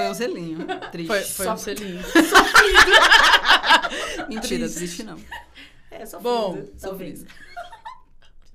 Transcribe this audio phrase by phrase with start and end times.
[0.00, 0.58] Foi um selinho.
[0.92, 1.08] Triste.
[1.08, 2.00] Foi, foi Só- um selinho.
[4.28, 4.76] Mentira, Triste.
[4.78, 5.18] triste não.
[5.90, 7.24] É, só Bom, talvez.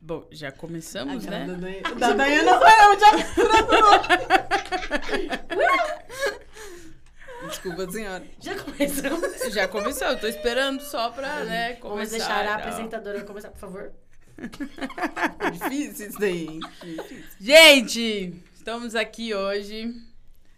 [0.02, 1.48] Bom, já começamos, A né?
[1.84, 3.12] Da, da Dayana foi eu, já
[7.48, 8.24] Desculpa, senhora.
[8.40, 9.54] Já começamos.
[9.54, 11.96] Já começou, eu tô esperando só pra, né, começar.
[11.96, 13.92] Vamos deixar a apresentadora começar, por favor.
[15.52, 16.60] Difícil isso daí, hein?
[16.82, 17.24] Difícil.
[17.40, 19.94] Gente, estamos aqui hoje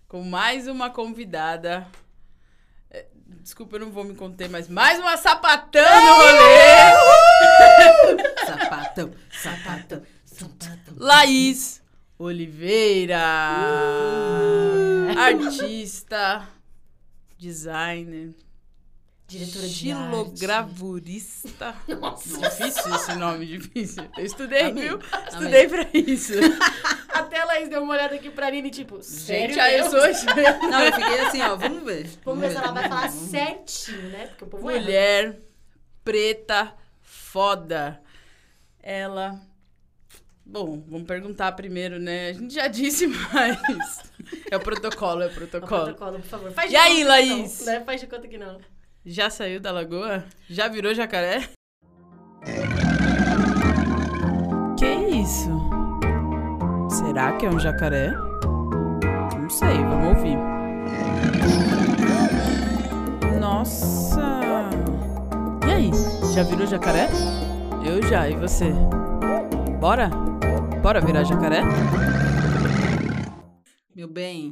[0.07, 1.87] com mais uma convidada.
[2.89, 3.05] É,
[3.41, 6.87] Desculpa, eu não vou me conter, mas mais uma sapatã no rolê!
[8.45, 10.93] Sapatão, sapatão, sapatão.
[10.95, 11.81] Laís
[12.17, 13.21] Oliveira.
[15.17, 16.47] Artista,
[17.37, 18.33] designer,
[19.27, 20.39] Diretora de arte.
[21.99, 22.37] Nossa.
[22.49, 24.03] Difícil esse nome, difícil.
[24.17, 24.99] Eu estudei, Amei, viu?
[25.27, 26.33] Estudei pra isso.
[27.09, 29.99] Até a Laís deu uma olhada aqui pra Aline, tipo, sério Gente, aí eu sou
[30.69, 32.09] Não, eu fiquei assim, ó, vamos ver.
[32.23, 34.27] Vamos ver se ela vai falar certinho, né?
[34.27, 34.79] Porque o povo erra.
[34.81, 35.41] mulher
[36.05, 38.01] preta foda.
[38.81, 39.41] Ela.
[40.45, 42.29] Bom, vamos perguntar primeiro, né?
[42.29, 44.03] A gente já disse, mas.
[44.49, 45.83] É o protocolo, é o O protocolo.
[45.83, 46.51] protocolo, por favor.
[46.53, 47.59] Faz E aí, conta Laís?
[47.59, 47.83] Não, né?
[47.83, 48.61] Faz de conta que não.
[49.09, 50.25] Já saiu da lagoa?
[50.49, 51.47] Já virou jacaré?
[54.77, 54.85] Que
[55.21, 55.49] isso?
[56.89, 58.11] Será que é um jacaré?
[58.11, 60.37] Não sei, vamos ouvir.
[63.39, 64.21] Nossa!
[65.65, 65.89] E aí?
[66.33, 67.07] Já virou jacaré?
[67.85, 68.73] Eu já, e você?
[69.79, 70.09] Bora?
[70.83, 71.61] Bora virar jacaré?
[73.95, 74.51] Meu bem,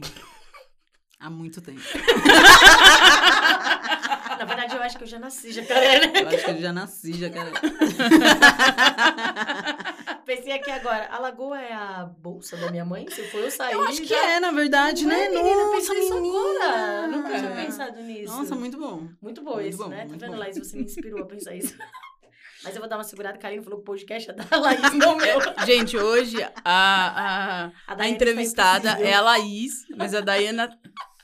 [1.20, 1.82] há muito tempo.
[4.38, 6.22] Na verdade, eu acho que eu já nasci jacaré, né?
[6.22, 7.52] Eu acho que eu já nasci jacaré.
[10.26, 13.08] Pensei aqui agora, a lagoa é a bolsa da minha mãe?
[13.10, 14.32] Se for eu sair, Eu acho que já...
[14.32, 15.16] é, na verdade, né?
[15.16, 16.66] Ué, menina, Nossa, pensei isso menina.
[16.66, 17.08] agora.
[17.08, 18.36] Nunca tinha pensado nisso.
[18.36, 19.08] Nossa, muito bom.
[19.22, 20.08] Muito bom Muito isso, bom, né?
[20.08, 20.38] Tá vendo, bom.
[20.38, 20.58] Laís?
[20.58, 21.76] Você me inspirou a pensar isso.
[22.64, 23.38] Mas eu vou dar uma segurada.
[23.38, 25.40] Karine falou que o podcast é da Laís, não meu.
[25.68, 30.76] Gente, hoje a, a, A a Daiane entrevistada é a Laís, mas a Daiana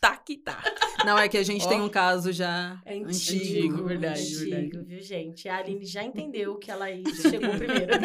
[0.02, 0.62] tá que tá.
[1.06, 1.70] Não, é que a gente Ó.
[1.70, 3.08] tem um caso já É antigo.
[3.10, 4.86] antigo, verdade, antigo, verdade.
[4.86, 5.48] viu, gente?
[5.48, 7.92] A Aline já entendeu que a Laís chegou primeiro.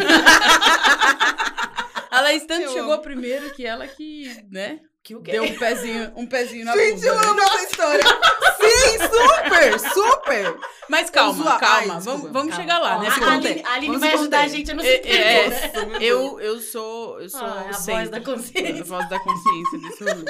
[2.11, 3.03] A Laís tanto Eu chegou amo.
[3.03, 5.33] primeiro que ela que, né, Que o quê?
[5.33, 7.06] deu um pezinho, um pezinho na Gente, bunda.
[7.09, 7.27] eu né?
[7.27, 8.05] amo essa história.
[8.05, 10.56] Sim, super, super.
[10.89, 12.29] Mas calma, calma, Ai, vamos, desculpa.
[12.33, 12.62] vamos Calma.
[12.62, 13.09] chegar lá, né?
[13.09, 13.29] a, conter.
[13.51, 15.99] Aline, a Aline Vamos vai ajudar a gente a não se É, perder, é, né?
[16.01, 17.93] Eu, eu sou, eu sou Ah, é a centro.
[18.01, 18.81] voz da consciência.
[18.81, 20.25] A voz da consciência desse rolê.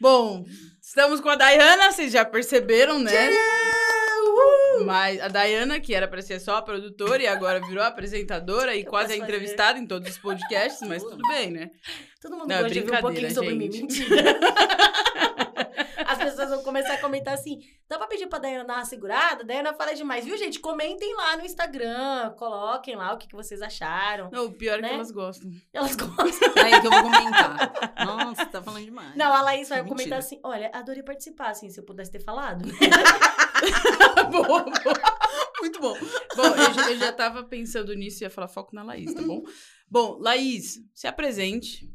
[0.00, 0.44] Bom,
[0.82, 3.30] estamos com a Dayana, vocês já perceberam, né?
[4.84, 8.80] Mas a Dayana, que era pra ser só a produtora e agora virou apresentadora e
[8.82, 11.70] Eu quase é entrevistada em todos os podcasts, mas tudo bem, né?
[12.20, 13.70] Todo mundo Não, é gosta de ouvir um pouquinho brincadeira, sobre mim.
[13.72, 14.00] gente.
[14.00, 14.38] Mentira.
[16.06, 19.42] As pessoas vão começar a comentar assim: dá pra pedir pra Dayana dar uma segurada?
[19.44, 20.58] Dayana fala demais, viu, gente?
[20.60, 24.30] Comentem lá no Instagram, coloquem lá o que, que vocês acharam.
[24.30, 24.88] Não, o pior é Né?
[24.88, 25.50] que elas gostam.
[25.72, 26.50] Elas gostam.
[26.52, 27.72] Peraí que eu vou comentar.
[28.06, 29.14] Nossa, tá falando demais.
[29.16, 29.96] Não, a Laís vai Mentira.
[29.96, 32.64] comentar assim: olha, adorei participar, assim, se eu pudesse ter falado.
[34.30, 35.14] boa, boa.
[35.60, 35.94] Muito bom.
[36.36, 39.22] Bom, eu já, eu já tava pensando nisso e ia falar foco na Laís, tá
[39.22, 39.42] bom?
[39.90, 41.88] Bom, Laís, se apresente.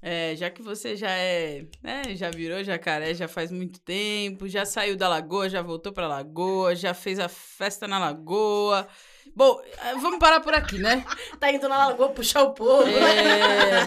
[0.00, 4.64] É, já que você já é, né, já virou jacaré já faz muito tempo, já
[4.64, 8.86] saiu da lagoa, já voltou pra lagoa, já fez a festa na lagoa.
[9.34, 11.04] Bom, eh, vamos parar por aqui, né?
[11.40, 12.86] tá indo na lagoa puxar o povo.
[12.88, 13.86] É,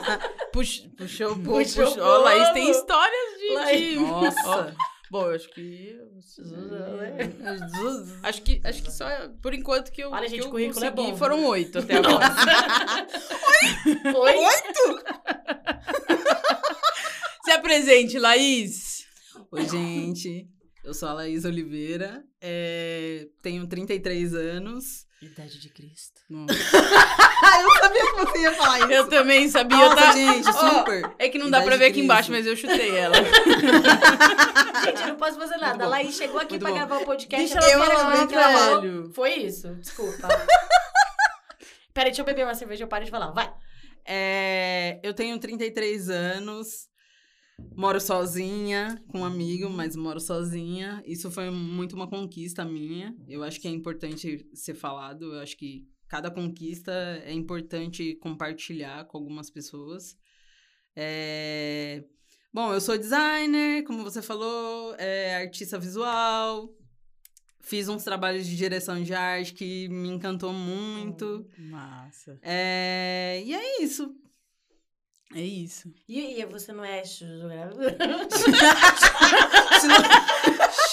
[0.52, 2.04] pux, puxou o povo, Puxou o puxou.
[2.04, 2.78] Ó, Laís tem povo.
[2.78, 3.54] histórias de.
[3.54, 3.90] Laís.
[3.90, 4.76] de- Nossa.
[5.12, 6.00] Bom, eu acho que.
[6.22, 8.14] Jesus.
[8.24, 9.06] Acho que, acho que só,
[9.42, 11.18] por enquanto, que eu, Olha, que gente, eu currículo é bom.
[11.18, 12.30] foram oito até agora.
[14.18, 14.34] Oi?
[17.44, 19.06] Se apresente, Laís.
[19.52, 20.48] Oi, gente.
[20.84, 22.24] Eu sou a Laís Oliveira.
[22.40, 25.06] é, Tenho 33 anos.
[25.22, 26.20] Idade de Cristo.
[26.32, 28.92] Eu sabia que você ia falar isso.
[28.92, 30.12] Eu também sabia, Nossa, tá?
[30.14, 31.12] gente, super.
[31.20, 32.06] É que não dá Idade pra ver aqui Cristo.
[32.06, 33.16] embaixo, mas eu chutei ela.
[34.84, 35.84] Gente, eu não posso fazer nada.
[35.84, 35.88] A.
[35.88, 36.76] Laís chegou aqui Muito pra bom.
[36.78, 37.54] gravar o podcast.
[37.54, 39.12] Deixa ela primeira falar, coisa que ela falou velho.
[39.14, 39.76] Foi isso.
[39.76, 40.28] Desculpa.
[41.94, 43.30] Peraí, deixa eu beber uma cerveja e eu paro de falar.
[43.32, 43.54] Vai.
[44.06, 46.88] É, eu tenho 33 anos.
[47.76, 51.02] Moro sozinha, com um amigo, mas moro sozinha.
[51.06, 53.16] Isso foi muito uma conquista minha.
[53.28, 55.34] Eu acho que é importante ser falado.
[55.34, 56.92] Eu acho que cada conquista
[57.26, 60.18] é importante compartilhar com algumas pessoas.
[60.96, 62.04] É,
[62.54, 66.70] Bom, eu sou designer, como você falou, é, artista visual.
[67.62, 71.48] Fiz uns trabalhos de direção de arte que me encantou muito.
[71.58, 72.38] Massa.
[72.42, 74.14] É, E é isso.
[75.34, 75.90] É isso.
[76.10, 77.04] E, e você não é?
[77.06, 78.06] Xilogravurista.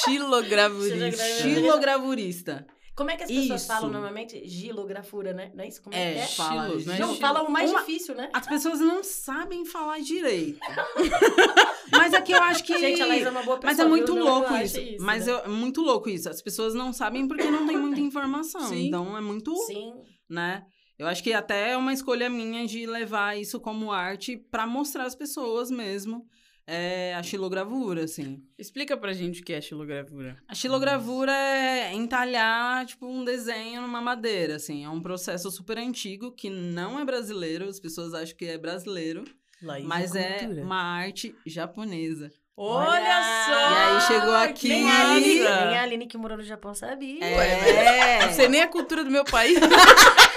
[0.05, 1.25] Xilogravurista.
[1.43, 2.67] Xilogravurista.
[2.95, 3.69] Como é que as pessoas Isso.
[3.69, 4.43] falam normalmente?
[4.49, 5.53] Gilografura, né?
[5.55, 5.81] Não é isso?
[5.81, 6.27] Como é, É, que é?
[6.27, 6.67] fala.
[6.67, 6.99] Xilos, né?
[6.99, 7.21] Não, Xilo.
[7.21, 8.29] fala o mais Uma- difícil, né?
[8.33, 10.59] As pessoas não sabem falar direito.
[11.93, 12.77] Mas aqui eu acho que.
[12.77, 13.73] Gente, a Laís é uma boa pessoa.
[13.73, 14.25] Mas é muito viu?
[14.25, 15.05] Não louco acha isso.
[15.05, 15.33] Mas né?
[15.33, 16.29] eu- é muito louco isso.
[16.29, 18.63] As pessoas não sabem porque não tem muita informação.
[18.63, 18.89] Sim.
[18.89, 19.93] Então é muito, Sim.
[20.29, 20.65] né?
[20.99, 25.05] Eu acho que até é uma escolha minha de levar isso como arte pra mostrar
[25.05, 26.27] às pessoas mesmo
[26.67, 28.43] é, a xilogravura, assim.
[28.59, 30.37] Explica pra gente o que é xilogravura.
[30.47, 34.85] A xilogravura é entalhar, tipo, um desenho numa madeira, assim.
[34.85, 37.69] É um processo super antigo que não é brasileiro.
[37.69, 39.25] As pessoas acham que é brasileiro.
[39.63, 40.63] Laís Mas é cultura.
[40.63, 42.31] uma arte japonesa.
[42.55, 43.23] Olha Olha!
[43.47, 43.53] só!
[43.53, 47.25] E aí chegou aqui- Nem a, Aline, nem a Aline que morou no Japão sabia.
[47.25, 48.27] É.
[48.27, 49.57] Não sei nem a cultura do meu país.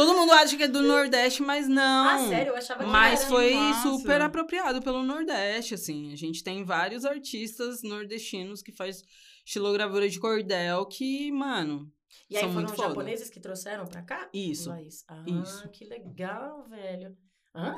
[0.00, 2.08] Todo mundo acha que é do Nordeste, mas não.
[2.08, 2.52] Ah, sério?
[2.52, 3.28] Eu achava que Mas era.
[3.28, 3.52] foi
[3.82, 6.10] super apropriado pelo Nordeste, assim.
[6.10, 9.02] A gente tem vários artistas nordestinos que faz
[9.44, 11.86] xilogravura de cordel que, mano,
[12.30, 12.88] E aí são foram os foda.
[12.88, 14.26] japoneses que trouxeram pra cá?
[14.32, 14.70] Isso.
[14.70, 15.04] Laís?
[15.06, 15.68] Ah, Isso.
[15.68, 17.14] que legal, velho.
[17.54, 17.76] Hã?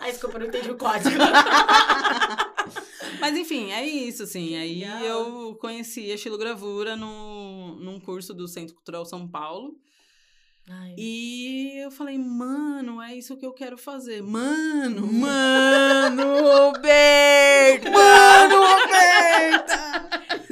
[0.00, 1.10] Ai, desculpa, eu não entendi o código.
[3.20, 4.56] Mas enfim, é isso, assim.
[4.56, 5.02] Aí legal.
[5.02, 9.74] eu conheci a xilogravura no, num curso do Centro Cultural São Paulo.
[10.68, 10.94] Ai.
[10.96, 14.22] E eu falei, mano, é isso que eu quero fazer.
[14.22, 17.90] Mano, Mano, Roberto!
[17.90, 20.08] Mano, Roberta!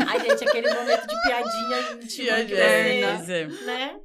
[0.09, 2.37] Ai, gente, aquele momento de piadinha íntima.
[2.45, 3.19] Que Gerna.
[3.19, 3.65] você- Jéssica.
[3.67, 4.01] Né?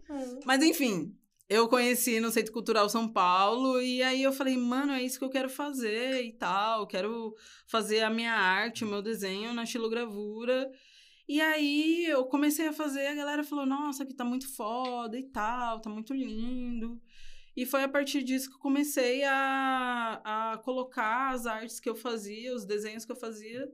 [0.46, 1.12] Mas enfim,
[1.48, 5.26] eu conheci no Centro Cultural São Paulo e aí eu falei, mano, é isso que
[5.26, 6.88] eu quero fazer e tal.
[6.88, 7.36] Quero
[7.68, 10.72] fazer a minha arte, o meu desenho na xilogravura.
[11.28, 15.24] E aí eu comecei a fazer, a galera falou, nossa, que tá muito foda e
[15.24, 17.02] tal, tá muito lindo.
[17.56, 21.96] E foi a partir disso que eu comecei a, a colocar as artes que eu
[21.96, 23.72] fazia, os desenhos que eu fazia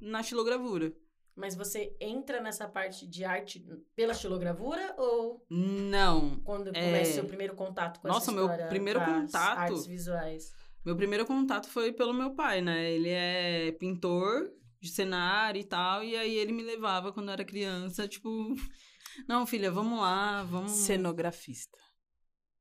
[0.00, 0.94] na xilogravura.
[1.38, 3.64] Mas você entra nessa parte de arte
[3.94, 6.84] pela xilogravura ou Não, quando É.
[6.84, 10.52] começa o seu primeiro contato com Nossa, essa meu história primeiro das contato- artes visuais?
[10.84, 12.90] Meu primeiro contato foi pelo meu pai, né?
[12.90, 14.50] Ele é pintor
[14.80, 18.28] de cenário e tal, e aí ele me levava quando eu era criança, tipo,
[19.28, 20.72] não, filha, vamos lá, vamos.
[20.72, 21.78] Cenografista.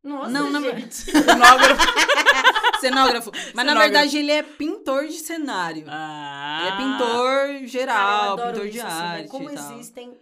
[0.03, 0.93] Nossa, Não, não- gente.
[1.11, 1.81] Cenógrafo.
[2.79, 3.31] Cenógrafo.
[3.31, 3.79] Mas na Cenógrafo.
[3.81, 5.85] verdade ele é pintor de cenário.
[5.87, 6.59] Ah.
[6.61, 9.07] Ele é pintor Cara, geral, adoro pintor isso, de assim, né?
[9.07, 9.27] arte.
[9.29, 9.71] Como e tal.
[9.73, 10.17] existem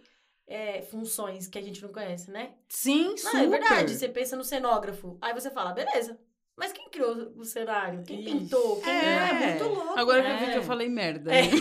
[0.48, 2.50] é, funções que a gente não conhece, né?
[2.68, 3.42] Sim, Não, super.
[3.42, 3.94] é verdade.
[3.94, 6.18] Você pensa no cenógrafo, aí você fala, beleza.
[6.56, 8.02] Mas quem criou o cenário?
[8.04, 8.30] Quem Ixi.
[8.30, 8.80] pintou?
[8.80, 8.92] Quem...
[8.92, 9.28] É.
[9.28, 9.98] É, muito louco.
[9.98, 10.34] Agora que né?
[10.34, 11.30] eu vi que eu falei merda.
[11.30, 11.42] É.
[11.42, 11.50] né?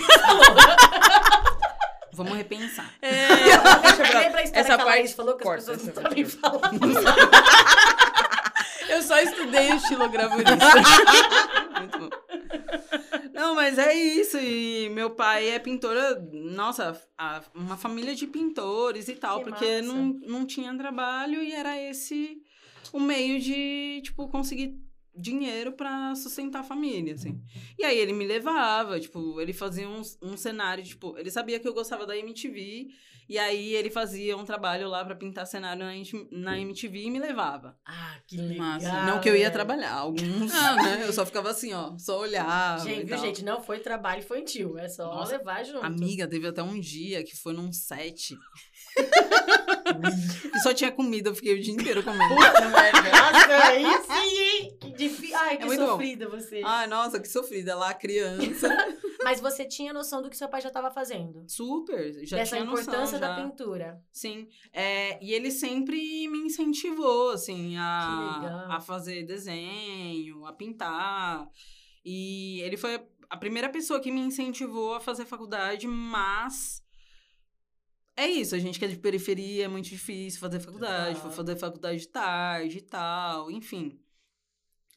[2.13, 2.93] Vamos repensar.
[3.01, 3.11] É.
[4.23, 6.13] Lembra a história Essa que a Laís parte falou que as pessoas não essa estão
[6.13, 6.79] nem parte falando?
[8.95, 10.55] Eu só estudei o xilogravurista.
[11.79, 12.09] Muito bom.
[13.33, 14.37] Não, mas é isso.
[14.37, 19.65] E meu pai é pintora, nossa, a- uma família de pintores e tal, Que porque
[19.81, 19.93] massa.
[19.93, 22.37] não, não tinha trabalho e era esse
[22.93, 24.79] o meio de, tipo, conseguir
[25.17, 27.41] dinheiro pra sustentar a família, assim.
[27.77, 31.67] E aí ele me levava, tipo, ele fazia um, um cenário, tipo, ele sabia que
[31.67, 32.87] eu gostava da MTV,
[33.27, 35.91] e aí ele fazia um trabalho lá pra pintar cenário na,
[36.31, 37.75] na MTV e me levava.
[37.85, 38.65] Ah, que legal.
[38.67, 39.03] Massa.
[39.05, 41.03] não que eu ia trabalhar, alguns, Não, né?
[41.05, 42.83] Eu só ficava assim, ó, só olhava.
[42.83, 43.43] Gente, e viu, gente?
[43.43, 44.77] Não foi trabalho infantil.
[44.77, 45.85] É só Nossa, levar junto.
[45.85, 48.35] Amiga, teve até um dia que foi num set.
[50.51, 52.35] que só tinha comida, eu fiquei o dia inteiro comendo.
[52.35, 54.77] Nossa, aí sim, hein?
[54.79, 55.37] Que difícil.
[55.37, 55.87] Ai, que É muito bom.
[55.87, 56.61] sofrida você.
[56.63, 57.75] Ai, nossa, que sofrida.
[57.75, 58.69] Lá, criança.
[59.25, 61.43] Mas você tinha noção do que seu pai já estava fazendo?
[61.49, 63.99] Super, já Dessa tinha noção, importância da pintura.
[64.11, 64.47] Sim.
[64.71, 71.49] É, e ele sempre me incentivou, assim, a, a fazer desenho, a pintar.
[72.05, 76.83] E ele foi a primeira pessoa que me incentivou a fazer faculdade, mas.
[78.15, 81.55] É isso, a gente que é de periferia, é muito difícil fazer faculdade, foi fazer
[81.57, 83.99] faculdade de tarde e tal, enfim.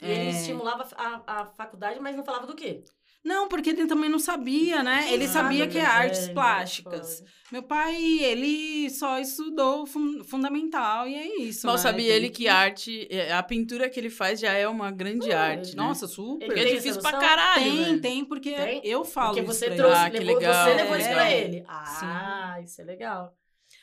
[0.03, 0.31] E ele É.
[0.31, 2.85] estimulava a, a faculdade, mas não falava do quê?
[3.29, 5.13] Não, porque ele também não sabia, né?
[5.13, 7.23] Ele Ah, sabia que é velho, artes plásticas.
[7.53, 11.67] Meu pai, ele só estudou fun- fundamental e é isso.
[11.67, 11.83] Mal né?
[11.83, 15.37] sabia ele que arte, é, a pintura que ele faz já é uma grande Uh,
[15.37, 15.77] arte.
[15.77, 15.83] né?
[15.83, 16.45] Nossa, super.
[16.45, 17.63] Ele Porque é difícil pra caralho.
[17.65, 18.01] tem, velho.
[18.01, 18.81] tem, porque Tem?
[18.85, 20.65] eu falo Porque isso você trouxe, Ah, levou, legal.
[20.65, 21.41] você levou isso pra É.
[21.45, 21.65] ele.
[21.69, 23.35] Ah, isso é legal.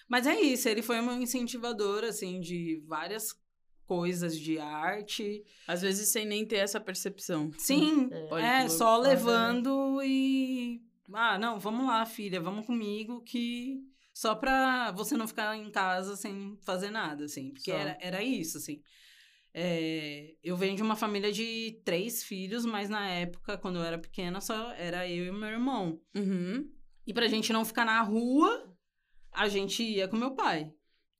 [0.10, 3.34] Mas é isso, ele foi um incentivador, assim, de várias
[3.86, 5.44] coisas de arte.
[5.68, 7.51] Às vezes sem nem ter essa percepção.
[7.58, 8.63] Sim, É.
[8.63, 10.82] É, só levando e...
[11.13, 13.80] Ah, não, vamos lá, filha, vamos comigo que...
[14.13, 17.51] Só pra você não ficar em casa sem fazer nada, assim.
[17.51, 17.77] Porque Só.
[17.77, 18.82] era, era isso, assim.
[19.54, 23.98] É, eu venho de uma família de três filhos, mas na época, quando eu era
[23.98, 26.00] pequena, só era eu e meu irmão.
[26.13, 26.70] Uhum.
[27.06, 28.74] E pra gente não ficar na rua,
[29.32, 30.72] a gente ia com meu pai.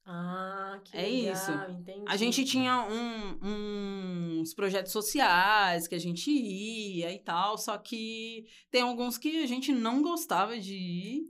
[0.08, 1.52] Ah, que É legal, isso.
[1.72, 2.06] entendi.
[2.08, 8.46] A gente tinha um- uns projetos sociais que a gente ia e tal, só que
[8.70, 11.24] tem alguns que a gente não gostava de ir,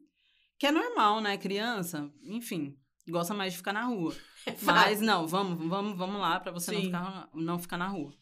[0.57, 1.37] que é normal, né?
[1.37, 2.77] Criança, enfim,
[3.07, 4.13] gosta mais de ficar na rua.
[4.61, 8.13] Mas não, vamos, vamos, vamos lá pra você não ficar, não ficar na rua.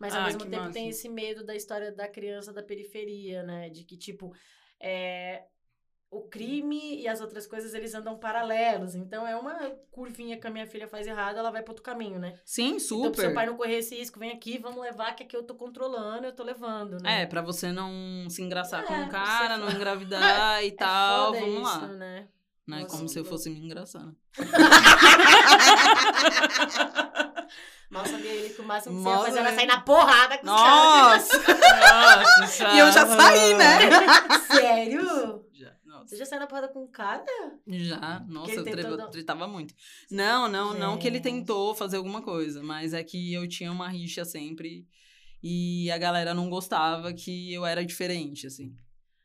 [0.00, 0.72] Mas ao Ah, mesmo tempo massa.
[0.72, 3.68] tem esse medo da história da criança da periferia, né?
[3.68, 4.32] De que, tipo,
[4.80, 5.44] é,
[6.12, 8.94] o crime e as outras coisas, eles andam paralelos.
[8.94, 9.54] Então, é uma
[9.90, 12.34] curvinha que a minha filha faz errado, ela vai para outro caminho, né?
[12.44, 13.34] Sim, Então, pro seu super.
[13.34, 16.32] pai não correr esse risco, vem aqui, vamos levar, que aqui eu tô controlando, eu
[16.34, 17.22] tô levando, né?
[17.22, 17.90] É, pra você não
[18.28, 21.80] se engraçar com É, o cara, você não engravidar e É tal, foda vamos isso,
[21.80, 21.86] lá.
[21.88, 22.28] né?
[22.68, 22.82] Né?
[22.82, 24.14] Nossa, Como se eu fosse me engraçando.
[27.90, 30.38] Mal sabia ele que o máximo que você Mal ia fazer era sair na porrada
[30.38, 31.28] com os caras.
[31.28, 31.42] Nossa!
[32.42, 33.78] Nossa, e eu já saí, né?
[34.46, 35.44] Sério?
[36.02, 36.08] Nossa.
[36.08, 37.24] Você já saiu na porrada com o cara?
[37.66, 38.64] Já, nossa, eu
[39.10, 39.74] tretava muito.
[40.10, 41.24] Não, não, não que ele Gente.
[41.24, 44.86] tentou fazer alguma coisa, mas é que eu tinha uma rixa sempre
[45.42, 48.74] e a galera não gostava que eu era diferente, assim.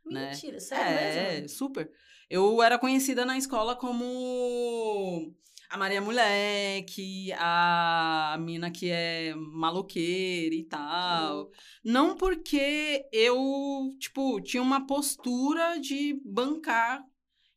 [0.05, 0.31] Né?
[0.31, 1.49] Mentira, sério é, mesmo?
[1.49, 1.91] super.
[2.29, 5.33] Eu era conhecida na escola como
[5.69, 11.51] a Maria Moleque, a mina que é maloqueira e tal.
[11.83, 17.03] Não porque eu, tipo, tinha uma postura de bancar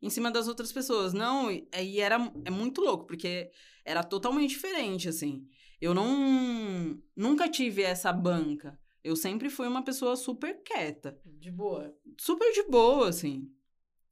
[0.03, 1.13] em cima das outras pessoas.
[1.13, 3.51] Não, e e era é muito louco, porque
[3.85, 5.47] era totalmente diferente, assim.
[5.81, 8.79] Eu não nunca tive essa banca.
[9.03, 11.95] Eu sempre fui uma pessoa super quieta De boa.
[12.19, 13.51] super de boa, assim.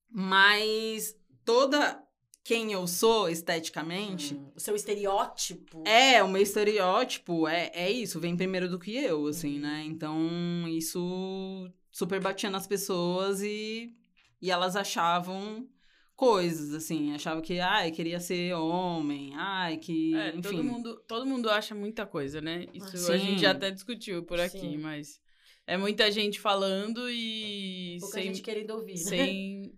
[0.09, 1.15] Mas
[1.45, 2.03] toda
[2.45, 5.83] quem eu sou esteticamente Hum, O seu estereótipo.
[5.87, 9.83] é o meu estereótipo, é, é isso, vem primeiro do que eu, assim, né?
[9.87, 13.93] Então isso super batia nas pessoas e,
[14.41, 15.69] e elas achavam
[16.17, 20.41] coisas, assim, achavam que, ai, queria ser homem, ai, que, É, enfim.
[20.41, 22.67] todo mundo, todo mundo acha muita coisa, né?
[22.75, 24.79] Isso a gente já até discutiu por aqui, Sim.
[24.79, 25.21] mas
[25.67, 28.99] é muita gente falando e Pouca sem, gente querendo ouvir, né?
[28.99, 29.73] sem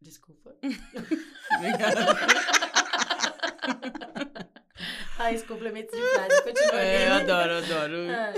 [0.00, 0.54] Desculpa.
[1.56, 2.06] Obrigada.
[5.18, 6.42] Ah, esse complemento de frase.
[6.42, 6.78] Continua.
[6.80, 7.94] É, eu adoro, adoro.
[8.10, 8.32] Ah,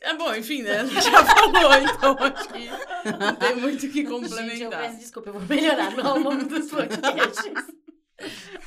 [0.00, 0.78] É bom, enfim, né?
[0.78, 2.68] Ela já falou, então acho que
[3.18, 4.80] não tem muito o que Gente, eu complementar.
[4.80, 7.44] peço desculpa, eu vou melhorar não, o nome dos podcasts.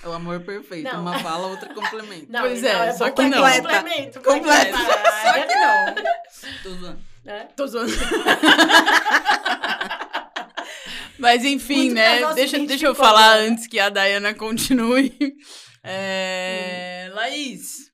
[0.02, 1.02] É o amor perfeito, Não.
[1.02, 2.26] uma fala, outra complementa.
[2.30, 3.42] Não, Pois é, só que não.
[3.44, 4.22] Complemento.
[4.22, 4.78] Completa.
[4.78, 5.96] Só que não.
[6.64, 7.00] Tô zoando.
[7.26, 7.40] É.
[7.56, 7.92] Tô zoando.
[11.18, 12.34] Mas enfim, Muito né?
[12.34, 13.48] Deixa, deixa eu falar né?
[13.48, 15.16] antes que a Dayana continue.
[15.88, 17.92] É, Laís.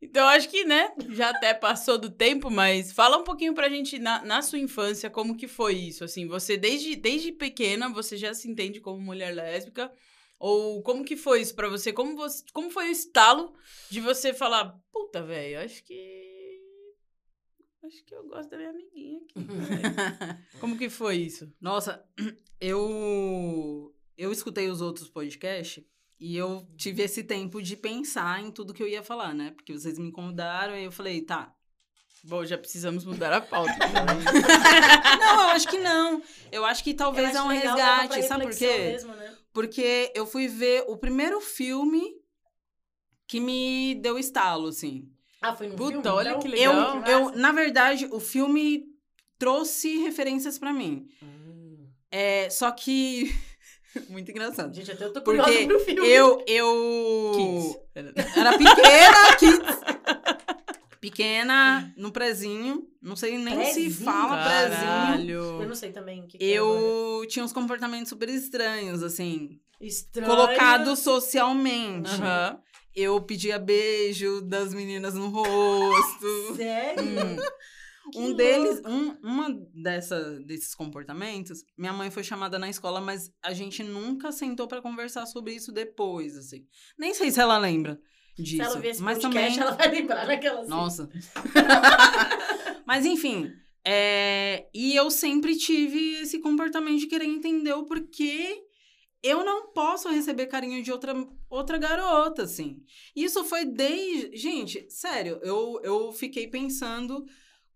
[0.00, 3.98] Então, acho que, né, já até passou do tempo, mas fala um pouquinho pra gente,
[3.98, 6.04] na, na sua infância, como que foi isso?
[6.04, 9.90] Assim, você, desde, desde pequena, você já se entende como mulher lésbica?
[10.38, 11.92] Ou como que foi isso pra você?
[11.92, 13.54] Como, você, como foi o estalo
[13.90, 16.35] de você falar, puta, velho, acho que...
[17.86, 19.40] Acho que eu gosto da minha amiguinha aqui.
[19.40, 21.52] velho." como que foi isso?
[21.60, 22.04] Nossa,
[22.60, 25.84] eu eu escutei os outros podcasts
[26.18, 29.50] e eu tive esse tempo de pensar em tudo que eu ia falar, né?
[29.50, 31.52] Porque vocês me convidaram e eu falei, tá.
[32.24, 33.72] Bom, já precisamos mudar a pauta.
[33.72, 33.86] então.
[35.20, 36.22] Não, eu acho que não.
[36.50, 38.78] Eu acho que talvez Eu é um acho resgate, sabe por quê?
[38.78, 39.36] mesmo, né?
[39.52, 42.02] Porque eu fui ver o primeiro filme
[43.28, 45.10] que me deu estalo, assim.
[45.48, 46.08] Ah, foi no Puta, filme?
[46.08, 46.40] olha então?
[46.40, 47.02] que Eu, legal.
[47.06, 48.84] eu, na verdade, o filme
[49.38, 51.06] trouxe referências pra mim.
[51.22, 51.86] Hum.
[52.10, 53.34] É, só que
[54.08, 54.74] muito engraçado.
[54.74, 56.08] Gente, até eu tô Porque curiosa pro filme.
[56.08, 57.76] Eu eu Kids.
[58.36, 59.80] Era pequena, kids.
[61.00, 62.86] Pequena, no prezinho.
[63.02, 64.04] Não sei nem se Prezinho?
[64.04, 65.62] fala prezinho.
[65.62, 66.48] Eu não sei também o que, que é.
[66.48, 69.60] Eu tinha uns comportamentos super estranhos, assim.
[69.80, 70.26] Estranho.
[70.28, 72.10] Colocados socialmente.
[72.10, 72.58] Aham.
[72.96, 76.56] Eu pedia beijo das meninas no rosto.
[76.56, 77.02] Sério?
[77.02, 77.36] Hum.
[78.14, 83.52] Um deles, um, uma dessa, desses comportamentos, minha mãe foi chamada na escola, mas a
[83.52, 86.64] gente nunca sentou pra conversar sobre isso depois, assim.
[86.96, 88.00] Nem sei se ela lembra
[88.38, 88.56] disso.
[88.56, 89.68] Se ela ver esse mas podcast, também.
[89.68, 90.70] ela vai lembrar naquela assim.
[90.70, 91.10] Nossa.
[92.86, 93.50] Mas enfim,
[93.84, 98.65] é, e eu sempre tive esse comportamento de querer entender o porquê
[99.26, 101.14] eu não posso receber carinho de outra,
[101.50, 102.82] outra garota, assim.
[103.14, 104.36] Isso foi desde.
[104.36, 107.24] Gente, sério, eu, eu fiquei pensando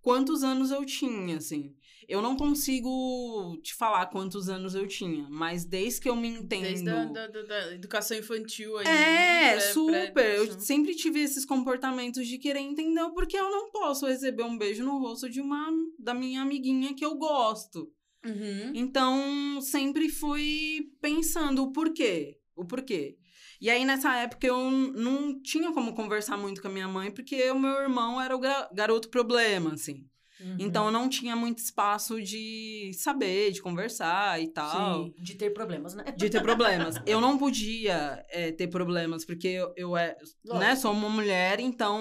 [0.01, 1.75] quantos anos eu tinha, assim.
[2.09, 6.63] Eu não consigo te falar quantos anos eu tinha, mas desde que eu me entendo.
[6.63, 8.87] Desde a da, da, da educação infantil aí.
[8.89, 10.13] É, pré- super.
[10.13, 14.43] pré- eu sempre tive esses comportamentos de querer entender o porquê eu não posso receber
[14.43, 17.89] um beijo no rosto de uma da minha amiguinha que eu gosto.
[18.25, 18.73] Uhum.
[18.75, 22.39] Então, sempre fui pensando o porquê.
[22.55, 23.17] O porquê.
[23.61, 27.51] E aí, nessa época, eu não tinha como conversar muito com a minha mãe, porque
[27.51, 28.41] o meu irmão era o
[28.73, 30.07] garoto problema, assim.
[30.41, 30.57] Uhum.
[30.59, 35.05] Então, eu não tinha muito espaço de saber, de conversar e tal.
[35.05, 35.15] Sim.
[35.19, 36.05] De ter problemas, né?
[36.17, 36.97] De ter problemas.
[37.07, 42.01] Eu não podia é, ter problemas, porque eu, eu é, né, sou uma mulher, então.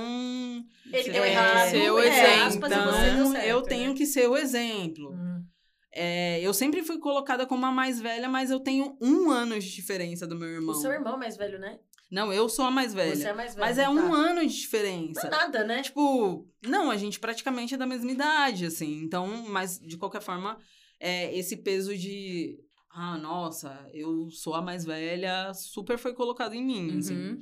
[0.91, 1.69] Ele Você deu errado.
[1.69, 3.67] ser o é, exemplo, aspas, Então, certo, eu né?
[3.67, 5.11] tenho que ser o exemplo.
[5.11, 5.43] Hum.
[5.91, 9.69] É, eu sempre fui colocada como a mais velha, mas eu tenho um ano de
[9.74, 10.75] diferença do meu irmão.
[10.75, 11.79] O seu irmão é mais velho, né?
[12.12, 13.15] Não, eu sou a mais velha.
[13.15, 13.67] Você é mais velho.
[13.67, 13.91] mas é tá.
[13.91, 15.27] um ano de Não diferença.
[15.27, 15.81] é nada, né?
[15.84, 19.01] Tipo, não, a gente praticamente é da mesma idade, assim.
[19.03, 20.58] Então, mas de qualquer forma,
[21.00, 22.60] é, esse peso de.
[22.91, 27.41] Ah, nossa, eu sou a mais velha, super foi colocado em mim, assim, Uhum.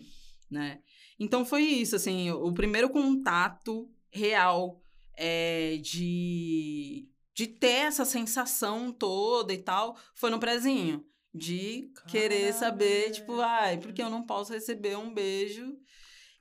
[0.52, 0.80] né?
[1.18, 4.82] Então foi isso, assim, o primeiro contato real
[5.16, 11.06] é, de, de ter essa sensação toda e tal foi no prezinho.
[11.32, 15.78] De querer saber, tipo, ai, por que eu não posso receber um beijo?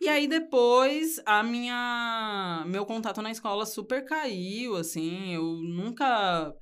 [0.01, 6.55] E aí depois a minha meu contato na escola super caiu, assim, eu nunca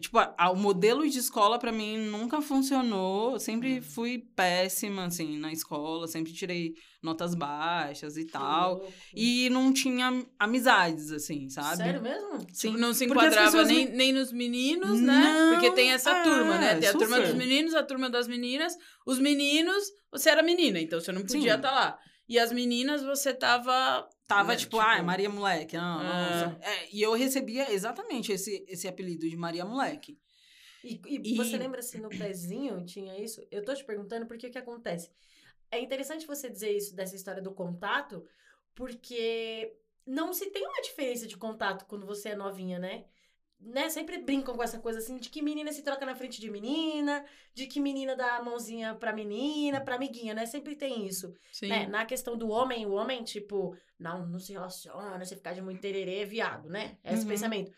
[0.00, 3.82] tipo, a- a- o modelo de escola pra mim nunca funcionou, eu sempre Hum.
[3.82, 8.74] fui péssima assim na escola, sempre tirei notas baixas e Que tal.
[8.78, 8.92] louco.
[9.14, 11.76] E não tinha amizades assim, sabe?
[11.76, 12.38] Sério mesmo?
[12.52, 12.68] Sim.
[12.68, 15.22] Tipo, não se enquadrava nem, nem nos meninos, né?
[15.22, 16.74] Não, Porque tem essa é, turma, né?
[16.76, 18.74] Tem a turma dos meninos, a turma das meninas.
[19.06, 21.98] Os meninos, você era menina, então você não podia estar lá.
[22.28, 24.08] E as meninas, você tava.
[24.26, 25.76] Tava né, tipo, ah, Maria Moleque.
[25.76, 26.04] Não, É.
[26.04, 26.58] nossa.
[26.62, 30.18] É, e eu recebia exatamente esse, esse apelido de Maria Moleque.
[30.82, 33.46] E, e E- você lembra se no pezinho tinha isso?
[33.50, 35.10] Eu tô te perguntando porque o que acontece?
[35.70, 38.24] É interessante você dizer isso dessa história do contato,
[38.74, 39.74] porque
[40.06, 43.04] não se tem uma diferença de contato quando você é novinha, né?
[43.64, 43.88] Né?
[43.88, 47.24] Sempre brincam com essa coisa assim de que menina se troca na frente de menina,
[47.52, 50.46] de que menina dá a mãozinha pra menina, pra amiguinha, né?
[50.46, 51.34] Sempre tem isso.
[51.52, 51.68] Sim.
[51.68, 51.86] né?
[51.86, 55.80] Na questão do homem, o homem, tipo, não, não se relaciona, você ficar de muito
[55.80, 56.98] tererê é viado, né?
[57.02, 57.28] É esse Uhum.
[57.28, 57.72] pensamento.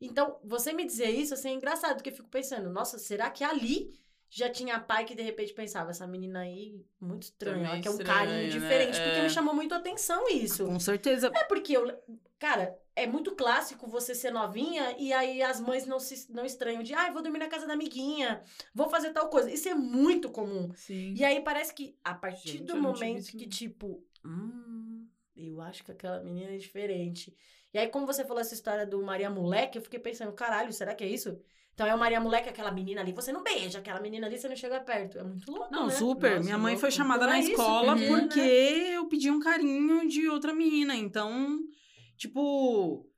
[0.00, 3.44] Então, você me dizer isso, assim, é engraçado, porque eu fico pensando, nossa, será que
[3.44, 3.92] ali
[4.30, 7.98] já tinha pai que de repente pensava, essa menina aí, muito estranha, ela quer um
[7.98, 8.48] carinho né?
[8.48, 9.22] diferente, porque É.
[9.24, 10.64] me chamou muito a atenção isso.
[10.64, 11.30] Com certeza.
[11.34, 12.00] É porque eu.
[12.38, 16.82] Cara, é muito clássico você ser novinha e aí as mães não se não estranham
[16.82, 18.42] de, ai, vou dormir na casa da amiguinha,
[18.74, 19.50] vou fazer tal coisa.
[19.50, 20.70] Isso é muito comum.
[20.74, 21.12] Sim.
[21.16, 23.48] E aí parece que a partir Gente, do tive momento que, não.
[23.48, 27.36] tipo, hum, eu acho que aquela menina é diferente.
[27.74, 30.94] E aí, como você falou essa história do Maria Moleque, eu fiquei pensando, caralho, será
[30.94, 31.38] que é isso?
[31.80, 34.46] Então é o Maria Moleque, aquela menina ali, você não beija, aquela menina ali, você
[34.46, 35.16] não chega perto.
[35.18, 35.72] É muito louco.
[35.72, 35.92] Não, né?
[35.94, 36.32] super.
[36.32, 36.96] Nossa, Minha mãe foi louco.
[36.98, 38.96] chamada Não na é isso, escola uhum, porque né?
[38.96, 40.94] eu pedi um carinho de outra menina.
[40.94, 41.58] Então,
[42.18, 43.08] tipo,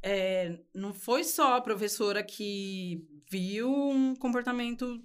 [0.00, 5.00] é, não foi só a professora que viu um comportamento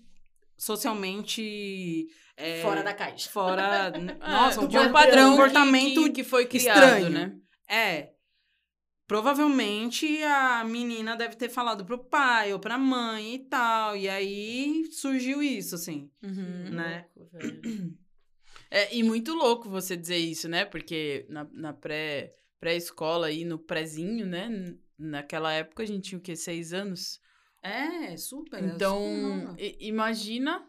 [0.55, 2.07] socialmente.
[2.35, 3.29] é, Fora da caixa.
[3.31, 3.91] Fora.
[4.21, 7.09] Nossa, do um padrão que- comportamento que, que foi criado, estranho.
[7.09, 7.35] né?
[7.67, 8.09] É.
[9.07, 13.95] Provavelmente a menina deve ter falado pro pai ou pra mãe e tal.
[13.95, 16.11] E aí surgiu isso, assim.
[16.21, 16.69] Uhum.
[16.71, 17.05] né?
[17.15, 17.37] Louco.
[18.69, 20.65] É, e muito louco você dizer isso, né?
[20.65, 24.75] Porque na, na pré, pré-escola aí, no prézinho, né?
[24.99, 26.35] Naquela época a gente tinha o quê?
[26.35, 27.21] Seis anos?
[27.63, 28.61] É, super.
[28.61, 28.99] Então,
[29.51, 30.67] super imagina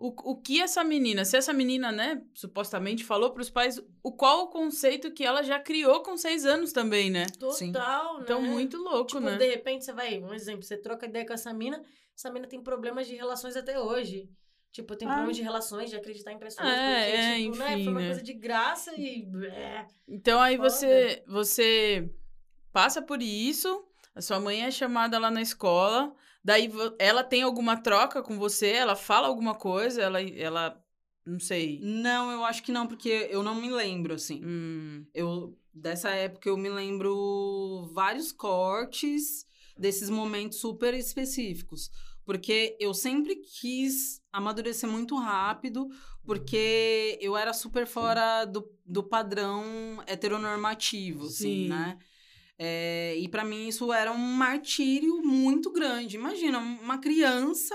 [0.00, 4.44] o, o que essa menina, se essa menina, né, supostamente falou pros pais, o qual
[4.44, 7.26] o conceito que ela já criou com seis anos também, né?
[7.52, 7.70] Sim.
[7.72, 8.20] Total, né?
[8.24, 9.36] Então, muito louco, Tipo, né?
[9.36, 11.82] de repente você vai, um exemplo, você troca ideia com essa mina,
[12.16, 14.28] essa mina tem problemas de relações até hoje.
[14.72, 15.10] Tipo, tem Ah.
[15.12, 16.66] problemas de relações, de acreditar em pessoas.
[16.68, 18.06] É, porque, é, tipo, né, enfim, foi uma né?
[18.06, 19.28] coisa de graça e.
[19.46, 19.86] É.
[20.08, 20.70] Então aí Foda.
[20.70, 22.10] você você
[22.72, 23.84] passa por isso,
[24.14, 28.68] a sua mãe é chamada lá na escola, daí ela tem alguma troca com você,
[28.68, 30.82] ela fala alguma coisa, ela ela
[31.24, 31.78] não sei.
[31.82, 34.42] Não, eu acho que não, porque eu não me lembro, assim.
[34.44, 41.90] Hum, Eu, dessa época eu me lembro vários cortes desses momentos super específicos.
[42.24, 45.88] Porque eu sempre quis amadurecer muito rápido,
[46.24, 51.68] porque eu era super fora do, do padrão heteronormativo, assim, Sim.
[51.68, 51.98] né?
[52.62, 56.16] É, e pra mim isso era um martírio muito grande.
[56.16, 57.74] Imagina, uma criança,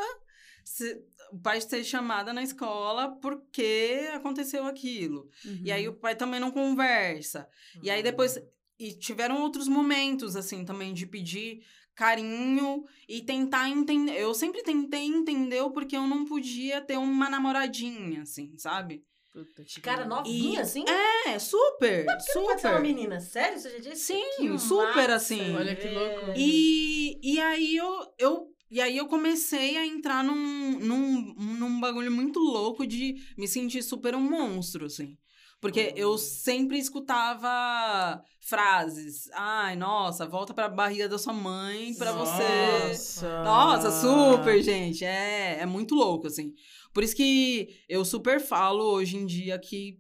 [0.64, 5.28] se- o pai ser chamada na escola porque aconteceu aquilo.
[5.64, 7.50] E aí o pai também não conversa.
[7.82, 8.40] E aí depois
[8.78, 11.64] e tiveram outros momentos, assim, também, de pedir
[11.96, 14.20] carinho e tentar entender.
[14.20, 19.04] Eu sempre tentei entender o porquê eu não podia ter uma namoradinha, assim, sabe?
[19.36, 20.86] Puta Cara, novinha, E- assim?
[21.28, 22.80] É, super, Não pode ser uma super.
[22.82, 23.60] menina, sério?
[23.60, 24.06] Você já disse?
[24.06, 25.54] Sim, Que super, massa, assim.
[25.54, 26.22] Olha que louco.
[26.28, 26.38] velho.
[26.38, 32.10] E, e aí eu, eu e aí eu comecei a entrar num, num, num bagulho
[32.12, 35.18] muito louco de me sentir super um monstro, assim.
[35.60, 36.18] Porque eu Hum.
[36.18, 39.30] sempre escutava frases.
[39.34, 42.90] Ai, nossa, volta pra barriga da sua mãe pra você.
[42.90, 43.42] Nossa.
[43.44, 45.04] Nossa, super, gente.
[45.04, 46.54] É, é muito louco, assim.
[46.96, 50.00] Por isso que eu super falo hoje em dia que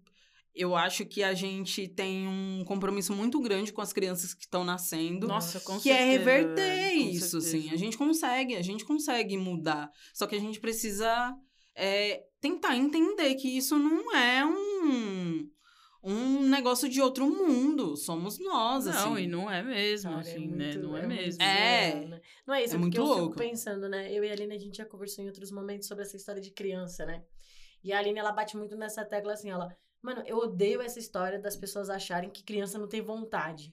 [0.55, 4.63] eu acho que a gente tem um compromisso muito grande com as crianças que estão
[4.63, 5.27] nascendo.
[5.27, 7.58] Nossa, com que é certeza, reverter velho, com isso, certeza.
[7.58, 7.69] assim.
[7.71, 9.91] A gente consegue, a gente consegue mudar.
[10.13, 11.36] Só que a gente precisa
[11.75, 15.49] é, tentar entender que isso não é um,
[16.05, 17.97] um negócio de outro mundo.
[17.97, 19.23] Somos nós, Não, assim.
[19.23, 20.65] e não é mesmo, Cara, assim, é né?
[20.73, 21.41] muito- Não é, muito mesmo.
[21.43, 22.05] É.
[22.05, 22.21] né?
[22.45, 23.33] Não é isso, É é porque muito eu louco.
[23.33, 24.11] fico pensando, né?
[24.13, 26.51] Eu e a Aline, a gente já conversou em outros momentos sobre essa história de
[26.51, 27.23] criança, né?
[27.83, 29.75] E a Aline, ela bate muito nessa tecla assim, ela...
[30.01, 33.71] Mano, eu odeio essa história das pessoas acharem que criança não tem vontade.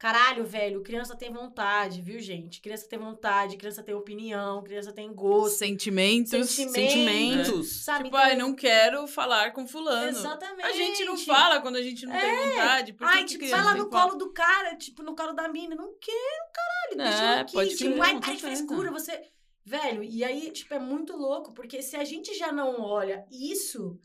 [0.00, 2.62] Caralho, velho, criança tem vontade, viu, gente?
[2.62, 6.30] Criança tem vontade, criança tem opinião, criança tem gosto, Sentimentos.
[6.48, 6.72] Sentimento.
[6.72, 7.84] Sentimentos.
[7.84, 8.04] sabe?
[8.04, 10.08] Tipo, Então- ai, não quero falar com fulano.
[10.08, 10.64] Exatamente.
[10.66, 12.92] A gente não fala quando a gente não tem vontade.
[12.94, 15.74] Por Ai, que tipo, vai lá no colo do cara, tipo, no colo da mina.
[15.76, 17.10] Não quero, caralho.
[17.10, 17.52] Deixa É, eu aqui.
[17.52, 18.38] pode tipo, crer, ai, certeza.
[18.40, 19.20] frescura, você...
[19.66, 24.00] Velho, e aí, tipo, é muito louco, porque se a gente já não olha isso...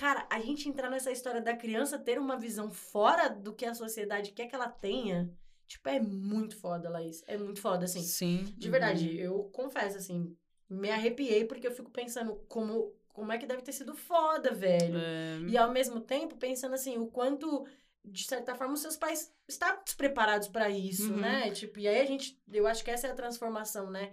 [0.00, 3.74] Cara, a gente entrar nessa história da criança ter uma visão fora do que a
[3.74, 5.30] sociedade quer que ela tenha,
[5.66, 7.22] tipo, é muito foda, Laís.
[7.26, 8.00] É muito foda, assim.
[8.02, 8.44] Sim.
[8.56, 10.34] De verdade, eu confesso, assim,
[10.70, 14.96] me arrepiei porque eu fico pensando como, como é que deve ter sido foda, velho.
[14.96, 17.66] É, E ao mesmo tempo, pensando assim, o quanto,
[18.02, 21.18] de certa forma, os seus pais estavam despreparados para isso, Uhum.
[21.20, 21.50] né?
[21.50, 24.12] Tipo, e aí a gente, eu acho que essa é a transformação, né?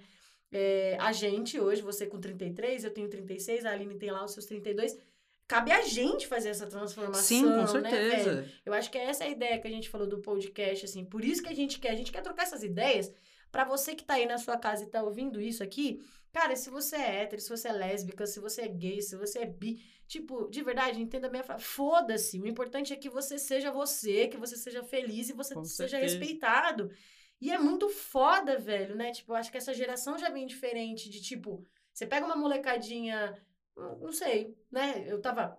[0.52, 4.32] É, a gente, hoje, você com 33, eu tenho 36, a Aline tem lá os
[4.34, 4.98] seus 32.
[5.48, 7.24] Cabe a gente fazer essa transformação.
[7.24, 8.52] Sim, com Né, certeza.
[8.66, 11.06] Eu acho que é essa a ideia que a gente falou do podcast, assim.
[11.06, 11.92] Por isso que a gente quer.
[11.92, 13.12] A gente quer trocar essas ideias
[13.52, 16.02] pra você que tá aí na sua casa e tá ouvindo isso aqui.
[16.34, 19.40] Cara, se você é hétero, se você é lésbica, se você é gay, se você
[19.40, 19.82] é bi.
[20.06, 21.64] Tipo, de verdade, entenda a minha frase.
[21.64, 22.40] Foda-se.
[22.42, 25.92] O importante é que você seja você, que você seja feliz e você Com seja
[25.98, 26.18] certeza.
[26.20, 26.92] respeitado.
[27.40, 29.12] E é muito foda, velho, né?
[29.12, 33.34] Tipo, eu acho que essa geração já vem diferente de, tipo, você pega uma molecadinha,
[33.78, 35.06] não sei, né?
[35.08, 35.58] Eu tava.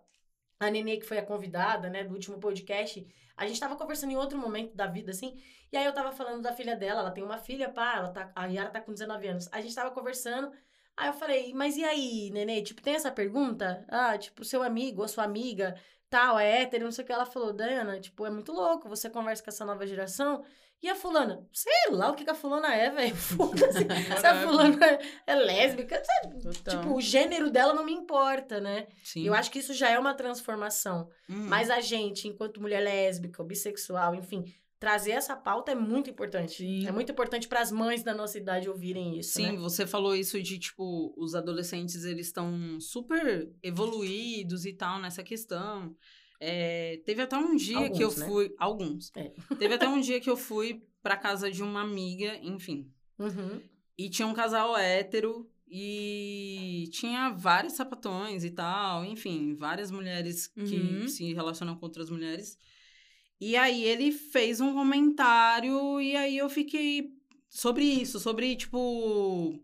[0.61, 4.17] A Nenê, que foi a convidada, né, do último podcast, a gente tava conversando em
[4.17, 7.23] outro momento da vida, assim, e aí eu tava falando da filha dela, ela tem
[7.23, 9.49] uma filha, pá, ela tá, a Yara tá com 19 anos.
[9.53, 10.51] A gente tava conversando,
[10.97, 13.87] aí eu falei, mas e aí, Nenê, tipo, tem essa pergunta?
[13.89, 17.13] Ah, tipo, seu amigo ou sua amiga, tal, é hétero, não sei o que.
[17.13, 20.45] Ela falou, Dana, tipo, é muito louco, você conversa com essa nova geração,
[20.83, 21.45] e a fulana?
[21.53, 23.15] Sei lá o que, que a fulana é, velho.
[23.17, 23.79] Foda-se.
[24.21, 26.01] Se a fulana é, é lésbica?
[26.43, 26.81] Total.
[26.81, 28.87] Tipo, o gênero dela não me importa, né?
[29.03, 29.25] Sim.
[29.25, 31.09] Eu acho que isso já é uma transformação.
[31.29, 31.47] Hum.
[31.49, 34.45] Mas a gente, enquanto mulher lésbica, bissexual, enfim,
[34.79, 36.59] trazer essa pauta é muito importante.
[36.59, 36.87] Sim.
[36.87, 39.59] É muito importante para as mães da nossa idade ouvirem isso, Sim, né?
[39.59, 45.95] você falou isso de, tipo, os adolescentes, eles estão super evoluídos e tal nessa questão.
[46.41, 48.27] É, teve até um dia que eu Alguns, né?
[48.27, 48.55] fui...
[48.59, 49.13] Alguns.
[49.17, 49.33] É.
[49.59, 52.91] Teve até um dia que eu fui pra casa de uma amiga, enfim.
[53.19, 53.61] Uhum.
[53.97, 60.61] E tinha um casal hétero e tinha vários sapatões e tal, enfim, várias mulheres que
[60.77, 61.09] Uhum.
[61.09, 62.57] se relacionam com outras mulheres.
[63.41, 67.11] E aí ele fez um comentário e aí eu fiquei
[67.49, 69.61] sobre isso, sobre tipo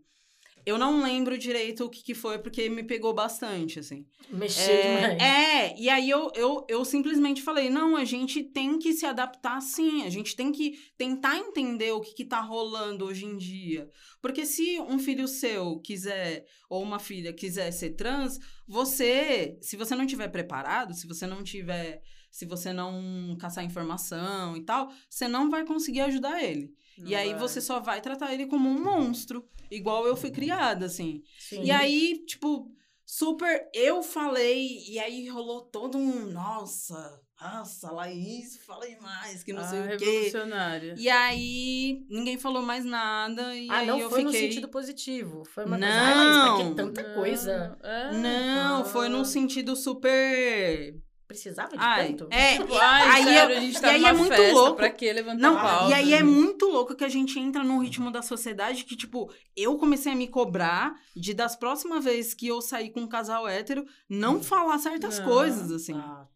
[0.65, 4.05] eu não lembro direito o que, que foi porque me pegou bastante, assim.
[4.31, 5.21] Mexer É, demais.
[5.21, 9.61] é, e aí eu, eu, eu simplesmente falei, não, a gente tem que se adaptar
[9.61, 13.87] sim, a gente tem que tentar entender o que, que tá rolando hoje em dia.
[14.21, 19.95] Porque se um filho seu quiser, ou uma filha quiser ser trans, você, se você
[19.95, 22.01] não tiver preparado, se você não tiver,
[22.31, 26.73] se você não caçar informação e tal, você não vai conseguir ajudar ele.
[26.97, 27.39] Não e aí vai.
[27.39, 31.21] você só vai tratar ele como um monstro, igual eu fui criada, assim.
[31.37, 31.63] Sim.
[31.63, 32.71] E aí, tipo,
[33.05, 33.69] super.
[33.73, 36.25] Eu falei, e aí rolou todo um.
[36.31, 40.05] Nossa, nossa, Laís, falei mais, que não Ah, sei o quê.
[40.05, 40.95] revolucionária.
[40.97, 43.53] E aí, ninguém falou mais nada.
[43.55, 45.43] E Ah, aí não eu foi no sentido positivo.
[45.45, 45.87] Foi uma Não.
[45.87, 46.15] coisa.
[46.15, 47.77] Mas pra que tanta coisa?
[47.83, 48.11] É.
[48.13, 49.25] Não, foi num Ah.
[49.25, 50.95] sentido super.
[51.35, 52.27] Precisava de Ai, tanto?
[52.33, 52.57] é.
[52.57, 54.75] Tipo, ai, Aí sério, eu- a gente e tá aí numa é muito festa, louco.
[54.75, 55.89] pra que levantar Não, pauta?
[55.89, 59.31] e aí é muito louco que a gente entra num ritmo da sociedade que, tipo,
[59.55, 63.47] eu comecei a me cobrar de das próximas vezes que eu sair com um casal
[63.47, 65.25] hétero, não falar certas Não.
[65.25, 65.93] coisas, assim.
[65.95, 66.27] Ah,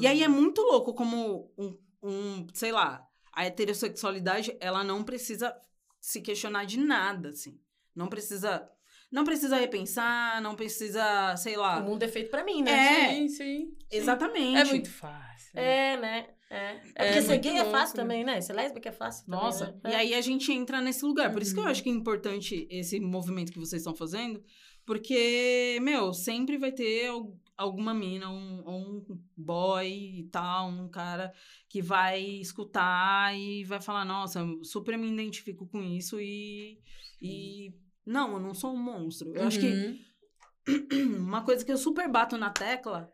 [0.00, 5.54] E aí é muito louco como um, um, sei lá, a heterossexualidade, ela não precisa
[6.00, 7.58] se questionar de nada, assim.
[7.94, 8.68] Não precisa.
[9.10, 11.78] Não precisa repensar, não precisa, sei lá.
[11.78, 12.70] O mundo é feito pra mim, né?
[12.72, 13.76] É, Sim, sim.
[13.90, 14.58] exatamente.
[14.60, 15.58] É muito fácil.
[15.58, 16.26] É, né?
[16.50, 16.56] É.
[16.56, 18.02] É, É porque ser muito gay é fácil né?
[18.02, 18.40] também, né?
[18.40, 19.90] Ser lésbica é fácil também, Nossa, né?
[19.90, 21.32] e aí a gente entra nesse lugar.
[21.32, 21.70] Por isso que eu Uhum.
[21.70, 24.42] acho que é importante esse movimento que vocês estão fazendo,
[24.86, 29.86] porque, meu, sempre vai ter al- alguma mina, um, um boy
[30.20, 31.32] e tal, um cara
[31.68, 36.78] que vai escutar e vai falar, nossa, eu super me identifico com isso e.
[37.20, 37.72] e
[38.08, 39.32] não, eu não sou um monstro.
[39.34, 40.66] Eu acho que Uhum.
[41.18, 43.10] uma coisa que eu super bato na tecla.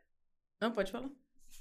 [0.61, 1.11] Não, pode falar.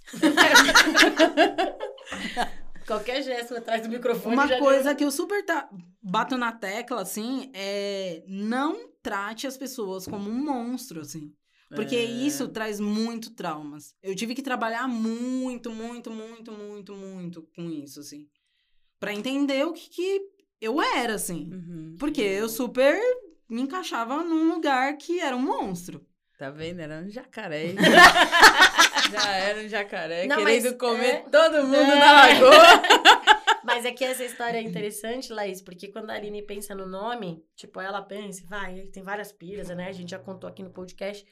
[2.86, 5.70] Qualquer gesto atrás do microfone Uma coisa que eu super ta-
[6.02, 11.34] bato na tecla, assim, é não trate as pessoas como um monstro, assim.
[11.74, 12.04] Porque É.
[12.04, 13.96] isso traz muito traumas.
[14.04, 18.28] Eu tive que trabalhar muito, muito, muito, muito, muito com isso, assim.
[19.00, 20.22] Pra entender o que, que
[20.64, 21.50] eu era, assim.
[21.52, 21.96] Uhum.
[22.00, 22.98] Porque eu super
[23.50, 26.06] me encaixava num lugar que era um monstro.
[26.38, 26.80] Tá vendo?
[26.80, 27.74] Era um jacaré.
[29.12, 32.00] Já era um jacaré, Não, querendo mas, comer é, todo mundo é.
[32.00, 33.24] na lagoa.
[33.66, 37.42] Mas é que essa história é interessante, Laís, porque quando a Aline pensa no nome,
[37.56, 39.88] tipo, ela pensa, vai, tem várias piras, né?
[39.88, 41.26] A gente já contou aqui no podcast.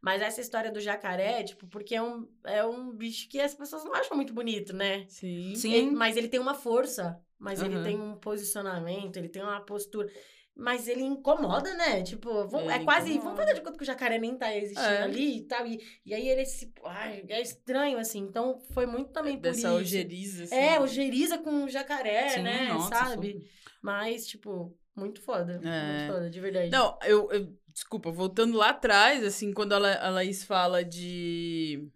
[0.00, 3.84] Mas essa história do jacaré, tipo, porque é um, é um bicho que as pessoas
[3.84, 5.04] não acham muito bonito, né?
[5.08, 5.54] Sim.
[5.54, 5.72] Sim.
[5.74, 7.84] Ele- mas ele tem uma força, mas ele Aham.
[7.84, 10.08] tem um posicionamento, ele tem uma postura.
[10.56, 12.02] Mas ele incomoda, né?
[12.04, 13.10] Tipo, vamos- é Ele quase.
[13.10, 13.24] incomoda.
[13.24, 15.02] Vamos fazer de conta que o jacaré nem tá existindo É.
[15.02, 15.66] ali e tal.
[15.66, 16.72] E, e aí ele se.
[16.84, 18.20] Ai, é estranho, assim.
[18.20, 19.76] Então foi muito também por Dessa isso.
[19.76, 20.54] ojeriza, assim.
[20.54, 22.68] É, ojeriza com jacaré, Sim, né?
[22.68, 23.32] nossa, sabe?
[23.32, 23.48] super.
[23.82, 25.60] Mas, tipo, muito foda.
[25.62, 25.98] É.
[25.98, 26.70] Muito foda, de verdade.
[26.70, 31.90] Não, eu, eu- Desculpa, voltando lá atrás, assim, quando a, La- a Laís fala de,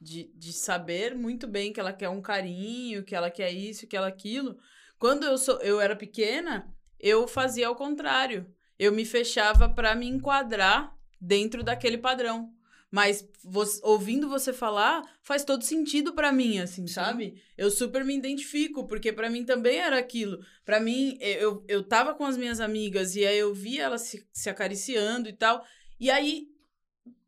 [0.00, 0.32] de.
[0.34, 4.06] de saber muito bem que ela quer um carinho, que ela quer isso, que ela
[4.08, 4.56] aquilo.
[5.00, 8.46] Quando eu, sou, eu era pequena, eu fazia ao contrário.
[8.78, 12.52] Eu me fechava pra me enquadrar dentro daquele padrão.
[12.90, 17.40] Mas você- ouvindo você falar, faz todo sentido pra mim, assim, sabe?
[17.56, 20.38] Eu super me identifico, porque pra mim também era aquilo.
[20.66, 24.28] Pra mim, eu, eu tava com as minhas amigas e aí eu via elas se,
[24.32, 25.64] se acariciando e tal.
[25.98, 26.48] E aí,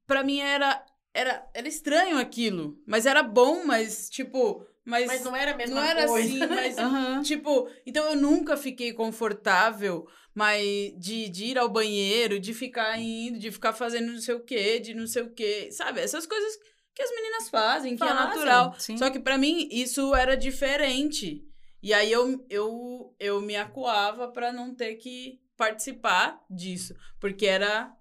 [0.06, 2.78] pra mim era, era, era estranho aquilo.
[2.86, 4.66] Mas era bom, mas, tipo.
[4.84, 6.28] Mas, Mas não era a mesma não era coisa.
[6.28, 7.22] assim, mas Aham.
[7.22, 10.62] Tipo, então eu nunca fiquei confortável, mas
[10.98, 14.80] de, de ir ao banheiro, de ficar indo, de ficar fazendo não sei o quê,
[14.80, 16.00] de não sei o quê, sabe?
[16.00, 16.58] Essas coisas
[16.94, 18.74] que as meninas fazem, que é Fazem, natural.
[18.78, 18.96] Sim.
[18.96, 21.44] Só que pra mim isso era diferente.
[21.82, 27.92] E aí eu, eu, eu me acuava pra não ter que participar disso, porque era,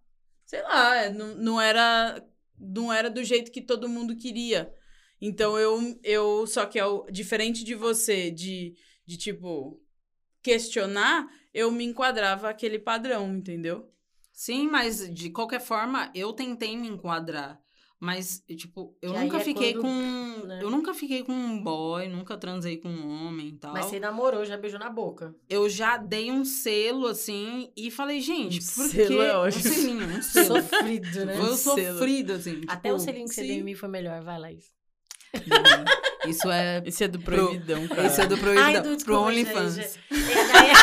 [0.46, 2.24] sei lá, não, não era
[2.60, 4.72] não era do jeito que todo mundo queria.
[5.22, 8.74] Então eu, eu só que é o, diferente de você, de,
[9.06, 9.80] de tipo
[10.42, 13.88] questionar, eu me enquadrava aquele padrão, entendeu?
[14.34, 17.62] Sim, mas de qualquer forma, eu tentei me enquadrar.
[18.04, 19.84] Mas, tipo, eu Que nunca é fiquei quando,
[20.42, 20.48] com.
[20.48, 20.60] né?
[20.64, 23.74] Eu nunca fiquei com um boy, nunca transei com um homem e tal.
[23.74, 25.36] Mas você namorou, já beijou na boca.
[25.48, 29.14] Eu já dei um selo, assim, e falei, gente, Um por selo quê?
[29.20, 29.62] é um ótimo.
[29.64, 30.62] selinho, um selo.
[30.64, 31.38] Sofrido, né?
[31.38, 31.98] Foi o Um selo.
[32.00, 32.62] sofrido, assim.
[32.68, 33.48] Até tipo, o selinho que você sim.
[33.50, 34.24] deu em mim foi melhor.
[34.24, 34.66] Vai, Laís.
[34.66, 34.81] não,
[36.28, 36.84] Isso é.
[36.86, 38.06] Esse é do proibidão, cara.
[38.06, 38.96] Esse é do Ai, proibidão.
[38.96, 39.76] do, pro OnlyFans.
[39.76, 40.00] gente.
[40.12, 40.72] É,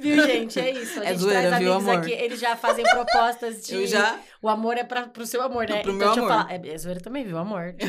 [0.00, 0.58] Viu, gente?
[0.60, 1.00] É isso.
[1.00, 2.04] A É gente zoeira, traz viu, amigos amor?
[2.04, 3.74] aqui, eles já fazem propostas de.
[3.74, 4.18] Eu já.
[4.42, 5.82] O amor é pra, pro seu amor, né?
[5.82, 6.36] Pro então, meu deixa eu amor.
[6.46, 6.52] falar.
[6.52, 7.74] É, é zoeira também, viu, amor?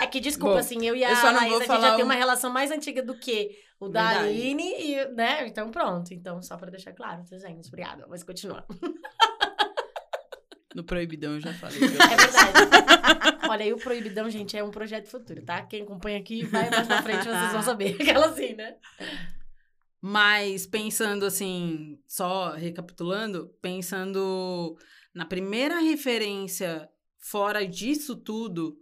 [0.00, 1.66] Tipo, é que, desculpa, Bom, assim, eu e a eu só não Laís, vou a
[1.66, 4.28] gente já tem um- uma relação mais antiga do que o da Verdade.
[4.30, 5.46] Aline, e, né?
[5.46, 6.14] Então, pronto.
[6.14, 7.68] Então, só pra deixar claro, tá, gente?
[7.68, 8.06] Obrigada.
[8.08, 8.64] Mas continua.
[10.74, 11.78] No proibidão eu já falei.
[11.82, 13.48] É verdade.
[13.48, 15.60] Olha, aí o Proibidão, gente, é um projeto futuro, tá?
[15.62, 17.96] Quem acompanha aqui, vai mais pra frente, vocês vão saber.
[18.00, 18.76] Aquela assim, né?
[20.00, 24.76] Mas pensando assim, só recapitulando, pensando
[25.14, 28.78] na primeira referência fora disso tudo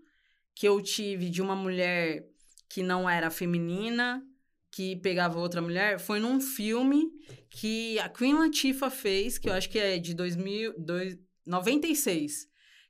[0.55, 2.25] que eu tive de uma mulher
[2.69, 4.23] que não era feminina,
[4.71, 7.11] que pegava outra mulher, foi num filme
[7.49, 11.17] que a Queen Latifah fez, que eu acho que é de 2000, dois-
[11.49, 12.47] 96,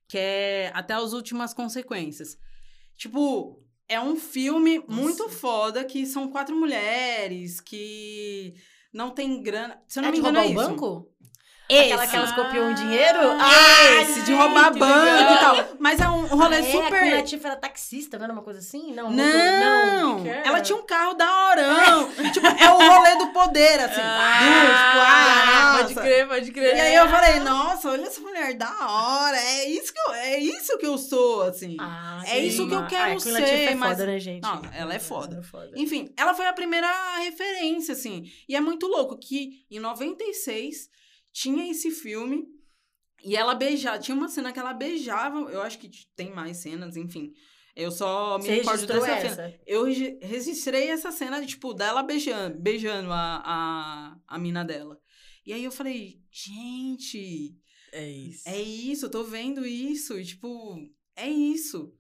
[0.07, 2.37] que é Até as Últimas Consequências.
[2.97, 8.55] Tipo, é um filme muito foda que são quatro mulheres que
[8.93, 9.81] não tem grana.
[9.87, 10.55] Se eu não é me engano, é isso.
[10.55, 11.11] banco?
[11.69, 11.93] Esse.
[11.93, 13.19] Aquela que elas copiam o dinheiro?
[13.39, 15.77] Ah, esse de roubar banco e tal.
[15.79, 16.63] Mas é um rolê ah, é?
[16.69, 17.01] A super.
[17.01, 18.95] Queen Latifah era taxista, não era uma coisa assim?
[18.95, 20.19] Não, Não!
[20.21, 20.27] não.
[20.27, 22.09] ela tinha um carro da Orão.
[22.17, 22.33] não.
[22.33, 24.01] tipo, é o rolê do poder, assim.
[24.03, 26.07] Ah, tipo, ah, pode nossa.
[26.09, 26.77] crer, pode crer.
[26.77, 29.37] E aí eu falei, nossa, olha essa mulher da hora.
[29.37, 31.77] É isso que eu, é isso que eu sou, assim.
[31.79, 32.87] Ah, É isso que eu sim.
[32.87, 34.43] quero a Latifah ser, é mas- foda, né, gente?
[34.43, 35.35] Não, ela é foda.
[35.35, 35.71] Ela é foda.
[35.77, 38.25] Enfim, ela foi a primeira referência, assim.
[38.49, 40.89] E é muito louco que em 96
[41.41, 42.45] tinha esse filme
[43.25, 43.99] e ela beijava.
[43.99, 45.39] Tinha uma cena que ela beijava.
[45.51, 47.33] Eu acho que tem mais cenas, enfim.
[47.77, 49.37] Eu só me Você recordo dessa essa?
[49.37, 49.61] cena.
[49.67, 54.99] Eu regi- registrei essa cena, tipo, dela beijando, beijando a, a, a mina dela.
[55.47, 57.55] E aí eu falei, gente,
[57.93, 58.49] É isso.
[58.49, 60.19] é isso, eu tô vendo isso.
[60.19, 60.77] E, tipo,
[61.17, 61.95] é isso.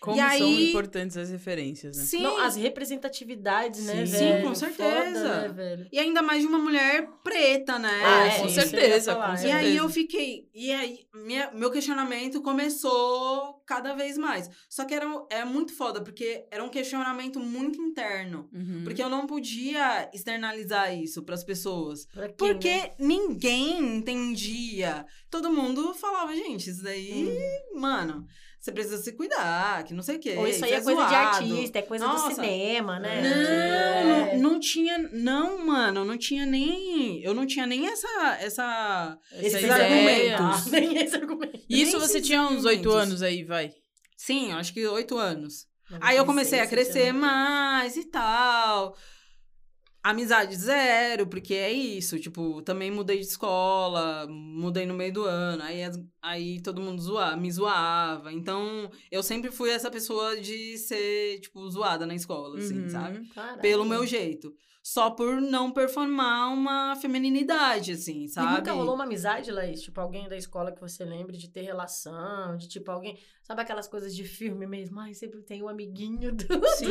[0.00, 2.04] Como E são aí- importantes as referências, né?
[2.04, 2.22] Sim.
[2.22, 4.42] Não, as representatividades, né, Sim, velho?
[4.48, 5.40] com Foda, certeza.
[5.42, 5.88] né, velho?
[5.90, 7.90] E ainda mais de uma mulher preta, né?
[8.04, 9.34] Ah, É, com certeza, falar, com é.
[9.34, 9.58] E certeza.
[9.58, 10.48] aí eu fiquei.
[10.54, 14.48] E aí, minha- meu questionamento começou cada vez mais.
[14.68, 18.48] Só que era é muito foda, porque era um questionamento muito interno.
[18.52, 18.82] Uhum.
[18.84, 22.06] Porque eu não podia externalizar isso pras pessoas.
[22.06, 22.90] Pra quem, Porque né?
[22.98, 25.04] ninguém entendia.
[25.30, 27.28] Todo mundo falava, gente, isso daí,
[27.74, 28.24] mano,
[28.66, 30.34] você precisa se cuidar, que não sei o quê.
[30.36, 31.14] Ou isso aí é coisa de zoado.
[31.36, 32.28] artista, é coisa Nossa.
[32.28, 33.22] do cinema, né?
[33.22, 34.36] Não, É.
[34.36, 34.98] não, não tinha.
[35.12, 37.22] Não, mano, não tinha nem.
[37.22, 38.08] Eu não tinha nem essa.
[38.40, 40.36] essa Essa esses ideia.
[40.38, 40.66] argumentos.
[40.72, 41.60] Nem esse argumento.
[41.68, 43.72] Isso Nem você esses tinha uns oito anos aí, vai.
[44.16, 45.66] Sim, acho que oito anos.
[46.00, 48.96] Aí eu comecei a crescer mais e tal.
[50.10, 52.18] Amizade zero, porque é isso.
[52.20, 55.62] Tipo, também mudei de escola, mudei no meio do ano.
[55.64, 55.80] Aí,
[56.22, 58.32] aí todo mundo zoa, me zoava.
[58.32, 62.88] Então, eu sempre fui essa pessoa de ser, tipo, zoada na escola, assim, Uhum.
[62.88, 63.26] sabe?
[63.34, 63.60] Caralho.
[63.60, 64.54] Pelo meu jeito.
[64.88, 68.58] Só por não performar uma feminilidade, assim, E sabe?
[68.58, 69.82] nunca rolou uma amizade, Laís?
[69.82, 73.18] Tipo, alguém da escola que você lembre de ter relação, de tipo alguém.
[73.42, 75.00] Sabe aquelas coisas de filme mesmo?
[75.00, 76.68] Ai, sempre tem um amiguinho do.
[76.76, 76.86] Sim.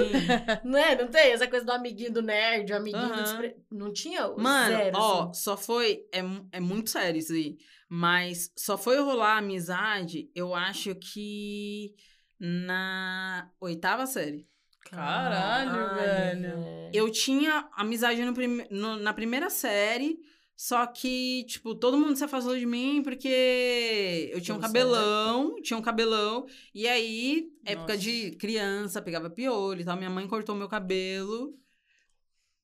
[0.65, 1.01] Não é?
[1.01, 1.31] Não tem?
[1.31, 3.13] Essa coisa do amiguinho do nerd, o amiguinho do.
[3.13, 3.23] Aham.
[3.23, 4.27] despre- Não tinha?
[4.27, 5.33] Mano, Zero, ó, assim.
[5.41, 6.01] só foi.
[6.11, 6.19] É,
[6.51, 7.55] é muito sério isso aí.
[7.87, 11.93] Mas só foi rolar amizade, eu acho que
[12.37, 14.45] na oitava série.
[14.89, 16.89] Caralho, velho.
[16.93, 20.17] Eu tinha amizade no prime- no- na primeira série,
[20.55, 25.77] só que, tipo, todo mundo se afastou de mim porque eu tinha um cabelão, tinha
[25.77, 26.45] um cabelão.
[26.73, 27.97] E aí, época Nossa.
[27.97, 29.97] de criança, pegava piolho e tal.
[29.97, 31.53] Minha mãe cortou meu cabelo.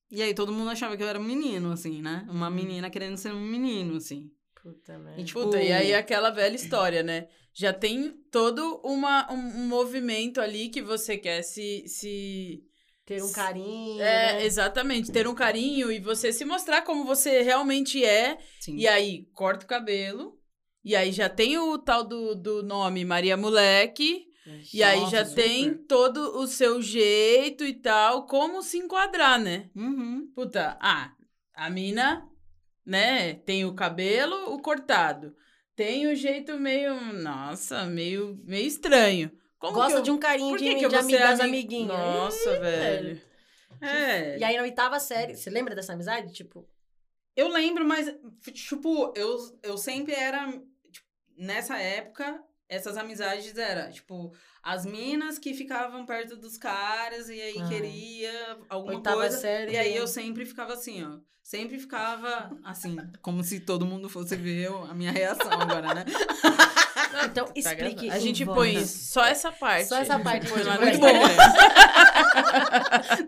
[0.10, 2.26] E aí todo mundo achava que eu era um menino, assim, né?
[2.30, 2.54] Uma Uhum.
[2.56, 4.30] menina querendo ser um menino, assim.
[4.62, 5.20] Puta merda.
[5.22, 7.28] E, tipo, Puta, e aí aquela velha história, né?
[7.54, 11.84] Já tem todo uma, um, movimento ali que você quer se.
[11.88, 12.64] se...
[13.06, 14.02] Ter um carinho.
[14.02, 14.46] É, né?
[14.46, 18.38] exatamente, ter um carinho e você se mostrar como você realmente é.
[18.60, 18.78] Sim.
[18.78, 20.40] E aí, corta o cabelo.
[20.84, 24.32] E aí já tem o tal do, do nome Maria Moleque.
[24.74, 25.44] E aí Nossa, já super.
[25.44, 29.70] tem todo o seu jeito e tal, como se enquadrar, né?
[29.76, 30.32] Uhum.
[30.34, 31.14] Puta, ah,
[31.54, 32.28] a mina,
[32.86, 35.36] né, tem o cabelo, o cortado.
[35.84, 39.32] Tem o jeito meio, nossa, meio, meio estranho.
[39.58, 41.40] Como Gosta eu- de um carinho de, que de, que eu vou ami- ser das
[41.40, 41.88] ami- amiguinhas.
[41.88, 43.22] Nossa, Ih, velho.
[43.82, 44.38] É.
[44.38, 46.32] E aí na oitava série, você lembra dessa amizade?
[46.34, 46.68] Tipo,
[47.36, 48.14] Eu lembro, mas,
[48.54, 50.52] tipo, eu, eu sempre era.
[50.92, 57.34] tipo, nessa época, essas amizades era, tipo, as minas que ficavam perto dos caras e
[57.40, 57.68] aí Ah.
[57.68, 59.38] queria alguma oitava coisa.
[59.38, 59.74] série.
[59.74, 60.00] E aí né?
[60.00, 61.20] eu sempre ficava assim, ó.
[61.44, 66.06] Sempre ficava assim, como se todo mundo fosse ver a minha reação agora, né?
[67.26, 68.10] Então, Tá explique.
[68.10, 69.86] A gente em põe só essa parte.
[69.90, 70.92] Só essa parte Põe lá põe.
[70.92, 71.36] Instagram.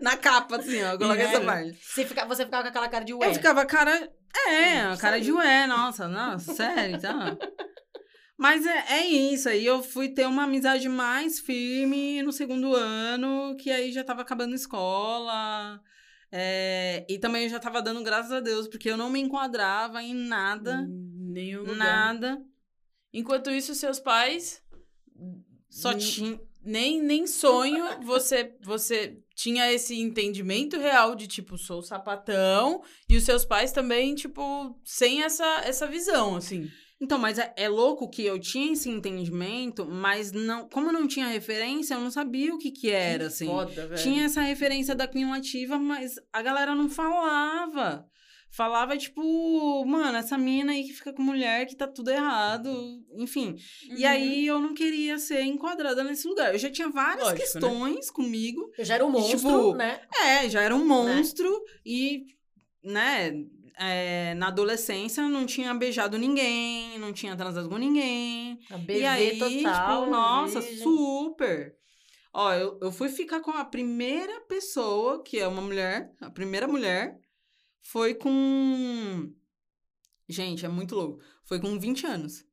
[0.00, 0.96] Na capa, assim, ó.
[0.96, 1.78] Coloca essa parte.
[1.82, 3.28] Você, fica, você ficava com aquela cara de ué.
[3.28, 4.10] Eu ficava cara.
[4.48, 7.36] É, Hum, a cara de ué, nossa, nossa, sério, tá?
[8.36, 13.56] Mas é, é isso, aí eu fui ter uma amizade mais firme no segundo ano,
[13.56, 15.80] que aí já tava acabando a escola.
[16.32, 20.02] é, e também eu já tava dando graças a Deus, porque eu não me enquadrava
[20.02, 21.76] em nada, Nenhum lugar.
[21.76, 22.42] nada.
[23.12, 24.60] Enquanto isso, seus pais
[25.70, 25.98] Só Hum.
[25.98, 26.40] tinha.
[26.64, 33.22] nem, nem sonho você você tinha esse entendimento real de tipo sou sapatão e os
[33.24, 36.68] seus pais também tipo sem essa essa visão assim
[37.04, 41.26] Então, mas é, é louco que eu tinha esse entendimento, mas não, como não tinha
[41.26, 43.44] referência, eu não sabia o que que era, assim.
[43.44, 48.08] foda velho Tinha essa referência da Queen Latifah, mas a galera não falava.
[48.50, 53.48] Falava, tipo, mano, essa mina aí que fica com mulher que tá tudo errado, enfim.
[53.90, 53.96] Uhum.
[53.98, 56.54] E aí eu não queria ser enquadrada nesse lugar.
[56.54, 57.44] Eu já tinha várias Lógico, né?
[57.44, 58.70] questões comigo.
[58.78, 60.00] Eu já era um monstro, Tipo, né?
[60.22, 61.50] É, já era um monstro
[61.84, 62.24] e,
[62.82, 63.44] né,
[63.76, 68.58] é, na adolescência não tinha beijado ninguém, não tinha transado com ninguém.
[68.70, 70.02] A e aí, total.
[70.02, 70.78] tipo, nossa, virgem.
[70.78, 71.76] super.
[72.32, 76.66] Ó, eu, eu fui ficar com a primeira pessoa, que é uma mulher, a primeira
[76.66, 77.18] mulher,
[77.80, 79.32] foi com.
[80.28, 81.22] Gente, é muito louco.
[81.44, 82.44] Foi com 20 anos.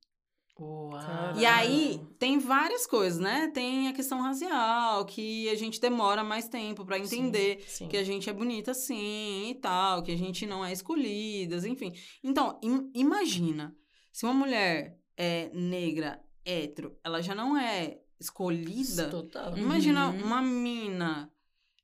[0.61, 1.35] Uau.
[1.35, 3.49] E aí, tem várias coisas, né?
[3.53, 7.87] Tem a questão racial, que a gente demora mais tempo pra entender Sim.
[7.87, 11.91] que a gente é bonita assim e tal, que a gente não é escolhidas, enfim.
[12.23, 13.75] Então, im- imagina,
[14.11, 19.09] se uma mulher é negra, hétero, ela já não é escolhida.
[19.09, 19.57] Total.
[19.57, 20.23] Imagina Uhum.
[20.23, 21.31] uma mina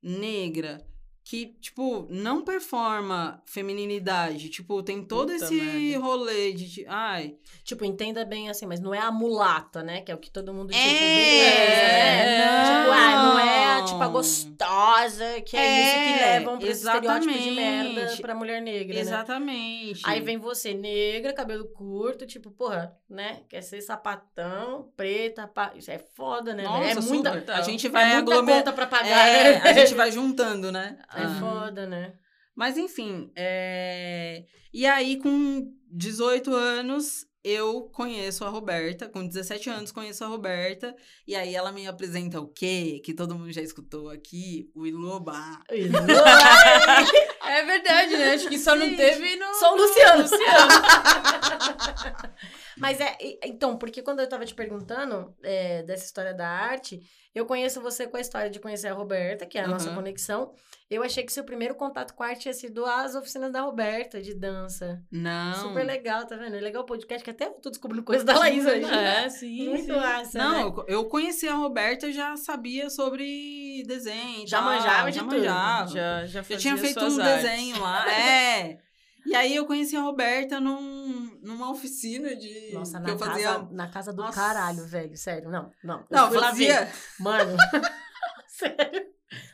[0.02, 0.86] negra
[1.30, 4.48] que, tipo, não performa feminilidade.
[4.50, 6.06] Tipo, tem todo Puta esse merda.
[6.06, 6.66] rolê de.
[6.70, 7.36] de- Ai.
[7.66, 10.00] Tipo, entenda bem assim, mas não é a mulata, né?
[10.02, 12.38] Que é o que todo mundo, tipo, É, beleza, né?
[12.48, 12.84] não.
[12.84, 16.68] Tipo, ah, não é a, tipo, a gostosa, que é, isso que É, levam pra
[16.70, 19.02] estereótipo de merda pra mulher negra, né?
[19.02, 20.02] Exatamente.
[20.06, 23.42] Aí vem você, negra, cabelo curto, tipo, porra, né?
[23.50, 25.72] Quer ser sapatão, preta, pá.
[25.76, 26.64] Isso é foda, né?
[26.64, 27.52] Nossa, é muita, super.
[27.54, 29.62] A gente é vai muita aglomer- conta pra pagar, É, né?
[29.70, 30.98] a gente vai juntando, né?
[31.16, 31.38] É Ah.
[31.40, 32.14] foda, né?
[32.56, 34.44] Mas enfim, é...
[34.74, 40.94] e aí com 18 anos eu conheço a Roberta, com 17 anos conheço a Roberta,
[41.26, 43.02] e aí ela me apresenta o quê?
[43.04, 45.62] Que todo mundo já escutou aqui, o Ilobá.
[47.50, 48.34] É verdade, né?
[48.34, 48.96] Acho que só não Sim.
[48.96, 49.54] teve no.
[49.56, 50.22] Só o Luciano.
[50.24, 50.44] Luciano.
[52.78, 57.02] Mas é, então, porque quando eu tava te perguntando é, dessa história da arte,
[57.34, 59.96] eu conheço você com a história de conhecer a Roberta, que é a nossa Aham.
[59.96, 60.54] conexão.
[60.90, 64.22] Eu achei que seu primeiro contato com a arte tinha sido as oficinas da Roberta,
[64.22, 65.02] de dança.
[65.12, 65.54] Não.
[65.56, 66.56] Super legal, tá vendo?
[66.56, 68.86] É legal o podcast, que até eu tô descobrindo coisa da Laís hoje.
[68.86, 69.68] É, sim.
[69.70, 69.92] Muito sim.
[69.92, 70.62] massa, Não, né?
[70.64, 74.48] eu- eu conheci a Roberta, eu já sabia sobre desenho.
[74.48, 75.36] Já tal, manjava de já tudo.
[75.36, 75.88] manjava.
[75.92, 77.37] Já, já, Eu fazia tinha feito suas um artes.
[77.42, 78.12] Desenho lá.
[78.12, 78.80] É.
[79.26, 82.72] E aí eu conheci a Roberta num, numa oficina de.
[82.74, 83.68] Nossa, que na eu casa, fazia.
[83.72, 84.40] na casa do Nossa.
[84.40, 85.18] caralho, velho.
[85.18, 86.00] Sério, não, não.
[86.10, 86.74] Eu Não, fui lá ver.
[86.74, 86.94] fazia.
[87.20, 87.58] Mano,
[88.48, 89.06] sério.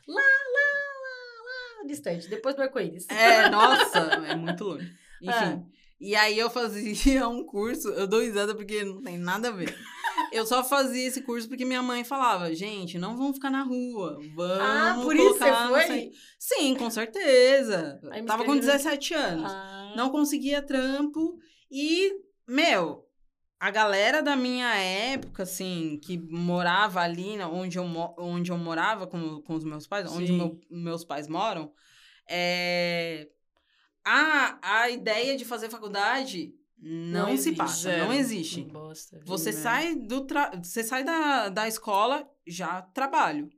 [0.07, 0.69] Lá, lá,
[1.01, 2.27] lá, lá, distante.
[2.29, 3.07] Depois do arco-íris.
[3.09, 4.85] É, nossa, é muito longe.
[5.21, 5.33] Enfim.
[5.33, 5.59] Ah.
[5.99, 9.75] E aí eu fazia um curso, eu dou risada porque não tem nada a ver.
[10.33, 14.17] Eu só fazia esse curso porque minha mãe falava, gente, não vamos ficar na rua.
[14.35, 15.53] Vamos Ah, por isso você
[15.87, 16.11] foi?
[16.39, 17.99] Sim, com certeza.
[18.11, 19.51] Aí Tava com inscrevi no- 17 anos.
[19.51, 19.93] Ah.
[19.95, 21.37] Não conseguia trampo.
[21.71, 22.11] E,
[22.47, 23.05] meu,
[23.59, 27.85] a galera da minha época, assim, que morava ali na- onde eu,
[28.17, 30.37] onde eu morava com, com os meus pais, onde Sim.
[30.37, 31.71] meu- meus pais moram,
[32.29, 33.27] é...
[34.05, 36.53] a, a ideia de fazer faculdade
[36.85, 37.55] não, se existe.
[37.55, 38.05] passa, Zero.
[38.05, 38.61] não existe.
[38.65, 39.21] Bosta.
[39.25, 40.51] Você sai do tra...
[40.61, 43.49] você sai da, da escola, já trabalho.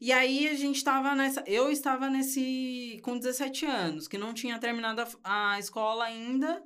[0.00, 4.58] E aí a gente tava nessa, eu estava nesse com 17 anos, que não tinha
[4.58, 6.62] terminado a, a escola ainda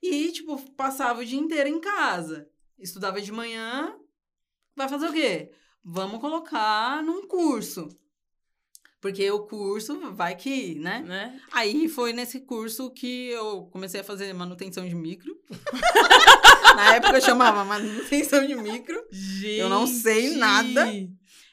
[0.00, 2.48] e tipo passava o dia inteiro em casa.
[2.78, 3.94] Estudava de manhã,
[4.76, 5.50] vai fazer o quê?
[5.82, 7.88] Vamos colocar num curso.
[9.00, 11.00] Porque o curso vai que, né?
[11.00, 11.40] Né?
[11.52, 15.34] Aí foi nesse curso que eu comecei a fazer manutenção de micro.
[16.76, 19.02] Na época eu chamava manutenção de micro.
[19.42, 20.38] Eu não sei Gente!
[20.38, 20.86] nada.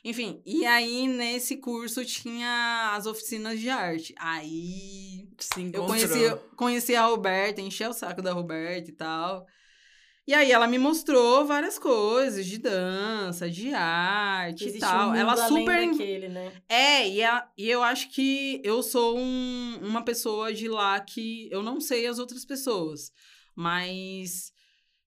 [0.03, 4.13] Enfim, e aí nesse curso tinha as oficinas de arte.
[4.17, 5.27] Aí
[5.73, 9.45] eu conheci, conheci a Roberta, enchi o saco da Roberta e tal.
[10.27, 15.03] E aí ela me mostrou várias coisas de dança, de arte Existe e tal.
[15.03, 16.51] um mundo ela além super daquele, né?
[16.67, 21.47] é, e, a- e eu acho que eu sou um- uma pessoa de lá que
[21.49, 23.11] eu não sei as outras pessoas.
[23.55, 24.51] Mas,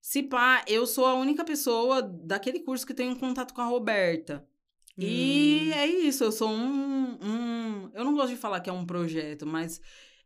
[0.01, 3.65] se pá, eu sou a única pessoa daquele curso que tem um contato com a
[3.65, 4.43] Roberta.
[4.97, 5.77] E Hum.
[5.77, 7.91] é isso, eu sou um, um.
[7.93, 9.79] Eu não gosto de falar que é um projeto, mas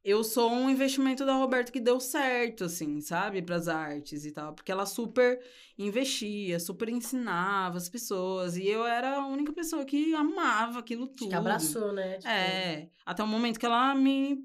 [0.05, 3.41] eu sou um investimento da Roberta que deu certo, assim, sabe?
[3.41, 4.53] Para as artes e tal.
[4.53, 5.41] Porque ela super
[5.79, 8.55] investia, super ensinava as pessoas.
[8.55, 11.29] E eu era a única pessoa que amava aquilo tudo.
[11.29, 12.17] Que abraçou, né?
[12.17, 14.37] Tipo, É, até o momento que ela me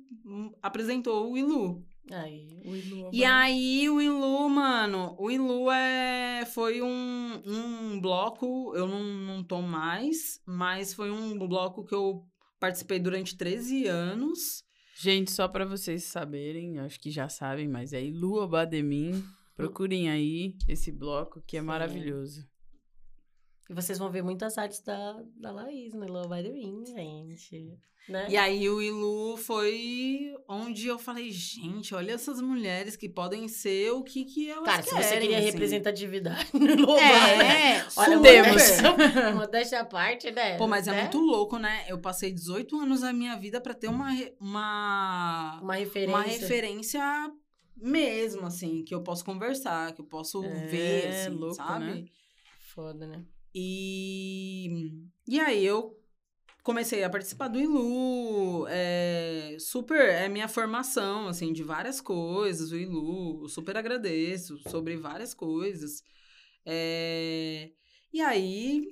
[0.62, 1.84] apresentou o Ilu.
[2.11, 2.48] Aí.
[2.64, 8.88] O Ilu E aí, o Ilu, mano, o Ilu é, foi um, um bloco, eu
[8.88, 12.24] não, não tô mais, mas foi um bloco que eu
[12.58, 14.64] participei durante 13 anos.
[15.03, 19.24] Gente, só pra vocês saberem, acho que já sabem, mas é Ilu Abademin.
[19.57, 21.66] Procurem aí esse bloco que é Sim.
[21.66, 22.46] maravilhoso.
[23.71, 27.79] E vocês vão ver muitas artes da, da Laís no Love by the Ring, gente.
[28.09, 28.27] Né?
[28.29, 33.93] E aí, o Ilu foi onde eu falei, gente, olha essas mulheres que podem ser
[33.93, 35.05] o que, que elas Cara, se querem.
[35.05, 35.47] você queria assim.
[35.53, 37.77] representatividvidade no Love né?
[37.77, 38.21] É, Olha.
[38.21, 38.62] Temos.
[39.37, 40.57] Modéstia à parte, né?
[40.59, 41.03] Pô, mas é Né?
[41.03, 41.85] muito louco, né?
[41.87, 44.09] Eu passei 18 anos da minha vida pra ter uma,
[44.41, 46.16] uma, Uma referência.
[46.16, 47.33] uma referência
[47.77, 51.85] mesmo, assim, que eu posso conversar, que eu posso É, ver, assim, louco, sabe?
[51.85, 52.05] né?
[52.75, 53.23] Foda, né?
[53.55, 54.92] E,
[55.26, 55.96] e aí eu
[56.62, 62.76] comecei a participar do ILU, é, super, é minha formação, assim, de várias coisas, o
[62.76, 66.03] ILU, super agradeço sobre várias coisas.
[66.64, 67.70] É,
[68.12, 68.86] e aí...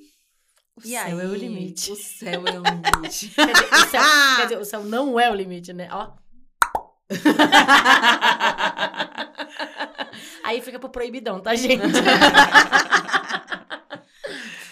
[0.76, 1.90] O e céu aí, é o limite.
[1.90, 3.30] O céu é o limite.
[3.34, 4.02] Quer dizer, o céu,
[4.36, 5.88] quer dizer, o céu não é o limite, né?
[5.90, 6.12] Ó.
[10.44, 11.82] Aí fica pro proibidão, tá, gente?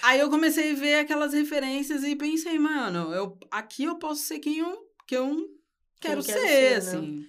[0.06, 4.38] Aí eu comecei a ver aquelas referências e pensei, mano, eu, aqui eu posso ser
[4.38, 5.50] quem eu, que eu
[6.00, 6.76] quero, quero ser, ser, né?
[6.76, 7.26] assim.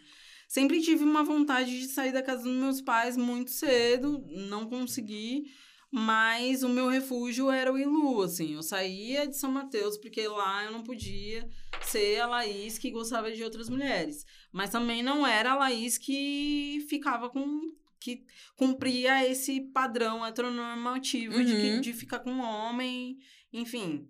[0.48, 5.46] Sempre tive uma vontade de sair da casa dos meus pais muito cedo, não consegui,
[5.92, 8.54] mas o meu refúgio era o Ilu, assim.
[8.54, 11.50] Eu saía de São Mateus porque lá eu não podia
[11.82, 14.24] ser a Laís que gostava de outras mulheres.
[14.52, 18.26] Mas também não era a Laís que ficava com que
[18.56, 21.82] cumpria esse padrão heteronormativo de, que- Uhum.
[21.82, 23.18] de ficar com um homem,
[23.52, 24.10] enfim.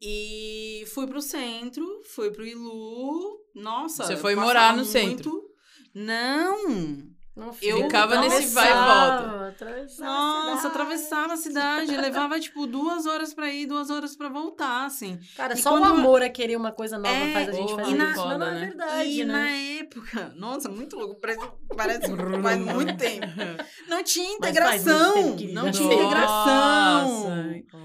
[0.00, 3.38] E fui pro centro, fui pro Ilu.
[3.54, 5.50] Nossa, Você foi morar no muito- centro?
[5.94, 7.10] Não!
[7.36, 12.66] Não, Eu ficava nesse vai e atravessava, atravessava a Nossa, atravessava a cidade, levava tipo
[12.66, 15.18] duas horas pra ir, duas horas pra voltar, assim.
[15.36, 17.90] Cara, E só o amor a querer uma coisa nova É, faz a gente fazer
[17.92, 18.16] e na- isso.
[18.28, 18.60] Não, não é né?
[18.66, 19.32] verdade, e né?
[19.32, 19.48] na
[19.80, 21.40] época, nossa, muito louco, parece,
[21.76, 22.06] parece
[22.42, 23.26] faz muito tempo.
[23.88, 25.94] Não tinha integração, tempo, não tinha Nossa.
[25.94, 27.32] integração.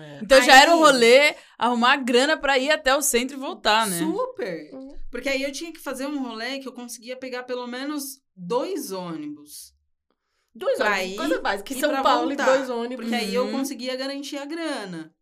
[0.01, 0.19] É.
[0.21, 3.87] Então já era o Aí- rolê arrumar grana pra ir até o centro e voltar,
[3.87, 3.99] né?
[3.99, 4.69] Super.
[5.11, 8.91] Porque aí eu tinha que fazer um rolê que eu conseguia pegar pelo menos dois
[8.91, 9.73] ônibus.
[10.53, 11.73] Dois Pra ônibus, ir coisa básica.
[11.73, 12.45] e Em São pra Paulo, voltar.
[12.45, 13.05] dois ônibus.
[13.05, 13.51] Porque aí eu Uhum.
[13.51, 15.13] conseguia garantir a grana.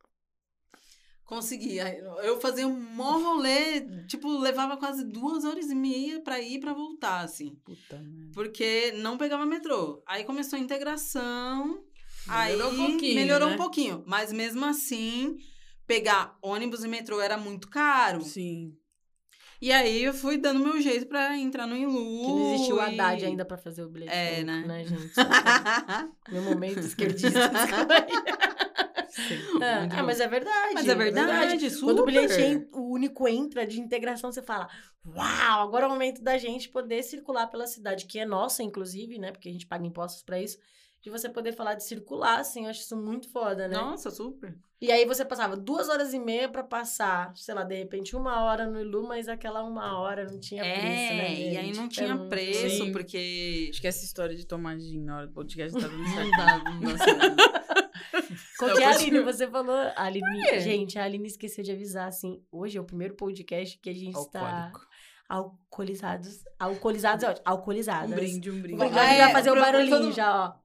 [1.26, 1.98] Conseguia.
[2.24, 6.60] Eu fazia um mó rolê, tipo, levava quase duas horas e meia pra ir e
[6.60, 7.56] pra voltar, assim.
[7.64, 8.32] Puta merda.
[8.34, 10.04] Porque não pegava metrô.
[10.06, 11.82] Aí começou a integração.
[12.28, 13.54] Melhorou aí um pouquinho, melhorou né?
[13.56, 14.04] um pouquinho.
[14.06, 15.38] Mas mesmo assim,
[15.88, 18.22] pegar ônibus e metrô era muito caro.
[18.22, 18.78] Sim.
[19.64, 21.94] E aí eu fui dando meu jeito pra entrar no Ilu.
[21.94, 24.84] Que não existiu o e- Haddad ainda pra fazer o bilhete É, único, né?
[24.84, 25.14] gente?
[26.30, 27.40] Meu momento esquerdista.
[29.62, 30.74] Ah, ah, mas é verdade.
[30.74, 32.46] Mas é verdade, Quando o bilhete super.
[32.52, 34.68] en- o único entra de integração, você fala:
[35.06, 39.20] Uau, agora é o momento da gente poder circular pela cidade, que é nossa, inclusive,
[39.20, 39.32] né?
[39.32, 40.58] Porque a gente paga impostos pra isso.
[41.04, 43.76] De você poder falar de circular, assim, eu acho isso muito foda, né?
[43.76, 44.58] Nossa, super.
[44.82, 48.42] E aí você passava duas horas e meia pra passar, sei lá, de repente uma
[48.46, 51.34] hora no Ilu, mas aquela uma hora não tinha é, preço, né?
[51.34, 51.78] e aí gente?
[51.78, 52.92] não tinha muito- preço, Sim.
[52.94, 53.68] porque.
[53.70, 56.32] Acho que essa história de tomar gin na hora do podcast tá dando Não certo.
[56.32, 57.44] dá, não dá certo.
[58.58, 59.20] Qual que é a Aline?
[59.24, 59.76] Você falou.
[59.76, 62.42] A Aline, gente, a Aline esqueceu de avisar, assim.
[62.50, 64.88] Hoje é o primeiro podcast que a gente está Alcoólico.
[65.28, 66.44] alcoolizados.
[66.60, 67.44] Alcoolizados é ótimo.
[67.46, 68.12] Alcoolizadas.
[68.12, 68.78] Um brinde, um brinde.
[68.78, 70.63] Vamos Ah, já é, fazer o pra- barulhinho todo- já, ó.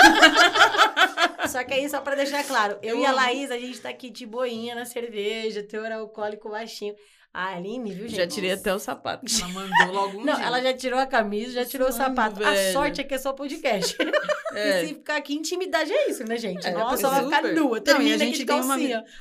[1.48, 3.12] Só que aí, só pra deixar claro, eu, Eu e a.
[3.12, 6.94] Laís, a gente tá aqui de boinha na cerveja, teor alcoólico baixinho.
[7.32, 8.16] A Aline, viu, gente?
[8.16, 9.24] Já tirei até o sapato.
[9.40, 10.44] Ela mandou logo um Não, dia.
[10.44, 12.42] ela já tirou a camisa, já tirou o sapato.
[12.44, 12.72] A velho.
[12.72, 13.96] sorte é que é só podcast.
[14.52, 14.82] É.
[14.82, 16.66] E se ficar aqui, intimidade é isso, né, gente?
[16.66, 17.54] É, a pessoa vai ficar super.
[17.54, 18.76] nua, Não, e termina a gente tem uma.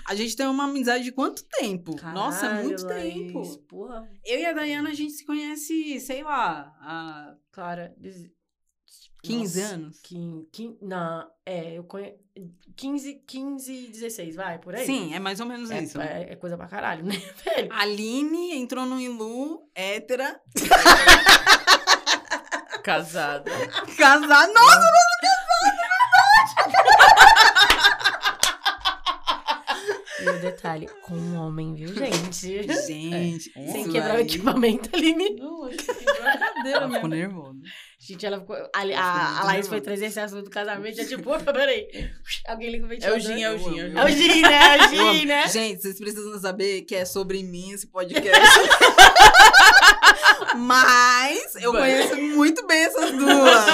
[0.08, 1.96] A gente tem uma amizade de quanto tempo?
[2.02, 3.38] Nossa, é muito Caralho, tempo.
[3.40, 4.10] Laís, Porra.
[4.26, 8.26] Eu e a Dayana, a gente se conhece, sei lá, há Cara, des-
[9.22, 10.00] 15 Nossa, anos.
[10.02, 12.16] quin- quin- não, é, eu conheço.
[12.76, 14.86] 15, 15, 16, vai, por aí?
[14.86, 16.00] Sim, é mais ou menos É, isso.
[16.00, 17.74] é, é coisa pra caralho, né, velho?
[17.74, 20.40] A Aline entrou no Ilu, hétera,
[22.84, 23.52] Casada.
[23.98, 24.54] casada.
[24.54, 24.90] Nossa!
[30.22, 32.64] E o detalhe, com um homem, viu, gente?
[32.88, 33.68] Gente, É.
[33.72, 35.36] Sem quebrar o equipamento, Aline.
[35.36, 37.54] Não, quebrou a cadeira Ela ficou mesmo.
[38.10, 38.56] Gente, ela ficou.
[38.56, 41.88] A, a, a Laís foi trazer esse assunto do casamento, já tipo, opa, peraí.
[42.48, 43.18] Alguém liga o É ventilador.
[43.18, 43.80] o gin, é o gin.
[43.80, 43.98] É o gin.
[43.98, 44.78] É o Gin, né?
[44.78, 45.48] É o Gin, né?
[45.48, 48.32] Gente, vocês precisam saber que é sobre mim esse podcast.
[50.56, 51.92] Mas eu Vai.
[51.92, 53.66] conheço muito bem essas duas.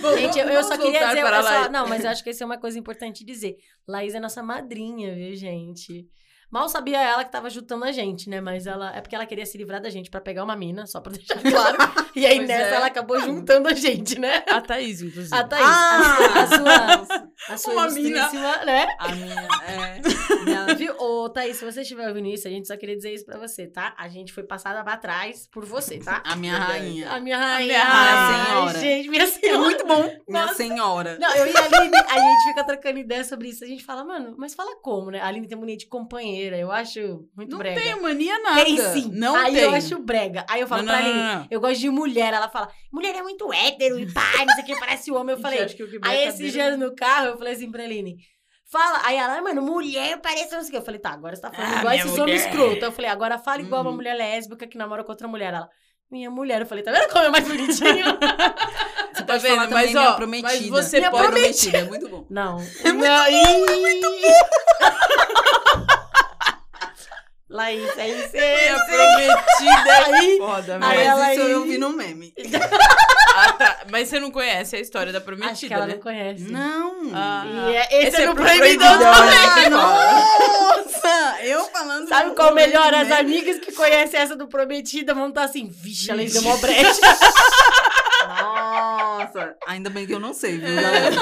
[0.00, 1.20] Bom, Gente, eu, eu só queria dizer.
[1.24, 3.56] eu só- não, mas eu acho que isso é uma coisa importante dizer.
[3.86, 6.06] Laís é nossa madrinha, viu, gente?
[6.50, 8.40] Mal sabia ela que tava jutando a gente, né?
[8.40, 8.94] Mas ela.
[8.96, 11.40] É porque ela queria se livrar da gente pra pegar uma mina, só pra deixar
[11.42, 11.76] claro.
[12.14, 12.74] E aí Pois nessa é.
[12.76, 14.42] ela acabou juntando a gente, né?
[14.48, 15.34] A Thaís, inclusive.
[15.34, 16.16] A Thaís, Ah!
[16.34, 18.30] a, a sua, A sua Uma mina-
[18.64, 18.86] né?
[18.98, 20.44] A minha, é...
[20.44, 20.94] minha- Viu?
[20.98, 23.66] Ô, Thaís, se você estiver ouvindo isso, a gente só queria dizer isso pra você,
[23.66, 23.94] tá?
[23.98, 26.22] A gente foi passada pra trás por você, tá?
[26.24, 27.10] A minha rainha.
[27.10, 27.66] A minha rainha.
[27.66, 28.78] minha Ai, senhora.
[28.78, 29.58] Gente, minha É senhora.
[29.58, 30.02] muito bom.
[30.28, 30.54] Minha Nossa.
[30.54, 31.18] senhora.
[31.20, 33.64] Não, eu e a Aline, a gente fica trocando ideia sobre isso.
[33.64, 35.20] A gente fala, mano, mas fala como, né?
[35.20, 36.35] A Aline tem mania de companheira.
[36.36, 37.00] Eu acho
[37.36, 37.80] muito Não brega.
[37.80, 38.64] tenho mania nada.
[38.64, 39.10] Tem sim.
[39.12, 39.62] Não Aí tem.
[39.64, 40.44] eu acho brega.
[40.48, 41.46] Aí eu falo não, pra não, Aline, não, não.
[41.50, 42.32] eu gosto de mulher.
[42.34, 45.34] Ela fala, mulher é muito hétero e pá, não sei o que, parece homem.
[45.36, 45.58] Eu falei,
[46.02, 48.16] aí a esses dias no carro, eu falei assim pra Aline,
[48.70, 49.00] fala.
[49.04, 50.76] Aí ela, "Ah, mano, mulher parece não sei o que.
[50.78, 52.84] Eu falei, tá, agora você tá falando Ah, igual esses homens escroto.
[52.84, 53.96] Eu falei, agora fala igual uma Uhum.
[53.96, 55.52] mulher lésbica que namora com outra mulher.
[55.54, 55.68] Ela,
[56.10, 56.60] minha mulher.
[56.60, 58.04] Eu falei, tá vendo como é mais bonitinho?
[59.16, 59.54] Você Tá pode vendo?
[59.56, 60.48] falar Mas, ó, prometida.
[60.70, 61.78] mas você minha pode- prometida.
[61.78, 62.26] É muito bom.
[62.28, 62.58] Não.
[62.84, 63.24] É muito não.
[63.24, 64.26] bom,
[67.48, 68.32] Laís, é isso.
[68.32, 71.00] Minha prometida é Aí- foda, aí velho.
[71.10, 72.34] ela Mas isso eu aí- vi no meme.
[73.38, 73.80] Ah, tá.
[73.90, 75.92] Mas você não conhece a história da prometida, Acho que ela né?
[75.94, 76.44] não conhece.
[76.50, 77.10] Não.
[77.14, 77.44] Ah.
[77.68, 79.62] E é- esse, Esse é é no pro Proibidão Proibidão, também.
[79.64, 79.68] né?
[79.68, 81.42] Nossa!
[81.42, 82.08] Eu falando...
[82.08, 82.94] Sabe qual o melhor?
[82.94, 83.20] As meme.
[83.20, 86.98] amigas que conhecem essa do Prometida vão estar assim, vixe, ela deu uma brecha.
[88.26, 89.54] Nossa!
[89.66, 91.16] Ainda bem que eu não sei, viu, galera?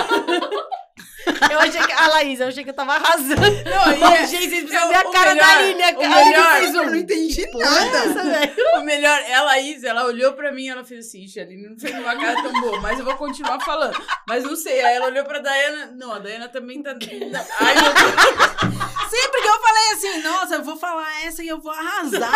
[1.51, 1.93] Eu achei que.
[1.93, 3.41] A Laís, eu achei que eu tava arrasando.
[3.41, 5.83] Não, Ô, é- gente, vocês precisam eu- ver a cara melhor- da Aline.
[5.83, 6.79] A cara melhor- fez um.
[6.83, 7.99] Eu não entendi Porra, é nada.
[7.99, 8.79] essa.
[8.79, 11.79] O melhor, ela, Laís, ela olhou pra mim e ela fez assim, "Ixi, Aline não
[11.79, 13.97] fez uma cara tão boa, mas eu vou continuar falando.
[14.29, 16.91] Mas não sei, aí ela olhou pra Dayana, não, a Dayana também tá...
[17.61, 18.74] Ai, meu Deus.
[19.15, 22.33] Sempre que eu falei assim, nossa, eu vou falar essa e eu vou arrasar.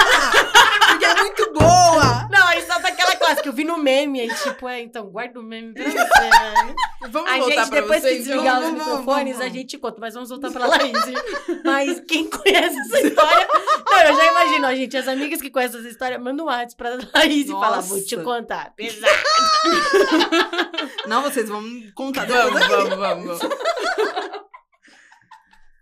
[0.90, 2.28] porque é muito boa.
[2.30, 4.20] Não, aí só daquela classe que eu vi no meme.
[4.20, 6.74] Aí, tipo, é, então, guarda o meme pra você, né?
[7.10, 8.24] Vamos A voltar gente, pra depois que vocês.
[8.24, 9.96] desligar Vamos, os vamos, microfones, vamos, a gente conta.
[10.00, 10.92] Mas vamos voltar pra Laís.
[11.64, 13.48] mas quem conhece essa história...
[13.90, 14.96] Não, eu já imagino, ó, gente.
[14.96, 18.16] As amigas que conhecem essa história, mandam um WhatsApp pra Laís e fala, vou te
[18.16, 18.24] Nossa.
[18.28, 18.72] contar.
[18.76, 19.12] Pesado.
[21.06, 22.52] Não, vocês vão me contar depois.
[22.52, 23.56] Vamos, vamos, vamos, vamos.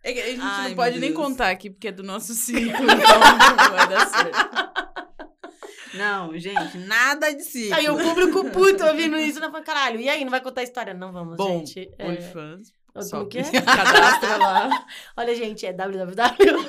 [0.06, 1.20] É que a gente Ai, não pode nem Deus.
[1.24, 4.76] contar aqui, porque é do nosso ciclo, então não vai dar certo.
[5.94, 7.72] Não, gente, nada de si.
[7.72, 10.64] Aí o público puto ouvindo isso, não fala, caralho, e aí, não vai contar a
[10.64, 10.92] história?
[10.92, 11.90] Não vamos, Bom, gente.
[11.98, 12.70] É, OnlyFans.
[13.10, 13.42] como que é?
[13.62, 14.86] Cadastra lá.
[15.16, 16.68] Olha, gente, é www.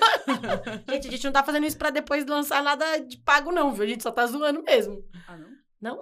[0.89, 3.83] gente, a gente não tá fazendo isso pra depois lançar nada de pago, não, viu?
[3.83, 5.03] A gente só tá zoando mesmo.
[5.27, 5.47] Ah, não?
[5.81, 6.01] Não?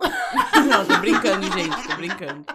[0.70, 2.46] Não, tô brincando, gente, tô brincando.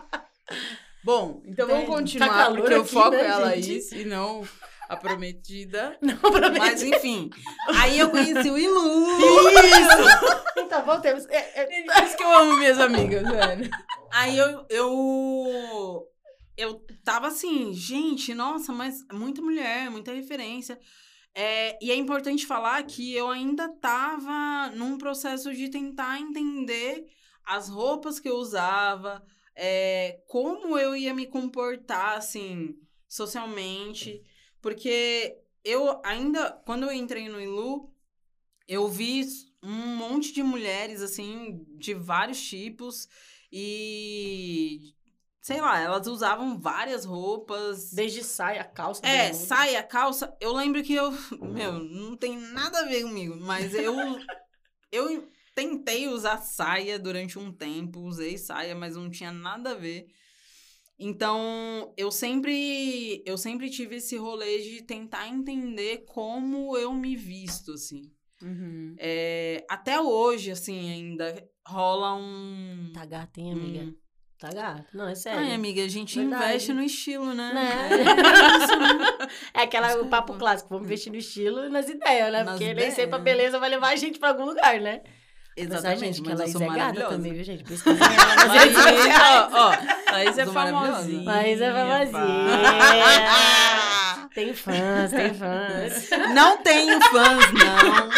[1.03, 3.69] Bom, então vamos Tem- tá continuar, calor porque o aqui, foco né, é a gente?
[3.71, 4.47] Laís e não
[4.91, 5.97] a prometida.
[6.03, 6.59] Não, prometo.
[6.59, 7.31] Mas enfim.
[7.79, 9.21] Aí eu conheci o Ilu.
[9.21, 10.41] Isso!
[10.57, 11.27] Então, voltemos.
[11.27, 13.69] É, é, isso que eu amo minhas amigas, velho.
[14.13, 16.07] Aí eu, eu.
[16.57, 20.79] Eu tava assim, gente, nossa, mas muita mulher, muita referência.
[21.35, 27.05] É, e é importante falar que eu ainda tava num processo de tentar entender
[27.45, 29.25] as roupas que eu usava,
[29.57, 32.77] é, como eu ia me comportar, assim,
[33.09, 34.23] socialmente.
[34.61, 37.93] Porque eu ainda, quando eu entrei no Ilu,
[38.69, 39.27] eu vi
[39.63, 43.09] um monte de mulheres, assim, de vários tipos.
[43.53, 44.95] E.
[45.41, 47.91] Sei lá, elas usavam várias roupas.
[47.93, 49.07] desde saia, calça.
[49.07, 50.37] É, saia, calça.
[50.41, 51.11] Eu lembro que eu.
[51.41, 53.95] Meu, não tem nada a ver comigo, mas eu.
[54.93, 60.07] eu tentei usar saia durante um tempo, usei saia, mas não tinha nada a ver.
[61.01, 63.23] Então, eu sempre.
[63.25, 68.03] Eu sempre tive esse rolê de tentar entender como eu me visto, assim.
[68.43, 68.95] Uhum.
[68.99, 72.91] É, até hoje, assim, ainda rola um.
[72.93, 73.81] Tá gato, hein, amiga?
[73.85, 73.95] um-
[74.39, 74.87] Tá gato.
[74.97, 75.39] Não, é sério.
[75.41, 76.43] Ai, amiga, a gente Verdade.
[76.45, 77.53] investe no estilo, né?
[77.53, 77.91] Né?
[79.53, 82.43] É aquela, o papo clássico, vamos investir no estilo e nas ideias, né?
[82.43, 82.95] Nas Porque nem ideias.
[82.95, 85.03] sempre a beleza vai levar a gente pra algum lugar, né?
[85.63, 87.09] Exatamente, gente, que mas ela é maravilhosa.
[87.15, 87.65] também, viu, gente?
[87.65, 89.49] Por isso que Laís, redes sociais.
[89.53, 91.25] ó, ó, Laís é famosinha.
[91.31, 92.61] Laís é famosinha.
[94.35, 96.11] Tem fãs, tem fãs.
[96.35, 98.11] Não tenho fãs, não.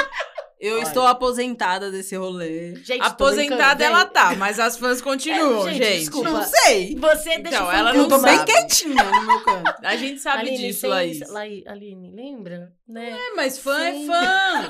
[0.61, 0.83] Eu Olha.
[0.85, 2.77] estou aposentada desse rolê.
[2.85, 5.85] Gente, Aposentada ela tá, mas as fãs continuam, É, gente.
[5.85, 6.31] gente, desculpa.
[6.31, 6.95] Não sei.
[7.01, 8.29] Você deixa Então, ela não Eu tô pensar.
[8.29, 8.53] bem sabe.
[8.53, 9.75] quietinha no meu canto.
[9.83, 11.29] A gente sabe Aline, disso, Laís.
[11.31, 12.71] Lai- Aline, lembra?
[12.89, 13.11] Né?
[13.11, 14.05] É, mas fã Sim.
[14.05, 14.69] é fã.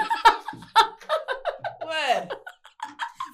[1.87, 2.29] Ué,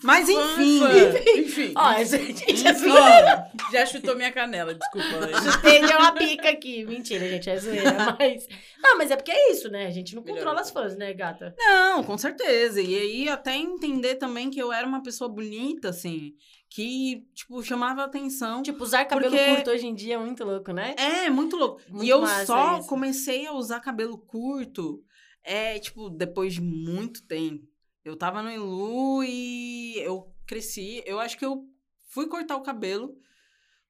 [0.03, 0.79] Mas enfim.
[0.81, 1.31] fã.
[1.39, 1.73] Enfim.
[1.77, 3.51] Ó, gente é Enfim, zoeira.
[3.73, 5.61] já chutou minha canela, desculpa.
[5.63, 6.85] Tem uma pica aqui.
[6.85, 7.97] Mentira, gente, é zoeira.
[8.19, 8.47] Mas.
[8.81, 9.87] Não, mas é porque é isso, né?
[9.87, 10.45] A gente não Melhorou.
[10.45, 11.53] controla as fãs, né, gata?
[11.59, 12.81] Não, com certeza.
[12.81, 16.33] E aí, até entender também que eu era uma pessoa bonita, assim,
[16.71, 18.63] que, tipo, chamava atenção.
[18.63, 20.95] Tipo, usar cabelo Porque- curto hoje em dia é muito louco, né?
[20.97, 21.81] É, muito louco.
[21.89, 22.89] Muito e eu só isso.
[22.89, 25.03] comecei a usar cabelo curto,
[25.43, 27.67] é, tipo, depois de muito tempo.
[28.05, 31.03] Eu tava no Ilu e eu cresci.
[31.05, 31.65] Eu acho que eu
[32.09, 33.15] fui cortar o cabelo,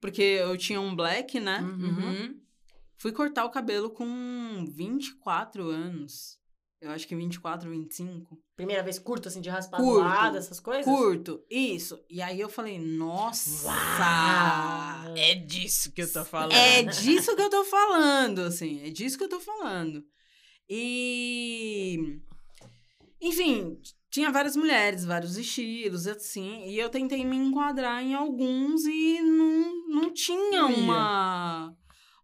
[0.00, 1.60] porque eu tinha um black, né?
[1.60, 2.40] Uhum.
[2.96, 6.38] Fui cortar o cabelo com 24 anos.
[6.80, 8.40] Eu acho que 24, 25.
[8.54, 10.00] Primeira vez curto, assim, de raspar do Curto.
[10.00, 10.84] lado, essas coisas?
[10.84, 12.00] Curto, isso.
[12.08, 13.66] E aí eu falei, nossa!
[13.66, 15.16] Uau!
[15.16, 16.52] É disso que eu tô falando.
[16.52, 18.80] É disso que eu tô falando, assim.
[18.86, 20.04] É disso que eu tô falando.
[20.68, 22.20] E.
[23.20, 23.80] Enfim,
[24.18, 26.64] tinha várias mulheres, vários estilos, assim.
[26.66, 31.76] E eu tentei me enquadrar em alguns e não, não tinha uma.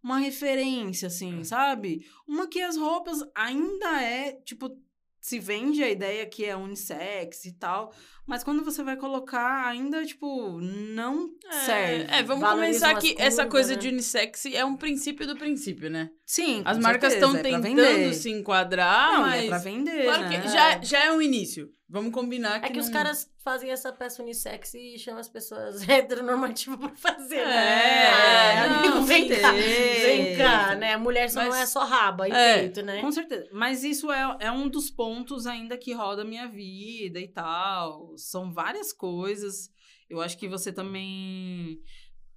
[0.03, 2.05] Uma referência, assim, sabe?
[2.29, 4.77] Uma que as roupas ainda é, tipo,
[5.19, 7.91] se vende a ideia que é unissex e tal,
[8.27, 11.31] mas quando você vai colocar, ainda, tipo, não
[11.65, 12.07] serve.
[12.11, 13.79] É, vamos Valorizam começar que essa coisa né?
[13.81, 16.11] de unissex é um princípio do princípio, né?
[16.27, 18.15] Sim, As com marcas estão é tentando vender.
[18.15, 20.41] se enquadrar, Não, mas é pra vender, claro né?
[20.41, 21.71] que já, já é um início.
[21.87, 25.29] Vamos combinar que É que os não- caras fazem essa peça unissex e chamam as
[25.29, 28.09] pessoas heteronormativas pra fazer, É, né?
[28.09, 30.97] Ah, não, amigo, vem cá, vem cá, né?
[30.97, 33.01] Mulher só não Mas- é só raba e É, peito, né?
[33.03, 33.47] Com certeza.
[33.53, 38.14] Mas isso é, é um dos pontos ainda que roda a minha vida e tal.
[38.19, 39.71] São várias coisas.
[40.09, 41.81] Eu acho que você também.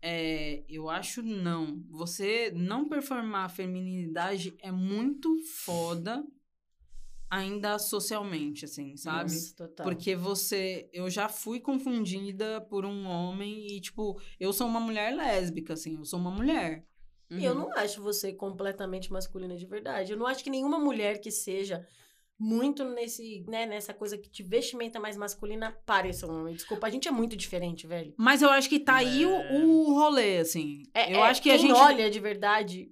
[0.02, 1.84] é, eu acho não.
[1.90, 6.24] Você não performar a feminilidade é muito foda
[7.30, 9.32] ainda socialmente, assim, sabe?
[9.34, 9.86] Nossa, total.
[9.86, 10.90] Porque você.
[10.94, 15.98] Eu já fui confundida por um homem e, tipo, eu sou uma mulher lésbica, assim,
[15.98, 16.86] eu sou uma mulher.
[17.30, 17.60] E eu Uhum.
[17.60, 20.14] não acho você completamente masculina de verdade.
[20.14, 21.86] Eu não acho que nenhuma mulher que seja
[22.40, 26.54] muito nesse, né, nessa coisa que te vestimenta mais masculina pareça um homem.
[26.56, 28.14] Desculpa, a gente é muito diferente, velho.
[28.18, 29.60] Mas eu acho que tá aí o, É.
[29.64, 30.84] o rolê, assim.
[30.94, 31.74] É, eu é, acho que quem a gente.
[31.74, 32.92] olha de verdade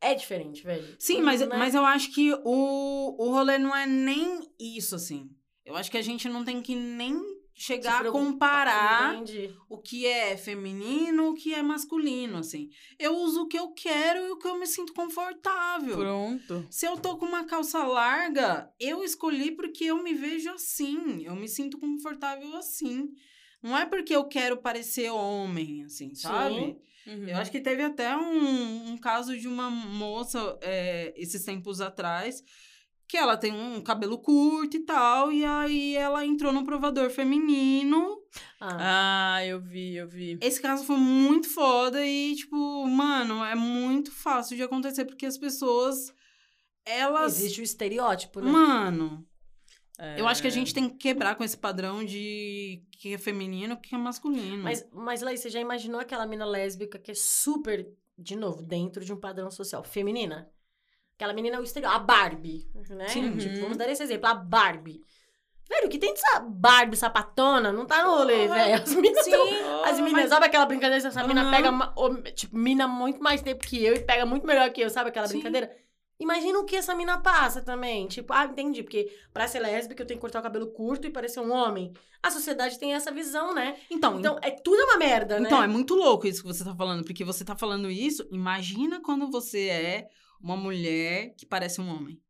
[0.00, 0.96] é diferente, velho.
[0.98, 1.46] Sim, mas, Né?
[1.56, 5.28] mas eu acho que o, o rolê não é nem isso, assim.
[5.64, 7.20] Eu acho que a gente não tem que nem
[7.58, 9.52] chegar a comparar Entendi.
[9.68, 12.70] o que é feminino, o que é masculino, assim.
[12.96, 15.96] Eu uso o que eu quero e o que eu me sinto confortável.
[15.96, 16.64] Pronto.
[16.70, 21.24] Se eu tô com uma calça larga, eu escolhi porque eu me vejo assim.
[21.24, 23.10] Eu me sinto confortável assim.
[23.60, 26.78] Não é porque eu quero parecer homem, assim, sabe?
[27.04, 27.28] Uhum.
[27.28, 32.44] Eu acho que teve até um, um caso de uma moça é, esses tempos atrás
[33.08, 38.18] que ela tem um cabelo curto e tal, e aí ela entrou no provador feminino.
[38.60, 40.38] Ah, Ah, eu vi, eu vi.
[40.42, 45.38] Esse caso foi muito foda e, tipo, mano, é muito fácil de acontecer, porque as
[45.38, 46.12] pessoas,
[46.84, 47.38] elas.
[47.40, 48.50] existe o estereótipo, né?
[48.50, 49.26] Mano,
[49.98, 50.20] É.
[50.20, 53.80] eu acho que a gente tem que quebrar com esse padrão de que é feminino,
[53.80, 54.62] que é masculino.
[54.62, 57.88] Mas, mas Laís, você já imaginou aquela mina lésbica que é super,
[58.18, 60.50] de novo, dentro de um padrão social feminina?
[61.18, 63.08] Aquela menina é o estereótipo, a Barbie, né?
[63.08, 63.36] Sim.
[63.36, 63.60] Tipo, Uhum.
[63.62, 65.00] vamos dar esse exemplo, a Barbie.
[65.68, 68.54] Velho, o que tem dessa Barbie sapatona não tá no rolê, Porra.
[68.54, 68.74] velho.
[68.82, 71.06] As minas Sim, tão- As meninas, sabe aquela brincadeira?
[71.08, 71.50] Essa mina Aham.
[71.50, 75.08] pega, tipo, mina muito mais tempo que eu e pega muito melhor que eu, sabe
[75.10, 75.34] aquela Sim.
[75.34, 75.70] brincadeira?
[76.20, 78.06] Imagina o que essa mina passa também.
[78.06, 81.10] Tipo, ah, entendi, porque pra ser lésbica eu tenho que cortar o cabelo curto e
[81.10, 81.92] parecer um homem.
[82.22, 83.76] A sociedade tem essa visão, né?
[83.90, 85.46] Então, Então, é tudo uma merda, né?
[85.48, 89.00] Então, é muito louco isso que você tá falando, porque você tá falando isso, imagina
[89.00, 90.08] quando você é
[90.40, 92.20] uma mulher que parece um homem.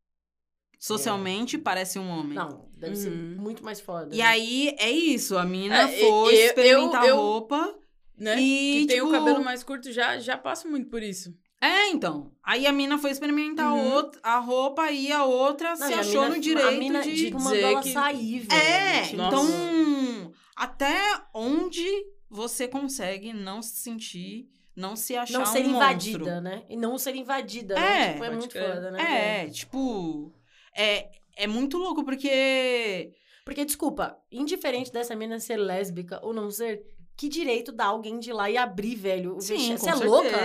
[0.79, 2.35] Socialmente parece um homem.
[2.35, 3.35] Não, deve ser Uhum.
[3.37, 4.15] muito mais foda.
[4.15, 7.75] E aí, é isso, a mina É, foi eu- experimentar eu- eu- roupa.
[8.17, 8.39] Né?
[8.41, 11.33] E, que tem o tipo- cabelo mais curto, já, já passo muito por isso.
[11.61, 12.33] É, então.
[12.43, 13.93] Aí a mina foi experimentar Uhum.
[13.93, 17.01] outra- a roupa e a outra Não, se a achou mina- no direito a mina,
[17.01, 17.15] de...
[17.15, 18.61] tipo, mandou dizer ela que- sair, velho.
[18.61, 20.31] É, Tipo, então, Nossa.
[20.55, 20.97] até
[21.33, 21.85] onde
[22.29, 24.49] você consegue não se sentir,
[24.79, 26.41] não se achar Não ser um invadida, monstro?
[26.41, 26.63] né?
[26.69, 28.13] E não ser invadida, É, né?
[28.13, 28.69] Tipo, é muito crer.
[28.75, 29.01] foda, né?
[29.01, 29.53] É, velho?
[29.53, 30.33] tipo,
[30.75, 33.11] é, é muito louco porque
[33.45, 36.81] Porque, desculpa, indiferente dessa mina ser lésbica ou não ser,
[37.17, 39.35] que direito dá alguém de ir lá e abrir, velho?
[39.35, 40.37] o sim, Você é louca?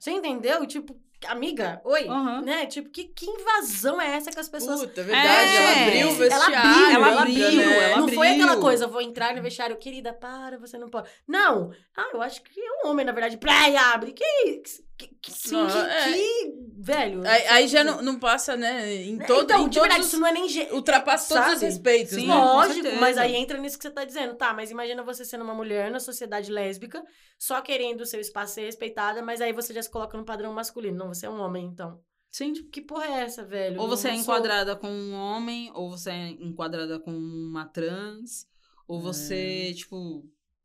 [0.00, 0.66] Você entendeu?
[0.66, 0.96] Tipo,
[1.26, 2.42] amiga, oi, Aham.
[2.42, 2.66] né?
[2.66, 4.80] Tipo, que, que invasão é essa que as pessoas...
[4.80, 5.28] Puta, é verdade.
[5.28, 6.56] É, ela abriu o ela vestiário.
[6.56, 7.90] abriu, ela abriu, né?
[7.90, 8.60] ela não foi aquela abriu.
[8.62, 11.08] coisa, vou entrar no vestiário, querida, para, você não pode.
[11.26, 11.70] Não.
[11.96, 14.12] Ah, eu acho que é um homem, na verdade, pra e abre.
[14.12, 15.10] Que, que, que,
[15.52, 16.12] Não, que, é.
[16.12, 17.26] que- velho.
[17.26, 18.94] Aí, aí já não, não passa, né?
[19.04, 20.48] Em todo, então, em de verdade, todos isso os, não é nem...
[20.48, 22.26] ge- ultrapassa todos os respeitos, Sim.
[22.26, 22.34] né?
[22.34, 24.34] Lógico, mas aí entra nisso que você tá dizendo.
[24.36, 27.02] Tá, mas imagina você sendo uma mulher na sociedade lésbica,
[27.38, 30.52] só querendo o seu espaço ser respeitada, mas aí você já se coloca no padrão
[30.52, 30.96] masculino.
[30.96, 32.00] Não, você é um homem, então.
[32.32, 32.52] Sim.
[32.70, 33.80] Que porra é essa, velho?
[33.80, 37.66] Ou você é Não sou- enquadrada com um homem, ou você é enquadrada com uma
[37.66, 38.46] trans,
[38.86, 40.22] ou você, tipo,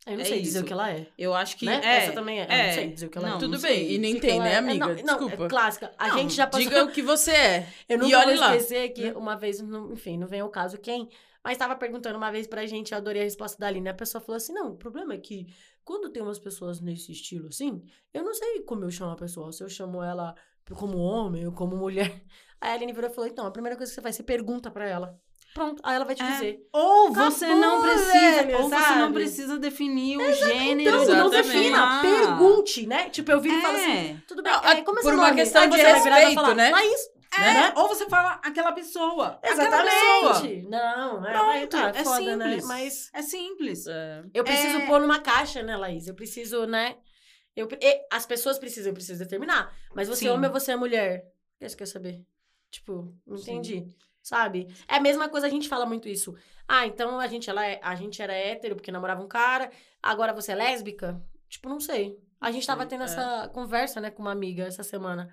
[0.08, 0.64] Eu não é sei dizer isso.
[0.64, 1.08] o que ela é.
[1.18, 1.80] eu acho que né?
[1.84, 1.98] é.
[1.98, 2.46] Essa também é.
[2.46, 2.68] Eu é.
[2.68, 3.40] não sei dizer o que ela Não, é.
[3.40, 4.58] Tudo não bem, e nem O tem, né, é.
[4.58, 4.88] amiga?
[4.88, 5.46] Não, não, Desculpa.
[5.46, 5.92] é clássica.
[5.98, 6.68] A Não, gente já passou...
[6.68, 7.68] Diga o que você é.
[7.88, 8.56] Eu E olhe vou lá.
[8.56, 11.08] esquecer que uma vez, não- enfim, não vem ao caso quem,
[11.44, 13.90] mas tava perguntando uma vez pra gente, eu adorei a resposta da Aline.
[13.90, 15.48] A pessoa falou assim: não, o problema é que
[15.84, 17.84] quando tem umas pessoas nesse estilo assim,
[18.14, 19.52] eu não sei como eu chamo a pessoa.
[19.52, 20.36] Se eu chamo ela
[20.76, 22.24] como homem ou como mulher.
[22.60, 24.70] Aí a Aline virou e falou: então, a primeira coisa que você faz, você pergunta
[24.72, 25.20] pra ela.
[25.54, 26.32] Pronto, aí ela vai te É.
[26.32, 26.60] dizer.
[26.72, 29.14] Ou você Acabou, não precisa, velho, ou você não sabe?
[29.14, 30.82] precisa definir o gênero.
[31.04, 31.48] Então, não Exatamente.
[31.48, 32.02] defina, Ah.
[32.02, 33.10] pergunte, né?
[33.10, 34.18] Tipo, eu viro e falo assim, É.
[34.28, 35.36] tudo bem, é, como é por uma nome?
[35.36, 36.70] questão Aí de respeito, falar, né?
[36.72, 37.02] Laís.
[37.38, 37.74] É, Né?
[37.78, 39.40] ou você fala aquela pessoa.
[39.42, 40.30] Aquela pessoa.
[40.32, 40.68] Exatamente.
[40.70, 42.46] Não, é, Pronto, mas tá, é foda, né?
[42.46, 42.68] simples.
[42.68, 43.88] Mas É simples.
[43.88, 44.24] É.
[44.34, 44.86] eu preciso É.
[44.86, 46.08] pôr numa caixa, né, Laís?
[46.08, 46.98] Eu preciso, né?
[47.56, 49.74] Eu, e- as pessoas precisam, eu preciso determinar.
[49.96, 50.28] Mas você Sim.
[50.28, 51.24] é homem ou você é mulher?
[51.56, 52.22] O que você quer saber?
[52.70, 53.62] Tipo, não Sim.
[54.24, 54.68] Sabe?
[54.88, 56.36] É a mesma coisa, a gente fala muito isso.
[56.68, 60.34] Ah, então a gente, ela é- a gente era hétero porque namorava um cara, agora
[60.34, 61.22] você é lésbica?
[61.50, 62.18] Tipo, não sei.
[62.40, 63.06] A gente tava sei, tendo é.
[63.06, 65.30] essa conversa, né, com uma amiga essa semana.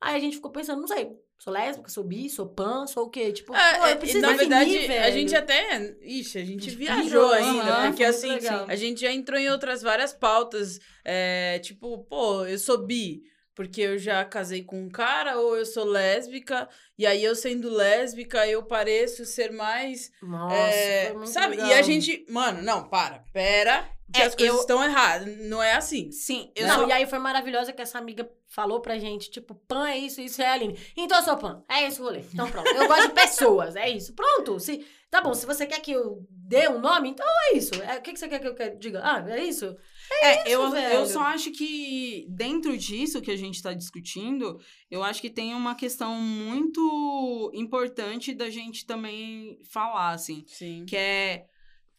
[0.00, 3.10] Aí a gente ficou pensando, não sei, sou lésbica, sou bi, sou pan, sou o
[3.10, 3.32] quê?
[3.32, 5.96] Tipo, É, pô, é, eu preciso na verdade, a gente até.
[6.02, 8.66] Ixi, a gente Pirou, viajou ainda, aham, porque assim, legal.
[8.68, 10.78] a gente já entrou em outras várias pautas.
[11.04, 13.22] é, tipo, pô, eu sou bi.
[13.58, 17.68] Porque eu já casei com um cara, ou eu sou lésbica, e aí eu sendo
[17.68, 20.12] lésbica, eu pareço ser mais.
[20.22, 21.56] Nossa, é, sabe?
[21.56, 21.68] legal.
[21.68, 22.24] E a gente.
[22.30, 23.84] Mano, não, para, pera,
[24.14, 25.36] que É, as coisas eu- estão erradas.
[25.38, 26.12] Não é assim.
[26.12, 29.88] Sim, eu Não, e aí foi maravilhosa que essa amiga falou pra gente, tipo, pan
[29.88, 30.78] é isso, isso é a Aline.
[30.96, 31.64] Então eu sou pan.
[31.68, 32.20] É esse o rolê.
[32.32, 32.68] Então pronto.
[32.68, 34.14] Eu gosto de pessoas, é isso.
[34.14, 34.60] Pronto.
[34.60, 37.74] Se, tá bom, se você quer que eu dê um nome, então é isso.
[37.82, 39.00] É, o que, que você quer que eu diga?
[39.02, 39.76] Ah, é isso?
[40.22, 40.94] É, eu, velho.
[40.94, 44.58] eu só acho que dentro disso que a gente está discutindo,
[44.90, 50.84] eu acho que tem uma questão muito importante da gente também falar, assim, Sim.
[50.86, 51.44] que é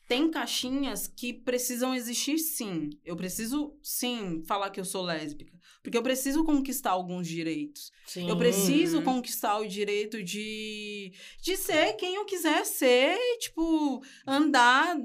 [0.07, 2.89] tem caixinhas que precisam existir sim.
[3.05, 7.91] Eu preciso sim falar que eu sou lésbica, porque eu preciso conquistar alguns direitos.
[8.07, 8.27] Sim.
[8.27, 9.03] Eu preciso Uhum.
[9.03, 14.97] conquistar o direito de, de ser quem eu quiser ser e, tipo, andar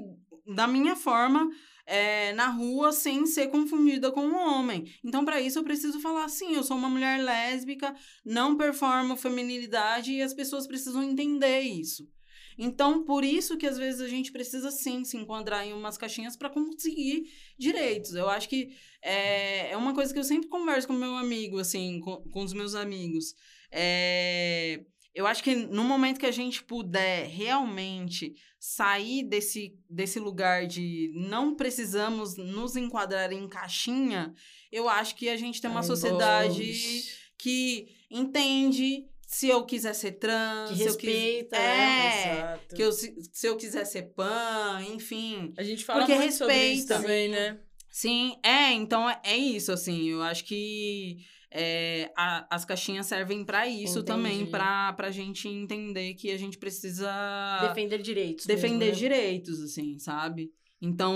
[0.55, 1.47] da minha forma
[1.85, 4.91] é, na rua sem ser confundida com um homem.
[5.03, 10.11] Então, para isso, eu preciso falar assim: eu sou uma mulher lésbica, não performo feminilidade
[10.13, 12.07] e as pessoas precisam entender isso.
[12.57, 16.37] Então, por isso que às vezes a gente precisa sim se enquadrar em umas caixinhas
[16.37, 18.15] para conseguir direitos.
[18.15, 18.69] Eu acho que
[19.01, 22.53] é, é uma coisa que eu sempre converso com meu amigo, assim, com, com os
[22.53, 23.35] meus amigos.
[23.69, 24.85] É,
[25.15, 31.11] eu acho que no momento que a gente puder realmente sair desse, desse lugar de
[31.15, 34.33] não precisamos nos enquadrar em caixinha,
[34.71, 37.03] eu acho que a gente tem uma Ai, sociedade boa.
[37.37, 41.11] que entende se eu quiser ser trans, Que se eu quiser.
[41.13, 42.33] respeita, É?
[42.35, 42.75] Exato.
[42.75, 45.53] que eu, se, eu quiser ser pan, enfim.
[45.57, 47.01] A gente fala Porque muito sobre isso respeita.
[47.01, 47.59] também, né?
[47.89, 51.17] Sim, é, então é, é isso, assim, eu acho que
[51.55, 54.51] é, a- as caixinhas servem pra isso também, Entendi.
[54.51, 57.09] pra, pra gente entender que a gente precisa
[57.69, 58.45] Defender direitos.
[58.45, 58.99] defender mesmo, né?
[59.09, 60.51] direitos, assim, sabe?
[60.81, 61.15] Então,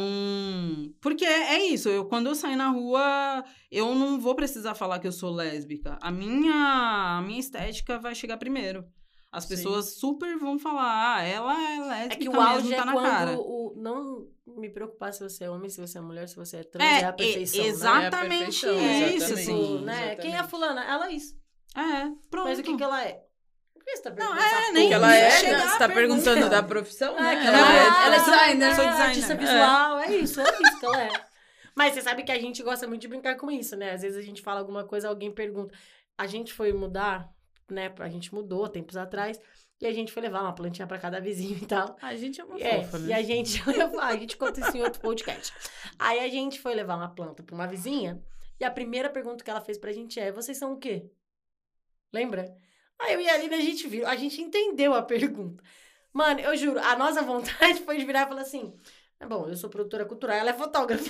[1.02, 5.00] porque é é isso, eu, quando eu sair na rua, eu não vou precisar falar
[5.00, 5.98] que eu sou lésbica.
[6.02, 8.86] A minha, a minha estética vai chegar primeiro.
[9.32, 9.50] As Sim.
[9.50, 12.86] pessoas super vão falar, ah, ela é lésbica É que o mesmo, auge tá é
[12.86, 13.38] na quando cara.
[13.38, 13.74] o.
[13.78, 16.84] Não me preocupar se você é homem, se você é mulher, se você é trans,
[16.88, 17.62] É, é, a perfeição.
[17.64, 17.68] né?
[17.70, 19.34] exatamente perfeição, É, isso, exatamente.
[19.42, 19.68] assim.
[19.74, 20.16] tipo, né?
[20.16, 20.50] Quem é a Exatamente.
[20.50, 20.84] fulana?
[20.84, 21.36] Ela é isso.
[21.78, 22.48] É, pronto.
[22.48, 23.24] Mas o que, que ela é?
[23.76, 25.06] Por que você tá Não, é, nem Que porra?
[25.08, 25.64] ela é, chegar né?
[25.64, 26.24] a Você tá pergunta.
[26.24, 27.36] perguntando da profissão, É, né?
[27.42, 28.76] que Ela, ela é, ela é designer.
[28.76, 29.08] sou é designer.
[29.10, 29.36] artista É.
[29.38, 31.10] visual, é isso, é isso que ela é.
[31.76, 33.92] Mas você sabe que a gente gosta muito de brincar com isso, né?
[33.94, 35.74] Às vezes a gente fala alguma coisa, alguém pergunta.
[36.18, 37.30] A gente foi mudar,
[37.74, 37.94] né?
[38.00, 39.40] A gente mudou tempos atrás.
[39.82, 41.96] E a gente foi levar uma plantinha pra cada vizinho e tal.
[42.02, 43.14] A gente é uma É, fofa, e né?
[43.14, 43.64] a gente,
[44.02, 45.54] a gente conta isso em outro podcast.
[45.98, 48.22] Aí a gente foi levar uma planta pra uma vizinha,
[48.60, 51.10] e a primeira pergunta que ela fez pra gente é: vocês são o quê?
[52.12, 52.54] Lembra?
[53.00, 55.64] Aí eu e a Aline, a gente viu, a gente entendeu a pergunta.
[56.12, 58.74] Mano, eu juro, a nossa vontade foi de virar e falar assim:
[59.18, 61.10] é bom, eu sou produtora cultural, ela é fotógrafa.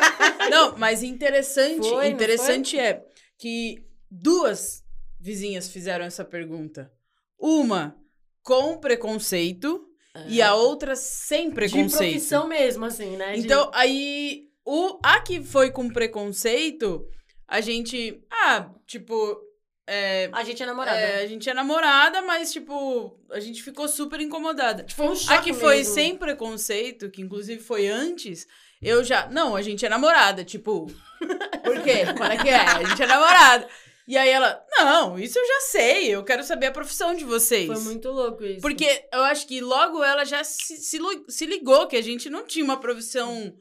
[0.50, 3.04] Não, mas interessante, Foi, interessante é
[3.36, 4.85] que duas
[5.26, 6.90] vizinhas fizeram essa pergunta.
[7.38, 7.96] Uma
[8.42, 9.84] com preconceito
[10.28, 12.10] e a outra sem De preconceito.
[12.12, 13.32] profissão mesmo, assim, né?
[13.34, 17.04] De- Então, aí, o, a que foi com preconceito,
[17.46, 18.22] a gente.
[18.30, 19.44] Ah, tipo.
[19.88, 20.98] É, a gente é namorada.
[20.98, 24.84] é, a gente é namorada, mas, tipo, a gente ficou super incomodada.
[24.92, 25.94] Foi um choque A que foi mesmo.
[25.94, 28.48] sem preconceito, que inclusive foi antes,
[28.82, 29.28] eu já.
[29.28, 30.86] Não, a gente é namorada, tipo.
[31.62, 32.04] Por quê?
[32.16, 32.56] Qual é que é?
[32.60, 33.68] A gente é namorada.
[34.08, 37.66] E aí ela, não, isso eu já sei, eu quero saber a profissão de vocês.
[37.66, 38.60] Foi muito louco isso.
[38.60, 40.98] Porque eu acho que logo ela já se, se,
[41.28, 43.52] se ligou que a gente não tinha uma profissão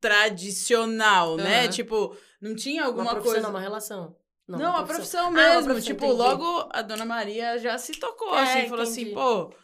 [0.00, 1.62] tradicional, né?
[1.62, 1.68] Aham.
[1.70, 3.42] Tipo, não tinha uma alguma profissão, coisa.
[3.46, 4.16] não, uma relação.
[4.46, 5.64] Não, uma a profissão Ah, uma mesmo.
[5.64, 6.18] profissão, tipo, entendi.
[6.22, 9.14] logo a dona Maria já se tocou, É, assim, falou assim, entendi.
[9.14, 9.54] pô,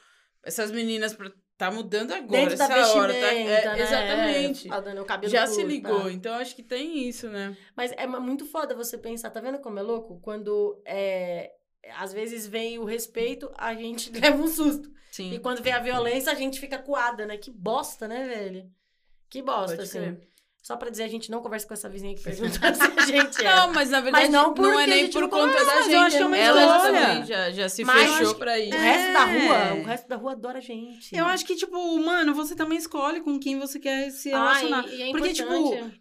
[0.42, 1.14] essas meninas
[1.60, 3.12] tá mudando agora, Dentro essa hora.
[3.12, 3.82] Tá, é, né?
[3.82, 4.66] Exatamente.
[4.66, 6.02] É, cabelo Já se curto, ligou.
[6.04, 6.12] tá?
[6.12, 7.54] Então, acho que tem isso, né?
[7.76, 10.18] Mas é muito foda você pensar, tá vendo como é louco?
[10.22, 11.52] Quando é,
[11.98, 14.90] às vezes vem o respeito, a gente leva um susto.
[15.10, 15.34] Sim.
[15.34, 17.36] E quando vem a violência, a gente fica coada, né?
[17.36, 18.70] Que bosta, né, velho?
[19.28, 19.98] Que bosta, Pode assim.
[19.98, 20.29] crer.
[20.62, 23.40] Só pra dizer, a gente não conversa com essa vizinha que pergunta se a gente
[23.44, 23.56] é.
[23.56, 25.94] Não, mas na verdade não não, porque é nem por não conta da mas gente.
[25.94, 27.00] eu acho que é uma Ela escolha.
[27.06, 28.76] também já, já se Mas fechou pra O isso.
[28.76, 29.46] resto da É.
[29.74, 31.16] rua, o resto da rua adora a gente.
[31.16, 34.86] Eu acho que, tipo, mano, você também escolhe com quem você quer se Ah, relacionar.
[34.88, 35.50] e, e é Porque, tipo.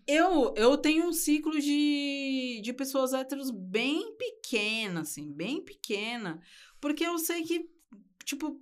[0.06, 6.40] Eu, eu tenho um ciclo de, de pessoas héteros bem pequena, assim, bem pequena.
[6.82, 7.66] Porque eu sei que,
[8.26, 8.60] tipo,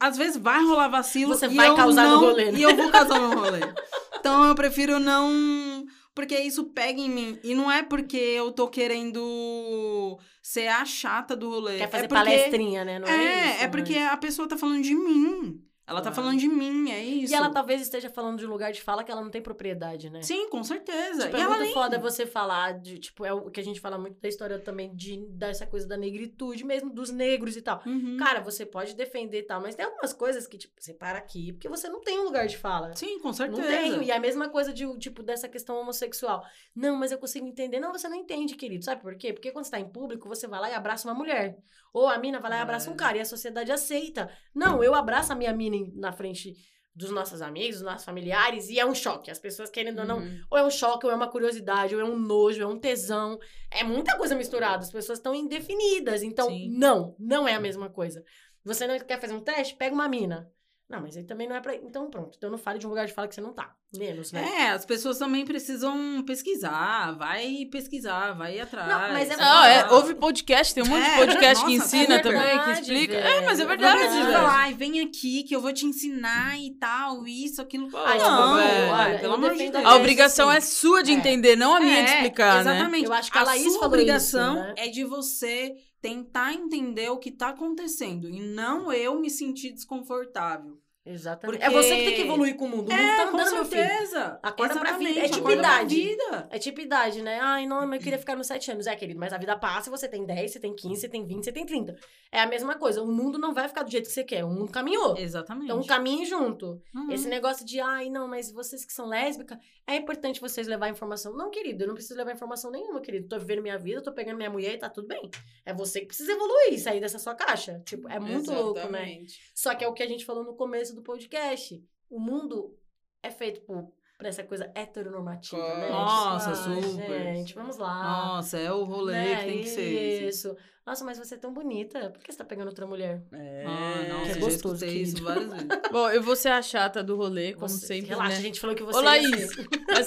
[0.00, 1.34] às vezes vai rolar vacilo.
[1.34, 2.58] Você e vai eu causar no não, rolê, né?
[2.58, 3.60] E eu vou causar no rolê.
[4.18, 5.86] Então eu prefiro não.
[6.12, 7.38] Porque isso pega em mim.
[7.44, 11.78] E não é porque eu tô querendo ser a chata do rolê.
[11.78, 12.98] Quer fazer é porque, palestrinha, né?
[12.98, 15.60] Não é, É, isso, é porque mas- a pessoa tá falando de mim.
[15.86, 17.32] Ela tá falando de mim, é isso.
[17.32, 20.10] E ela talvez esteja falando de um lugar de fala que ela não tem propriedade,
[20.10, 20.20] né?
[20.20, 21.26] Sim, com certeza.
[21.26, 21.72] Tipo, e é ela muito nem...
[21.72, 24.92] foda você falar de, tipo, é o que a gente fala muito da história também
[24.96, 27.80] de dessa coisa da negritude mesmo, dos negros e tal.
[27.86, 28.16] Uhum.
[28.16, 31.52] Cara, você pode defender e tal, mas tem algumas coisas que, tipo, você para aqui,
[31.52, 32.92] porque você não tem um lugar de fala.
[32.96, 33.68] Sim, com Não certeza.
[33.68, 34.02] tem.
[34.02, 36.44] E a mesma coisa de, tipo, dessa questão homossexual.
[36.74, 37.78] Não, mas eu consigo entender.
[37.78, 38.84] Não, você não entende, querido.
[38.84, 39.32] Sabe por quê?
[39.32, 41.56] Porque quando você tá em público, você vai lá e abraça uma mulher.
[41.92, 43.18] Ou a mina vai lá e abraça um cara.
[43.18, 44.30] E a sociedade aceita.
[44.54, 46.54] Não, eu abraço a minha mina na frente
[46.94, 49.30] dos nossos amigos, dos nossos familiares, e é um choque.
[49.30, 50.18] As pessoas querendo ou não.
[50.18, 50.40] Uhum.
[50.50, 53.38] Ou é um choque, ou é uma curiosidade, ou é um nojo, é um tesão.
[53.70, 54.78] É muita coisa misturada.
[54.78, 56.22] As pessoas estão indefinidas.
[56.22, 56.70] Então, Sim.
[56.70, 58.24] não, não é a mesma coisa.
[58.64, 59.76] Você não quer fazer um teste?
[59.76, 60.50] Pega uma mina.
[60.88, 61.74] Não, mas aí também não é pra.
[61.74, 62.36] Então, pronto.
[62.38, 63.74] Então não fale de um lugar de fala que você não tá.
[63.96, 64.44] Menos, né?
[64.44, 68.88] É, as pessoas também precisam pesquisar, vai pesquisar, vai atrás.
[68.88, 69.92] Não, mas é Não, é, Ah.
[69.92, 72.80] ouve podcast, tem um monte de É, podcast que nossa, ensina é também, que verdade,
[72.82, 73.12] explica.
[73.14, 75.86] velho, É, mas é verdade, Não precisa falar, ai, vem aqui que eu vou te
[75.86, 77.88] ensinar e tal, isso, aquilo.
[77.90, 79.84] Pô, Ai, não, velho, olha, pelo amor de Deus.
[79.84, 80.56] a obrigação sim.
[80.56, 81.14] é sua de É.
[81.14, 82.72] entender, não a minha de É, explicar, né?
[82.72, 83.06] Exatamente.
[83.06, 84.74] Eu acho que a a Laís sua falou obrigação isso, né?
[84.76, 90.80] é de você tentar entender o que tá acontecendo e não eu me sentir desconfortável.
[91.06, 91.60] Exatamente.
[91.60, 92.88] Porque- É você que tem que evoluir com o mundo.
[92.88, 94.38] O mundo é, tá com andando, certeza.
[94.42, 95.26] Acorda pra Exatamente, vida.
[95.26, 95.94] É tipo idade.
[95.94, 96.48] vida.
[96.50, 97.38] É tipo idade, né?
[97.40, 98.86] Ai, não, mas eu queria ficar nos sete anos.
[98.86, 101.44] É, querido, mas a vida passa, você tem 10, você tem 15, você tem 20,
[101.44, 101.96] você tem 30.
[102.32, 103.02] É a mesma coisa.
[103.02, 104.44] O mundo não vai ficar do jeito que você quer.
[104.44, 105.16] O mundo caminhou.
[105.16, 105.66] Exatamente.
[105.66, 106.82] Então, caminhe junto.
[106.94, 107.12] Uhum.
[107.12, 111.32] Esse negócio de, ai, não, mas vocês que são lésbicas, é importante vocês levar informação.
[111.36, 113.28] Não, querido, eu não preciso levar informação nenhuma, querido.
[113.28, 115.30] Tô vivendo minha vida, tô pegando minha mulher e tá tudo bem.
[115.64, 117.80] É você que precisa evoluir, sair dessa sua caixa.
[117.84, 119.02] Tipo, é muito louco, né?
[119.02, 119.40] Exatamente.
[119.54, 121.82] Só que é o que a gente falou no começo do podcast.
[122.10, 122.76] O mundo
[123.22, 125.88] é feito por, por essa coisa heteronormativa, né?
[125.90, 127.22] Nossa, ai, super.
[127.22, 128.02] Gente, vamos lá.
[128.36, 129.36] Nossa, é o rolê né?
[129.36, 130.28] que tem que ser.
[130.28, 130.56] Isso.
[130.86, 132.10] Nossa, mas você é tão bonita.
[132.10, 133.20] Por que você tá pegando outra mulher?
[133.32, 133.64] É.
[133.66, 135.66] Ah, nossa, Que é já gostoso, escutei isso várias vezes.
[135.90, 138.36] Bom, eu vou ser a chata do rolê, como Você- sempre, Relaxa, né?
[138.36, 139.56] a gente falou que você Ô, Laís,
[139.88, 140.06] mas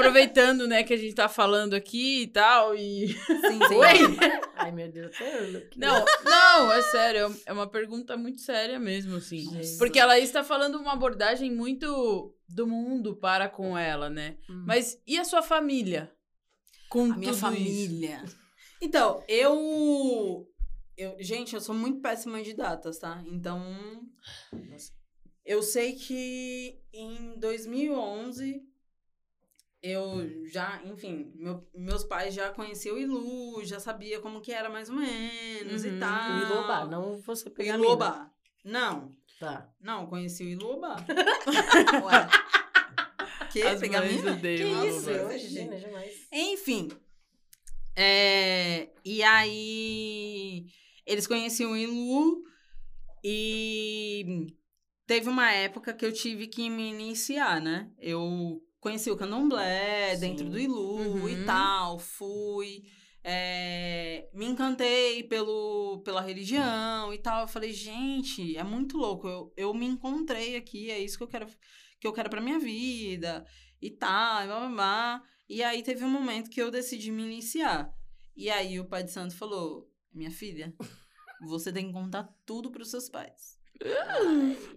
[0.00, 3.08] aproveitando, né, que a gente tá falando aqui e tal, e...
[3.08, 3.74] Sim, sim.
[3.76, 4.18] Oi?
[4.56, 5.14] Ai, meu Deus.
[5.20, 9.38] eu- Não, não, é sério, é uma pergunta muito séria mesmo, assim.
[9.50, 9.78] Jesus.
[9.78, 14.36] Porque a Laís tá falando uma abordagem muito do mundo para com ela, né?
[14.48, 14.64] Hum.
[14.66, 16.10] Mas e a sua família?
[16.88, 17.40] Com A minha tudo isso?
[17.40, 18.24] família.
[18.82, 20.48] Então, eu,
[20.96, 21.14] eu.
[21.20, 23.22] Gente, eu sou muito péssima de datas, tá?
[23.26, 23.62] Então.
[25.44, 28.62] Eu sei que em 2011
[29.82, 34.68] eu já, enfim, meu- meus pais já conheciam o Ilu, já sabia como que era
[34.68, 35.96] mais ou menos Uhum.
[35.96, 36.32] e tal.
[36.32, 37.86] O Ilobá, não você pegar a mina.
[37.88, 38.30] Ilobá.
[38.64, 39.72] Não, Tá.
[39.80, 40.96] não, conheci o Ilobá.
[42.04, 42.28] Ué.
[43.50, 43.62] Que?
[43.62, 44.36] As Pegar mina?
[44.38, 45.10] Que isso?
[45.80, 46.28] Jamais.
[46.30, 46.88] Enfim.
[47.96, 50.66] É, e aí,
[51.06, 52.44] eles conheciam o Ilu
[53.24, 54.54] e
[55.06, 57.90] teve uma época que eu tive que me iniciar, né?
[57.98, 60.20] Eu conheci o candomblé Sim.
[60.20, 61.28] dentro do Ilu Uhum.
[61.28, 62.82] e tal, fui.
[63.22, 67.42] é, me encantei pelo, pela religião e tal.
[67.42, 69.28] Eu falei, gente, é muito louco.
[69.28, 71.46] Eu, eu me encontrei aqui, é isso que eu quero,
[72.00, 73.44] que eu quero pra minha vida
[73.82, 75.22] e tal, e blá, blá, blá.
[75.48, 77.92] E aí teve um momento que eu decidi me iniciar.
[78.34, 80.72] E aí o pai de santo falou: Minha filha,
[81.46, 83.59] você tem que contar tudo pros seus pais.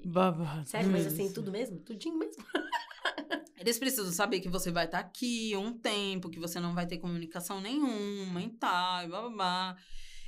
[0.03, 0.67] Babado.
[0.67, 1.79] Sério, mas assim, tudo mesmo?
[1.79, 2.43] Tudinho mesmo?
[3.59, 6.97] Eles precisam saber que você vai estar aqui um tempo, que você não vai ter
[6.97, 9.77] comunicação nenhuma e tal, e blá blá blá.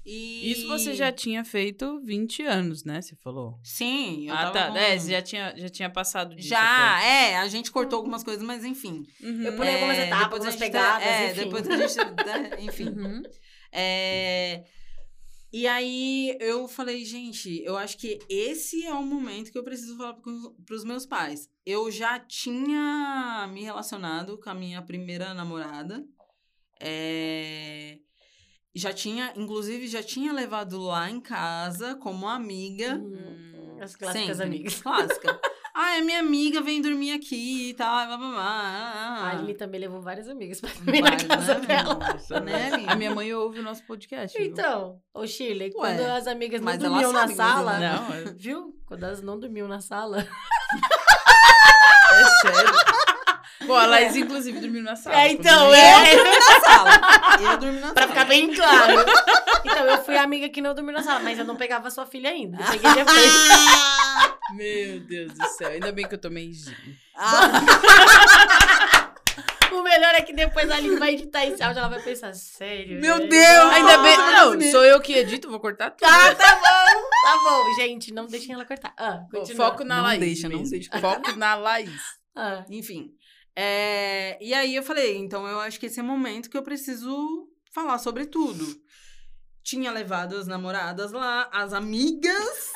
[0.05, 0.51] E...
[0.51, 3.01] Isso você já tinha feito 20 anos, né?
[3.01, 3.59] Você falou.
[3.63, 4.67] Sim, eu ah, tava tá.
[4.69, 6.49] com- É, você já tinha, já tinha passado disso.
[6.49, 9.03] Já, é, a gente cortou algumas coisas, mas enfim.
[9.19, 9.27] até.
[9.27, 9.41] Uhum.
[9.41, 11.43] Eu pulei algumas etapas, algumas gente pegadas, é, enfim.
[11.43, 12.89] depois a gente, né, enfim.
[12.89, 13.23] Uhum.
[13.71, 14.63] É,
[15.57, 19.95] E aí eu falei, gente, eu acho que esse é o momento que eu preciso
[19.95, 21.49] falar para os meus pais.
[21.65, 26.05] Eu já tinha me relacionado com a minha primeira namorada.
[26.77, 27.99] É,
[28.75, 32.97] já tinha, inclusive, já tinha levado lá em casa como amiga.
[32.97, 34.57] Hum, as clássicas Sempre.
[34.57, 34.81] amigas.
[34.81, 35.39] Clássica.
[35.77, 38.07] ah, é minha amiga, vem dormir aqui e tal.
[38.07, 38.41] Blá, blá, blá.
[38.45, 41.65] A Aline também levou várias amigas pra dormir na Várias, casa né?
[41.67, 41.95] dela.
[41.95, 42.71] Nossa, né?
[42.87, 44.37] A minha mãe ouve o nosso podcast.
[44.37, 44.47] viu?
[44.47, 47.77] Então, ô Shirley, quando Ué, as amigas não dormiam na sala.
[47.77, 48.73] Não, é, Viu?
[48.85, 50.19] Quando elas não dormiam na sala.
[52.11, 52.73] é sério.
[53.67, 55.19] Bom, a Laís, inclusive, dormiu na sala.
[55.21, 56.13] É, então, Quando- é.
[56.13, 56.89] Eu dormi na sala.
[57.51, 58.07] Eu dormi na Pra sala.
[58.13, 58.93] ficar bem claro.
[59.65, 62.05] Então, eu fui a amiga que não dormiu na sala, mas eu não pegava sua
[62.05, 62.57] filha ainda.
[62.61, 63.31] Eu peguei depois.
[64.55, 65.69] Meu Deus do céu.
[65.69, 66.73] Ainda bem que eu tomei gin.
[67.15, 69.11] Ah,
[69.71, 72.99] o melhor é que depois a Aline vai editar esse áudio, ela vai pensar, sério?
[73.01, 73.29] Meu velho?
[73.29, 73.73] Deus!
[73.73, 74.17] Ainda bem.
[74.17, 74.71] Nossa, Não, Deus.
[74.71, 76.07] sou eu que edito, vou cortar tudo.
[76.07, 77.73] Tá, tá bom, tá bom.
[77.75, 78.93] Gente, não deixem ela cortar.
[78.97, 79.21] Ah.
[79.55, 80.19] Foco na Não Laís.
[80.19, 80.99] deixa, não deixa.
[80.99, 82.01] Foco na Laís.
[82.35, 83.11] Ah, Enfim.
[83.55, 86.63] É, e aí eu falei, então eu acho que esse é o momento que eu
[86.63, 88.65] preciso falar sobre tudo.
[89.63, 92.71] Tinha levado as namoradas lá, as amigas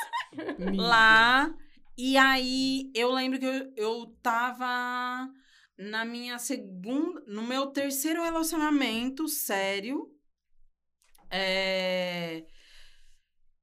[0.75, 1.53] lá.
[1.97, 5.29] E aí eu lembro que eu, eu tava
[5.77, 7.21] na minha segunda.
[7.27, 10.07] No meu terceiro relacionamento sério.
[11.29, 12.43] É,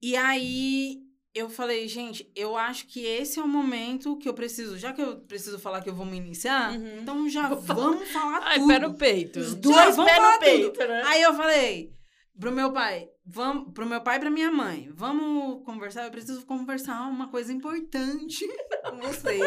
[0.00, 1.05] e aí
[1.36, 4.78] eu falei, gente, eu acho que esse é o momento que eu preciso.
[4.78, 6.98] Já que eu preciso falar que eu vou me iniciar, Uhum.
[7.02, 7.82] então já Vou falar.
[7.90, 8.68] vamos falar Ai, tudo.
[8.68, 9.38] pé no peito.
[9.40, 11.02] os Já, dois vamos pés falar no peito, né?
[11.04, 11.90] Aí eu falei
[12.38, 16.44] pro meu pai, vamos, pro meu pai e pra minha mãe, vamos conversar, eu preciso
[16.44, 18.46] conversar uma coisa importante
[18.90, 19.42] com vocês.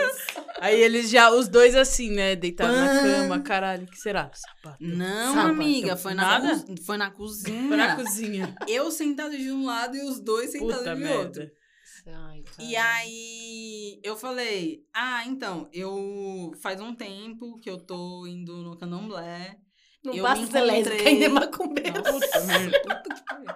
[0.59, 2.35] Aí eles já, os dois assim, né?
[2.35, 3.39] Deitados na cama.
[3.41, 4.31] Caralho, o que será?
[4.33, 4.77] Sapato.
[4.83, 5.49] Não, Sapato.
[5.53, 6.49] amiga, foi na, Nada?
[6.65, 7.67] coz- foi na cozinha.
[7.67, 8.55] Foi na cozinha.
[8.67, 11.19] Eu sentada de um lado e os dois sentados Puta de merda.
[11.19, 11.58] outro.
[12.13, 18.57] Ai, E aí eu falei, ah, então, eu faz um tempo que eu tô indo
[18.63, 19.57] no candomblé.
[20.03, 22.01] Não eu basta me ser lésbica, encontrei- ainda é macumbeira.
[22.03, 23.55] Puta merda, puta que pariu.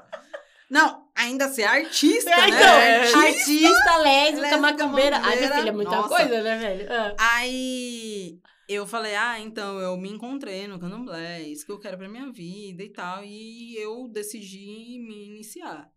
[0.70, 2.48] Não, ainda ser artista, É, né?
[2.50, 3.20] então, Artista.
[3.20, 5.18] artista, lésbica, Lésbica, macumbeira.
[5.20, 6.10] Ai, minha filha, é muita Nossa.
[6.10, 6.88] coisa, né, velho?
[6.92, 7.16] Ah.
[7.20, 12.10] Aí eu falei, ah, então eu me encontrei no candomblé, isso que eu quero pra
[12.10, 13.24] minha vida e tal.
[13.24, 15.90] E eu decidi me iniciar.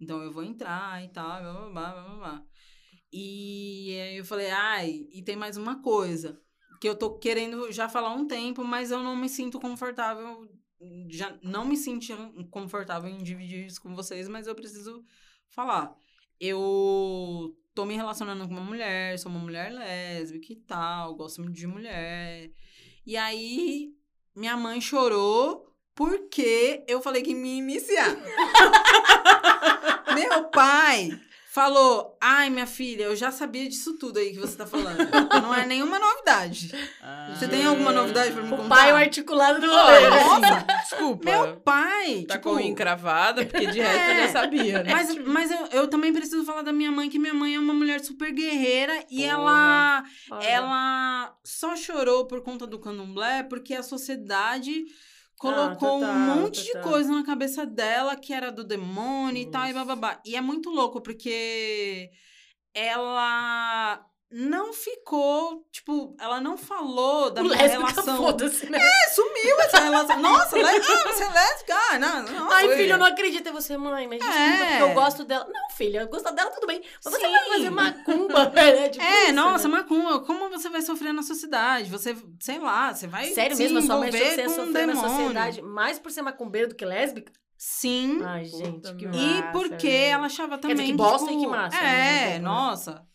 [0.00, 2.46] Então eu vou entrar e tal, blá blá blá blá blá.
[3.12, 6.40] E aí eu falei, ai, e tem mais uma coisa.
[6.80, 10.48] Que eu tô querendo já falar um tempo, mas eu não me sinto confortável.
[11.08, 12.12] Já não me senti
[12.50, 15.04] confortável em dividir isso com vocês, mas eu preciso
[15.48, 15.94] falar.
[16.40, 21.56] Eu tô me relacionando com uma mulher, sou uma mulher lésbica e tal, gosto muito
[21.56, 22.50] de mulher.
[23.06, 23.94] E aí,
[24.34, 28.16] minha mãe chorou porque eu falei que me iniciar.
[30.14, 31.18] Meu pai
[31.50, 34.98] falou: Ai, minha filha, eu já sabia disso tudo aí que você tá falando.
[35.40, 36.70] Não é nenhuma novidade.
[37.34, 38.68] Você tem alguma novidade pra me O contar?
[38.76, 41.30] pai é o articulado do rolê, nossa, desculpa.
[41.30, 44.26] Meu pai, tá tipo, com encravada, porque de resto eu É.
[44.26, 44.92] já sabia, né?
[44.92, 47.74] Mas, mas eu, eu também preciso falar da minha mãe, que minha mãe é uma
[47.74, 49.26] mulher super guerreira e Porra.
[49.30, 50.46] ela Olha.
[50.46, 54.84] ela só chorou por conta do candomblé porque a sociedade
[55.44, 56.82] colocou total, um monte total.
[56.82, 60.20] de coisa na cabeça dela que era do demônio e tal e bababá.
[60.24, 62.10] E é muito louco porque
[62.72, 64.04] ela
[64.36, 68.16] não ficou, tipo, ela não falou da O minha lésbica, relação.
[68.16, 68.78] foda-se, né?
[68.80, 70.18] É, sumiu essa relação.
[70.18, 71.74] Nossa, lé- ah, você é lésbica?
[71.92, 72.50] Ah, não, não.
[72.50, 74.66] Ai, foi- filho, eu não acredito em você, mãe, mas desculpa, É.
[74.78, 75.46] porque eu gosto dela.
[75.48, 76.82] Não, filha, eu gosto dela, tudo bem.
[77.04, 77.30] Mas você Sim.
[77.30, 78.88] vai fazer macumba, né?
[78.88, 79.74] Tipo É, isso, nossa, né?
[79.76, 81.88] macumba, como você vai sofrer na sociedade?
[81.90, 84.40] Você, sei lá, você vai Sério se mesmo, a sua mãe achou que envolver você
[84.40, 87.32] ia com um sofrer na sociedade mais por ser macumbeira do que lésbica?
[87.56, 88.20] Sim.
[88.24, 89.16] Ai, gente, que merda.
[89.16, 90.12] e massa, porque velho.
[90.12, 91.86] ela achava dizer, também que bosta tipo, e que massa, ao É,
[92.30, 92.38] né?
[92.40, 93.06] nossa.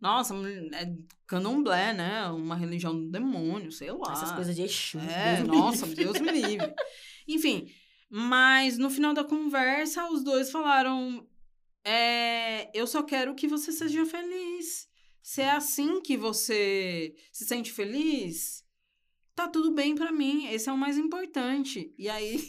[0.00, 0.34] Nossa,
[0.74, 0.94] é
[1.26, 2.26] candomblé, né?
[2.28, 4.12] Uma religião do demônio, sei lá.
[4.12, 4.98] Essas coisas de Exu.
[4.98, 6.04] É, Deus me nossa, livre.
[6.04, 6.74] Deus me livre.
[7.26, 7.68] Enfim,
[8.08, 11.26] mas no final da conversa, os dois falaram:
[11.84, 14.88] é, eu só quero que você seja feliz.
[15.22, 18.64] Se é assim que você se sente feliz,
[19.34, 20.46] tá tudo bem pra mim.
[20.46, 21.92] Esse é o mais importante.
[21.98, 22.42] E aí,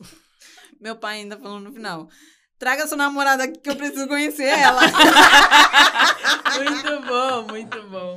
[0.80, 2.10] meu pai ainda falou no final:
[2.58, 4.82] traga sua namorada aqui que eu preciso conhecer ela.
[6.56, 8.16] Muito bom, muito bom.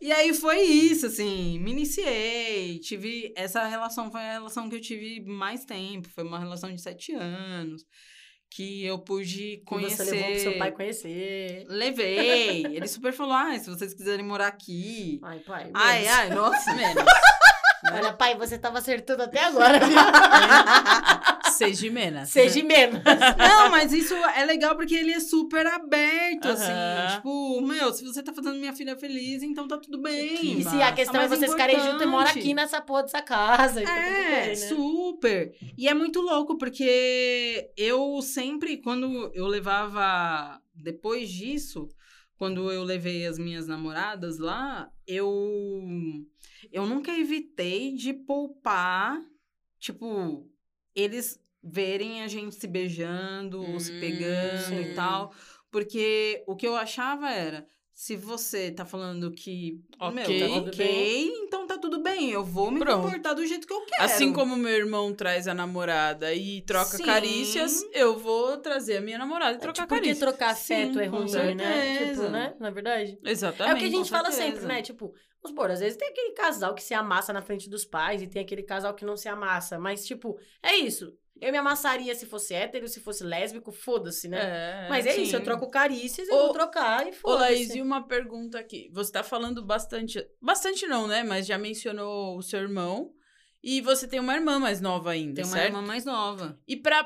[0.00, 4.80] E aí foi isso, assim, me iniciei, tive, essa relação foi a relação que eu
[4.80, 7.82] tive mais tempo, foi uma relação de sete anos,
[8.50, 10.04] que eu pude conhecer...
[10.04, 11.64] você levou pro seu pai conhecer.
[11.68, 15.18] Levei, ele super falou, ah, se vocês quiserem morar aqui...
[15.22, 15.70] Ai, pai.
[15.74, 16.14] Ai, menos.
[16.14, 17.04] ai, nossa, menos.
[17.92, 19.80] Olha, pai, você tava acertando até agora?
[21.56, 22.28] Seja menos.
[22.28, 23.00] Seja menos.
[23.38, 26.70] Não, mas isso é legal porque ele é super aberto, assim.
[26.72, 27.16] Aham.
[27.16, 30.58] Tipo, meu, se você tá fazendo minha filha feliz, então tá tudo bem.
[30.60, 32.38] E se a questão é vocês ficarem juntos e mora importante.
[32.38, 33.82] aqui nessa porra dessa casa.
[33.82, 34.54] então tá tudo É, bem, né?
[34.54, 35.54] super.
[35.76, 40.60] E é muito louco, porque eu sempre, quando eu levava.
[40.74, 41.88] Depois disso,
[42.36, 45.32] quando eu levei as minhas namoradas lá, eu.
[46.72, 49.20] Eu nunca evitei de poupar,
[49.78, 50.48] tipo,
[50.94, 55.32] eles verem a gente se beijando, ou se pegando Hum, e tal.
[55.70, 57.66] Porque o que eu achava era.
[57.92, 60.14] Se você tá falando que, Ok.
[60.14, 62.30] meu, tá Tudo ok, então tá tudo bem.
[62.30, 63.04] Eu vou me Pronto.
[63.04, 64.02] comportar do jeito que eu quero.
[64.04, 67.04] Assim como meu irmão traz a namorada e troca Sim.
[67.06, 70.18] carícias, eu vou trazer a minha namorada e É, trocar tipo, porque carícias.
[70.18, 72.06] trocar Sim, afeto é com ruim, né?
[72.10, 72.54] Tipo, né?
[72.60, 73.18] Na verdade.
[73.24, 73.72] Exatamente.
[73.72, 74.82] É o que a gente fala sempre, né?
[74.82, 75.06] Tipo,
[75.42, 78.26] vamos supor, às vezes tem aquele casal que se amassa na frente dos pais e
[78.26, 79.78] tem aquele casal que não se amassa.
[79.78, 81.14] Mas, tipo, é isso.
[81.40, 84.38] Eu me amassaria se fosse hétero, se fosse lésbico, foda-se, né?
[84.40, 85.22] É, Mas é sim.
[85.22, 87.40] isso, eu troco carícias, eu Ô- vou trocar e Ô, foda-se.
[87.40, 88.88] Laís, e uma pergunta aqui.
[88.92, 90.24] Você tá falando bastante.
[90.40, 91.22] Bastante não, né?
[91.22, 93.12] Mas já mencionou o seu irmão.
[93.62, 95.66] E você tem uma irmã mais nova ainda, Tem uma certo?
[95.74, 96.58] irmã mais nova.
[96.68, 97.04] E para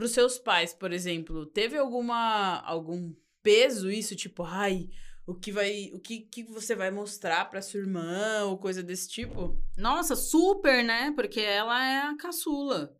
[0.00, 4.88] os seus pais, por exemplo, teve alguma algum peso isso, tipo, ai,
[5.24, 9.08] o que vai, o que, que você vai mostrar para sua irmã ou coisa desse
[9.08, 9.56] tipo?
[9.76, 11.12] Nossa, super, né?
[11.14, 12.92] Porque ela é a caçula.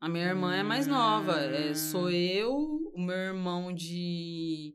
[0.00, 1.32] A minha irmã é mais nova.
[1.40, 1.74] É, Hum.
[1.74, 2.52] sou eu,
[2.94, 4.74] o meu irmão de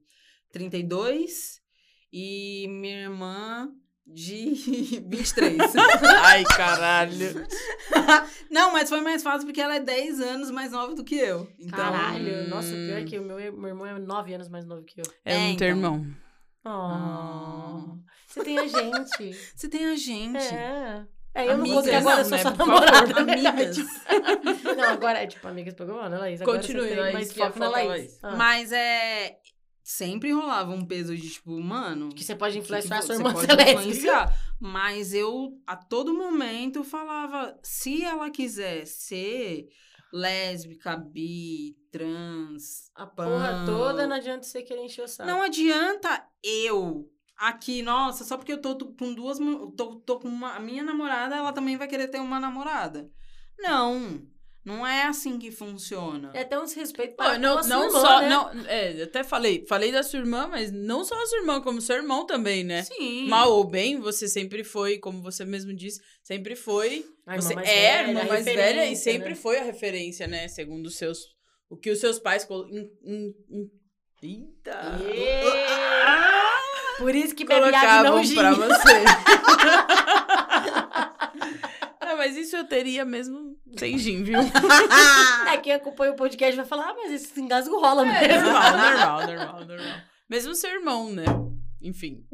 [0.52, 1.62] 32
[2.12, 3.70] e minha irmã
[4.06, 4.54] de
[5.08, 5.58] 23.
[6.24, 7.48] ai, caralho.
[8.52, 11.50] Não, mas foi mais fácil porque ela é 10 anos mais nova do que eu.
[11.58, 12.86] Então, Caralho, nossa, hum.
[12.88, 15.06] pior é que o meu, meu irmão é nove anos mais novo que eu.
[15.24, 15.68] É, É, um então.
[15.68, 16.06] irmão.
[16.66, 17.95] Oh, Ah.
[18.28, 19.34] Você tem a gente.
[19.56, 20.38] Você tem a gente.
[20.54, 21.06] É.
[21.36, 22.42] É, eu não vou Amigas, porque agora eu não, sou né?
[22.44, 23.22] sua Por favor, namorada.
[23.50, 23.78] amigas.
[24.78, 26.42] não, agora é tipo, amigas Pokémon, né, Laís?
[26.42, 27.88] Agora Continue, você tem Laís, mais que é foco na Laís.
[27.90, 28.20] Laís.
[28.22, 28.36] Ah.
[28.36, 29.38] Mas é.
[29.86, 32.10] Sempre rolava um peso de tipo, mano.
[32.10, 33.32] Que você pode que que influenciar a sua você irmã
[33.74, 34.34] influenciar.
[34.60, 39.68] Mas eu, a todo momento, falava: se ela quiser ser
[40.14, 45.28] lésbica, bi, trans, A porra toda, não não, adianta você querer encher o saco.
[45.28, 47.10] não adianta eu.
[47.48, 49.38] Aqui, nossa, só porque eu tô com duas.
[49.76, 50.53] Tô, tô com uma.
[50.53, 53.11] A minha namorada, ela também vai querer ter uma namorada.
[53.60, 54.22] Não.
[54.64, 56.32] Não é assim que funciona.
[56.34, 58.30] É até um desrespeito para não, a sua não irmã, só, né?
[58.30, 61.60] não, é, eu até falei, falei da sua irmã, mas não só a sua irmã,
[61.60, 62.84] como seu irmão também, né?
[62.84, 63.28] Sim.
[63.28, 67.06] Mal ou bem, você sempre foi, como você mesmo disse, sempre foi.
[67.28, 69.36] A irmã você mais é velha, a irmã a mais velha e referência, sempre né?
[69.36, 70.48] foi a referência, né?
[70.48, 71.20] Segundo os seus.
[71.70, 72.48] O que os seus pais.
[72.72, 73.34] em-
[74.22, 74.98] Eita!
[75.02, 76.53] Yeah!
[76.98, 78.36] Por isso que bebe água não gin.
[78.36, 79.03] pra você.
[82.02, 84.40] Não, mas isso eu teria mesmo sem gin, viu?
[85.52, 88.44] É, quem acompanha o podcast vai falar, ah, mas esse engasgo rola É mesmo.
[88.52, 89.98] normal, normal, normal, normal.
[90.30, 91.26] Mesmo seu irmão, né?
[91.82, 92.26] Enfim.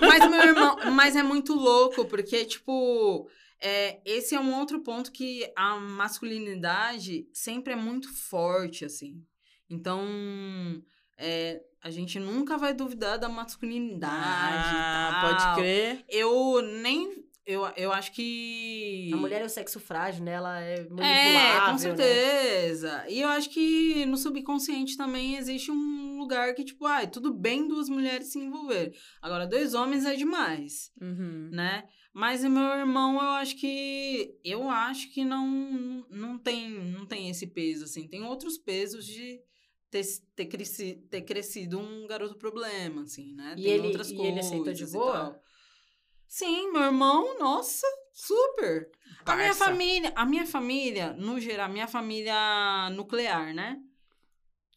[0.00, 3.28] Mas meu irmão, mas é muito louco, porque, tipo,
[3.60, 9.22] é, esse é um outro ponto que a masculinidade sempre é muito forte, assim.
[9.68, 10.04] Então,
[11.18, 14.12] é, a gente nunca vai duvidar da masculinidade.
[14.76, 15.30] Ah, tal.
[15.30, 16.04] pode crer.
[16.08, 17.24] Eu nem.
[17.46, 19.08] Eu, eu acho que.
[19.12, 20.32] A mulher é o sexo frágil, né?
[20.32, 21.78] Ela é manipulável, É, com né?
[21.78, 23.04] certeza.
[23.08, 27.68] E eu acho que no subconsciente também existe um lugar que, tipo, ai, tudo bem
[27.68, 28.92] duas mulheres se envolverem.
[29.22, 31.50] Agora, dois homens é demais, Uhum.
[31.52, 31.84] né?
[32.12, 34.34] Mas o meu irmão, eu acho que.
[34.44, 38.08] Eu acho que não, não, tem, não tem esse peso, assim.
[38.08, 39.38] Tem outros pesos de
[40.02, 43.54] ter, ter, cresci, ter crescido um garoto problema, assim, né?
[43.56, 44.30] E tem ele- outras e coisas.
[44.32, 45.40] ele aceitou de boa?
[46.28, 48.90] Sim, meu irmão, nossa, super.
[49.24, 53.80] A minha família, a minha família, no geral, a minha família nuclear, né?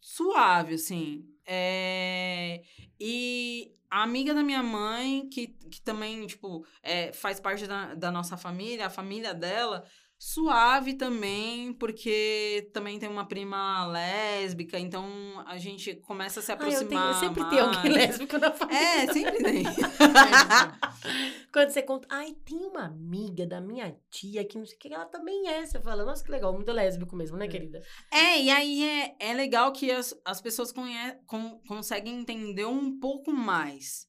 [0.01, 1.25] Suave, assim.
[1.45, 2.61] É...
[2.99, 8.11] E a amiga da minha mãe, que, que também, tipo, é, faz parte da, da
[8.11, 9.83] nossa família, a família dela,
[10.21, 15.07] suave também, porque também tem uma prima lésbica, então
[15.47, 17.07] a gente começa a se Ah, eu, tenho, aproximar.
[17.07, 17.95] eu sempre tenho alguém mais.
[17.95, 18.79] lésbico na família.
[18.79, 19.63] É, sempre tem.
[21.51, 24.93] Quando você conta, ai, tem uma amiga da minha tia que não sei o que,
[24.93, 25.65] ela também é.
[25.65, 27.81] Você fala, nossa, que legal, muito lésbico mesmo, né, querida?
[28.11, 32.99] É, e aí é, é legal que as, as pessoas conhe, con- conseguem entender um
[32.99, 34.07] pouco mais.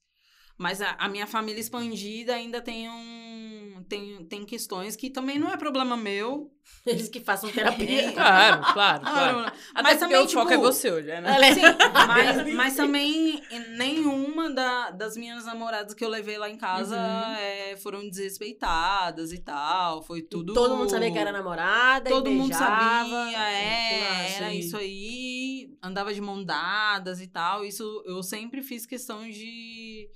[0.61, 3.83] Mas a, a minha família expandida ainda tem um.
[3.89, 6.53] Tem, tem questões que também não é problema meu.
[6.85, 8.13] Eles que façam terapia.
[8.13, 9.39] Claro, claro, claro.
[9.39, 11.49] Ah, Até mas porque também, o foco é tipo, você hoje, né?
[11.49, 11.63] É- Sim,
[12.07, 13.43] mas, mas também
[13.77, 17.35] nenhuma da- das minhas namoradas que eu levei lá em casa Uhum.
[17.39, 20.03] é, foram desrespeitadas e tal.
[20.03, 20.53] Foi tudo.
[20.53, 22.09] Todo mundo sabia que era namorada.
[22.09, 27.65] e Todo mundo sabia, é, Ah, era isso aí, andava de mão dadas e tal.
[27.65, 30.09] Isso eu sempre fiz questão de,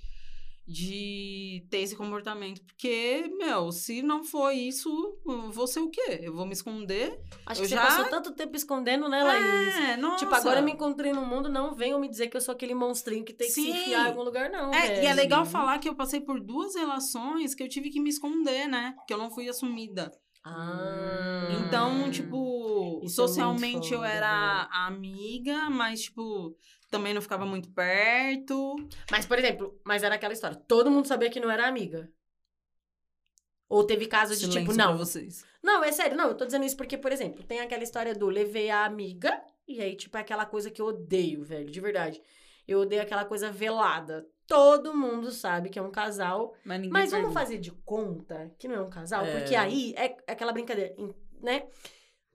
[0.67, 2.61] de ter esse comportamento.
[2.65, 4.89] Porque, meu, se não for isso,
[5.27, 6.19] eu vou ser o quê?
[6.23, 7.19] Eu vou me esconder?
[7.45, 9.75] Acho Eu que você já- passou tanto tempo escondendo, né, Laís?
[9.75, 10.17] É, nossa.
[10.17, 12.73] Tipo, agora eu me encontrei no mundo, não venham me dizer que eu sou aquele
[12.73, 14.73] monstrinho que tem que se enfiar em algum lugar, não.
[14.73, 15.15] É, e é velho.
[15.15, 18.95] legal falar que eu passei por duas relações que eu tive que me esconder, né?
[19.07, 20.11] Que eu não fui assumida.
[20.47, 21.47] Ah.
[21.67, 26.55] Então, tipo, é socialmente eu foda, era amiga, mas, tipo,
[26.89, 28.75] também não ficava muito perto.
[29.11, 30.55] Mas, por exemplo, mas era aquela história.
[30.55, 32.09] Todo mundo sabia que não era amiga.
[33.67, 34.97] Ou teve caso de tipo, não.
[34.97, 35.43] vocês.
[35.61, 38.27] Não, é sério, não, eu tô dizendo isso porque, por exemplo, tem aquela história do
[38.27, 42.21] levei a amiga, e aí, tipo, é aquela coisa que eu odeio, velho, de verdade.
[42.67, 44.27] Eu odeio aquela coisa velada.
[44.47, 46.53] Todo mundo sabe que é um casal.
[46.63, 47.39] Mas ninguém Mas vamos pergunta.
[47.39, 49.25] fazer de conta que não é um casal?
[49.25, 49.39] É.
[49.39, 50.95] Porque aí é aquela brincadeira,
[51.41, 51.67] né?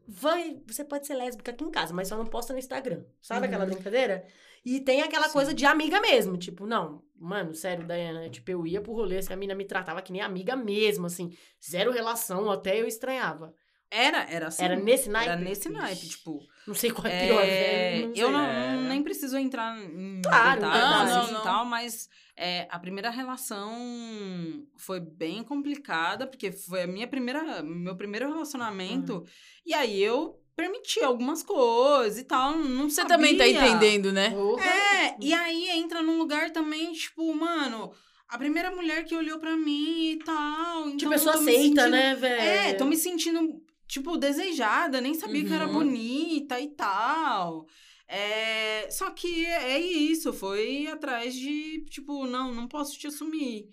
[0.06, 3.04] Vai, você pode ser lésbica aqui em casa, mas só não posta no Instagram.
[3.20, 3.70] Sabe aquela Uhum.
[3.70, 4.26] brincadeira?
[4.64, 5.32] E tem aquela Sim.
[5.32, 6.36] coisa de amiga mesmo.
[6.36, 8.28] Tipo, não, mano, sério, Dayana.
[8.28, 11.32] Tipo, eu ia pro rolê, se a mina me tratava que nem amiga mesmo, assim.
[11.64, 13.54] Zero relação, até eu estranhava.
[13.90, 14.62] Era, era assim.
[14.64, 15.30] Era nesse naipe?
[15.30, 16.40] Era nesse naipe, Ixi, tipo.
[16.66, 18.08] Não sei qual é pior, é, velho.
[18.08, 18.76] Não eu não, É.
[18.88, 21.42] nem preciso entrar em Claro, detalhes não, assim não, e não.
[21.42, 27.96] tal, mas é, a primeira relação foi bem complicada, porque foi a minha primeira, meu
[27.96, 29.18] primeiro relacionamento.
[29.18, 29.24] Hum.
[29.66, 32.56] E aí eu permiti algumas coisas e tal.
[32.56, 33.60] Não Você também tá sabia.
[33.68, 34.30] entendendo, né?
[34.30, 34.64] Porra.
[34.64, 37.92] É, e aí entra num lugar também, tipo, mano,
[38.28, 40.82] a primeira mulher que olhou pra mim e tal.
[40.82, 42.40] Então Tipo, eu pessoa aceita, sentindo- né, velho?
[42.42, 43.60] É, tô me sentindo,
[43.90, 45.72] tipo, desejada, nem sabia que eu era Uhum.
[45.72, 47.66] bonita e tal.
[48.06, 53.68] É, só que é isso, foi atrás de, tipo, não, não posso te assumir.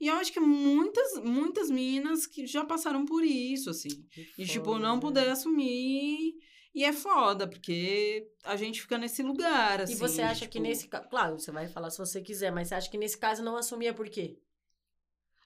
[0.00, 3.90] E eu acho que muitas, muitas meninas que já passaram por isso, assim.
[4.38, 6.34] E, tipo, não Foda, poder assumir.
[6.74, 9.94] E é foda, porque a gente fica nesse lugar, assim.
[9.94, 11.08] E você acha que tipo, nesse caso.
[11.08, 13.92] Claro, você vai falar se você quiser, mas você acha que nesse caso não assumia
[13.92, 14.38] por quê?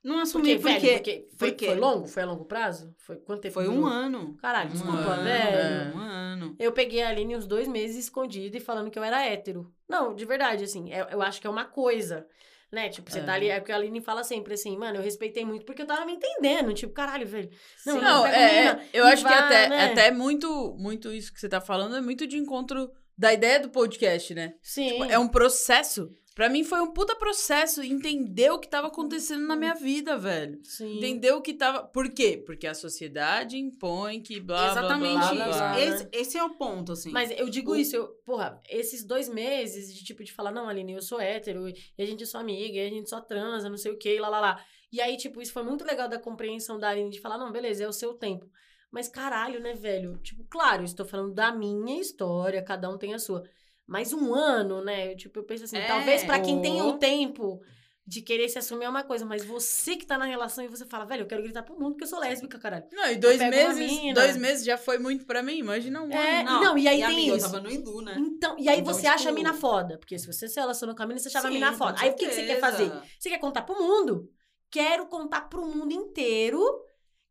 [0.05, 2.06] Não Porque, assumir velho, porque, porque foi, porque foi longo?
[2.06, 2.94] Foi a longo prazo?
[2.98, 3.55] Foi quanto tempo?
[3.55, 4.36] foi um ano.
[4.36, 5.97] Caralho, Um desculpa, ano, velho.
[5.97, 6.56] Um ano.
[6.59, 9.72] Eu peguei a Aline uns dois meses escondida e falando que eu era hétero.
[9.89, 12.26] Não, de verdade, assim, é- eu acho que é uma coisa.
[12.72, 12.89] Né?
[12.89, 13.22] Tipo, você É.
[13.22, 15.81] tá ali, é o que a Aline fala sempre assim, mano, eu respeitei muito porque
[15.82, 16.74] eu tava me entendendo.
[16.74, 17.48] Tipo, caralho, velho.
[17.86, 18.01] Não, Sim.
[18.01, 19.85] não, é, menina é, eu acho que vai, até, né?
[19.93, 23.68] até muito, muito isso que você tá falando é muito de encontro da ideia do
[23.70, 24.55] podcast, né?
[24.60, 24.89] Sim.
[24.90, 26.10] Tipo, é um processo.
[26.35, 30.59] Pra mim foi um puta processo entender o que tava acontecendo na minha vida, velho.
[30.65, 30.97] Sim.
[30.97, 31.85] Entender o que tava.
[31.85, 32.43] Por quê?
[32.44, 35.35] Porque a sociedade impõe que blá Exatamente blá blá.
[35.35, 35.59] blá, isso.
[35.59, 35.81] blá, blá.
[35.81, 37.11] Esse, esse é o ponto, assim.
[37.12, 40.69] Mas eu digo O- isso, eu, porra, esses dois meses de tipo de falar, não,
[40.69, 43.70] Aline, eu sou hétero, e a gente é sua amiga, e a gente só transa,
[43.70, 44.65] não sei o que, lá, lá, lá.
[44.90, 47.85] E aí, tipo, isso foi muito legal da compreensão da Aline de falar, não, beleza,
[47.85, 48.47] é o seu tempo.
[48.90, 50.19] Mas caralho, né, velho?
[50.19, 53.43] Tipo, claro, estou falando da minha história, cada um tem a sua.
[53.86, 55.12] Mas um ano, né?
[55.12, 57.61] Eu, tipo, eu penso assim, É, talvez pra quem tem o ou- tempo
[58.06, 60.85] de querer se assumir é uma coisa, mas você que tá na relação e você
[60.85, 62.85] fala, velho, eu quero gritar pro mundo porque eu sou lésbica, caralho.
[62.93, 63.78] Não, e dois meses.
[63.78, 64.15] mina.
[64.15, 65.56] Dois meses já foi muito pra mim.
[65.59, 66.61] Imagina um É, ano.
[66.62, 67.47] não, e aí tem amiga, isso.
[67.47, 68.15] Eu tava no Idu, né?
[68.19, 69.97] Então, e aí Então, você acha a tipo- mina foda.
[69.98, 71.97] Porque se você se relacionou com a mina, você achava a Sim, mina com foda.
[72.01, 72.93] Aí o que, que você quer fazer?
[73.19, 74.31] Você quer contar pro mundo?
[74.70, 76.61] Quero contar pro mundo inteiro.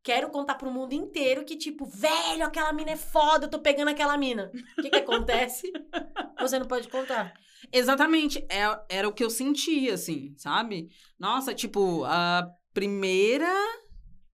[0.04, 3.88] Quero contar pro mundo inteiro que, tipo, velho, aquela mina é foda, eu tô pegando
[3.88, 4.52] aquela mina.
[4.78, 5.72] O que que acontece?
[6.42, 7.34] Você não pode contar.
[7.72, 8.46] Exatamente.
[8.50, 10.90] É, era o que eu sentia, assim, sabe?
[11.18, 13.54] Nossa, tipo, a primeira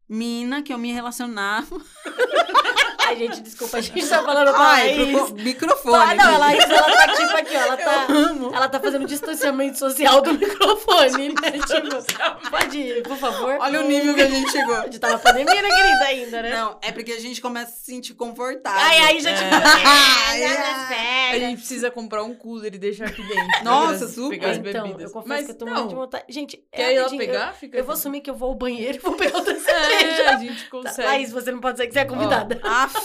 [0.08, 1.78] mina que eu me relacionava.
[3.10, 5.12] Ai, gente, desculpa, a gente tá falando pra Ai, Laís.
[5.12, 5.96] pro- microfone.
[5.98, 8.06] Ah, não, a Laís, ela tá tipo aqui, ó, ela tá...
[8.10, 8.52] amo.
[8.56, 11.52] Ela tá fazendo distanciamento social do microfone, né?
[11.52, 13.58] Tipo, pode ir, por favor.
[13.60, 14.76] Olha o nível que a gente chegou.
[14.76, 16.50] A gente tá na pandemia, né, querida, ainda, né?
[16.52, 18.80] Não, é porque a gente começa a se sentir confortável.
[18.82, 20.58] Ai, aí já, tipo, Ai, é, ai.
[20.58, 23.64] nas A gente precisa comprar um cooler e deixar aqui dentro.
[23.64, 24.30] Nossa, Pegar as- super.
[24.40, 25.04] Pegar as então, bebidas.
[25.04, 26.24] eu confesso Mas, que eu tô não, muito de vontade.
[26.30, 27.54] Gente, Quer é ir lá rapidinho, pegar?
[27.54, 29.60] Fica Eu, eu vou assumir que eu vou ao banheiro e vou pegar outra É,
[29.60, 30.30] cerveja.
[30.30, 31.08] a gente Tá, consegue.
[31.08, 32.60] Laís, você não pode dizer que você é convidada.
[32.64, 32.99] Aff.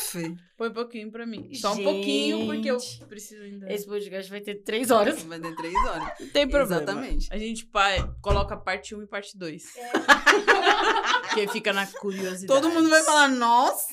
[0.57, 1.53] Põe um pouquinho pra mim.
[1.55, 3.73] Só um pouquinho, porque eu preciso ainda.
[3.73, 5.23] Esse podcast vai ter três horas.
[5.23, 6.13] Vai ter três horas.
[6.21, 6.83] Não tem problema.
[6.83, 7.29] Exatamente.
[7.33, 9.63] A gente pa- coloca parte 1 e parte 2.
[11.29, 12.47] Porque fica na curiosidade.
[12.47, 13.93] Todo mundo vai falar, nossa,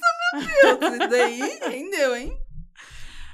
[0.64, 2.38] meu Deus, isso daí rendeu, hein?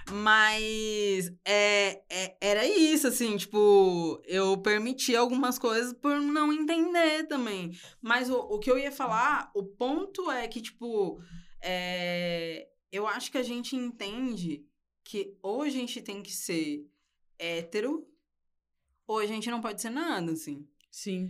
[0.10, 7.72] Mas é, é- era isso, assim, tipo, eu permiti algumas coisas por não entender também.
[8.02, 11.20] Mas o, o que eu ia falar, o ponto é que, tipo,
[11.62, 14.66] é, eu acho que a gente entende
[15.04, 16.86] que ou a gente tem que ser
[17.40, 18.08] hétero,
[19.06, 20.68] ou a gente não pode ser nada, assim.
[20.92, 21.30] Sim.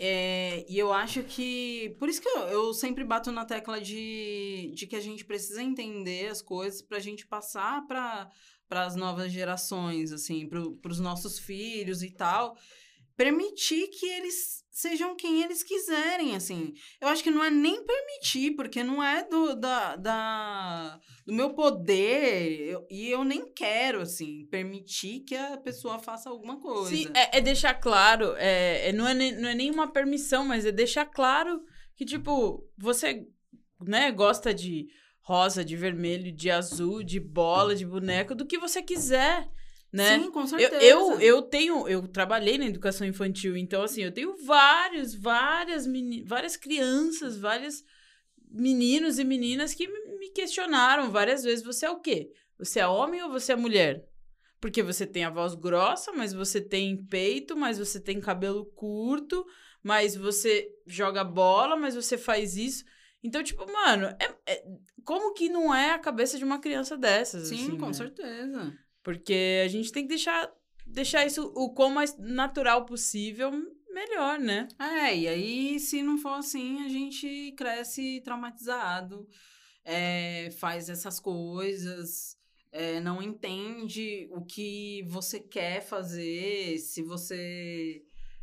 [0.00, 1.96] É, e eu acho que.
[1.98, 5.62] Por isso que eu, eu sempre bato na tecla de, de que a gente precisa
[5.62, 8.30] entender as coisas pra gente passar para
[8.70, 12.56] as novas gerações, assim, para os nossos filhos e tal.
[13.18, 16.72] Permitir que eles sejam quem eles quiserem, assim.
[17.00, 21.52] Eu acho que não é nem permitir, porque não é do, da, da, do meu
[21.52, 26.90] poder, eu- e eu nem quero, assim, permitir que a pessoa faça alguma coisa.
[26.90, 30.44] Sim, é, é deixar claro, é, é- não, é nem, não é nem uma permissão,
[30.44, 31.60] mas é deixar claro
[31.96, 33.26] que, tipo, você,
[33.80, 34.86] né, gosta de
[35.22, 39.48] rosa, de vermelho, de azul, de bola, de boneco, do que você quiser,
[39.92, 40.18] né?
[40.18, 40.82] Sim, com Eu, certeza.
[40.84, 46.22] eu, eu tenho, eu trabalhei na educação infantil, então assim, eu tenho vários, várias, meni,
[46.22, 47.82] várias crianças, vários
[48.50, 52.30] meninos e meninas que me me questionaram várias vezes, você é o quê?
[52.58, 54.04] Você é homem ou você é mulher?
[54.60, 59.46] Porque você tem a voz grossa, mas você tem peito, mas você tem cabelo curto,
[59.82, 62.84] mas você joga bola, mas você faz isso.
[63.22, 64.64] Então, tipo, mano, é- é-
[65.04, 67.48] como que não é a cabeça de uma criança dessas?
[67.48, 67.92] Sim, assim, com né?
[67.92, 68.76] certeza.
[69.02, 70.50] Porque a gente tem que deixar,
[70.86, 73.50] deixar isso o quão mais natural possível,
[73.90, 74.68] melhor, né?
[74.78, 79.28] É, e aí, se não for assim, a gente cresce traumatizado,
[79.84, 82.36] é, faz essas coisas,
[82.70, 88.02] é, não entende o que você quer fazer, se você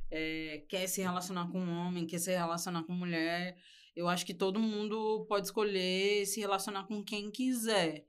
[0.10, 3.58] é, quer se relacionar com um homem, quer se relacionar com mulher.
[3.96, 8.06] Eu acho que todo mundo pode escolher se relacionar com quem quiser.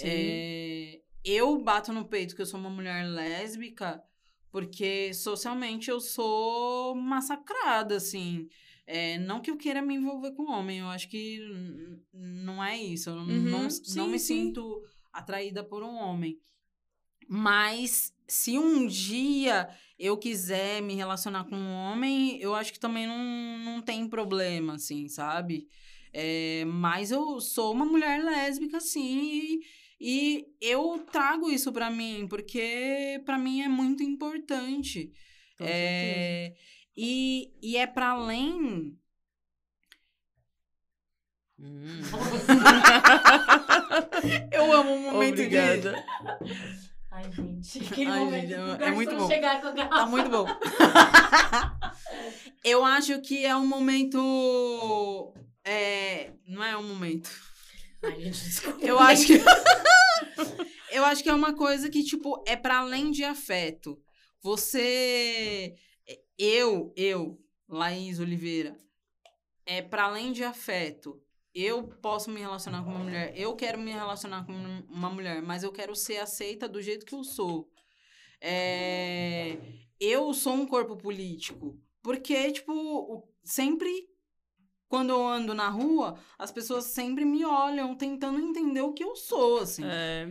[0.00, 4.02] É, eu bato no peito que eu sou uma mulher lésbica
[4.50, 8.48] porque socialmente eu sou massacrada, assim.
[8.86, 11.38] É, não que eu queira me envolver com homem, eu acho que
[12.12, 13.10] não é isso.
[13.10, 14.46] Eu não, Uhum, não, sim, não me sim.
[14.46, 14.82] sinto
[15.12, 16.38] atraída por um homem.
[17.28, 19.68] Mas se um dia
[19.98, 24.74] eu quiser me relacionar com um homem, eu acho que também não, não tem problema,
[24.74, 25.68] assim, sabe?
[26.12, 29.60] É, mas eu sou uma mulher lésbica, assim, e,
[30.00, 35.12] e eu trago isso pra mim, porque pra mim é muito importante.
[35.58, 35.64] Com.
[35.68, 36.54] É,
[36.96, 38.96] e, e é para além.
[41.58, 42.00] Hum.
[44.50, 45.42] Eu amo o momento de.
[45.42, 46.04] Obrigada.
[47.10, 47.80] Ai, gente.
[47.84, 49.28] Aquele Ai, momento gente, é muito bom.
[49.28, 49.96] chegar com a garrafa.
[49.96, 50.46] Tá muito bom.
[52.64, 55.34] eu acho que é um momento.
[55.62, 57.30] É, não é um momento.
[58.02, 58.84] Ai, gente, desculpa.
[58.84, 59.34] Eu acho que.
[60.92, 64.00] eu acho que é uma coisa que, tipo, é para além de afeto.
[64.42, 65.74] Você.
[66.38, 68.76] Eu, eu, Laís Oliveira,
[69.66, 71.20] é para além de afeto.
[71.54, 74.52] Eu posso me relacionar com uma mulher, eu quero me relacionar com
[74.88, 77.68] uma mulher, mas eu quero ser aceita do jeito que eu sou.
[78.40, 79.58] É,
[79.98, 81.78] eu sou um corpo político.
[82.02, 83.90] Porque, tipo, sempre
[84.90, 89.16] quando eu ando na rua, as pessoas sempre me olham tentando entender o que eu
[89.16, 89.84] sou, assim.
[89.84, 90.28] É,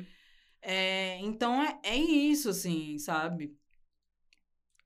[0.62, 3.58] É, então é, é isso, assim, sabe?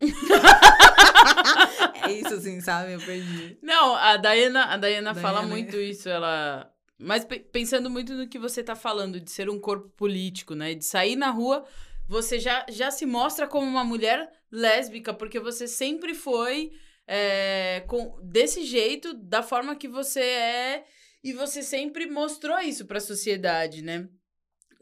[1.94, 2.94] é isso, assim, sabe?
[2.94, 3.58] Eu perdi.
[3.62, 5.48] Não, a Dayana, a Dayana fala Dayana.
[5.56, 6.70] muito isso, ela.
[6.98, 10.74] Mas pe- pensando muito no que você tá falando, de ser um corpo político, né?
[10.74, 11.66] De sair na rua,
[12.08, 16.72] você já, já se mostra como uma mulher lésbica, porque você sempre foi
[17.08, 20.86] é, com, desse jeito, da forma que você é,
[21.24, 24.08] e você sempre mostrou isso pra sociedade, né?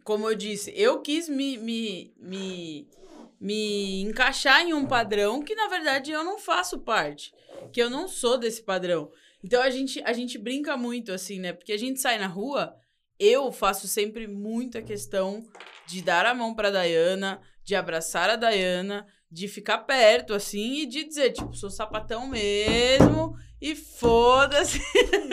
[0.03, 2.89] Como eu disse, eu quis me, me, me,
[3.39, 7.31] me encaixar em um padrão que, na verdade, eu não faço parte
[7.71, 9.11] que eu não sou desse padrão.
[9.43, 11.53] Então a gente, a gente brinca muito, assim, né?
[11.53, 12.75] Porque a gente sai na rua,
[13.19, 15.43] eu faço sempre muita questão
[15.87, 20.85] de dar a mão pra Dayana, de abraçar a Dayana, de ficar perto, assim, e
[20.85, 24.81] de dizer, tipo, sou sapatão mesmo, e foda-se.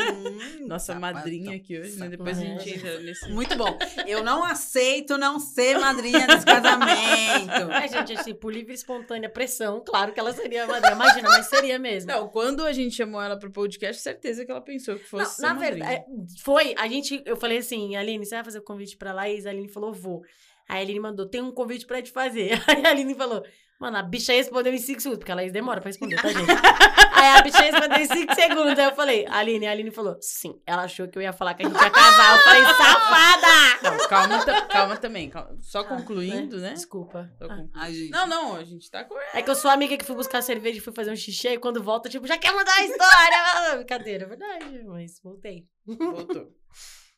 [0.66, 1.01] Nossa, Sapatão.
[1.15, 2.09] madrinha aqui hoje, né?
[2.09, 3.29] Depois a gente entra nesse.
[3.31, 3.77] Muito bom.
[4.07, 7.73] Eu não aceito não ser madrinha desse casamento.
[7.73, 10.93] Ai, gente, assim, por livre e espontânea pressão, claro que ela seria madrinha.
[10.95, 12.12] Imagina, mas seria mesmo.
[12.12, 15.41] Não, quando a gente chamou ela pro podcast, certeza que ela pensou que Não, fosse.
[15.41, 15.87] na ser madrinha.
[15.87, 19.12] verdade, é, foi, a gente, eu falei assim, Aline, você vai fazer o convite pra
[19.15, 19.47] Laís?
[19.47, 20.23] A Aline falou, vou.
[20.69, 22.62] Aí a Aline mandou, tem um convite pra te fazer.
[22.69, 23.43] Aí a Aline falou,
[23.80, 26.50] Mano, a bicha respondeu em 5 segundos, porque a Laís demora pra responder, tá, gente?
[27.14, 28.76] Aí a bicha respondeu em 5 segundos.
[28.78, 30.60] Aí eu falei, Aline, a Aline falou, sim.
[30.66, 32.36] Ela achou que eu ia falar que a gente ia casar.
[32.36, 33.48] Eu falei, safada!
[33.82, 35.30] Não, calma, calma também.
[35.30, 35.56] calma.
[35.60, 36.72] Só Ah, concluindo, né?
[36.72, 37.30] Desculpa.
[37.38, 37.48] Só Ah.
[37.48, 38.10] conclu- Ai, gente.
[38.10, 39.14] Não, não, a gente tá com.
[39.32, 41.46] É que eu sou a amiga que fui buscar cerveja e fui fazer um xixi,
[41.46, 43.76] e quando volta, tipo, já quer mudar a história.
[43.76, 45.66] Brincadeira, é verdade, mas voltei.
[45.86, 46.48] Voltou.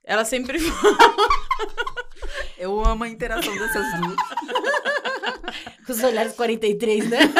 [0.05, 0.59] Ela sempre
[2.59, 4.17] Eu amo a interação dessas duas.
[5.91, 7.19] Os olhares 43, né?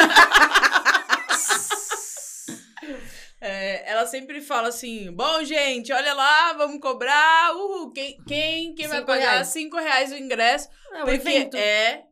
[3.43, 7.55] É, ela sempre fala assim: bom, gente, olha lá, vamos cobrar.
[7.55, 9.47] Uhul, quem, quem, quem vai pagar reais.
[9.47, 10.69] cinco reais o ingresso?
[10.93, 11.57] É um porque evento.
[11.57, 12.03] é.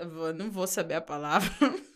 [0.00, 1.48] vou- não vou saber a palavra.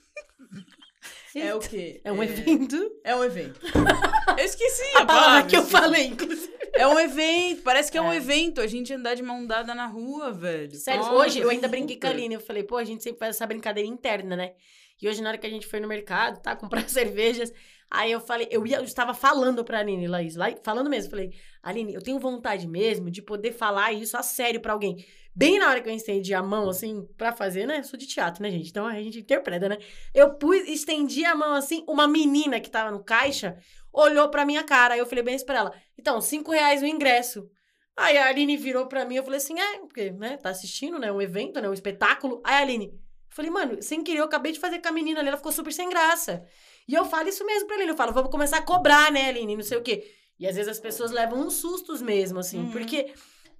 [1.37, 2.01] É o quê?
[2.05, 2.77] É um evento.
[3.03, 3.59] É um evento.
[4.39, 6.53] Eu esqueci A a, palavra que eu falei, inclusive.
[6.77, 8.17] É um evento, parece que é, um É.
[8.17, 8.61] evento.
[8.61, 10.75] A gente andar de mão dada na rua, velho.
[10.75, 12.21] Sério, Nossa, hoje eu ainda brinquei com a super.
[12.21, 12.35] Aline.
[12.35, 14.53] Eu falei, pô, a gente sempre faz essa brincadeira interna, né?
[15.01, 16.55] E hoje, na hora que a gente foi no mercado, tá?
[16.57, 17.53] Comprar cervejas.
[17.91, 21.11] Aí eu falei, eu, ia, eu estava falando pra Aline, Laís, lá, falando mesmo.
[21.11, 21.33] Falei,
[21.63, 25.05] Aline, eu tenho vontade mesmo de poder falar isso a sério pra alguém.
[25.37, 27.79] Bem na hora que eu estendi a mão, assim, pra fazer, né?
[27.81, 28.71] Eu sou de teatro, né, gente?
[28.71, 29.79] Então a gente interpreta, né?
[30.15, 33.59] Eu pus, estendi a mão assim, uma menina que tava no caixa
[33.95, 34.95] olhou pra minha cara.
[34.95, 35.73] Aí eu falei bem isso pra ela.
[35.99, 37.49] Então, cinco reais o ingresso.
[37.97, 41.13] Aí a Aline virou pra mim, eu falei assim, é, porque, né, tá assistindo, né,
[41.13, 42.43] um evento, né, um espetáculo.
[42.45, 42.99] Aí a Aline, eu
[43.31, 45.73] falei, mano, sem querer, eu acabei de fazer com a menina ali, ela ficou super
[45.73, 46.45] sem graça.
[46.89, 49.55] E eu falo isso mesmo pra Aline, eu falo, vamos começar a cobrar, né, Aline,
[49.57, 50.05] não sei o quê.
[50.41, 52.73] E às vezes as pessoas levam uns sustos mesmo, assim, Uhum.
[52.73, 53.13] porque...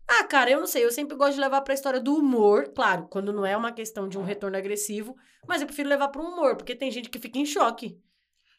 [0.07, 3.07] Ah, cara, eu não sei, eu sempre gosto de levar pra história do humor, claro,
[3.09, 5.15] quando não é uma questão de um retorno agressivo,
[5.49, 7.97] mas eu prefiro levar pro humor, porque tem gente que fica em choque.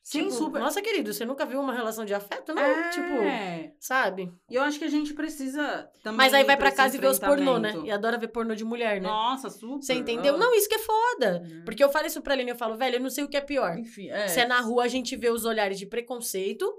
[0.07, 0.59] Sim, Tipo, super.
[0.61, 2.61] Nossa, querido, você nunca viu uma relação de afeto, não?
[2.61, 2.89] É.
[2.91, 4.31] Tipo, sabe?
[4.47, 6.17] E eu acho que a gente precisa também.
[6.17, 7.73] Mas aí vai esse casa e vê os pornô, né?
[7.83, 9.07] E adora ver pornô de mulher, né?
[9.07, 9.81] Nossa, super.
[9.81, 10.35] Você entendeu?
[10.35, 10.37] Ah.
[10.37, 11.41] Não, isso que é foda.
[11.43, 11.63] Uhum.
[11.65, 13.41] Porque eu falo isso pra Aline, eu falo, velho, eu não sei o que é
[13.41, 13.79] pior.
[13.79, 14.27] Enfim, é.
[14.27, 16.71] Se é na rua a gente vê os olhares de preconceito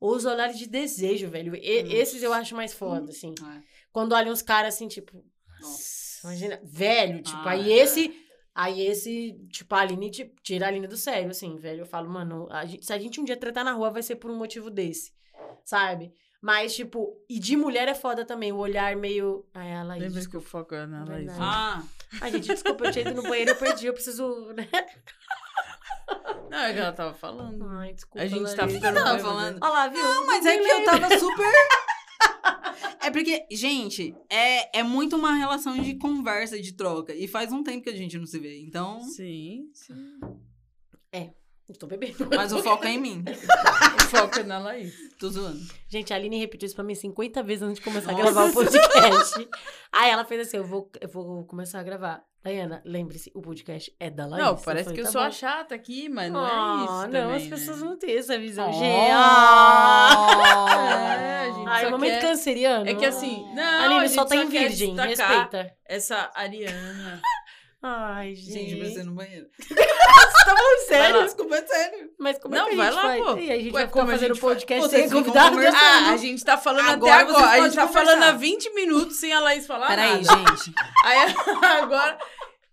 [0.00, 1.54] ou os olhares de desejo, velho.
[1.54, 3.34] E- esses eu acho mais foda, assim.
[3.38, 3.60] É.
[3.92, 5.22] Quando olham uns caras assim, tipo,
[5.60, 6.20] Nossa.
[6.24, 7.76] imagina, velho, tipo, Ah, aí é.
[7.82, 8.10] esse.
[8.62, 10.10] Aí esse, tipo, a Aline
[10.42, 11.80] tira a Aline do sério, assim, velho.
[11.82, 14.16] Eu falo, mano, a gente- se a gente um dia tretar na rua, vai ser
[14.16, 15.12] por um motivo desse,
[15.64, 16.12] sabe?
[16.42, 19.46] Mas, tipo, e de mulher é foda também, o olhar meio.
[19.54, 20.02] Ai, a Laís.
[20.02, 21.26] Lembra que o foco é na Laís.
[21.26, 21.38] Verdade.
[21.40, 21.82] Ah,
[22.20, 24.52] Ai, gente, desculpa, eu tinha ido no banheiro, eu perdi, eu preciso.
[24.54, 24.66] né?
[26.50, 27.64] Não, é que ela tava falando.
[27.68, 28.24] Ai, desculpa.
[28.24, 28.74] A gente tá Laís.
[28.74, 29.22] ficando tava bêbada.
[29.22, 29.58] falando.
[29.62, 30.02] Olha lá, viu?
[30.02, 31.52] Não, mas é que eu tava super.
[33.02, 37.14] É porque, gente, é, é muito uma relação de conversa e de troca.
[37.14, 38.60] E faz um tempo que a gente não se vê.
[38.60, 39.02] Então.
[39.02, 40.20] Sim, sim.
[41.70, 42.28] Eu tô bebendo.
[42.34, 43.24] Mas o foco é em mim.
[43.30, 44.92] O foco é na Laís.
[45.20, 45.60] Tô zoando.
[45.88, 48.22] Gente, a Aline repetiu isso pra mim 50 vezes antes de começar Nossa.
[48.22, 49.48] a gravar o podcast.
[49.92, 52.24] Aí ela fez assim: eu vou, eu vou começar a gravar.
[52.42, 54.42] Dayana, lembre-se, o podcast é da Laís.
[54.42, 56.48] Não, parece que eu "Tá sou bom." a chata aqui, mas não Ah,
[56.80, 56.92] é isso.
[56.94, 57.88] não, também, as pessoas né?
[57.88, 58.70] não têm essa visão.
[58.70, 58.72] Oh.
[58.72, 60.16] Gente, ah.
[61.20, 62.88] É, a gente Ai, só momento quer- canseriano.
[62.88, 65.76] É que assim, não, A a Aline gente só tá só em quer virgem, respeita.
[65.86, 67.20] essa Ariana.
[67.82, 68.72] Ai, Gente, gente.
[68.72, 69.46] eu preciso ir no banheiro.
[69.58, 71.22] Você tá falando sério?
[71.24, 72.10] Desculpa, é sério.
[72.18, 73.24] Mas como Não, é que vai lá, faz?
[73.24, 73.36] pô.
[73.38, 75.56] E a gente Ué, vai ficar fazendo podcast Vocês sem convidado?
[75.58, 77.46] Ah, a gente tá falando Agora até agora.
[77.46, 77.88] A gente tá conversar.
[78.12, 80.38] falando há 20 minutos sem a Laís falar Peraí, nada.
[80.56, 80.74] gente.
[81.04, 81.34] Aí
[81.80, 82.18] agora.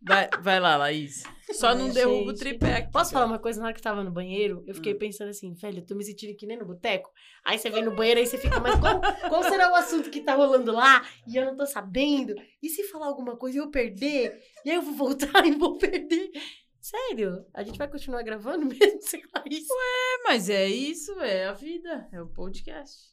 [0.02, 1.24] Vai, vai lá, Laís.
[1.54, 2.92] Só não derruba o tripé aqui.
[2.92, 3.60] Posso falar uma coisa?
[3.60, 6.36] Na hora que tava no banheiro, eu fiquei pensando assim, velho, eu tô me sentindo
[6.36, 7.10] que nem no boteco.
[7.44, 9.00] Aí você vem no banheiro, aí você fica, mas qual,
[9.30, 11.06] qual será o assunto que tá rolando lá?
[11.28, 12.36] E eu não tô sabendo.
[12.62, 14.38] E se falar alguma coisa e eu perder?
[14.66, 16.32] E aí eu vou voltar e vou perder?
[16.80, 17.46] Sério?
[17.54, 19.68] A gente vai continuar gravando mesmo sem Laís?
[19.70, 22.08] É, mas é isso, é a vida.
[22.12, 23.12] É o podcast.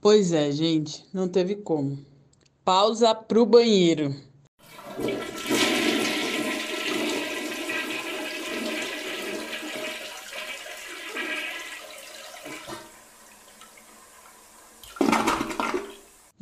[0.00, 1.04] Pois é, gente.
[1.14, 2.04] Não teve como.
[2.64, 4.31] Pausa pro banheiro.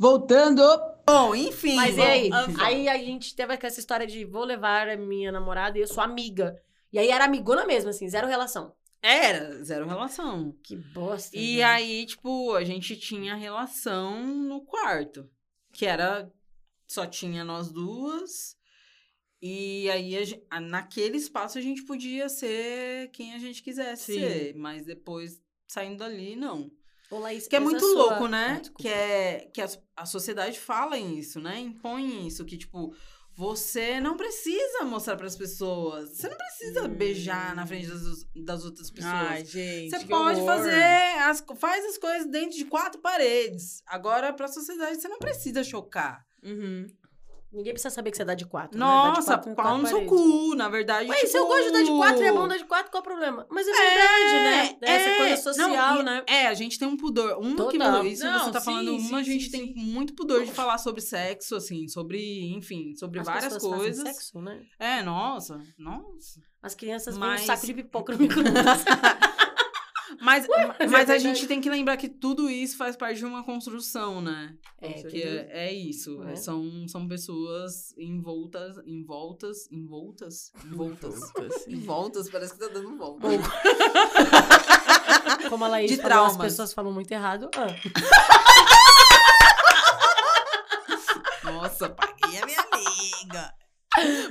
[0.01, 0.63] Voltando.
[1.05, 1.75] Bom, enfim.
[1.75, 2.29] Mas e aí?
[2.59, 6.03] Aí a gente teve essa história de vou levar a minha namorada e eu sou
[6.03, 6.59] amiga.
[6.91, 8.73] E aí era amigona mesmo, assim, zero relação.
[8.99, 10.57] Era, zero relação.
[10.63, 11.37] Que bosta.
[11.37, 11.67] E velho.
[11.67, 15.29] aí, tipo, a gente tinha relação no quarto.
[15.71, 16.33] Que era.
[16.87, 18.57] Só tinha nós duas.
[19.39, 20.15] E aí,
[20.49, 24.19] a naquele espaço, a gente podia ser quem a gente quisesse Sim.
[24.19, 24.55] ser.
[24.55, 26.71] Mas depois, saindo dali, não.
[27.11, 28.59] Ô, Laís, Que é muito louco, Ah, né?
[28.61, 28.81] desculpa.
[28.81, 31.59] que é que a, a sociedade fala isso, né?
[31.59, 32.95] Impõe isso, que tipo,
[33.35, 36.09] você não precisa mostrar para as pessoas.
[36.17, 36.93] Você não precisa Hum.
[36.95, 38.01] beijar na frente das,
[38.35, 39.13] das outras pessoas.
[39.13, 39.89] Ai, gente.
[39.89, 40.55] você pode horror.
[40.55, 40.83] fazer,
[41.23, 43.81] as, faz as coisas dentro de quatro paredes.
[43.85, 46.25] Agora, para a sociedade, você não precisa chocar.
[46.43, 46.87] Uhum.
[47.53, 48.79] Ninguém precisa saber que você dá de quatro.
[48.79, 49.19] Nossa, né?
[49.19, 51.09] De quatro pau no seu cu, na verdade.
[51.09, 51.27] Ué, tipo...
[51.31, 53.03] se eu gosto de dar de quatro e é bom dar de quatro, qual o
[53.03, 53.45] problema?
[53.49, 54.77] Mas é verdade, né?
[54.81, 56.23] Essa coisa social, não, e- né?
[56.27, 57.37] É, a gente tem um pudor.
[57.39, 58.05] Uma que Total.
[58.05, 60.51] isso Não, você tá sim, falando, sim, uma a gente sim, tem muito pudor de
[60.51, 64.01] falar sobre sexo, assim, sobre, enfim, sobre As várias coisas.
[64.07, 64.61] sexo, né?
[64.79, 66.39] É, nossa, nossa.
[66.63, 68.85] As crianças Mas- vêm um saco de pipoca no micro-ondas.
[70.21, 71.19] Mas, mas mas é a verdade.
[71.23, 74.53] gente tem que lembrar que tudo isso faz parte de uma construção, né?
[74.79, 76.21] É, que é, é isso.
[76.23, 76.35] É.
[76.35, 81.19] São, são pessoas envoltas, envoltas, envoltas, envoltas.
[81.67, 83.27] Envoltas, parece que tá dando volta.
[85.49, 86.37] Como a Laís De falou, as traumas.
[86.51, 87.49] pessoas falam muito errado.
[87.55, 87.67] Ah,
[91.43, 93.53] Nossa, paguei a minha amiga.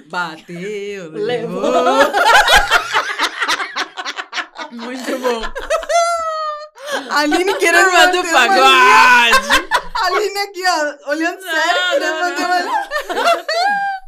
[0.09, 1.61] Bateu, Levou.
[1.61, 2.01] levou.
[4.71, 5.43] Muito bom.
[7.11, 8.33] A Aline querendo uma linha.
[8.33, 9.69] pagode.
[9.95, 13.45] A Aline aqui, ó, olhando Não, sério, não, querendo uma.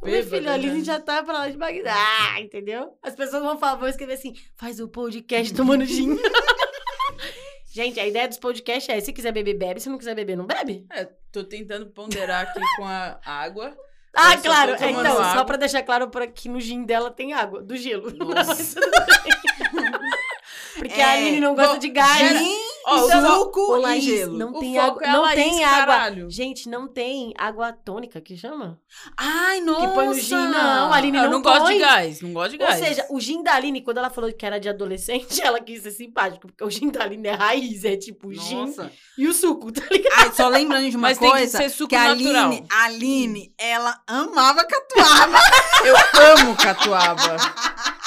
[0.03, 0.55] Meu filho, a né?
[0.55, 2.97] Aline já tá pra lá de Bagdá, ah, entendeu?
[3.03, 6.19] As pessoas vão falar, vão escrever assim, faz o podcast tomando gin.
[7.73, 9.81] Gente, a ideia dos podcasts é, se quiser beber, bebe.
[9.81, 10.85] Se não quiser beber, não bebe.
[10.93, 13.75] É, tô tentando ponderar aqui com a água.
[14.15, 14.73] Ah, só claro.
[14.73, 15.45] É, então, só água.
[15.47, 18.13] pra deixar claro pra que no gin dela tem água, do gelo.
[18.15, 18.79] Nossa.
[20.77, 22.39] Porque a É, Aline não gosta bom, de gás.
[22.39, 24.39] Gin, Ó, o Então, suco e gelo.
[24.39, 25.03] não O tem foco água.
[25.05, 26.31] é a não Laís, tem água.
[26.31, 28.79] Gente, não tem água tônica, que chama?
[29.17, 29.87] Ai, nossa.
[29.89, 30.93] Que põe no gin, não.
[30.93, 32.79] A Aline Eu não, não gosto de gás, não gosto de Ou gás.
[32.85, 35.91] seja, o gin da Aline, quando ela falou que era de adolescente, ela quis ser
[35.93, 36.47] simpática.
[36.47, 38.91] Porque o gin da Aline é raiz, é tipo o gin Nossa.
[39.17, 40.13] e o suco, tá ligado?
[40.19, 42.47] Ai, só lembrando de uma Mas tem que coisa, ser suco que natural.
[42.47, 45.39] Aline, a Aline, ela amava catuaba.
[45.85, 45.95] Eu
[46.39, 47.37] amo catuaba.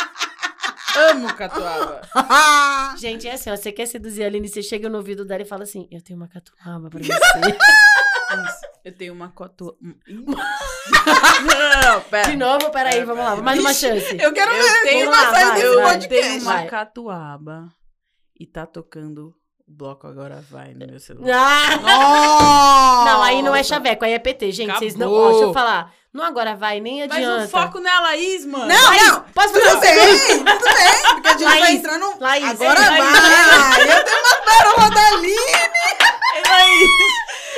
[1.11, 2.01] amo catuaba.
[2.97, 5.45] Gente, é assim, ó, você quer seduzir a Aline, você chega no ouvido dela e
[5.45, 7.11] fala assim, eu tenho uma catuaba pra você.
[8.35, 8.65] Isso.
[8.83, 9.75] Eu tenho uma cotua.
[9.81, 12.29] não, pera.
[12.31, 13.41] De novo, peraí, É, vamos lá, pera.
[13.43, 14.17] mais uma chance.
[14.19, 15.99] Eu quero Eu ver tenho uma- vai Eu vai.
[15.99, 17.67] tenho uma catuaba
[18.39, 19.33] e tá tocando
[19.67, 21.79] o bloco agora vai no meu celular.
[21.83, 23.03] Ah!
[23.05, 24.77] Não, aí não é chaveco, aí é PT, gente.
[24.77, 25.11] Vocês não.
[25.11, 25.91] Ó, deixa eu falar.
[26.13, 27.45] Não agora vai, nem Mas adianta.
[27.45, 28.67] o foco não é a Laís, mano.
[28.67, 29.21] Não, não.
[29.33, 31.13] Posso Tudo fazer bem, tudo bem.
[31.13, 32.19] Porque a gente vai Laís, entrar no...
[32.19, 33.81] Laís, Agora é, vai.
[33.81, 35.35] Eu tenho uma pérola da Aline.
[36.35, 36.89] É Laís.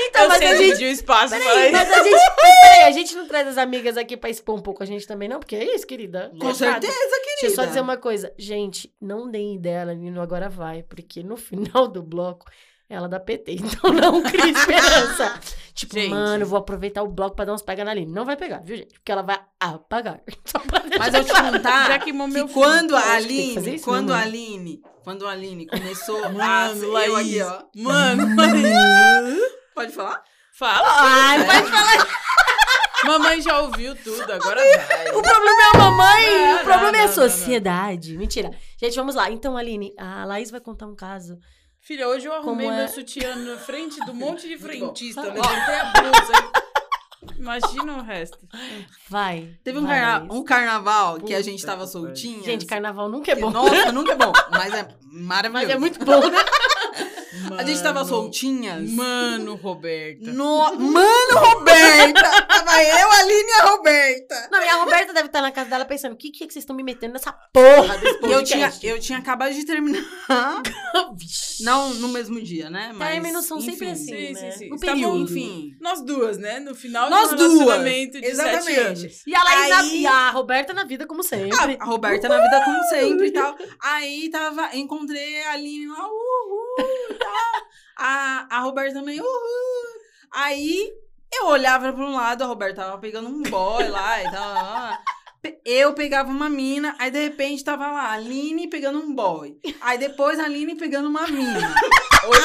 [0.10, 0.84] Então, eu mas a gente.
[0.84, 2.14] o espaço pra Peraí, mas a gente.
[2.16, 5.06] Mas peraí, a gente não traz as amigas aqui pra expor um pouco a gente
[5.08, 5.40] também, não?
[5.40, 6.32] Porque é isso, querida.
[6.40, 7.12] Com É certeza, fato.
[7.12, 7.42] querida.
[7.42, 8.34] Deixa eu só dizer uma coisa.
[8.38, 12.46] Gente, não deem ideia, Aline, no Agora Vai, porque no final do bloco
[12.90, 13.54] ela dá PT.
[13.54, 15.40] Então não crie esperança.
[15.74, 16.10] tipo, Gente.
[16.10, 18.12] mano, eu vou aproveitar o bloco pra dar uns pega na Aline.
[18.12, 18.94] Não vai pegar, viu, gente?
[18.94, 20.22] Porque ela vai apagar.
[20.98, 23.76] Mas eu te contar Já queimou que meu quando Eu a que que fazer Aline,
[23.76, 24.28] isso, quando né, a mano?
[24.30, 27.42] Aline, quando a Aline começou a Mano, eu Laís.
[27.42, 27.64] aqui, ó.
[27.76, 29.42] Mano, Laís.
[29.78, 30.24] Pode falar?
[30.54, 30.88] Fala.
[30.90, 32.08] Ai, pode falar.
[33.06, 35.08] Mamãe já ouviu tudo, agora vai.
[35.10, 37.30] O problema é a mamãe, Não, o problema não, é a não, não, não.
[37.30, 38.18] sociedade.
[38.18, 38.50] Mentira.
[38.82, 39.30] Gente, vamos lá.
[39.30, 41.38] Então, Aline, a Laís vai contar um caso.
[41.80, 42.72] Filha, hoje eu arrumei é?
[42.76, 45.22] meu sutiã na frente do monte de frentista.
[45.22, 46.52] Levantei a blusa.
[47.38, 48.40] Imagina o resto.
[49.08, 49.54] Vai.
[49.64, 52.44] Teve um, vai, carna- um carnaval que a Puta gente tava soltinha.
[52.44, 53.52] Gente, carnaval nunca é bom.
[53.52, 54.34] Nossa, nunca é bom.
[54.52, 55.54] Mas é maravilhoso.
[55.54, 56.38] Mas é muito bom, né?
[57.58, 58.90] A gente tava Mano, soltinhas.
[58.92, 60.32] Mano, Roberta.
[60.32, 60.76] No...
[60.76, 62.22] Mano, Roberta!
[62.48, 64.50] Tava eu, a Aline e a Roberta.
[64.52, 66.54] Não, e a Roberta deve estar na casa dela pensando: o que, que é que
[66.54, 70.04] vocês estão me metendo nessa porra desse E eu tinha, eu tinha acabado de terminar.
[71.62, 72.92] Não no mesmo dia, né?
[72.94, 73.92] Mas, Términos são sempre enfim.
[73.92, 74.52] assim, Sim, né?
[74.52, 74.70] sim, sim.
[74.70, 75.24] No Estavam, período.
[75.24, 75.72] Enfim.
[75.82, 76.60] Nós duas, né?
[76.60, 78.64] No final Nós de um duas, relacionamento de exatamente.
[78.66, 79.24] sete anos.
[79.26, 81.58] E a na- Aí- e a Roberta na vida, como sempre.
[81.58, 83.56] A, a Roberta na vida como sempre e tal.
[83.82, 87.68] Aí tava, encontrei a Aline lá, uhul tal.
[88.00, 89.98] A, a Roberta também, uhul.
[90.32, 90.94] Aí
[91.34, 94.98] eu olhava pra um lado, a Roberta tava pegando um boy lá e tal.
[95.64, 99.56] Eu pegava uma mina, aí de repente tava lá, a Aline pegando um boy.
[99.82, 101.76] Aí depois a Aline pegando uma mina.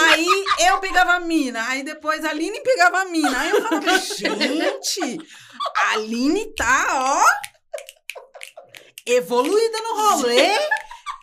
[0.09, 0.27] Aí
[0.69, 3.39] eu pegava a mina, aí depois a Aline pegava a mina.
[3.39, 5.19] Aí eu falava, gente,
[5.77, 7.25] a Aline tá, ó,
[9.07, 10.59] evoluída no rolê.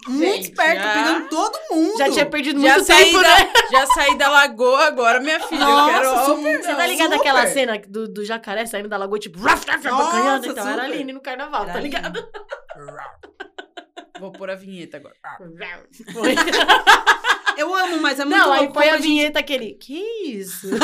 [0.08, 1.98] Muito Gente, esperta, já- pegando todo mundo.
[1.98, 3.52] Já tinha perdido Já muito saí, tempo, da, né?
[3.72, 5.60] já saí da lagoa agora, minha filha.
[5.66, 6.64] Nossa, eu quero super.
[6.64, 7.20] Você tá ligado super.
[7.20, 9.88] aquela cena do, do jacaré saindo da lagoa, tipo, raf, raf, raf?
[9.88, 10.80] Então era a super.
[10.86, 11.96] Aline no carnaval, Era tá a Aline.
[11.96, 12.28] ligado?
[14.20, 15.16] Vou pôr a vinheta agora.
[16.14, 16.36] Foi.
[17.58, 19.74] Eu amo, mas é muito Não, aí põe como a vinheta aquele.
[19.74, 20.68] Que isso?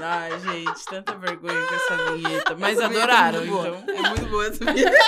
[0.00, 2.56] É, ai, gente, tanta vergonha com essa vinheta.
[2.56, 3.68] Mas Essa vinheta é adoraram, muito boa.
[3.82, 3.94] então.
[3.94, 4.98] É muito boa essa vinheta.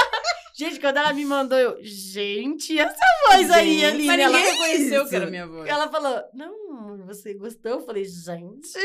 [0.60, 2.94] Gente, quando ela me mandou, eu, gente, essa
[3.26, 4.06] voz aí, Aline.
[4.06, 5.66] Mas ela, ninguém reconheceu que era minha voz.
[5.66, 7.72] ela falou, não, você gostou?
[7.72, 8.78] Eu falei, gente.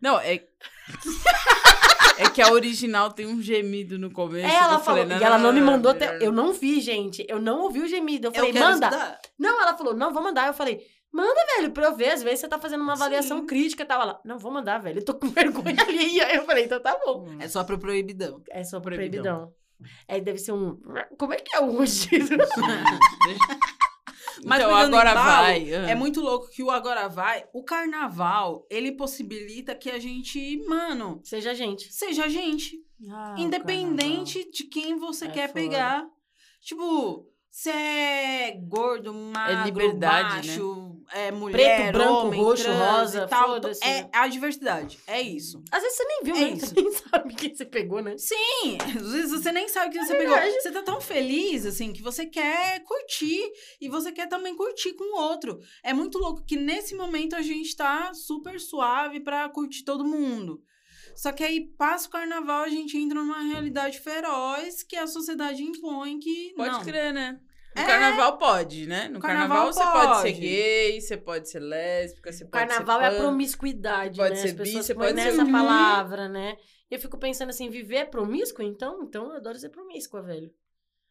[0.00, 0.42] Não, é.
[2.18, 4.44] é que a original tem um gemido no começo.
[4.44, 6.18] É, ela eu falei, falou, e ela não me mandou até.
[6.20, 7.24] Eu não vi, gente.
[7.28, 8.26] Eu não ouvi o gemido.
[8.26, 8.86] Eu Eu falei, quero manda.
[8.88, 9.20] estudar.
[9.38, 10.48] Não, ela falou, não, vou mandar.
[10.48, 12.10] Eu falei, manda, velho, pra eu ver.
[12.10, 13.46] Às vezes você tá fazendo uma avaliação Sim.
[13.46, 14.02] crítica e tal.
[14.02, 14.98] Ela, não, vou mandar, velho.
[14.98, 16.20] Eu tô com vergonha ali.
[16.20, 17.36] Aí eu falei, então tá bom.
[17.38, 18.42] É só pro proibidão.
[18.50, 19.22] É só pro Proibidão.
[19.36, 19.65] proibidão.
[20.08, 20.78] É, deve ser um.
[21.18, 22.36] Como é que é o rugido?
[24.44, 25.70] Mas então, agora embalo, vai.
[25.70, 31.20] É muito louco que o agora vai, o carnaval, ele possibilita que a gente, mano,
[31.24, 31.90] Seja gente.
[31.92, 32.76] seja a gente.
[33.10, 35.60] Ah, independente de quem você É quer foda.
[35.60, 36.06] pegar.
[36.60, 37.26] Tipo,
[37.58, 43.48] se é gordo, magro, liberdade, baixo, é mulher, Preto, branco, homem, roxo, rosa, tal.
[43.48, 43.82] foda-se.
[43.82, 44.98] É a diversidade.
[45.06, 45.62] É isso.
[45.72, 46.50] Às vezes você nem viu, É né?
[46.52, 46.66] isso.
[46.66, 48.14] Você nem sabe quem você pegou, né?
[48.18, 50.46] Sim, às vezes você nem sabe o que você É verdade.
[50.48, 50.60] pegou.
[50.60, 53.40] Você tá tão feliz, assim, que você quer curtir
[53.80, 55.58] e você quer também curtir com o outro.
[55.82, 60.60] É muito louco que nesse momento a gente tá super suave pra curtir todo mundo.
[61.16, 65.62] Só que aí passa o carnaval, a gente entra numa realidade feroz que a sociedade
[65.62, 66.84] impõe que Pode não.
[66.84, 67.40] crer, né?
[67.74, 67.86] No É.
[67.86, 69.08] carnaval pode, né?
[69.08, 73.04] No carnaval, Carnaval você pode ser gay, você pode ser lésbica, você pode Carnaval ser
[73.04, 73.18] é a pan.
[73.18, 74.36] promiscuidade, Pode né?
[74.36, 75.52] ser As bi, pessoas você põem pode ser- nessa Uhum.
[75.52, 76.56] palavra, né?
[76.90, 79.02] E eu fico pensando assim, viver é promíscuo, então?
[79.02, 80.50] Então eu adoro ser promíscua, velho.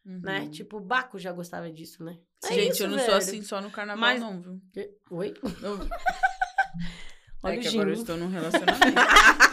[0.04, 0.20] Uhum.
[0.22, 0.48] Né?
[0.50, 2.16] Tipo, Baco já gostava disso, né?
[2.44, 3.08] É Gente, isso, eu não velho.
[3.10, 4.60] sou assim só no carnaval, Mas- não, viu?
[5.10, 5.34] Oi?
[5.62, 5.78] Eu-
[7.42, 8.76] Olha é o que agora eu estou num relacionamento.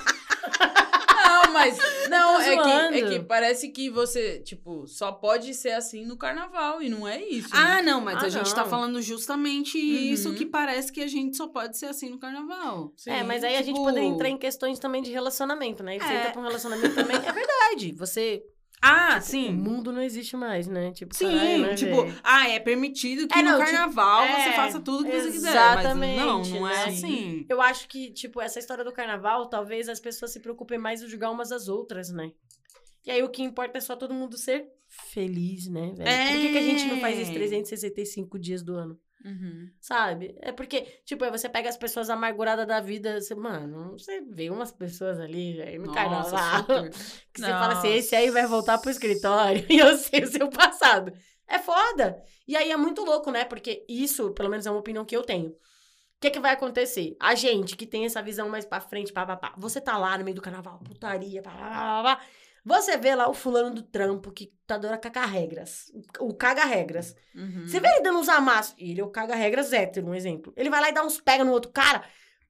[2.10, 2.48] não, mas.
[2.48, 6.82] Não, é que, é que parece que você, tipo, só pode ser assim no carnaval.
[6.82, 7.50] E não é isso.
[7.52, 7.82] Ah, né?
[7.84, 8.70] não, mas Ah, a gente tá não.
[8.70, 10.36] falando justamente isso Uhum.
[10.36, 12.94] que parece que a gente só pode ser assim no carnaval.
[13.08, 13.24] É, Sim.
[13.28, 15.98] mas aí a gente tipo- poderia entrar em questões também de relacionamento, né?
[15.98, 16.18] E você É.
[16.20, 17.16] entra pra um relacionamento também.
[17.18, 17.92] É verdade.
[17.94, 18.44] Você.
[18.86, 19.52] Ah, O sim.
[19.54, 20.92] mundo não existe mais, né?
[20.92, 24.50] Tipo, Sim, caralho, né, tipo, ah, é permitido que É, no não, tipo, carnaval você
[24.50, 25.50] é, faça tudo que você quiser.
[25.52, 26.84] exatamente, Mas não, não é né?
[26.86, 27.46] assim.
[27.50, 31.08] Eu acho que, tipo, essa história do carnaval, talvez as pessoas se preocupem mais em
[31.08, 32.32] julgar umas às outras, né?
[33.06, 36.32] E aí o que importa é só todo mundo ser feliz, né, velho?
[36.34, 37.22] Por que, que a gente não faz É.
[37.22, 39.00] esses 365 dias do ano?
[39.24, 39.70] Uhum.
[39.80, 40.36] Sabe?
[40.41, 44.50] É porque, tipo, aí você pega as pessoas amarguradas da vida, você, mano, você vê
[44.50, 46.60] umas pessoas ali, velho, no Nossa, carnaval.
[46.60, 46.91] super.
[47.34, 50.50] Que você fala assim, esse aí vai voltar pro escritório e eu sei o seu
[50.50, 51.12] passado.
[51.48, 52.22] É foda.
[52.48, 53.45] E aí é muito louco, né?
[53.45, 55.50] Porque isso, pelo menos é uma opinião que eu tenho.
[55.50, 55.58] O
[56.22, 57.18] que que vai acontecer?
[57.20, 59.54] A gente que tem essa visão mais pra frente, pá, pá, pá.
[59.58, 62.26] Você tá lá no meio do carnaval, putaria, pá, pá, pá, pá.
[62.65, 65.91] Você vê lá o fulano do trampo que tá dando a caga-regras.
[66.19, 67.15] O caga-regras.
[67.35, 67.68] Uhum.
[67.68, 68.73] Você vê ele dando uns amassos.
[68.77, 70.53] Ele é o caga-regras hétero, um exemplo.
[70.56, 72.03] Ele vai lá e dá uns pega no outro cara.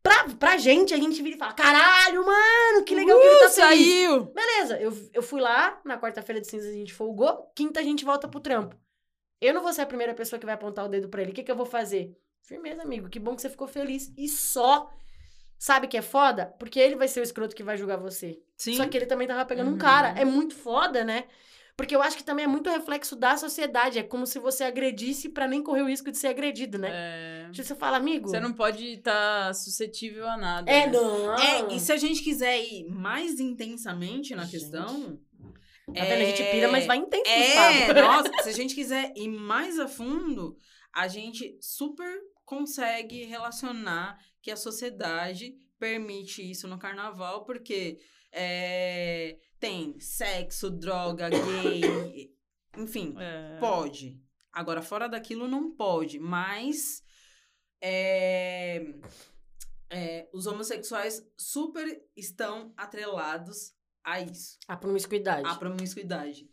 [0.04, 3.50] Pra, pra gente, a gente vira e fala: caralho, mano, que legal que ele tá
[3.50, 3.56] feliz.
[3.56, 4.26] saiu!
[4.26, 8.04] Beleza, eu, eu fui lá, na quarta-feira de cinza a gente folgou, quinta a gente
[8.04, 8.76] volta pro trampo.
[9.40, 11.32] Eu não vou ser a primeira pessoa que vai apontar o dedo pra ele.
[11.32, 12.18] O que, que eu vou fazer?
[12.42, 14.12] Firmeza, amigo, que bom que você ficou feliz.
[14.18, 14.92] E só.
[15.64, 16.48] Sabe que é foda?
[16.60, 18.38] Porque ele vai ser o escroto que vai julgar você.
[18.58, 18.74] Sim.
[18.76, 19.78] Só que ele também tava pegando um Uhum.
[19.78, 20.10] cara.
[20.20, 21.24] É muito foda, né?
[21.78, 23.98] Porque eu acho que também é muito reflexo da sociedade.
[23.98, 26.90] É como se você agredisse pra nem correr o risco de ser agredido, né?
[26.92, 27.50] É.
[27.54, 28.28] Tipo, você fala, amigo.
[28.28, 30.70] Você não pode estar suscetível a nada.
[30.70, 30.92] É, né?
[30.92, 31.34] não.
[31.40, 34.52] É, e se a gente quiser ir mais intensamente na Gente.
[34.52, 35.18] questão.
[35.96, 36.22] Tá vendo?
[36.24, 39.80] A gente pira, mas vai intenso nos É, nossa, se a gente quiser ir mais
[39.80, 40.58] a fundo,
[40.94, 47.98] a gente super consegue relacionar que a sociedade permite isso no carnaval, porque
[48.32, 52.32] é, tem sexo, droga, gay,
[52.78, 53.58] enfim, É.
[53.60, 54.22] pode.
[54.52, 57.02] Agora, fora daquilo, não pode, mas
[57.82, 58.84] é,
[59.90, 65.48] é, os homossexuais super estão atrelados a isso A promiscuidade.
[65.48, 66.48] a promiscuidade.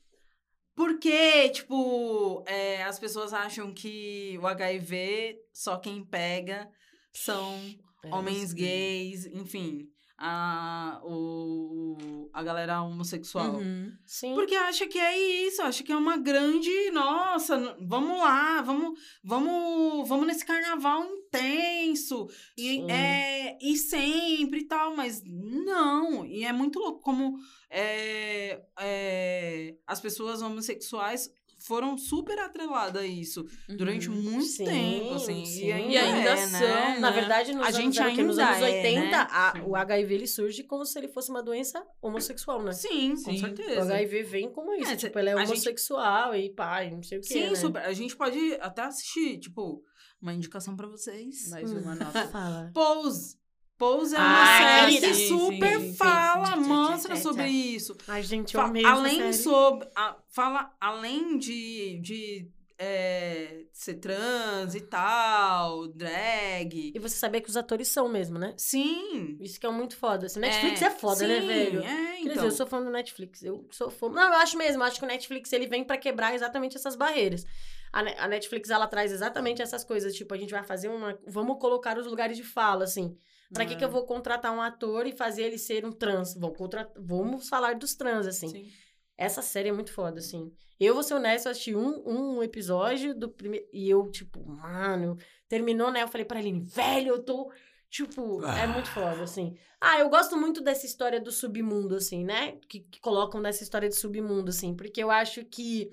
[0.75, 6.71] Porque, tipo, é, as pessoas acham que o HIV só quem pega
[7.13, 7.59] são
[8.05, 9.89] É, homens gays, enfim,
[10.23, 13.57] a, o, a galera homossexual.
[13.57, 13.91] Uhum.
[14.07, 14.35] Sim.
[14.35, 20.09] Porque acha que é isso, acha que é uma grande, nossa, vamos lá, vamos, vamos,
[20.09, 22.91] vamos nesse carnaval intenso e Sim.
[22.91, 27.39] é e sempre e tal, mas não, e é muito louco como
[27.71, 31.31] é, é, as pessoas homossexuais
[31.71, 34.17] foram super atreladas a isso durante Uhum.
[34.17, 35.67] muito Sim, tempo, assim, sim.
[35.67, 36.99] e ainda, E ainda é, são, né?
[36.99, 38.23] Na verdade, nos A anos, gente o quê?
[38.25, 39.27] nos ainda anos é, 80, né?
[39.31, 42.73] a- o HIV ele surge como se ele fosse uma doença homossexual, né?
[42.73, 43.37] Sim, com Sim.
[43.37, 43.81] O certeza.
[43.83, 44.91] HIV vem como isso.
[44.91, 47.29] É, tipo, ele é a gente- homossexual e pá, e não sei o que.
[47.29, 47.55] Sim, né?
[47.55, 47.83] super.
[47.83, 49.83] A gente pode até assistir, tipo,
[50.21, 51.49] uma indicação pra vocês.
[51.51, 52.27] Mais uma nota.
[52.29, 52.71] Fala.
[52.75, 53.39] Pose.
[53.81, 57.97] Pose é uma Ah, série que sim, super sim, fala, sim, mostra sobre isso.
[58.07, 59.89] Ai, gente, eu amei além sobre.
[59.97, 66.93] a- fala além de, de é, ser trans e tal, drag.
[66.95, 68.53] E você saber que os atores são mesmo, né?
[68.59, 69.39] Sim.
[69.41, 70.27] Isso que é muito foda.
[70.27, 71.81] Assim, Netflix é, foda, né, sim, velho?
[71.81, 72.33] É, Quer então.
[72.35, 73.43] dizer, eu sou fã do Netflix.
[73.43, 74.11] Eu sou fã.
[74.11, 74.83] Não, eu acho mesmo.
[74.83, 77.47] Eu acho que o Netflix ele vem pra quebrar exatamente essas barreiras.
[77.91, 80.15] A, a Netflix ela traz exatamente essas coisas.
[80.15, 81.19] Tipo, a gente vai fazer uma.
[81.27, 83.17] Vamos colocar os lugares de fala, assim.
[83.53, 83.77] Pra que, É.
[83.77, 86.35] que eu vou contratar um ator e fazer ele ser um trans?
[86.35, 86.89] Vou contrat...
[86.97, 88.49] Vamos falar dos trans, assim.
[88.49, 88.71] Sim.
[89.19, 90.53] Essa série é muito foda, assim.
[90.79, 93.67] Eu vou ser honesta, eu assisti um, um episódio do primeiro.
[93.73, 95.17] E eu, tipo, mano,
[95.49, 96.03] terminou, né?
[96.03, 97.53] Eu falei pra Aline, velho, eu tô.
[97.91, 99.57] Tipo, é muito foda, assim.
[99.81, 102.53] Ah, eu gosto muito dessa história do submundo, assim, né?
[102.69, 105.91] Que, que colocam dessa história de submundo, assim, porque eu acho que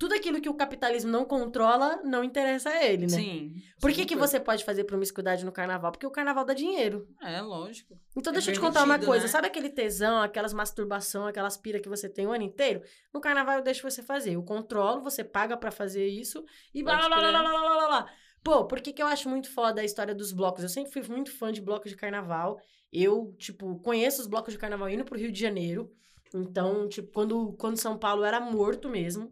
[0.00, 3.18] tudo aquilo que o capitalismo não controla não interessa a ele, né?
[3.18, 3.54] Sim.
[3.78, 5.92] Por que, que você pode fazer promiscuidade no carnaval?
[5.92, 7.06] Porque o carnaval dá dinheiro.
[7.22, 8.00] É, lógico.
[8.16, 9.26] Então, É deixa eu te contar uma coisa.
[9.26, 9.30] né?
[9.30, 12.80] Sabe aquele tesão, aquelas masturbação, aquelas pira que você tem o ano inteiro?
[13.12, 14.32] No carnaval eu deixo você fazer.
[14.36, 16.42] Eu controlo, você paga pra fazer isso
[16.74, 17.42] e blá, blá, blá, blá, crer.
[17.42, 18.12] blá, blá, blá, blá.
[18.42, 20.62] Pô, por que, que eu acho muito foda a história dos blocos?
[20.62, 22.58] Eu sempre fui muito fã de blocos de carnaval.
[22.90, 25.92] Eu, tipo, conheço os blocos de carnaval indo pro Rio de Janeiro.
[26.34, 29.30] Então, tipo, quando, quando São Paulo era morto mesmo.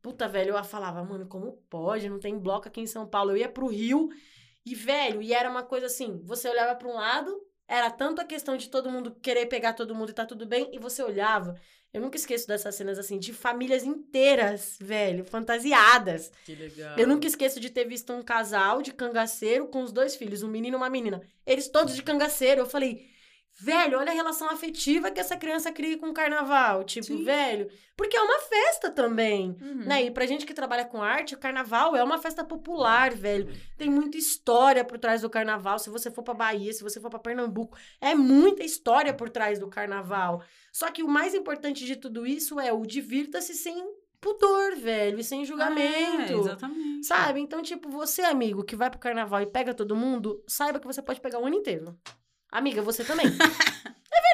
[0.00, 2.08] Puta, velho, eu falava, mano, como pode?
[2.08, 3.32] Não tem bloco aqui em São Paulo.
[3.32, 4.08] Eu ia pro Rio
[4.64, 8.24] e, velho, e era uma coisa assim: você olhava pra um lado, era tanto a
[8.24, 11.58] questão de todo mundo querer pegar todo mundo e tá tudo bem, e você olhava.
[11.92, 16.30] Eu nunca esqueço dessas cenas assim, de famílias inteiras, velho, fantasiadas.
[16.44, 16.98] Que legal.
[16.98, 20.48] Eu nunca esqueço de ter visto um casal de cangaceiro com os dois filhos, um
[20.48, 21.22] menino e uma menina.
[21.46, 22.60] Eles todos de cangaceiro.
[22.60, 23.08] Eu falei,
[23.60, 26.84] velho, olha a relação afetiva que essa criança cria com o carnaval.
[26.84, 27.24] Tipo, Sim.
[27.24, 27.68] velho.
[27.96, 29.56] Porque é uma festa também.
[29.60, 29.84] Uhum.
[29.84, 30.04] Né?
[30.04, 33.52] E pra gente que trabalha com arte, o carnaval é uma festa popular, velho.
[33.76, 35.78] Tem muita história por trás do carnaval.
[35.78, 39.58] Se você for pra Bahia, se você for pra Pernambuco, é muita história por trás
[39.58, 40.42] do carnaval.
[40.72, 45.24] Só que o mais importante de tudo isso é o divirta-se sem pudor, velho, e
[45.24, 46.32] sem julgamento.
[46.32, 47.06] É, exatamente.
[47.06, 47.40] Sabe?
[47.40, 51.00] Então, tipo, você, amigo, que vai pro carnaval e pega todo mundo, saiba que você
[51.02, 51.96] pode pegar o ano inteiro.
[52.50, 53.26] Amiga, você também.
[53.28, 53.30] é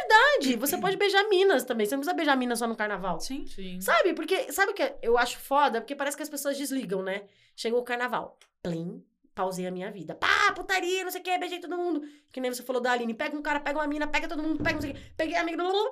[0.01, 0.57] verdade.
[0.57, 1.87] Você pode beijar minas também.
[1.87, 3.19] Você não precisa beijar minas só no carnaval.
[3.21, 3.47] Sim.
[3.47, 3.81] Sim.
[3.81, 4.15] Sabe?
[4.15, 5.81] Porque, sabe o que eu acho foda?
[5.81, 7.23] Porque parece que as pessoas desligam, né?
[7.57, 8.39] Chegou o carnaval.
[8.63, 9.05] Plim,
[9.35, 10.15] pausei a minha vida.
[10.15, 12.03] Pá, putaria, não sei o que, beijei todo mundo.
[12.33, 13.15] Que nem você falou da Aline.
[13.15, 15.01] Pega um cara, pega uma mina, pega todo mundo, pega não sei o que.
[15.17, 15.57] Peguei a amiga.
[15.57, 15.91] blá, blá, blá.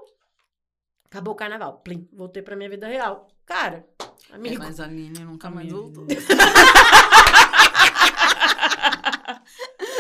[1.07, 1.79] Acabou o carnaval.
[1.81, 3.29] Plim, voltei pra minha vida real.
[3.45, 3.85] Cara,
[4.31, 4.63] É, amigo.
[4.63, 6.07] mas a Aline nunca mais voltou.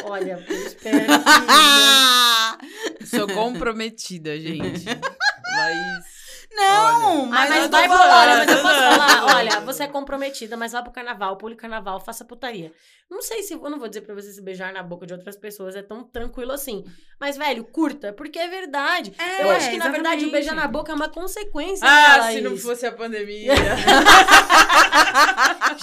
[0.04, 1.06] Olha, eu espero
[2.98, 3.06] que.
[3.06, 4.84] Sou comprometida, gente.
[5.56, 6.11] Laís.
[6.54, 7.22] Não, Olha.
[7.22, 10.56] Ah, mas, mas eu vai pro, olha, mas eu posso falar, olha, você é comprometida,
[10.56, 12.72] mas vá pro carnaval, pule carnaval, faça putaria.
[13.10, 15.36] Não sei se, eu não vou dizer pra você se beijar na boca de outras
[15.36, 16.84] pessoas, é tão tranquilo assim.
[17.20, 19.12] Mas, velho, curta, porque é verdade.
[19.18, 20.32] É, eu acho que, na verdade, o exatamente.
[20.32, 21.86] beijar na boca é uma consequência.
[21.88, 23.52] Ah, se não fosse a pandemia.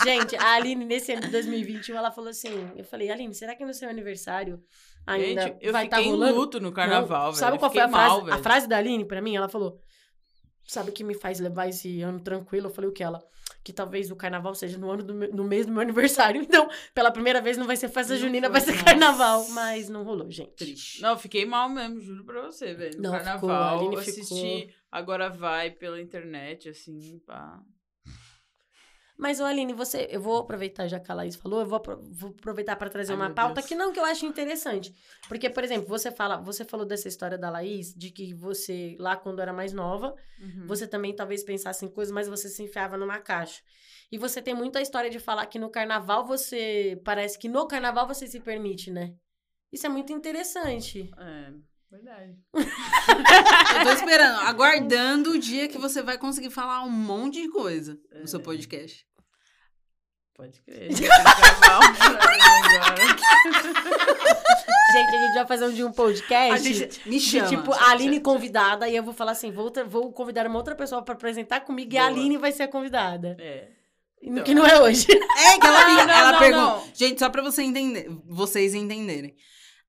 [0.04, 3.66] Gente, a Aline, nesse ano de 2021, ela falou assim, eu falei, Aline, será que
[3.66, 4.62] no seu aniversário
[5.06, 6.36] ainda gente, eu vai estar fiquei em rolando?
[6.36, 7.40] luto no carnaval, Não, velho.
[7.40, 8.22] Sabe qual foi a fiquei frase?
[8.26, 9.36] mal, a frase da Aline pra mim?
[9.36, 9.80] Ela falou:
[10.70, 12.68] Sabe o que me faz levar esse ano tranquilo?
[12.68, 13.24] Eu falei o que ela?
[13.64, 15.82] Que talvez o carnaval seja no ano do meu- no mês do meu
[16.30, 16.40] aniversário.
[16.40, 18.84] Então, pela primeira vez não vai ser festa Não junina, foi, vai ser nossa.
[18.86, 19.50] carnaval.
[19.50, 20.52] Mas não rolou, gente.
[20.52, 21.02] Triste.
[21.02, 22.98] Não, fiquei mal mesmo, juro pra você, velho.
[22.98, 27.60] No Não, ficou, carnaval, eu assisti Agora Vai pela internet, assim, pá.
[29.20, 30.08] Mas, ô Aline, você.
[30.10, 33.18] Eu vou aproveitar, já que a Laís falou, eu vou, vou aproveitar para trazer Ai,
[33.18, 33.66] uma pauta Deus.
[33.68, 34.94] que não que eu acho interessante.
[35.28, 39.18] Porque, por exemplo, você fala, você falou dessa história da Laís, de que você, lá
[39.18, 40.68] quando era mais nova, Uhum.
[40.68, 43.62] Você também talvez pensasse em coisas, mas você se enfiava numa caixa.
[44.10, 46.98] E você tem muita história de falar que no carnaval você.
[47.04, 49.14] Parece que no carnaval você se permite, né?
[49.70, 51.12] Isso é muito interessante.
[51.18, 51.52] É,
[51.92, 52.38] verdade.
[52.54, 58.00] Eu tô esperando, aguardando o dia que você vai conseguir falar um monte de coisa
[58.14, 58.44] no seu É.
[58.44, 59.06] podcast.
[60.40, 60.90] Pode crer.
[60.96, 61.04] gente.
[64.92, 67.02] Gente, a gente vai fazer um dia um podcast.
[67.06, 67.48] me De, chama.
[67.48, 71.04] tipo, a Aline convidada, e eu vou falar assim: vou, vou convidar uma outra pessoa
[71.04, 72.14] pra apresentar comigo, e a Boa.
[72.14, 73.36] Aline vai ser a convidada.
[73.40, 73.68] É.
[74.24, 74.44] Então.
[74.46, 75.06] que não é hoje.
[75.12, 76.66] É que ela, não, ela não, pergunta.
[76.66, 76.84] não.
[76.94, 79.36] Gente, só pra você entender, vocês entenderem.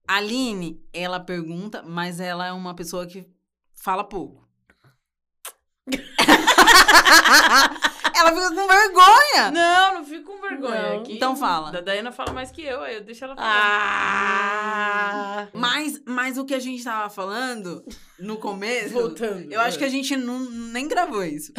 [0.07, 3.25] A Aline, ela pergunta, mas ela é uma pessoa que
[3.73, 4.47] fala pouco.
[8.21, 9.51] ela fica com vergonha.
[9.53, 10.83] Não, não fico com vergonha.
[10.95, 11.01] Não.
[11.01, 11.71] Aqui, Então fala.
[11.73, 13.49] Da Dayana fala mais que eu, aí eu deixo ela falar.
[13.53, 15.49] Ah!
[15.53, 17.85] Mas, mas o que a gente tava falando
[18.19, 18.91] no começo.
[18.91, 19.51] Voltando.
[19.53, 21.53] Eu acho que a gente não, nem gravou isso.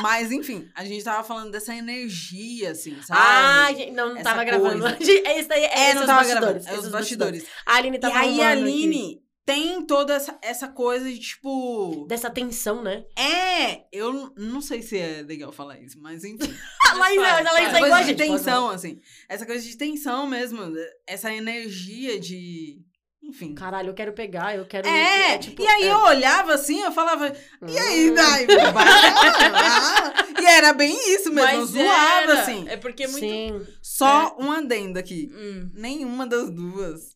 [0.00, 3.20] Mas, enfim, a gente tava falando dessa energia, assim, sabe?
[3.22, 4.80] Ah, gente, não, não Essa tava gravando.
[4.80, 4.96] coisa.
[5.04, 6.64] Gente, Esse daí é, é, não os tava bastidores.
[6.64, 6.84] gravando.
[6.84, 7.44] É os bastidores.
[7.66, 9.23] A Aline E tava aí a arrumando aqui.
[9.44, 12.06] Tem toda essa, essa coisa de, tipo.
[12.08, 13.04] Dessa tensão, né?
[13.14, 16.54] É, eu não sei se é legal falar isso, mas enfim.
[16.96, 19.00] Laís, faz, a Laís é igual de tensão, assim.
[19.28, 20.60] Essa coisa de tensão mesmo.
[21.06, 22.80] Essa energia de.
[23.22, 23.54] Enfim.
[23.54, 24.86] Caralho, eu quero pegar, eu quero...
[24.86, 25.92] É, tipo, e aí é.
[25.92, 27.32] eu olhava assim, eu falava,
[27.66, 28.14] e aí, Hum.
[28.14, 28.46] Dai?
[28.46, 30.42] vai.
[30.42, 32.68] E era bem isso mesmo, eu Mas zoava assim.
[32.68, 33.24] É porque é muito.
[33.24, 33.66] Sim.
[33.80, 35.30] Só um adendo aqui.
[35.32, 35.70] Hum.
[35.72, 37.14] Nenhuma das duas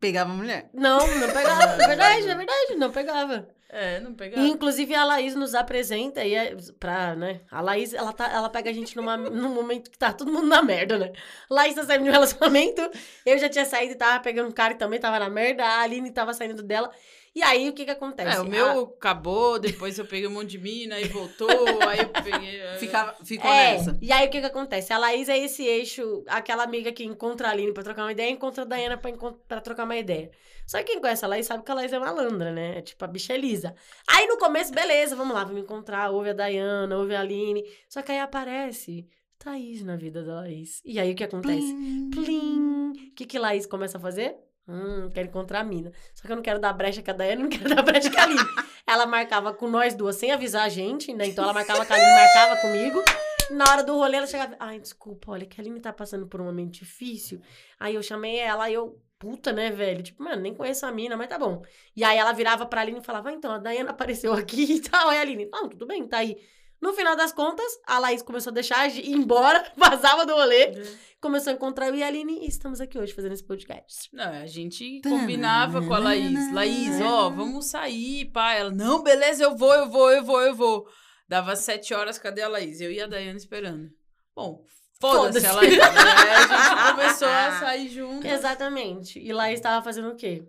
[0.00, 0.70] pegava mulher.
[0.72, 1.82] Não, não pegava.
[1.82, 3.48] É verdade, é verdade, não pegava.
[3.68, 4.40] É, não pegava.
[4.40, 7.40] E, inclusive, a Laís nos apresenta e é pra, né?
[7.50, 10.46] A Laís, ela, tá, ela pega a gente numa, num momento que tá todo mundo
[10.46, 11.12] na merda, né?
[11.50, 12.88] Laís tá saindo de um relacionamento,
[13.26, 15.80] eu já tinha saído e tava pegando um cara que também tava na merda, a
[15.80, 16.88] Aline tava saindo dela.
[17.34, 18.36] E aí, o que que acontece?
[18.36, 21.48] É, o meu acabou, depois eu peguei um monte de mina e voltou,
[21.88, 22.60] aí eu peguei.
[22.78, 23.98] Ficava, ficou É, nessa.
[24.00, 24.92] e aí o que que acontece?
[24.92, 28.30] A Laís é esse eixo, aquela amiga que encontra a Aline pra trocar uma ideia,
[28.30, 29.10] encontra a Dayana pra,
[29.48, 30.30] pra trocar uma ideia.
[30.64, 32.78] Só que quem conhece a Laís sabe que a Laís é malandra, né?
[32.78, 33.74] É tipo a bicha é lisa.
[34.06, 37.64] Aí no começo, beleza, vamos lá, vamos encontrar, ouve a Dayana, ouve a Aline.
[37.88, 39.08] Só que aí aparece
[39.40, 40.80] Thaís na vida da Laís.
[40.84, 41.74] E aí o que acontece?
[42.12, 42.92] Plim!
[42.92, 44.36] O que que Laís começa a fazer?
[44.66, 45.92] Hum, quero encontrar a mina.
[46.14, 48.18] Só que eu não quero dar brecha com a Dayana, não quero dar brecha com
[48.18, 48.40] a Aline.
[48.86, 51.26] ela marcava com nós duas sem avisar a gente, né?
[51.26, 53.02] Então ela marcava com a Aline, marcava comigo.
[53.50, 54.56] Na hora do rolê, ela chegava.
[54.58, 57.40] Ai, desculpa, olha, que a Aline tá passando por um momento difícil.
[57.78, 59.00] Aí eu chamei ela, aí eu.
[59.18, 60.02] Puta, né, velho?
[60.02, 61.62] Tipo, mano, nem conheço a mina, mas tá bom.
[61.96, 64.80] E aí ela virava pra Aline e falava: ah, então, a Dayana apareceu aqui e
[64.80, 65.08] tal.
[65.10, 66.36] Aí a Aline, não, tudo bem, tá aí.
[66.84, 70.84] No final das contas, a Laís começou a deixar de ir embora, vazava do rolê,
[71.18, 74.10] começou a encontrar eu e a Aline e estamos aqui hoje fazendo esse podcast.
[74.12, 76.52] Não, a gente combinava com a Laís.
[76.52, 78.52] Laís, ó, vamos sair, pá.
[78.52, 80.86] Ela, não, beleza, eu vou, eu vou, eu vou, eu vou.
[81.26, 82.82] Dava sete horas, cadê a Laís?
[82.82, 83.88] Eu e a Dayana esperando.
[84.36, 84.62] Bom,
[85.00, 85.46] foda-se Foda-se.
[85.46, 85.78] a Laís.
[85.78, 85.84] né?
[85.84, 88.26] Aí a gente começou a sair junto.
[88.26, 89.18] Exatamente.
[89.18, 90.46] E Laís tava fazendo o quê?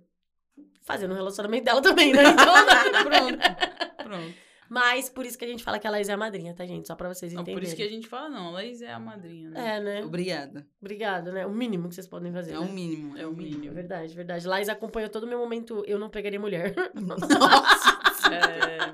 [0.83, 2.23] Fazendo o relacionamento dela também, né?
[2.23, 2.45] Então,
[3.05, 4.44] Pronto, pronto.
[4.69, 6.87] Mas por isso que a gente fala que a Laís é a madrinha, tá, gente?
[6.87, 7.61] Só pra vocês Não, entenderem.
[7.61, 9.75] por isso que a gente fala, não, a Laís é a madrinha, né?
[9.77, 10.03] É, né?
[10.05, 10.67] Obrigada.
[10.81, 11.45] Obrigada, né?
[11.45, 12.51] O mínimo que vocês podem fazer.
[12.51, 12.59] É né?
[12.59, 13.17] o mínimo.
[13.17, 13.73] É o É mínimo.
[13.73, 14.47] verdade, verdade.
[14.47, 15.83] Laís acompanhou todo o meu momento.
[15.87, 16.73] Eu não pegaria mulher.
[18.31, 18.93] É,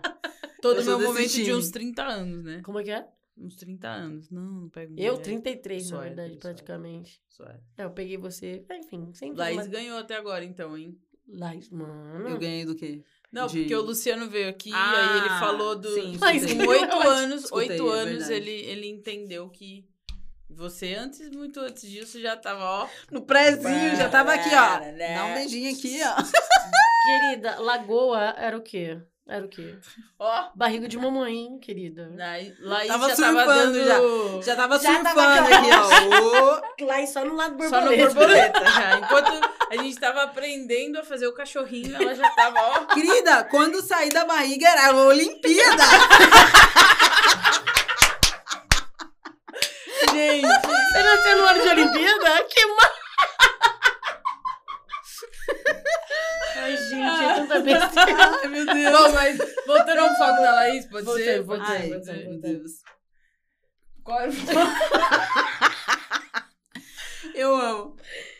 [0.61, 1.53] todo Eu meu momento de time.
[1.55, 2.61] uns 30 anos, né?
[2.63, 3.07] Como é que é?
[3.37, 4.29] Uns 30 anos.
[4.29, 5.23] Não, não pego Eu, mulher.
[5.23, 6.37] 33, Só na é, verdade, é.
[6.37, 7.21] praticamente.
[7.29, 7.59] Só é.
[7.77, 8.63] É, eu peguei você.
[8.71, 9.37] Enfim, sempre.
[9.37, 10.97] Laís uma- ganhou até agora, então, hein?
[11.27, 12.27] Laís, mano.
[12.27, 13.01] Eu ganhei do quê?
[13.31, 15.93] Não, De- porque o Luciano veio aqui, Ah, aí ele falou do.
[15.93, 16.67] sim, Mas com escutei.
[16.67, 18.33] oito anos, oito é anos, verdade.
[18.33, 19.85] ele, ele entendeu que
[20.49, 22.87] você, antes, muito antes disso, já tava, ó.
[23.09, 24.79] No prézinho, já tava aqui, ó.
[25.15, 26.15] Dá um beijinho aqui, ó.
[27.05, 28.99] Querida, Lagoa era o quê?
[29.27, 29.75] Era o quê?
[30.19, 30.49] Ó.
[30.53, 32.11] Barriga de mamãe, querida.
[32.17, 34.43] Laís Laís Tava já tava surfando dando.
[34.43, 35.69] Já tava Já surfando tava aqui,
[36.81, 36.85] ó.
[36.85, 38.13] Laís só no lado Só no borboleta.
[38.13, 38.97] borboleta já.
[38.99, 42.85] Enquanto a gente tava aprendendo a fazer o cachorrinho, ela já tava, ó.
[42.93, 45.83] Querida, quando saí da barriga era a Olimpíada.
[50.11, 52.43] Gente, Você nasceu no ano de Olimpíada?
[52.49, 52.89] Que ma...
[56.57, 58.39] Ai, gente, é tanta besteira.
[58.41, 58.91] Ai, meu Deus.
[58.91, 61.41] bom, mas voltando ao foco da Laís, pode Voltei, ser?
[61.43, 62.55] voltei, Ai, voltei, meu voltei.
[62.57, 62.71] Deus.
[64.03, 64.33] Qual era o
[67.33, 67.95] Eu amo.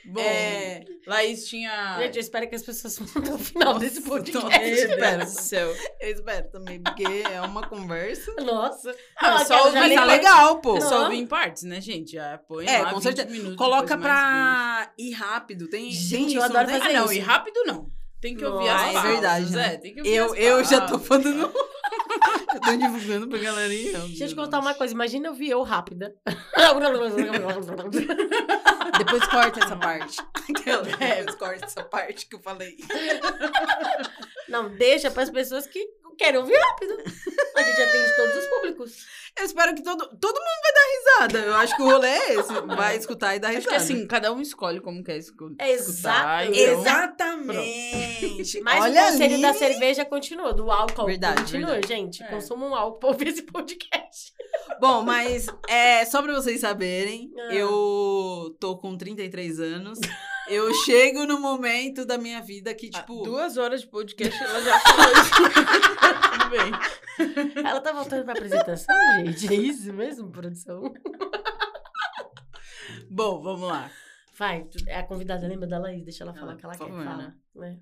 [0.05, 1.97] Bom, É, Laís tinha.
[1.99, 4.41] Gente, eu espero que as pessoas vão até o final desse podcast.
[4.43, 4.59] nossa.
[4.69, 5.17] Espera.
[5.17, 5.75] Deus do céu.
[5.99, 8.33] eu espero também, porque é uma conversa.
[8.41, 8.91] Nossa.
[9.21, 10.77] Não, Ah, só ouvir tá legal, pô.
[10.77, 10.89] É Não.
[10.89, 12.13] só ouvir em partes, né, gente?
[12.13, 13.29] Já põe É, lá com 20 certeza.
[13.29, 13.55] minutos.
[13.57, 15.67] Coloca pra ir rápido.
[15.69, 16.79] Tem, Gente, eu adoro tem?
[16.79, 17.13] fazer Ah, não, isso.
[17.13, 17.89] e rápido não.
[18.19, 19.73] Tem que ouvir Nossa, as é pausas, verdade, né?
[19.73, 21.51] É, tem que ouvir Eu, as eu já tô falando.
[22.53, 23.97] eu tô divulgando pra galerinha.
[23.99, 24.93] Deixa eu te contar uma coisa.
[24.93, 26.13] Imagina eu vi eu rápida.
[28.97, 30.17] Depois corta essa parte.
[30.99, 31.23] É.
[31.23, 32.75] Depois corta essa parte que eu falei.
[34.47, 35.79] Não, deixa para as pessoas que
[36.17, 36.93] querem ouvir rápido.
[37.55, 39.05] A gente atende todos os públicos.
[39.37, 40.81] Eu espero que todo, todo mundo vai dar
[41.29, 41.39] risada.
[41.47, 42.53] Eu acho que o rolê é esse.
[42.75, 43.75] Vai escutar e dar Acho risada.
[43.77, 45.39] que assim, cada um escolhe como quer Exato.
[45.59, 46.45] escutar.
[46.47, 48.61] então- Exatamente.
[48.61, 49.41] Mas Olha o conselho ali.
[49.41, 51.87] da cerveja continua, do álcool Verdade, continua, verdade.
[51.87, 52.23] gente.
[52.23, 52.27] É.
[52.27, 54.33] Consumam álcool pra ouvir esse podcast.
[54.79, 57.53] Bom, mas é, só pra vocês saberem, Ah.
[57.53, 59.99] eu tô com 33 anos.
[60.53, 63.23] Eu chego no momento da minha vida que, Ah, tipo.
[63.23, 65.31] duas horas de podcast ela já falou isso.
[66.31, 67.63] Tudo bem.
[67.65, 68.95] Ela tá voltando pra apresentação,
[69.25, 69.47] gente.
[69.47, 70.93] É isso mesmo, produção?
[73.09, 73.89] Bom, vamos lá.
[74.37, 76.03] Vai, é a convidada, lembra da Laís?
[76.03, 77.03] Deixa ela falar Ah, o que ela quer favor.
[77.03, 77.35] falar.
[77.55, 77.79] Né?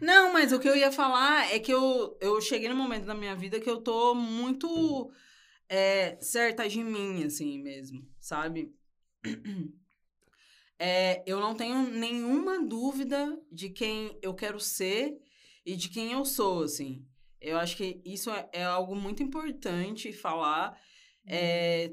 [0.00, 3.14] Não, mas o que eu ia falar é que eu, eu cheguei no momento da
[3.14, 5.10] minha vida que eu tô muito
[5.68, 8.74] é, certa de mim, assim mesmo, sabe?
[10.78, 15.16] É, eu não tenho nenhuma dúvida de quem eu quero ser
[15.64, 17.04] e de quem eu sou, assim.
[17.40, 20.78] Eu acho que isso é, é algo muito importante falar.
[21.26, 21.92] É,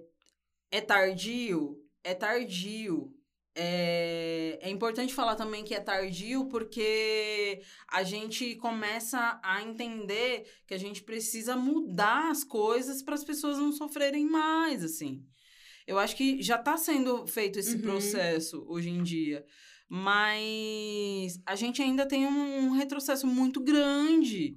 [0.72, 1.78] é tardio?
[2.04, 3.14] É tardio.
[3.56, 10.74] É, é importante falar também que é tardio porque a gente começa a entender que
[10.74, 15.24] a gente precisa mudar as coisas para as pessoas não sofrerem mais, assim.
[15.88, 17.82] Eu acho que já está sendo feito esse Uhum.
[17.82, 19.46] processo hoje em dia.
[19.90, 24.56] Mas a gente ainda tem um, retrocesso muito grande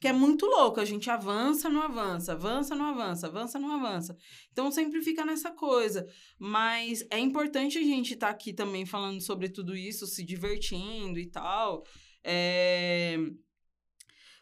[0.00, 0.80] que é muito louco.
[0.80, 4.16] A gente avança, não avança, avança, não avança, avança, não avança.
[4.50, 6.06] Então sempre fica nessa coisa.
[6.38, 11.26] Mas é importante a gente estar aqui também falando sobre tudo isso, se divertindo e
[11.26, 11.84] tal.
[12.24, 13.18] É,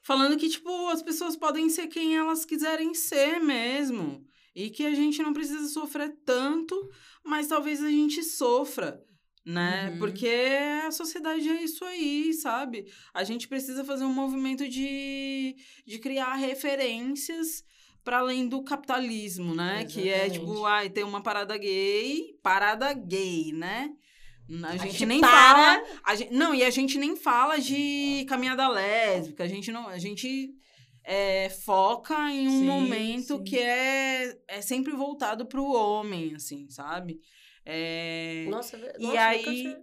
[0.06, 4.24] Falando que, tipo, as pessoas podem ser quem elas quiserem ser mesmo.
[4.56, 6.74] E que a gente não precisa sofrer tanto,
[7.22, 8.98] mas talvez a gente sofra.
[9.44, 9.90] Né?
[9.92, 9.98] Uhum.
[9.98, 10.28] Porque
[10.84, 12.86] a sociedade é isso aí, sabe?
[13.14, 15.54] A gente precisa fazer um movimento de,
[15.86, 17.62] de criar referências
[18.02, 19.84] para além do capitalismo, né?
[19.84, 20.66] Que é tipo, Exatamente.
[20.66, 23.90] ai, tem uma parada gay, parada gay, né?
[24.64, 25.84] A gente, gente nem para- fala.
[26.04, 29.44] A gente, não, e a gente nem fala de caminhada lésbica.
[29.44, 29.88] A gente não.
[29.88, 30.54] A gente
[31.08, 33.44] é, foca em um Sim, momento sim.
[33.44, 37.20] que é, é sempre voltado pro homem, assim, sabe?
[37.68, 39.76] É, Nossa, ve- E nossa, aí-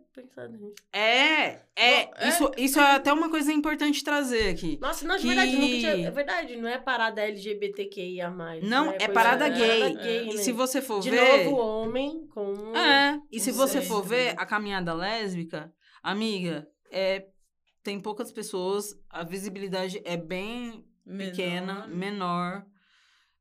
[0.94, 2.30] é, é, Bom, é.
[2.30, 4.78] Isso, isso é até uma coisa importante trazer aqui.
[4.82, 6.08] Nossa, não, de Que- verdade, tinha.
[6.08, 8.30] É verdade, não é parada LGBTQIA.
[8.62, 9.80] Não, é coisa- parada é gay.
[9.80, 10.38] parada gay, E né?
[10.38, 11.46] se você for De ver.
[11.46, 12.74] novo, homem com.
[12.76, 13.88] É, e se Não você sei.
[13.90, 17.26] for ver a caminhada lésbica, amiga, é,
[17.84, 22.66] tem poucas pessoas, a visibilidade é bem pequena, menor.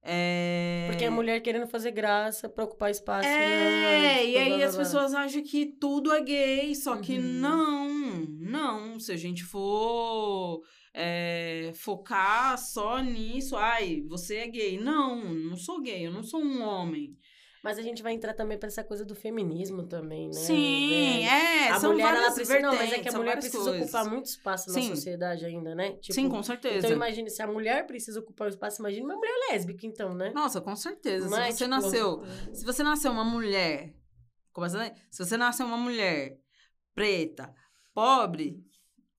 [0.04, 0.88] É...
[0.90, 3.28] Porque a mulher querendo fazer graça pra ocupar espaço.
[3.28, 4.26] É, né?
[4.26, 4.84] e Blá, aí blá, blá, as blá.
[4.84, 7.22] pessoas acham que tudo é gay, só que Uhum.
[7.22, 7.88] não,
[8.40, 8.98] não.
[8.98, 10.60] Se a gente for
[10.92, 14.76] é, focar só nisso, ai, você é gay.
[14.78, 17.16] Não, não sou gay, eu não sou um homem.
[17.62, 20.32] Mas a gente vai entrar também pra essa coisa do feminismo também, né?
[20.32, 21.30] Sim, velho?
[21.30, 22.58] é, a são mulher, ela precisa.
[22.58, 23.82] Não, mas é que a mulher precisa coisas.
[23.82, 24.88] ocupar muito espaço na Sim.
[24.88, 25.92] sociedade ainda, né?
[25.92, 26.78] Tipo, Sim, com certeza.
[26.78, 30.32] Então imagine, se a mulher precisa ocupar o espaço, imagine uma mulher lésbica, então, né?
[30.34, 31.28] Nossa, com certeza.
[31.30, 32.22] Mas, se você tipo, nasceu,
[32.52, 33.94] se você nasceu uma mulher,
[34.52, 34.92] começa daí.
[35.08, 36.36] se você nasceu uma mulher
[36.96, 37.54] preta,
[37.94, 38.60] pobre,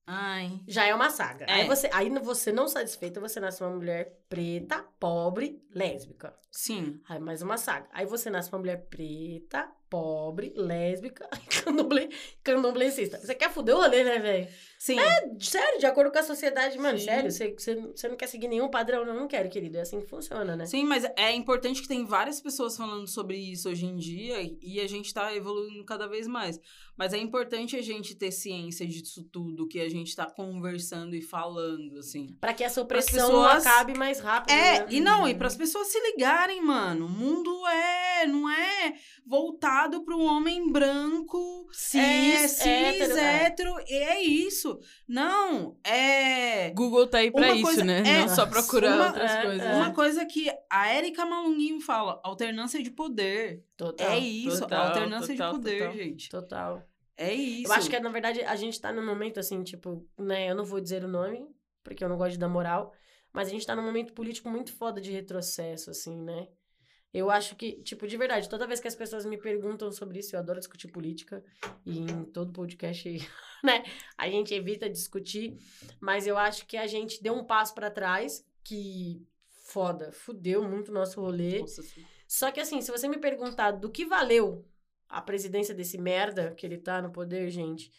[0.06, 1.46] ai, Já é uma saga.
[1.46, 1.62] É.
[1.62, 6.38] Aí, você, aí você não satisfeita, você nasce uma mulher preta, pobre, lésbica.
[6.54, 7.00] Sim.
[7.10, 7.88] Aí mais uma saga.
[7.92, 11.28] Aí você nasce uma mulher preta, pobre, lésbica,
[11.64, 12.10] candomblé,
[12.44, 13.20] candomblessista.
[13.20, 14.48] Você quer fuder o rolê, né, velho?
[14.80, 14.98] Sim.
[15.40, 17.06] Sério, de acordo com a sociedade, mano, Sim.
[17.06, 19.78] sério, você, você, você não quer seguir nenhum padrão, não, não quero, querido.
[19.78, 20.66] É assim que funciona, né?
[20.66, 24.82] Sim, mas é importante que tem várias pessoas falando sobre isso hoje em dia e
[24.82, 26.60] a gente tá evoluindo cada vez mais.
[26.98, 31.22] Mas é importante a gente ter ciência disso tudo que a gente tá conversando e
[31.22, 32.36] falando, assim.
[32.42, 34.52] Pra que essa opressão pessoas- acabe mais rápido.
[34.52, 34.88] É, né?
[34.90, 37.06] e não, e para as pessoas se ligarem, mano.
[37.06, 38.94] O mundo é, não é
[39.26, 43.44] voltado para o homem branco, Cis, é, cis, hétero, é.
[43.46, 44.80] hétero, e é isso.
[45.08, 48.04] Não, é Google tá aí pra Uma isso, coisa- né?
[48.06, 49.66] é, Não só procurar uma- outras é, coisas.
[49.68, 49.74] é.
[49.76, 53.64] uma coisa que a Érica Malunguinho fala, alternância de poder.
[53.78, 54.08] Total.
[54.12, 55.94] é isso, total, alternância total, de poder, total.
[55.94, 56.30] gente.
[56.30, 56.84] Total.
[57.18, 57.68] É isso.
[57.72, 60.50] Eu acho que, na verdade, a gente tá num momento, assim, tipo, né?
[60.50, 61.46] Eu não vou dizer o nome,
[61.84, 62.92] porque eu não gosto de dar moral.
[63.34, 66.48] Mas a gente tá num momento político muito foda de retrocesso, assim, né?
[67.14, 70.36] Eu acho que, tipo, de verdade, toda vez que as pessoas me perguntam sobre isso,
[70.36, 71.44] eu adoro discutir política.
[71.86, 73.08] E em todo podcast,
[73.64, 73.84] né?
[74.18, 75.56] A gente evita discutir.
[76.00, 79.28] Mas eu acho que a gente deu um passo pra trás que,
[79.66, 81.60] foda, fudeu muito o nosso rolê.
[81.60, 81.84] Nossa.
[82.28, 84.66] Só que assim, se você me perguntar do que valeu
[85.08, 87.92] a presidência desse merda que ele tá no poder, gente,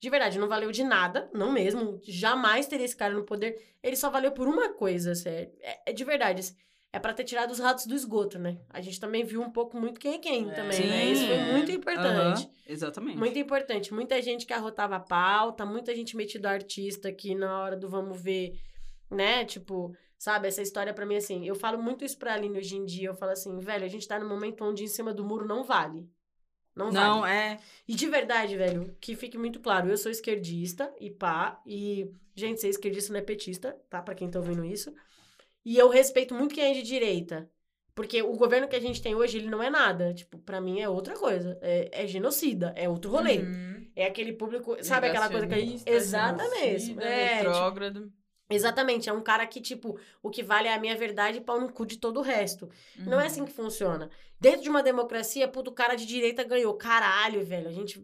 [0.00, 2.00] de verdade, não valeu de nada, não mesmo.
[2.04, 3.56] Jamais teria esse cara no poder.
[3.82, 5.52] Ele só valeu por uma coisa, sério.
[5.60, 6.40] É, é de verdade.
[6.40, 6.54] assim,
[6.92, 8.58] É pra ter tirado os ratos do esgoto, né?
[8.70, 10.54] A gente também viu um pouco muito quem é quem É.
[10.54, 11.04] também, né?
[11.06, 12.44] Isso foi Sim, muito importante.
[12.44, 13.18] Aham, exatamente.
[13.18, 13.92] Muito importante.
[13.92, 18.22] Muita gente que arrotava a pauta, muita gente metida artista que na hora do vamos
[18.22, 18.52] ver,
[19.10, 19.44] né?
[19.44, 21.46] Tipo, sabe, essa história pra mim assim.
[21.46, 23.08] Eu falo muito isso pra Aline hoje em dia.
[23.08, 25.64] Eu falo assim, velho, a gente tá num momento onde em cima do muro não
[25.64, 26.08] vale.
[26.78, 27.32] Não, Não, vale.
[27.34, 27.58] é.
[27.86, 32.60] E de verdade, velho, que fique muito claro, eu sou esquerdista e pá, e gente,
[32.60, 34.00] ser esquerdista não é petista, tá?
[34.00, 34.94] Pra quem tá ouvindo isso.
[35.64, 37.50] E eu respeito muito quem é de direita.
[37.94, 40.14] Porque o governo que a gente tem hoje, ele não é nada.
[40.14, 41.58] Tipo, pra mim é outra coisa.
[41.60, 43.38] É, é genocida, é outro rolê.
[43.38, 43.90] Uhum.
[43.96, 44.76] É aquele público.
[44.84, 45.54] Sabe aquela coisa que.
[45.56, 46.78] Negacionista, Exatamente.
[46.78, 48.12] genocida, É, tipo, retrógrado.
[48.50, 49.08] Exatamente.
[49.08, 51.72] É um cara que, tipo, o que vale é a minha verdade e pau no
[51.72, 52.68] cu de todo o resto.
[52.96, 53.26] Não é Uhum.
[53.26, 54.10] assim que funciona.
[54.40, 56.74] Dentro de uma democracia, puto, o cara de direita ganhou.
[56.74, 57.68] Caralho, velho.
[57.68, 58.02] A gente.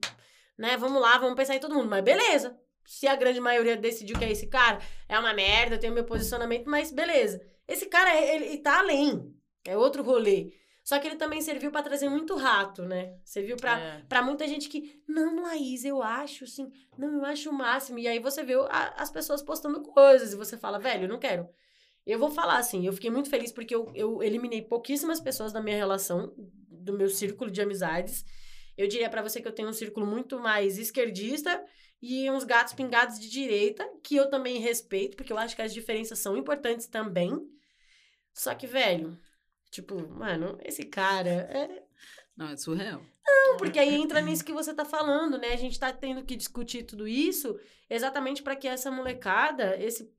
[0.56, 1.88] Né, vamos lá, vamos pensar em todo mundo.
[1.88, 2.56] Mas beleza.
[2.84, 6.04] Se a grande maioria decidiu que é esse cara, é uma merda, eu tenho meu
[6.04, 7.40] posicionamento, mas beleza.
[7.66, 9.34] Esse cara, ele, ele tá além.
[9.64, 10.52] É outro rolê.
[10.85, 13.16] Só que ele também serviu pra trazer muito rato, né?
[13.24, 14.02] Serviu pra, É.
[14.06, 17.98] pra muita gente que, não, Laís, eu acho, sim, não, eu acho o máximo.
[17.98, 21.19] E aí você vê a- as pessoas postando coisas e você fala, velho, eu não
[21.19, 21.48] quero.
[22.06, 25.62] Eu vou falar assim, eu fiquei muito feliz porque eu, eu eliminei pouquíssimas pessoas da
[25.62, 26.35] minha relação,
[26.69, 28.23] do meu círculo de amizades.
[28.77, 31.65] Eu diria pra você que eu tenho um círculo muito mais esquerdista
[32.02, 35.73] e uns gatos pingados de direita, que eu também respeito, porque eu acho que as
[35.73, 37.40] diferenças são importantes também.
[38.35, 39.16] Só que, velho,
[39.74, 41.82] tipo, mano, esse cara é,
[42.36, 43.02] Não, é surreal.
[43.26, 45.48] não, porque aí entra nisso que você tá falando, né?
[45.52, 47.59] A gente tá tendo que discutir tudo isso
[47.90, 50.10] exatamente para que essa molecada, esse,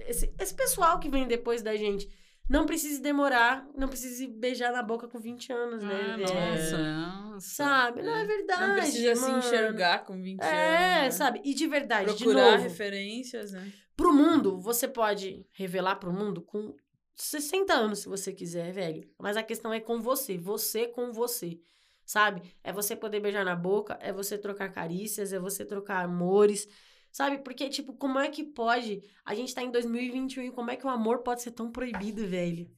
[0.00, 2.08] esse, esse pessoal que vem depois da gente,
[2.48, 6.00] não precise demorar, não precise beijar na boca com 20 anos, né?
[6.14, 6.34] Ah, velho?
[6.34, 7.48] nossa, nossa.
[7.54, 8.02] Sabe?
[8.02, 8.66] Não é verdade.
[8.66, 9.42] Não precisa mano.
[9.42, 11.02] se enxergar com 20 É, anos.
[11.04, 11.10] né?
[11.10, 11.40] sabe?
[11.44, 13.70] E de verdade, Procurar de novo, referências, né?
[13.96, 16.74] pro mundo, você pode revelar pro mundo com
[17.18, 19.10] 60 anos, se você quiser, velho.
[19.18, 21.60] Mas a questão é com você, você com você.
[22.04, 22.42] Sabe?
[22.62, 26.66] É você poder beijar na boca, é você trocar carícias, é você trocar amores.
[27.10, 27.38] Sabe?
[27.38, 29.02] Porque, tipo, como é que pode.
[29.24, 32.26] A gente tá em 2021 e como é que o amor pode ser tão proibido,
[32.26, 32.70] velho?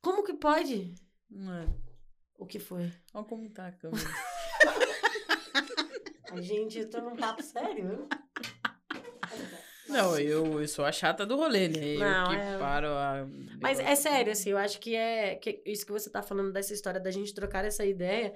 [0.00, 0.94] Como que pode?
[1.28, 1.66] Não é.
[2.38, 2.92] O que foi?
[3.12, 4.04] Olha como tá a câmera.
[6.30, 8.08] Ai, gente, eu tô num papo sério.
[9.88, 11.96] Não, eu, eu sou a chata do rolê, né?
[11.98, 13.26] Não, eu que é- paro a...
[13.60, 15.34] Mas é sério, assim, eu acho que é.
[15.36, 18.34] Que isso que você tá falando dessa história da gente trocar essa ideia.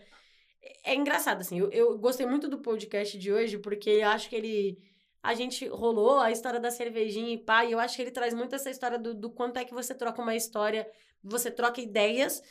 [0.84, 1.58] É engraçado, assim.
[1.58, 4.78] Eu, eu gostei muito do podcast de hoje, porque eu acho que ele.
[5.22, 8.32] A gente rolou a história da cervejinha e pá, e eu acho que ele traz
[8.34, 10.88] muito essa história do, do quanto é que você troca uma história,
[11.22, 12.42] você troca ideias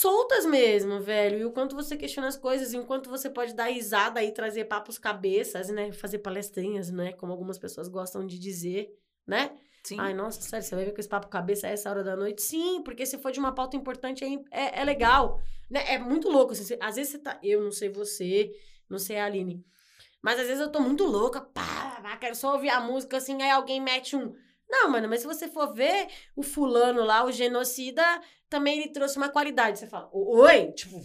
[0.00, 1.38] soltas mesmo, velho.
[1.38, 4.30] E o quanto você questiona as coisas, e o quanto você pode dar risada e
[4.32, 5.90] trazer papos cabeças, né?
[5.92, 7.12] Fazer palestrinhas, né?
[7.14, 8.94] Como algumas pessoas gostam de dizer,
[9.26, 9.56] né?
[9.82, 9.96] Sim.
[9.98, 12.42] Ai, nossa, sério, você vai ver com esse papo cabeça a essa hora da noite?
[12.42, 15.40] Sim, porque se for de uma pauta importante, é, é, é legal.
[15.70, 15.82] Né?
[15.94, 16.52] É muito louco.
[16.52, 17.38] Assim, você- às vezes você tá.
[17.42, 18.50] Eu não sei você,
[18.90, 19.64] não sei a Aline.
[20.20, 23.40] Mas às vezes eu tô muito louca, pá, pá, quero só ouvir a música assim,
[23.42, 24.34] aí alguém mete um.
[24.68, 28.02] Não, mano, mas se você for ver o fulano lá, o genocida,
[28.48, 29.78] também ele trouxe uma qualidade.
[29.78, 30.72] Você fala, "O- oi?
[30.72, 30.96] Tipo,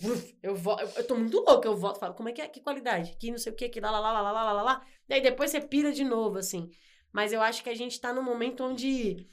[0.41, 2.47] eu, eu, eu tô muito louca, eu volto, falo, como é que é?
[2.47, 3.15] Que qualidade?
[3.17, 4.85] Que não sei o que, que lá, lá, lá, lá, lá, lá, lá.
[5.07, 6.69] Daí depois você pira de novo, assim.
[7.13, 9.27] Mas eu acho que a gente tá num momento onde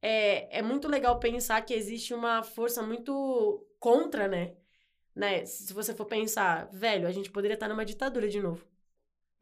[0.00, 4.54] é, é muito legal pensar que existe uma força muito contra, né?
[5.14, 5.44] né?
[5.44, 8.64] Se você for pensar, velho, a gente poderia estar numa ditadura de novo.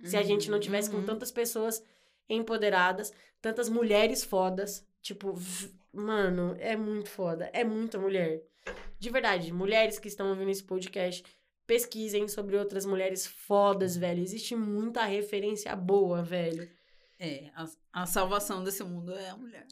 [0.04, 1.04] Se a gente não tivesse com Uhum.
[1.06, 1.82] tantas pessoas
[2.28, 4.86] empoderadas, tantas mulheres fodas.
[5.00, 5.34] Tipo,
[5.92, 7.50] mano, é muito foda.
[7.52, 8.42] É muita mulher.
[8.98, 11.24] De verdade, mulheres que estão ouvindo esse podcast,
[11.66, 14.22] pesquisem sobre outras mulheres fodas, velho.
[14.22, 16.68] Existe muita referência boa, velho.
[17.18, 19.66] É, a, a salvação desse mundo é a mulher.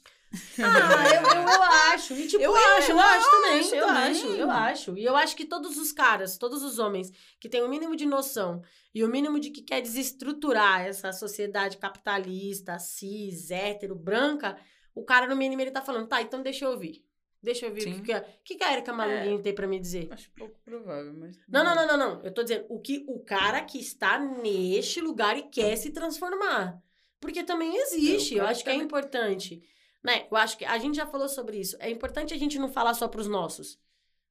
[0.59, 1.62] Ah, eu, eu
[1.93, 2.15] acho.
[2.15, 3.61] E, tipo, Eu é, acho, eu eu acho também.
[3.78, 4.02] eu também.
[4.11, 4.98] acho, eu acho.
[4.98, 8.07] E eu acho que todos os caras, todos os homens que têm o mínimo de
[8.07, 8.62] noção
[8.94, 14.57] e o mínimo de que quer desestruturar essa sociedade capitalista, cis, hétero, branca,
[14.94, 17.05] o cara, no mínimo, ele tá falando, tá, então deixa eu ouvir.
[17.43, 19.66] Deixa eu ouvir o que, que, a- o que que a Erika Malunguinho tem pra
[19.66, 20.09] me dizer.
[20.11, 21.39] Acho pouco provável, mas...
[21.48, 22.23] Não, não, não, não, não.
[22.23, 26.78] Eu tô dizendo o que o cara que está neste lugar e quer se transformar.
[27.19, 29.62] Porque também existe, É, eu cara acho que é também- importante.
[30.02, 30.27] Né?
[30.31, 31.77] Eu acho que a gente já falou sobre isso.
[31.78, 33.78] É importante a gente não falar só pros nossos.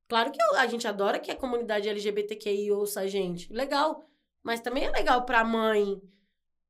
[0.07, 3.51] Claro que a gente adora que a comunidade LGBTQI ouça a gente.
[3.53, 4.03] Legal.
[4.41, 6.01] Mas também é legal pra mãe,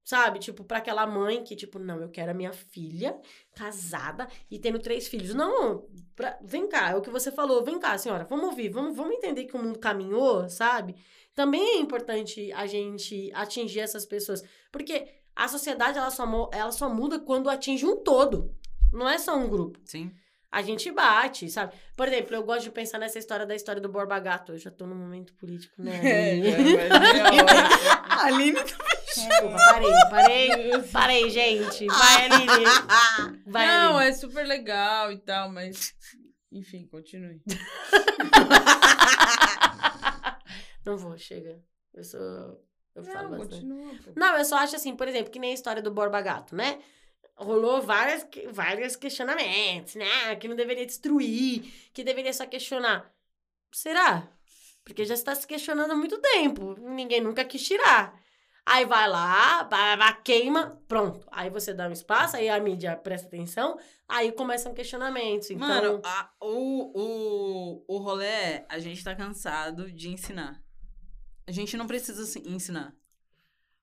[0.03, 0.39] sabe?
[0.39, 3.17] Tipo, pra aquela mãe que, tipo, não, eu quero a minha filha
[3.55, 5.33] casada e tendo três filhos.
[5.33, 7.63] Não, pra- vem cá, é o que você falou.
[7.63, 10.95] Vem cá, senhora, vamos ouvir, vamos, vamos entender que o mundo caminhou, sabe?
[11.33, 14.43] Também é importante a gente atingir essas pessoas.
[14.71, 18.53] Porque a sociedade, ela só, ela só muda quando atinge um todo.
[18.91, 19.79] Não é só um grupo.
[19.85, 20.11] Sim.
[20.51, 21.73] A gente bate, sabe?
[21.95, 24.53] Por exemplo, eu gosto de pensar nessa história da história do Borba Gato.
[24.53, 25.99] Eu já tô num momento político, né?
[26.03, 26.81] É, Aline?
[26.93, 28.03] vai ser a hora.
[28.09, 31.85] A Aline Desculpa, parei, parei, parei, gente.
[31.85, 32.65] Vai, Aline.
[33.45, 34.09] Vai, não, Aline.
[34.09, 35.93] é super legal e tal, mas...
[36.51, 37.41] Enfim, continue.
[40.85, 41.59] Não vou, chega.
[41.93, 42.19] Eu sou.
[42.95, 43.61] Eu falo Não, bastante.
[43.61, 43.93] continua.
[44.15, 46.79] Não, eu só acho assim, por exemplo, que nem a história do Borba Gato, né?
[47.39, 50.35] Rolou várias, vários questionamentos, né?
[50.35, 53.11] Que não deveria destruir, que deveria só questionar.
[53.71, 54.27] Será?
[54.83, 56.75] Porque já está se questionando há muito tempo.
[56.79, 58.19] Ninguém nunca quis tirar.
[58.65, 59.67] Aí vai lá,
[60.23, 61.27] queima, pronto.
[61.31, 65.49] Aí você dá um espaço, aí a mídia presta atenção, aí começam questionamentos.
[65.49, 70.61] Então, Mano, a- o, o, o rolê é, a gente tá cansado de ensinar.
[71.47, 72.93] A gente não precisa ensinar.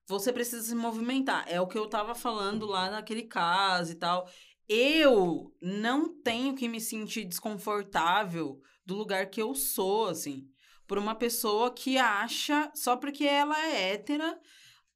[0.07, 1.45] Você precisa se movimentar.
[1.47, 4.29] É o que eu tava falando lá naquele caso e tal.
[4.67, 10.47] Eu não tenho que me sentir desconfortável do lugar que eu sou, assim.
[10.87, 14.39] Por uma pessoa que acha, só porque ela é hétera.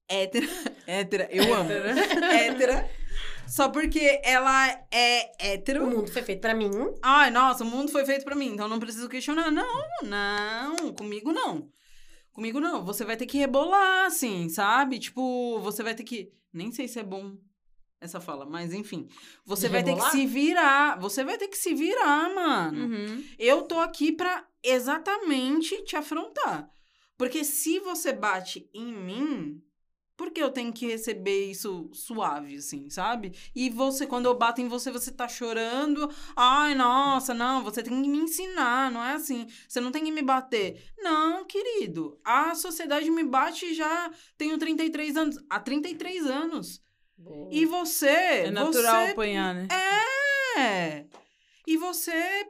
[0.08, 0.48] Hétera.
[0.88, 1.70] hétera, eu amo.
[2.34, 2.90] hétera.
[3.48, 5.86] Só porque ela é hétero.
[5.86, 6.72] o mundo foi feito pra mim.
[7.02, 9.52] Ai, nossa, o mundo foi feito pra mim, então não preciso questionar.
[9.52, 11.70] Não, não, comigo não.
[12.32, 12.84] Comigo não.
[12.86, 14.99] Você vai ter que rebolar, assim, sabe?
[14.99, 16.32] Tipo, você vai ter que.
[16.53, 17.38] Nem sei se é bom
[17.99, 19.08] essa fala, mas enfim.
[19.45, 20.99] Você vai ter que se virar.
[20.99, 22.86] Você vai ter que se virar, mano.
[22.86, 23.24] Uhum.
[23.38, 26.70] Eu tô aqui pra exatamente te afrontar.
[27.18, 29.62] Porque se você bate em mim,
[30.22, 33.34] por que eu tenho que receber isso suave, assim, sabe?
[33.56, 36.07] E você, quando eu bato em você, você tá chorando.
[36.35, 39.48] Ai, nossa, não, você tem que me ensinar, não é assim.
[39.68, 40.80] Você não tem que me bater.
[40.99, 42.19] Não, querido.
[42.23, 44.11] A sociedade me bate já.
[44.38, 45.43] Tenho 33 anos.
[45.49, 46.84] Há 33 anos.
[47.49, 48.06] E você.
[48.06, 49.68] É natural você apanhar, né?
[50.56, 51.06] é.
[51.65, 52.48] E você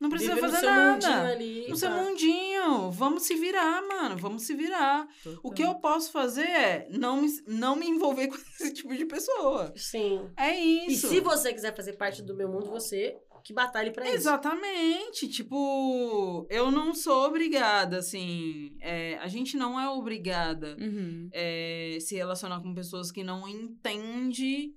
[0.00, 1.22] não precisa Vive fazer seu nada.
[1.28, 1.66] ali.
[1.68, 1.96] No seu tá.
[2.02, 2.90] mundinho.
[2.90, 4.16] Vamos se virar, mano.
[4.18, 5.08] Vamos se virar.
[5.42, 9.06] O que eu posso fazer é não me, não me envolver com esse tipo de
[9.06, 9.72] pessoa.
[9.76, 10.28] Sim.
[10.36, 11.08] É E isso.
[11.08, 14.16] se você quiser fazer parte do meu mundo, você que batalhe pra isso.
[14.16, 15.28] Exatamente.
[15.28, 18.76] Tipo, eu não sou obrigada, assim.
[18.80, 21.28] é, a gente não é obrigada Uhum.
[21.32, 24.74] é, se relacionar com pessoas que não entendem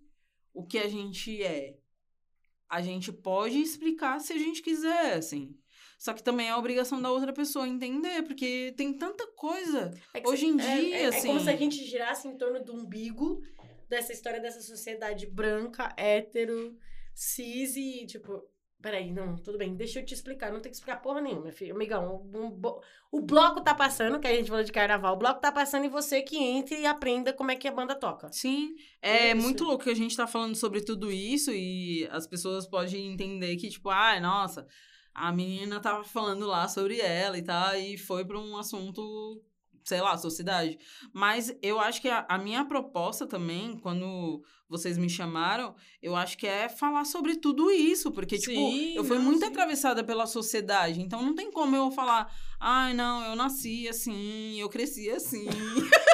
[0.54, 1.79] o que a gente é.
[2.70, 5.56] A gente pode explicar se a gente quiser, assim.
[5.98, 9.92] Só que também é a obrigação da outra pessoa entender, porque tem tanta coisa.
[10.14, 12.64] É Hoje em é- dia, é, é como assim- se a gente girasse em torno
[12.64, 13.42] do umbigo
[13.90, 16.78] dessa história dessa sociedade branca, hétero,
[17.14, 18.42] cis e, tipo...
[18.82, 20.54] Peraí, não, tudo bem, deixa eu te explicar.
[20.54, 21.76] Não tem que explicar porra nenhuma, filho.
[21.76, 22.80] Amigão, um- um
[23.12, 25.16] o bloco tá passando, que a gente falou de carnaval.
[25.16, 27.94] O bloco tá passando e você que entre e aprenda como é que a banda
[27.94, 28.32] toca.
[28.32, 29.42] Sim, é Isso.
[29.42, 33.58] muito louco que a gente tá falando sobre tudo isso e as pessoas podem entender
[33.58, 34.66] que, tipo, ai, nossa,
[35.14, 39.42] a menina tava falando lá sobre ela e tal, e foi pra um assunto,
[39.90, 40.78] sei lá, sociedade.
[41.12, 46.38] Mas eu acho que a, a minha proposta também, quando vocês me chamaram, eu acho
[46.38, 49.48] que é falar sobre tudo isso, porque, Sim, tipo, eu fui não, muito sim.
[49.48, 54.70] atravessada pela sociedade, então não tem como eu falar, ai, não, eu nasci assim, eu
[54.70, 55.48] cresci assim.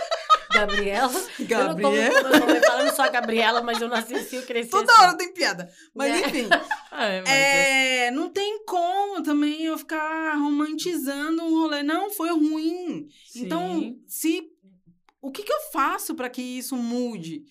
[0.55, 1.23] Gabriela.
[1.39, 2.11] Gabriel.
[2.15, 5.01] Eu não como meu falando só Gabriela, mas eu nasci assim, eu cresci Toda assim.
[5.01, 5.69] hora tem piada.
[5.93, 6.27] Mas Né?
[6.27, 6.47] enfim,
[6.91, 11.83] É, mas é- é, não tem como também eu ficar romantizando um rolê.
[11.83, 13.07] Não, foi ruim.
[13.35, 14.01] Então, Sim.
[14.07, 14.49] se.
[15.21, 17.43] O que, que eu faço para que isso mude?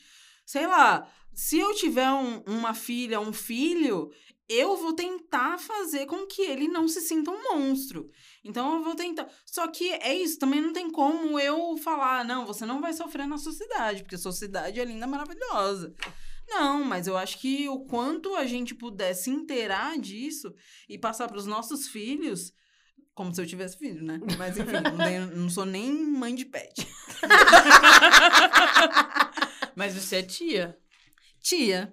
[0.46, 4.10] Sei lá, se eu tiver um- uma filha, um filho,
[4.48, 8.08] eu vou tentar fazer com que ele não se sinta um monstro.
[8.44, 9.26] Então eu vou tentar.
[9.46, 13.26] Só que é isso, também não tem como eu falar, não, você não vai sofrer
[13.26, 15.94] na sociedade, porque a sociedade é linda, maravilhosa.
[16.46, 20.52] Não, mas eu acho que o quanto a gente puder se inteirar disso
[20.86, 22.52] e passar para os nossos filhos,
[23.14, 24.20] como se eu tivesse filho, né?
[24.36, 26.86] Mas enfim, não, tenho- não sou nem mãe de pet.
[29.74, 30.78] Mas você é tia.
[31.40, 31.92] Tia.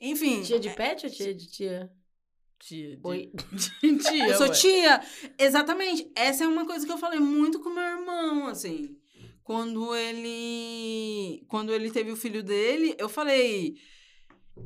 [0.00, 0.42] Enfim.
[0.42, 1.90] Tia de pet ou tia de tia?
[2.60, 2.96] Tia.
[2.96, 3.32] de- Oi.
[4.02, 4.28] tia.
[4.28, 4.52] Eu sou ué.
[4.52, 5.00] tia.
[5.38, 6.10] Exatamente.
[6.14, 8.96] Essa é uma coisa que eu falei muito com meu irmão, assim.
[9.42, 11.44] Quando ele.
[11.48, 13.74] Quando ele teve o filho dele, eu falei.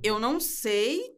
[0.03, 1.15] Eu não sei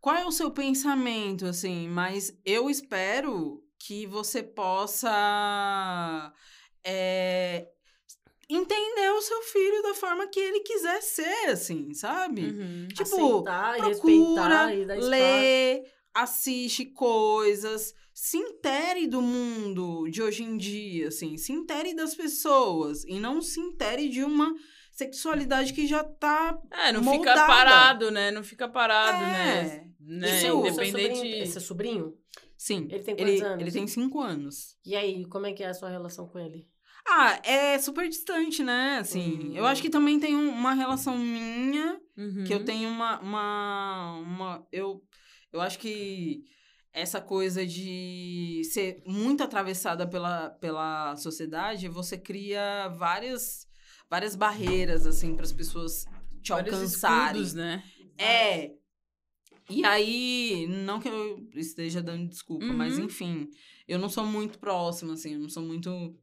[0.00, 6.32] qual é o seu pensamento, assim, mas eu espero que você possa.
[6.84, 7.68] é,
[8.48, 12.42] entender o seu filho da forma que ele quiser ser, assim, sabe?
[12.46, 12.88] Uhum.
[12.88, 13.02] Tipo,
[13.48, 15.84] Aceitar procura, e lê,
[16.22, 23.04] assiste coisas, se intere do mundo de hoje em dia, assim, se intere das pessoas
[23.04, 24.54] e não se intere de uma
[24.92, 27.40] sexualidade que já tá É, não moldada.
[27.40, 28.30] fica parado, né?
[28.30, 29.58] Não fica parado, né?
[29.60, 29.86] É.
[30.00, 30.26] né?
[30.38, 31.16] E seu- seu Independente.
[31.16, 32.14] sobrinho- Esse é sobrinho?
[32.56, 32.88] Sim.
[32.90, 33.60] Ele tem quantos Ele, anos?
[33.62, 34.76] ele tem cinco anos.
[34.86, 36.66] E aí, como é que é a sua relação com ele?
[37.08, 38.98] Ah, é super distante, né?
[38.98, 39.52] Assim, Hum.
[39.54, 42.44] eu acho que também tem um- uma relação minha Uhum.
[42.44, 45.02] que eu tenho uma, uma, uma eu,
[45.56, 46.44] eu acho que
[46.92, 53.66] essa coisa de ser muito atravessada pela, pela sociedade, você cria várias,
[54.08, 56.04] várias barreiras, assim, para as pessoas
[56.42, 57.42] te Vários alcançarem.
[57.42, 57.82] escudos, né?
[58.18, 58.72] É.
[59.68, 63.04] E aí, não que eu esteja dando desculpa, mas Uhum.
[63.06, 63.48] enfim,
[63.88, 66.16] eu não sou muito próxima, assim, eu não sou muito.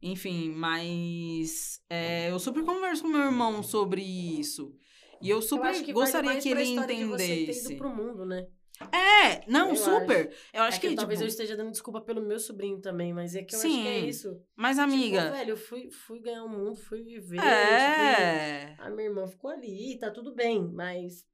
[0.00, 4.72] Enfim, mas é, eu super converso com meu irmão sobre isso.
[5.20, 7.72] E eu Eu super acho que gostaria que ele de você ter entendesse.
[7.72, 8.46] ido pro mundo, né?
[8.92, 10.32] É, não, Eu super.
[10.52, 13.12] Eu acho é que, que, talvez eu tipo, esteja dando desculpa pelo meu sobrinho também,
[13.12, 14.06] mas é que eu acho que é Sim.
[14.08, 14.40] isso.
[14.56, 17.40] mas amiga, Tipo, velho, eu fui, fui ganhar o mundo, fui viver.
[17.40, 21.26] Tipo, é, a minha irmã ficou ali, tá tudo bem, mas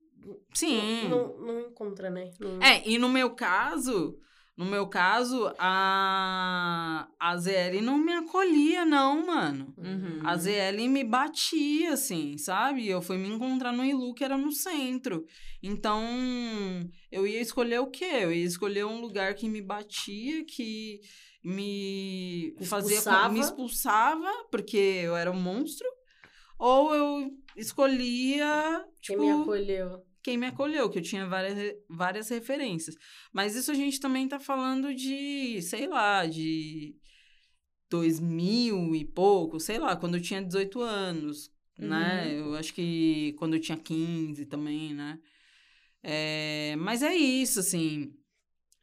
[0.53, 1.09] sim.
[1.09, 2.31] não, não encontra, né?
[2.41, 4.19] Não- É, e no meu caso,
[4.57, 9.75] no meu caso, a, a ZL não me acolhia, não, mano.
[9.77, 10.21] Uhum.
[10.25, 12.89] A ZL me batia, assim, sabe?
[12.89, 15.25] Eu fui me encontrar no Ilu, que era no centro.
[15.61, 16.01] Então,
[17.11, 18.05] eu ia escolher o quê?
[18.05, 21.01] Eu ia escolher um lugar que me batia, que
[21.43, 22.99] me fazia...
[22.99, 23.35] Expulsava.
[23.35, 25.89] Me expulsava, porque eu era um monstro.
[26.61, 30.01] Ou eu escolhia, tipo me acolheu.
[30.25, 32.97] Quem me acolheu, que eu tinha várias, várias referências.
[33.31, 36.97] Mas isso a gente também tá falando de, sei lá, de
[37.91, 42.39] 2000 e pouco, sei lá, quando eu tinha 18 anos, né?
[42.39, 45.19] Eu acho que quando eu tinha 15 também, né?
[46.03, 48.15] É, mas é isso, assim.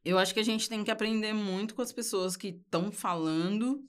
[0.05, 3.83] Eu acho que a gente tem que aprender muito com as pessoas que estão falando.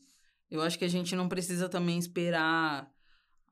[0.51, 2.91] Eu acho que a gente não precisa também esperar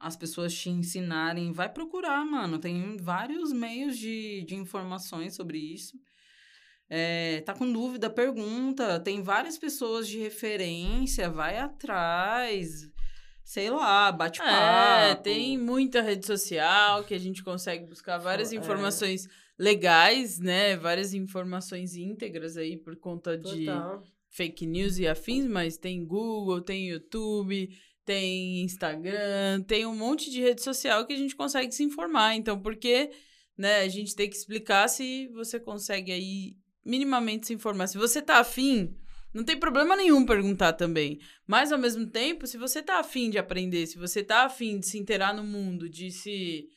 [0.01, 1.53] as pessoas te ensinarem.
[1.53, 2.59] Vai procurar, mano.
[2.59, 5.97] Tem vários meios de, de informações sobre isso.
[6.89, 8.99] É, tá com dúvida, pergunta.
[8.99, 11.29] Tem várias pessoas de referência.
[11.31, 12.89] Vai atrás.
[13.45, 14.51] Sei lá, bate papo.
[14.51, 18.57] É, tem muita rede social que a gente consegue buscar várias É.
[18.57, 19.29] informações
[19.59, 20.77] legais, né?
[20.77, 24.03] Várias informações íntegras aí por conta de Total.
[24.31, 27.69] fake news e afins, mas tem Google, tem YouTube,
[28.11, 32.35] tem Instagram, tem um monte de rede social que a gente consegue se informar.
[32.35, 33.11] Então, por que,
[33.57, 37.87] né, a gente tem que explicar se você consegue aí minimamente se informar.
[37.87, 38.97] Se você tá afim,
[39.33, 41.21] não tem problema nenhum perguntar também.
[41.47, 44.87] Mas, ao mesmo tempo, se você tá afim de aprender, se você tá afim de
[44.87, 46.69] se inteirar no mundo, de se...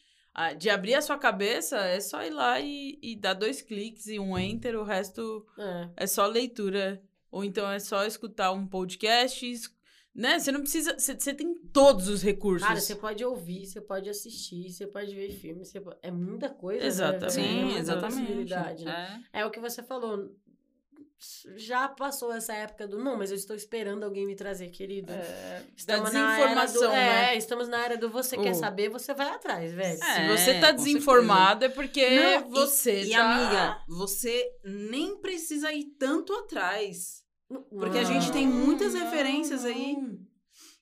[0.57, 4.19] De abrir a sua cabeça, é só ir lá e, e dar dois cliques e
[4.19, 5.89] um enter, o resto É.
[5.97, 7.01] é só leitura.
[7.31, 9.45] Ou então é só escutar um podcast,
[10.15, 10.39] né?
[10.39, 10.97] Você não precisa.
[10.97, 12.67] Você você tem todos os recursos.
[12.67, 15.97] Cara, você pode ouvir, você pode assistir, você pode ver filme, você pode...
[16.01, 16.85] é muita coisa.
[16.85, 17.21] Exatamente.
[17.21, 17.27] Né?
[17.27, 18.85] É Sim, muita exatamente.
[18.85, 19.23] né?
[19.33, 19.39] É.
[19.41, 20.29] É o que você falou.
[21.55, 25.13] Já passou essa época do não, mas eu estou esperando alguém me trazer, querido.
[25.13, 27.33] É, da Estamos na era do, desinformação, né?
[27.33, 29.97] É, estamos na era do você quer saber, você vai atrás, velho.
[29.97, 33.23] Se É, você tá desinformado é porque Não, e- você E, tá...
[33.23, 37.22] amiga, você nem precisa ir tanto atrás.
[37.61, 39.97] Porque a gente tem muitas Não, referências aí.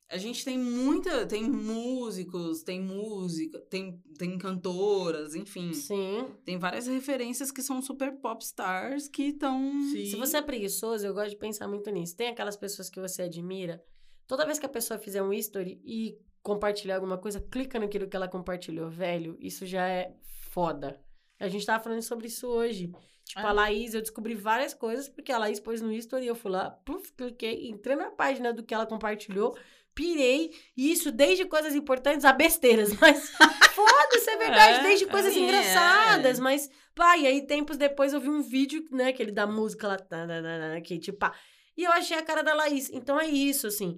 [0.10, 1.26] A gente tem muita.
[1.26, 5.74] Tem músicos, tem música, tem, tem cantoras, enfim.
[5.74, 6.28] Sim.
[6.44, 9.72] Tem várias referências que são super pop stars que estão.
[9.92, 12.16] Se você é preguiçoso, eu gosto de pensar muito nisso.
[12.16, 13.82] Tem aquelas pessoas que você admira.
[14.28, 18.16] Toda vez que a pessoa fizer um history e compartilhar alguma coisa, clica naquilo que
[18.16, 19.38] ela compartilhou, velho.
[19.40, 20.14] Isso já é
[20.52, 21.00] foda.
[21.40, 22.92] A gente tava falando sobre isso hoje.
[23.26, 23.44] Tipo, É.
[23.46, 26.70] a Laís, eu descobri várias coisas, porque a Laís pôs no history eu fui lá,
[26.70, 29.58] puf, cliquei, entrei na página do que ela compartilhou,
[29.96, 30.52] pirei.
[30.76, 32.92] E isso desde coisas importantes a besteiras.
[33.00, 35.40] Mas foda-se, é verdade, É, desde coisas é.
[35.40, 36.40] engraçadas.
[36.40, 39.98] Mas, pá, e aí tempos depois eu vi um vídeo, né, aquele da música lá,
[40.84, 41.34] que tipo, pá.
[41.78, 42.90] E eu achei a cara da Laís.
[42.92, 43.98] Então é isso, assim.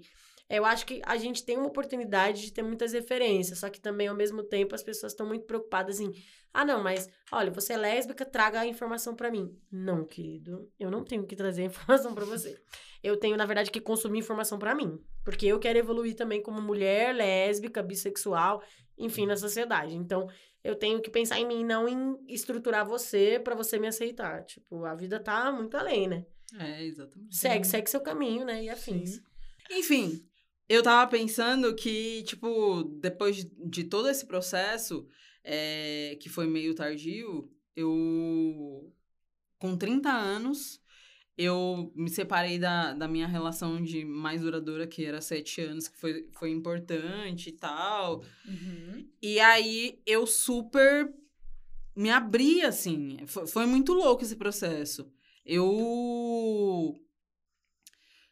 [0.55, 4.07] Eu acho que a gente tem uma oportunidade de ter muitas referências, só que também,
[4.07, 6.11] ao mesmo tempo, as pessoas estão muito preocupadas em.
[6.53, 9.51] Ah, não, mas olha, você é lésbica, traga a informação pra mim.
[9.71, 12.55] Não, querido, eu não tenho que trazer a informação pra você.
[13.01, 15.03] Eu tenho, na verdade, que consumir informação pra mim.
[15.25, 18.61] Porque eu quero evoluir também como mulher, lésbica, bissexual,
[18.95, 19.95] enfim, na sociedade.
[19.95, 20.27] Então,
[20.63, 24.43] eu tenho que pensar em mim, não em estruturar você pra você me aceitar.
[24.45, 26.25] Tipo, a vida tá muito além, né?
[26.59, 27.35] É, exatamente.
[27.35, 28.63] Segue, segue seu caminho, né?
[28.63, 29.15] E afins.
[29.15, 29.23] Sim.
[29.71, 30.29] Enfim,
[30.67, 35.07] eu tava pensando que, tipo, depois de, todo esse processo,
[35.43, 38.91] é, que foi meio tardio, eu.
[39.57, 40.81] Com 30 anos,
[41.37, 45.97] eu me separei da, da minha relação de mais duradoura, que era 7 anos, que
[45.97, 48.23] foi, foi importante e tal.
[48.45, 49.07] Uhum.
[49.21, 51.13] E aí eu super
[51.95, 53.17] me abri, assim.
[53.25, 55.11] Foi, foi muito louco esse processo.
[55.45, 56.95] Eu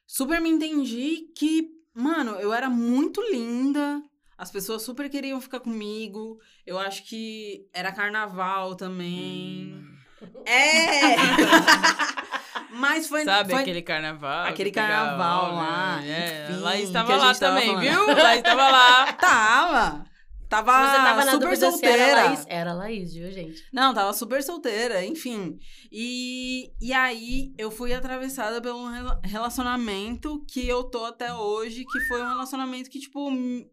[0.05, 4.01] super me entendi que, mano, eu era muito linda.
[4.37, 6.39] As pessoas super queriam ficar comigo.
[6.65, 9.73] Eu acho que era carnaval também.
[9.73, 9.97] Hum.
[10.45, 11.15] É!
[12.71, 13.23] Mas foi.
[13.23, 13.61] Sabe foi...
[13.61, 14.47] aquele carnaval?
[14.47, 18.07] aquele carnaval lá, É, enfim, lá estava lá também, viu?
[18.07, 19.13] Lá estava lá.
[19.19, 20.10] Tava!
[20.51, 22.01] Tava, tava super solteira.
[22.03, 23.63] era Laís, era Laís, viu, gente?
[23.71, 25.57] Não, tava super solteira, enfim.
[25.89, 31.85] E, e aí eu fui atravessada por um rela- relacionamento que eu tô até hoje,
[31.85, 33.29] que foi um relacionamento que, tipo,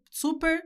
[0.09, 0.63] super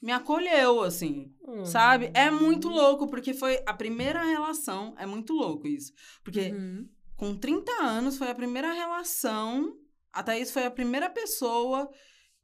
[0.00, 1.32] me acolheu, assim.
[1.46, 1.64] Hum.
[1.64, 2.10] Sabe?
[2.14, 4.94] É muito louco, porque foi a primeira relação.
[4.98, 5.92] É muito louco isso.
[6.22, 6.88] Porque Uhum.
[7.16, 9.74] com 30 anos foi a primeira relação.
[10.12, 11.90] A Thaís foi a primeira pessoa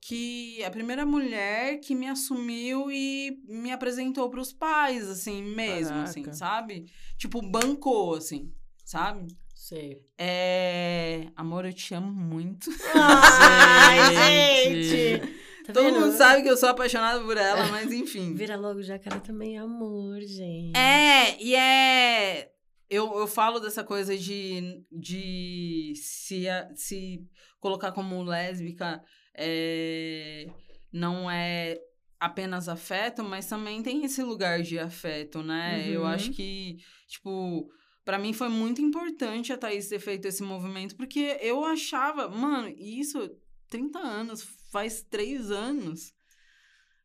[0.00, 0.62] que.
[0.64, 6.36] A primeira mulher que me assumiu e me apresentou pros pais, assim, mesmo, assim, Caraca.
[6.38, 6.86] sabe?
[7.16, 8.52] Tipo, bancou, assim,
[8.84, 9.26] sabe?
[9.54, 10.00] Sei.
[10.18, 11.28] É.
[11.34, 12.70] Amor, eu te amo muito.
[12.94, 14.14] Ai,
[14.84, 15.36] Gente.
[15.66, 16.00] Tá Todo vendo?
[16.00, 18.34] mundo sabe que eu sou apaixonada por ela, mas enfim.
[18.34, 20.76] Vira logo jacaré também é amor, gente.
[20.78, 22.52] É, e é.
[22.88, 26.44] Eu, eu falo dessa coisa de, de se,
[26.76, 27.26] se
[27.58, 29.02] colocar como lésbica
[29.36, 30.48] é,
[30.92, 31.80] não é
[32.18, 35.86] apenas afeto, mas também tem esse lugar de afeto, né?
[35.88, 36.06] Eu Uhum.
[36.06, 37.70] acho que, tipo,
[38.04, 42.68] pra mim foi muito importante a Thaís ter feito esse movimento, porque eu achava, mano,
[42.78, 43.30] isso,
[43.68, 44.42] 30 anos,
[44.72, 46.14] faz três anos.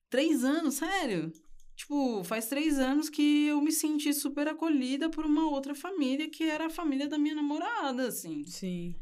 [0.09, 1.31] Três anos, sério?
[1.75, 6.43] Tipo, faz três anos que eu me senti super acolhida por uma outra família, que
[6.43, 8.43] era a família da minha namorada, assim.
[8.45, 8.95] Sim.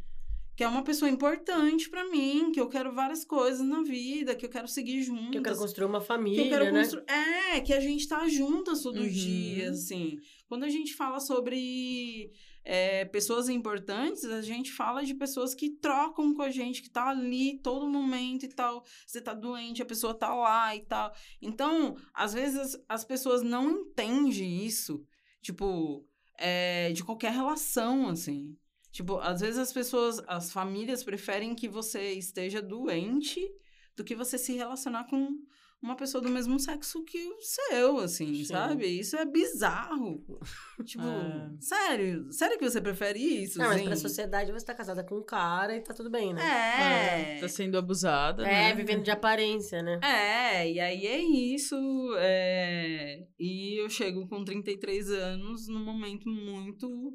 [0.59, 4.45] Que é uma pessoa importante pra mim, que eu quero várias coisas na vida, que
[4.45, 5.29] eu quero seguir juntas.
[5.31, 6.81] Que eu quero construir uma que família, eu quero né?
[6.81, 9.13] constru- É, que a gente tá juntas todos os Uhum.
[9.13, 10.17] dias, assim.
[10.49, 12.29] Quando a gente fala sobre
[12.65, 17.07] é, pessoas importantes, a gente fala de pessoas que trocam com a gente, que tá
[17.07, 18.83] ali todo momento e tal.
[19.07, 21.13] Você tá doente, a pessoa tá lá e tal.
[21.41, 25.01] Então, às vezes as, as pessoas não entendem isso,
[25.41, 26.05] tipo,
[26.37, 28.57] é, de qualquer relação, assim.
[28.91, 33.39] Tipo, às vezes as pessoas, as famílias preferem que você esteja doente
[33.95, 35.29] do que você se relacionar com
[35.81, 38.43] uma pessoa do mesmo sexo que o seu, assim, Sim.
[38.45, 38.85] sabe?
[38.85, 40.21] Isso é bizarro.
[40.83, 41.51] tipo, É.
[41.61, 42.33] sério?
[42.33, 43.57] Sério que você prefere isso?
[43.59, 43.85] Não, mas assim?
[43.85, 46.41] pra sociedade você tá casada com um cara e tá tudo bem, né?
[46.41, 47.39] É.
[47.39, 48.73] Tá sendo abusada, É, né?
[48.75, 49.99] vivendo de aparência, né?
[50.03, 51.75] É, e aí é isso.
[52.17, 57.13] é, E eu chego com 33 anos num momento muito,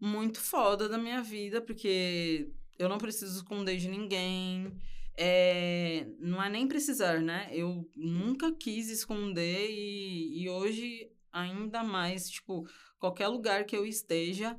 [0.00, 2.48] muito foda da minha vida, porque
[2.78, 4.72] eu não preciso esconder de ninguém.
[5.16, 7.48] É, Não é nem precisar, né?
[7.52, 12.66] Eu nunca quis esconder e, e hoje, ainda mais, tipo,
[12.98, 14.56] qualquer lugar que eu esteja,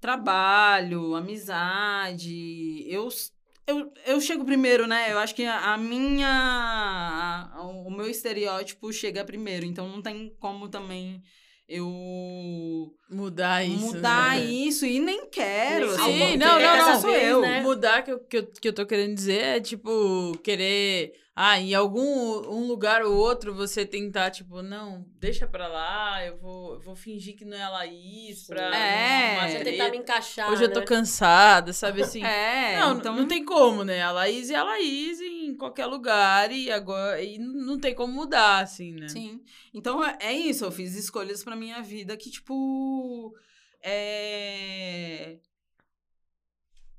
[0.00, 3.08] trabalho, amizade, eu
[3.66, 5.12] eu, eu chego primeiro, né?
[5.12, 6.26] Eu acho que a, minha.
[7.54, 9.66] a- o meu estereótipo chega primeiro.
[9.66, 11.22] Então não tem como também
[11.68, 13.94] eu Mudar isso.
[13.96, 14.44] mudar né?
[14.44, 14.84] isso.
[14.84, 15.90] E nem quero.
[15.92, 17.00] Sim, assim, não, não, não.
[17.00, 17.40] sou eu.
[17.40, 17.62] né?
[17.62, 21.12] Mudar que eu, que, eu, que eu tô querendo dizer é, tipo, querer.
[21.40, 22.02] Ah, em algum
[22.52, 26.96] um lugar ou outro você tentar, tipo, não, deixa pra lá, eu vou, eu vou
[26.96, 28.50] fingir que não é a Laís.
[28.50, 28.56] É.
[28.56, 29.70] arrumar Você treta.
[29.70, 30.86] tentar me encaixar, Hoje eu tô né?
[30.86, 32.22] cansada, sabe assim?
[32.26, 33.14] É, não, então.
[33.14, 34.02] não tem como, né?
[34.02, 35.20] A Laís é a Laís
[35.58, 37.22] qualquer lugar e agora.
[37.22, 39.08] E não tem como mudar, assim, né?
[39.08, 39.42] Sim.
[39.74, 43.34] Então é é isso, eu fiz escolhas pra minha vida que, tipo.
[43.82, 45.38] É...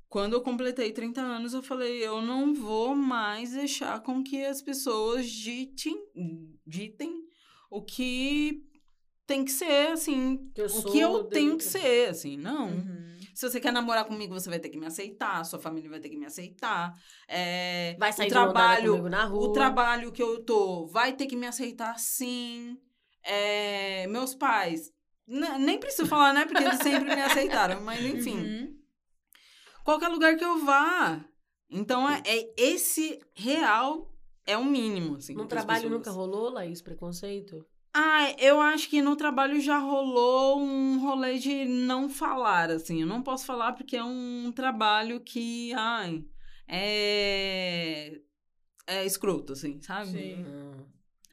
[0.08, 4.60] Quando eu completei 30 anos, eu falei, eu não vou mais deixar com que as
[4.60, 5.96] pessoas ditem,
[6.66, 7.24] ditem
[7.70, 8.66] o que
[9.24, 10.50] tem que ser, assim.
[10.52, 12.70] Que o que eu tenho que ser, assim, não.
[12.70, 13.19] Uhum.
[13.40, 16.10] Se você quer namorar comigo, você vai ter que me aceitar, sua família vai ter
[16.10, 16.92] que me aceitar.
[17.26, 19.48] É, Vai sair o trabalho, na rua.
[19.48, 22.76] o trabalho que eu tô vai ter que me aceitar sim.
[23.22, 24.92] É, meus pais.
[25.26, 26.44] nem preciso falar, né?
[26.44, 27.80] Porque eles sempre me aceitaram.
[27.80, 28.36] Mas, enfim.
[28.36, 28.78] Uhum.
[29.84, 31.24] Qualquer lugar que eu vá.
[31.70, 34.14] Então, é, é esse real
[34.46, 35.34] é o mínimo, assim.
[35.34, 35.98] No trabalho pessoas.
[35.98, 37.66] nunca rolou, Laís, preconceito?
[37.92, 43.00] Ah, eu acho que no trabalho já rolou um rolê de não falar, assim.
[43.00, 46.24] Eu não posso falar porque é um trabalho que, ai,
[46.68, 48.20] é.
[48.86, 50.10] É escroto, assim, sabe?
[50.10, 50.44] Sim.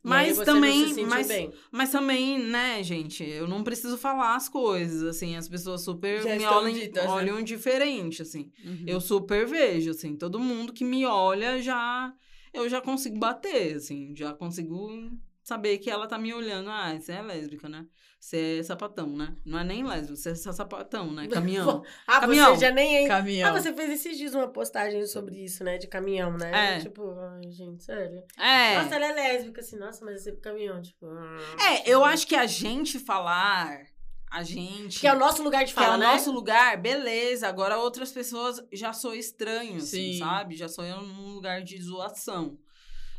[0.03, 1.51] Mas também- se mas- bem.
[1.71, 6.35] Mas também, né, gente, eu não preciso falar as coisas, assim, as pessoas super Já
[6.37, 7.09] me olham, ditas, né?
[7.09, 8.51] olham diferente, assim.
[8.63, 8.83] Uhum.
[8.87, 12.13] Eu super vejo, assim, todo mundo que me olha já.
[12.53, 15.11] Eu já consigo bater, assim, já consigo
[15.47, 16.69] saber que ela tá me olhando.
[16.69, 17.85] Ah, você é lésbica, né?
[18.19, 19.33] Você é sapatão, né?
[19.45, 21.25] Não é nem lésbico, você é sapatão, né?
[21.31, 21.83] Caminhão.
[22.05, 22.53] Ah, Caminhão.
[22.53, 23.07] você já nem...
[23.07, 23.49] Caminhão.
[23.49, 25.77] Ah, você fez esses dias uma postagem sobre isso, né?
[25.77, 26.75] De caminhão, né?
[26.75, 26.79] É.
[26.79, 28.21] Tipo, ai, gente, sério.
[28.37, 28.81] É.
[28.81, 29.77] Nossa, ela é lésbica, assim.
[29.77, 31.05] Nossa, mas esse caminhão, tipo...
[31.07, 31.37] ah,
[31.71, 33.85] É, eu acho que a gente falar,
[34.29, 34.99] a gente.
[34.99, 36.07] Que é o nosso lugar de que é fala, o né?
[36.07, 37.47] nosso lugar, beleza.
[37.47, 40.19] Agora outras pessoas já sou estranho, assim, Sim.
[40.19, 40.57] sabe?
[40.57, 42.57] Já sou eu num lugar de zoação.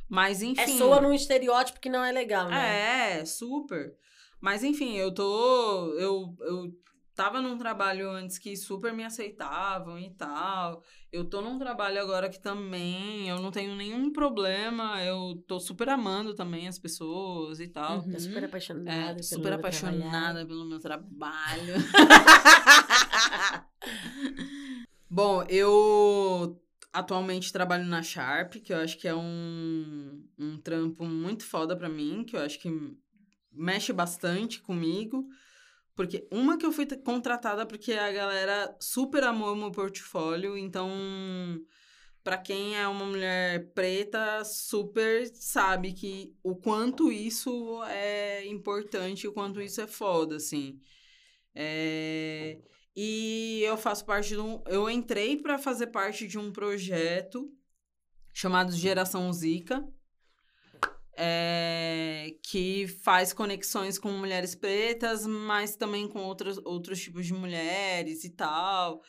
[0.09, 0.61] Mas enfim.
[0.61, 3.21] É soa num estereótipo que não é legal, né?
[3.21, 3.95] É, super.
[4.41, 5.93] Mas enfim, eu tô.
[5.95, 6.73] Eu, eu
[7.15, 10.83] tava num trabalho antes que super me aceitavam e tal.
[11.13, 15.03] Eu tô num trabalho agora que também eu não tenho nenhum problema.
[15.03, 18.03] Eu tô super amando também as pessoas e tal.
[18.03, 18.91] Tá super apaixonada.
[18.91, 20.47] É, pelo super meu apaixonada trabalhar.
[20.47, 21.75] pelo meu trabalho.
[25.11, 26.61] Bom, eu
[26.99, 31.89] atualmente trabalho na Sharp, que eu acho que é um, um trampo muito foda pra
[31.89, 32.71] mim, que eu acho que
[33.53, 35.27] mexe bastante comigo.
[35.95, 40.89] Porque uma que eu fui contratada porque a galera super amou meu portfólio, então
[42.23, 49.33] pra quem é uma mulher preta, super sabe que o quanto isso é importante, o
[49.33, 50.81] quanto isso é foda, assim.
[51.55, 52.59] É,
[53.01, 54.61] E eu faço parte de um.
[54.67, 57.49] Eu entrei pra fazer parte de um projeto
[58.35, 59.85] chamado Geração Zika.
[61.17, 68.25] é, que faz conexões com mulheres pretas, mas também com outros, outros tipos de mulheres
[68.25, 69.01] e tal.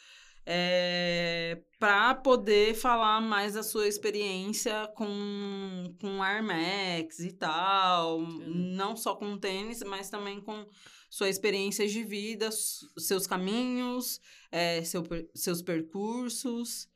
[0.45, 8.21] É, para poder falar mais da sua experiência com, com Air Max e tal.
[8.21, 10.67] Não só com tênis, mas também com
[11.09, 14.21] sua experiência de vida, seus caminhos,
[14.51, 15.03] é, seu
[15.33, 16.87] seus percursos.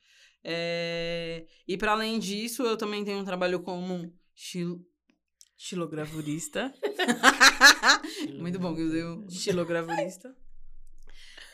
[0.44, 4.86] É, e para além disso, eu também tenho um trabalho como estilo...
[5.58, 6.74] Estilogravurista.
[8.38, 10.36] Muito bom que eu Estilogravurista.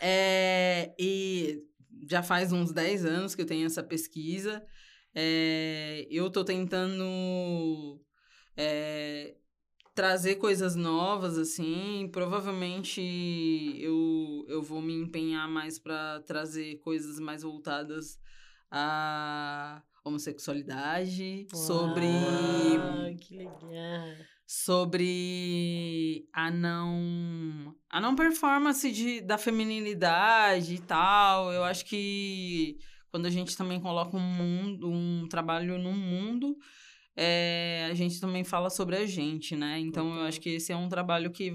[0.02, 1.64] É, e
[2.10, 4.65] já faz uns 10 anos que eu tenho essa pesquisa.
[5.14, 8.02] É, eu tô tentando
[8.56, 9.36] é,
[9.99, 12.09] trazer coisas novas, assim.
[12.09, 13.01] Provavelmente
[13.81, 18.17] eu, eu vou me empenhar mais para trazer coisas mais voltadas
[18.71, 24.15] à homossexualidade, sobre Uau, que legal.
[24.47, 31.51] sobre a não a não performance de, da feminilidade e tal.
[31.51, 32.80] Eu acho que
[33.11, 36.57] quando a gente também coloca um mundo, um trabalho no mundo,
[37.22, 39.78] é, a gente também fala sobre a gente, né?
[39.78, 41.54] Então eu acho que esse é um trabalho que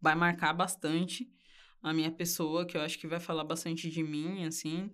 [0.00, 1.28] vai marcar bastante
[1.82, 4.92] a minha pessoa, que eu acho que vai falar bastante de mim, assim.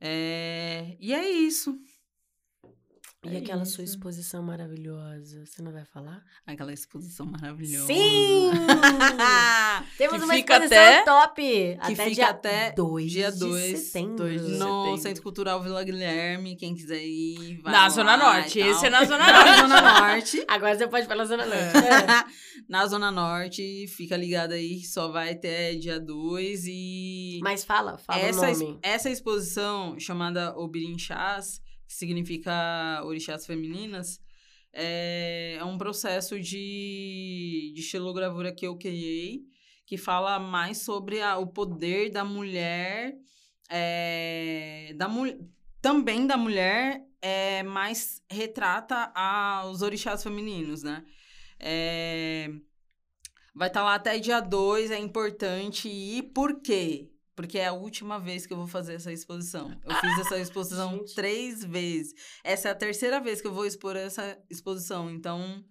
[0.00, 1.76] É, e é isso.
[3.30, 3.94] E É aquela sua isso.
[3.94, 6.22] exposição maravilhosa, você não vai falar?
[6.46, 7.86] Aquela exposição maravilhosa.
[7.86, 8.50] Sim!
[9.98, 11.42] Temos Que uma fica exposição até- top!
[11.42, 14.16] que até fica dia até 2 dia de dois, setembro.
[14.16, 14.98] dois de No setembro.
[14.98, 18.58] Centro Cultural Vila Guilherme, quem quiser ir, vai Na lá Zona Norte.
[18.58, 19.60] Esse é na Zona Na Norte.
[19.60, 20.44] Zona Norte.
[20.48, 21.76] Agora você pode falar Zona Norte.
[21.78, 22.24] É.
[22.68, 27.96] Na Zona Norte, fica ligado aí que só vai até dia 2 e Mas fala,
[27.98, 28.78] fala essa, o nome.
[28.82, 34.20] essa exposição chamada Obirinchás, que significa orixás femininas,
[34.72, 39.42] é, é um processo de, de xilogravura que eu criei,
[39.86, 43.14] que fala mais sobre a- o poder da mulher,
[43.70, 45.50] é, da mu-
[45.80, 51.04] também da mulher, é, mas retrata a, os orixás femininos, né?
[51.58, 52.50] É,
[53.54, 56.24] vai estar lá até dia 2, é importante ir.
[56.34, 57.10] Por quê?
[57.36, 59.70] Porque é a última vez que eu vou fazer essa exposição.
[59.84, 61.14] Eu fiz essa exposição Gente.
[61.14, 62.14] três vezes.
[62.42, 65.10] Essa é a terceira vez que eu vou expor essa exposição.
[65.10, 65.62] Então,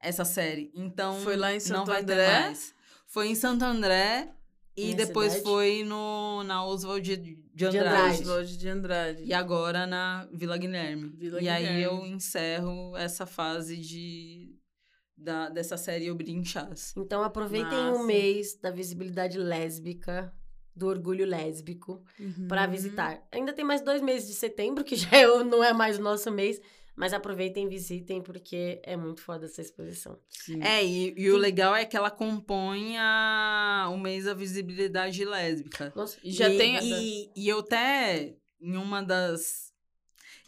[0.00, 0.70] essa série.
[0.74, 2.40] Então, Foi lá em não Santo vai ter André?
[2.42, 2.74] mais.
[3.06, 4.30] Foi em Santo André
[4.76, 5.50] e Minha depois cidade?
[5.50, 7.88] foi no, na Oswald de, de Andrade.
[7.88, 8.20] Andrade.
[8.22, 9.24] Oswald de Andrade.
[9.24, 11.08] E agora na Vila Guilherme.
[11.16, 11.82] Vila e aí Guilherme.
[11.82, 14.56] eu encerro essa fase de
[15.16, 16.94] da, dessa série Obrinchás.
[16.96, 20.32] Então aproveitem o mês da visibilidade lésbica,
[20.80, 22.48] do orgulho lésbico, Uhum.
[22.48, 23.22] pra visitar.
[23.30, 26.30] Ainda tem mais dois meses de setembro, que já é não é mais o nosso
[26.30, 26.58] mês,
[26.96, 30.18] mas aproveitem e visitem, porque é muito foda essa exposição.
[30.28, 30.62] Sim.
[30.62, 35.92] É, e, e o legal é que ela compõe a, o mês da visibilidade lésbica.
[35.94, 36.78] Nossa, já e, tem.
[36.82, 39.69] E, e eu até, em uma das.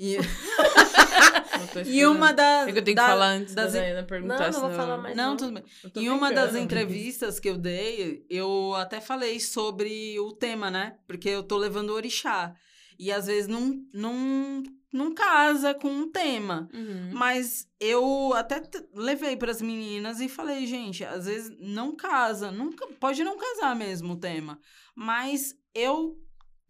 [0.05, 0.17] E,
[1.87, 2.69] e uma das.
[2.69, 4.39] É que eu tenho da- que falar antes das- da Diana perguntar.
[4.39, 5.17] Não, não vou senão- falar mais.
[5.17, 5.37] Não, não.
[5.37, 5.65] tudo bem.
[6.05, 10.97] Em uma das entrevistas que eu dei, eu até falei sobre o tema, né?
[11.07, 12.55] Porque eu tô levando o orixá.
[12.99, 14.63] E às vezes não, não,
[14.93, 16.69] não casa com um tema.
[16.73, 17.11] Uhum.
[17.13, 22.53] Mas eu até t- levei para as meninas e falei, gente, às vezes não casa,
[22.53, 24.59] nunca pode não casar mesmo o tema,
[24.95, 26.17] mas eu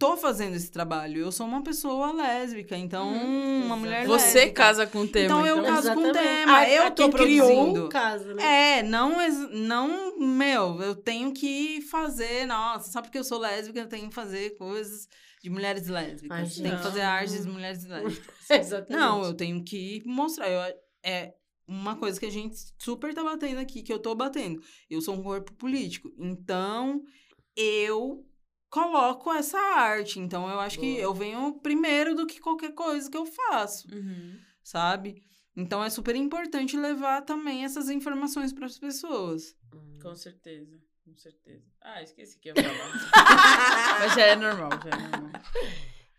[0.02, 1.20] tô fazendo esse trabalho.
[1.20, 4.52] Eu sou uma pessoa lésbica, então uma mulher Você lésbica.
[4.52, 5.26] casa com o tema.
[5.26, 6.38] Então eu caso com o Exatamente.
[6.40, 7.84] tema, Ah, eu ah, tô produzindo.
[7.84, 8.78] o caso, né?
[8.78, 9.16] É, não,
[9.52, 14.14] não, meu, eu tenho que fazer, nossa, só porque eu sou lésbica, eu tenho que
[14.14, 15.06] fazer coisas
[15.40, 16.24] de mulheres lésbicas.
[16.24, 16.68] Imagina.
[16.68, 18.50] Tenho que fazer artes de mulheres lésbicas.
[18.50, 19.00] Exatamente.
[19.00, 20.50] Não, eu tenho que mostrar.
[20.50, 20.74] Eu,
[21.04, 21.32] é
[21.64, 24.60] uma coisa que a gente super tá batendo aqui, que eu tô batendo.
[24.90, 26.12] Eu sou um corpo político.
[26.18, 27.02] Então,
[27.56, 28.24] eu
[28.72, 30.18] coloco essa arte.
[30.18, 31.02] Então, eu acho que Boa.
[31.02, 34.38] eu venho primeiro do que qualquer coisa que eu faço, Uhum.
[34.64, 35.22] sabe?
[35.54, 39.54] Então, é super importante levar também essas informações para as pessoas.
[39.74, 39.98] Hum.
[40.02, 40.80] Com certeza.
[41.04, 41.64] Com certeza.
[41.82, 43.98] Ah, esqueci que ia falar.
[44.00, 45.42] Mas já é normal, já é normal.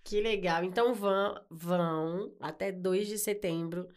[0.04, 0.64] Que legal.
[0.64, 3.88] Então vão, vão até 2 de setembro.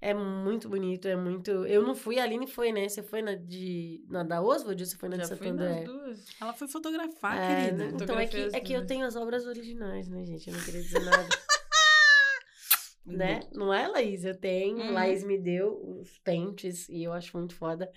[0.00, 1.50] É muito bonito, é muito.
[1.66, 2.88] Eu não fui, a Aline foi, né?
[2.88, 5.48] Você foi na de na da Oswald ou você foi na de Já Santo fui
[5.48, 5.74] André?
[5.74, 6.24] nas duas.
[6.40, 7.84] Ela foi fotografar, É, querida.
[7.86, 7.92] né?
[7.94, 10.48] Então é que, é que eu tenho as obras originais, né, gente?
[10.48, 11.26] Eu não queria dizer nada.
[13.06, 13.40] né?
[13.52, 14.24] Não é, Laís?
[14.24, 14.78] Eu tenho.
[14.78, 14.92] Uhum.
[14.92, 17.90] Laís me deu os pentes e eu acho muito foda.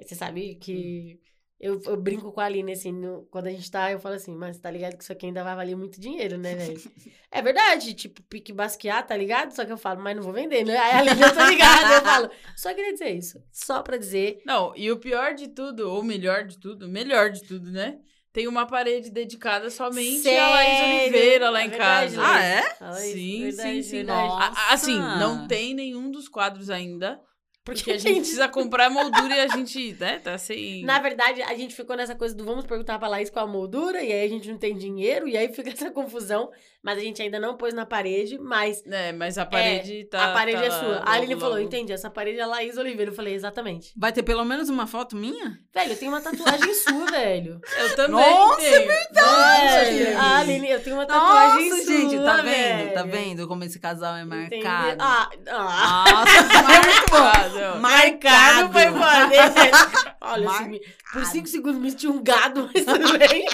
[0.00, 1.18] Você sabe que
[1.62, 4.34] eu, eu brinco com a Aline, assim, no- quando a gente tá, eu falo assim,
[4.34, 6.78] mas tá ligado que isso aqui ainda vai valer muito dinheiro, né, velho?
[7.30, 9.52] é verdade, tipo, pique basquear, tá ligado?
[9.54, 10.76] Só que eu falo, mas não vou vender, né?
[10.76, 13.42] Aí a Aline, eu tô ligada, eu falo, só queria dizer isso.
[13.50, 14.42] Só pra dizer.
[14.44, 17.98] Não, e o pior de tudo, ou melhor de tudo, melhor de tudo, né?
[18.32, 20.94] Tem uma parede dedicada somente a Laís Sério?
[20.96, 22.26] Oliveira lá É em verdade, casa.
[22.26, 22.62] Ah, é?
[23.12, 24.10] Sim, verdade, sim, sim.
[24.10, 27.20] A- Assim, não tem nenhum dos quadros ainda.
[27.64, 30.82] Porque a gente precisa comprar moldura e a gente, né, tá sem.
[30.86, 34.02] Na verdade, a gente ficou nessa coisa do vamos perguntar pra Laís qual a moldura,
[34.02, 36.50] e aí a gente não tem dinheiro, e aí fica essa confusão.
[36.84, 40.30] Mas a gente ainda não pôs na parede, mas É, mas a parede tá.
[40.30, 40.88] a parede tá é sua.
[40.88, 41.64] logo, A Aline falou: logo.
[41.64, 43.12] entendi, essa parede é a Laís Oliveira.
[43.12, 43.92] Eu falei, exatamente.
[43.96, 45.60] Vai ter pelo menos uma foto minha?
[45.72, 47.60] Velho, eu tenho uma tatuagem sua, velho.
[47.78, 48.88] Eu também Nossa, tenho.
[48.88, 50.16] Velho, gente.
[50.16, 51.92] a Aline, eu tenho uma tatuagem Nossa, sua.
[51.94, 52.44] gente, tá vendo?
[52.46, 52.94] velho.
[52.94, 54.64] Tá vendo como esse casal é Entendi.
[54.64, 54.96] marcado?
[55.00, 56.04] Ah, ah.
[56.10, 56.32] Nossa,
[56.74, 57.80] é Marcado.
[57.80, 60.16] Marcado foi foda.
[60.20, 60.80] Olha, assim,
[61.12, 63.46] por cinco segundos me senti um gado, mas tudo bem.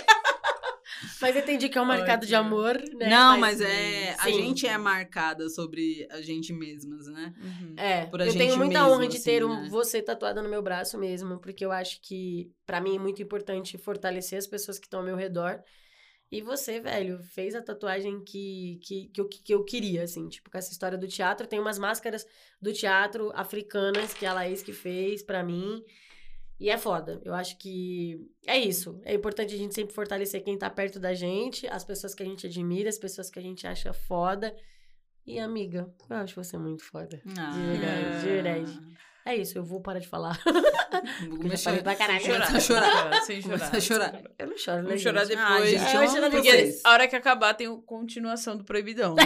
[1.20, 3.08] mas eu entendi que é um marcado de amor, né?
[3.08, 4.14] Não, mas é.
[4.18, 4.32] A sim.
[4.34, 7.34] gente é marcada sobre a gente mesmas, né?
[7.40, 7.74] Uhum.
[7.76, 9.68] É, por a eu gente tenho muita mesmo, honra de assim, ter um, né?
[9.70, 13.78] você tatuada no meu braço mesmo, porque eu acho que, pra mim, é muito importante
[13.78, 15.60] fortalecer as pessoas que estão ao meu redor.
[16.30, 20.50] E você, velho, fez a tatuagem que, que, que, eu, que eu queria, assim, tipo,
[20.50, 21.46] com essa história do teatro.
[21.46, 22.26] Tem umas máscaras
[22.60, 25.82] do teatro africanas que a Laís que fez pra mim.
[26.60, 27.20] E é foda.
[27.24, 29.00] Eu acho que é isso.
[29.04, 32.26] É importante a gente sempre fortalecer quem tá perto da gente, as pessoas que a
[32.26, 34.54] gente admira, as pessoas que a gente acha foda.
[35.24, 37.22] E, amiga, eu acho você muito foda.
[37.38, 38.98] Ah, verdade, de verdade.
[39.30, 40.40] É isso, eu vou parar de falar.
[41.28, 42.20] Vou já falei pra caralho.
[42.22, 42.54] Sem chorar.
[42.56, 43.20] A chorar.
[43.22, 43.80] Sem chorar.
[43.82, 44.22] chorar.
[44.38, 45.36] Eu não choro, né, Vamos chorar gente?
[45.36, 45.50] depois.
[45.62, 46.80] Ah, gente, É, eu amo Porque vocês.
[46.84, 49.14] a hora que acabar tem o- continuação do Proibidão.
[49.18, 49.24] Né?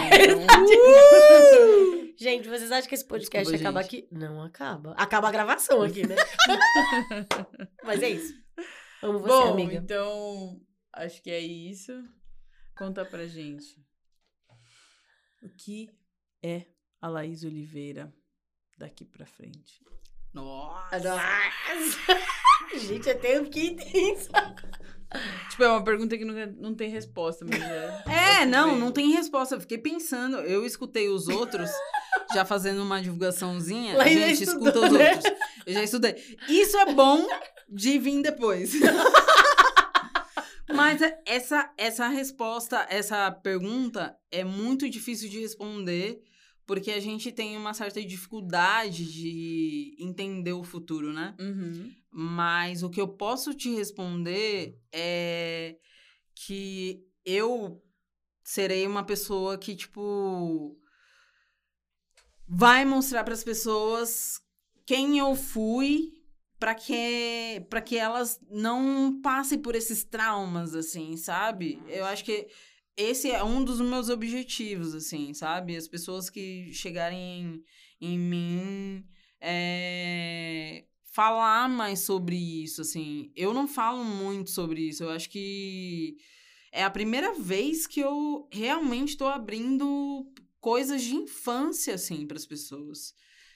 [2.17, 4.03] Gente, vocês acham que esse podcast Desculpa, acaba gente.
[4.05, 4.07] aqui?
[4.15, 4.93] Não acaba.
[4.97, 6.15] Acaba a gravação aqui, né?
[7.83, 8.33] Mas é isso.
[9.01, 9.73] Amo você, Bom, amiga.
[9.75, 10.61] então,
[10.93, 11.91] acho que é isso.
[12.77, 13.81] Conta pra gente.
[15.41, 15.89] O que
[16.41, 16.65] é
[17.01, 18.13] a Laís Oliveira
[18.77, 19.81] daqui pra frente?
[20.33, 20.99] Nossa.
[20.99, 21.99] Nossa!
[22.79, 24.29] Gente, eu tenho que intenso.
[25.51, 28.03] Tipo, é uma pergunta que nunca, não tem resposta, mas é...
[28.41, 29.53] É, não, não tem resposta.
[29.55, 30.37] Eu fiquei pensando.
[30.37, 31.69] Eu escutei os outros
[32.33, 33.95] já fazendo uma divulgaçãozinha.
[33.95, 35.13] Lá já Gente, estudou, escuta os né?
[35.13, 35.33] outros.
[35.67, 36.37] Eu já estudei.
[36.49, 37.27] Isso é bom
[37.69, 38.73] de vir depois.
[40.73, 46.19] Mas é- essa, essa resposta, essa pergunta é muito difícil de responder,
[46.65, 51.35] porque a gente tem uma certa dificuldade de entender o futuro, né?
[51.39, 51.91] Uhum.
[52.11, 55.77] Mas o que eu posso te responder é
[56.35, 57.81] que eu
[58.43, 60.77] serei uma pessoa que, tipo,
[62.47, 64.41] vai mostrar para as pessoas
[64.85, 66.11] quem eu fui
[66.59, 71.81] para que para que elas não passem por esses traumas assim, sabe?
[71.87, 72.47] Eu acho que
[72.95, 75.75] esse é um dos meus objetivos assim, sabe?
[75.75, 77.63] As pessoas que chegarem
[77.99, 79.05] em, em mim
[79.41, 83.31] é, falar mais sobre isso, assim.
[83.35, 85.03] Eu não falo muito sobre isso.
[85.03, 86.17] Eu acho que
[86.71, 90.25] é a primeira vez que eu realmente estou abrindo
[90.59, 93.13] coisas de infância, assim, para as pessoas.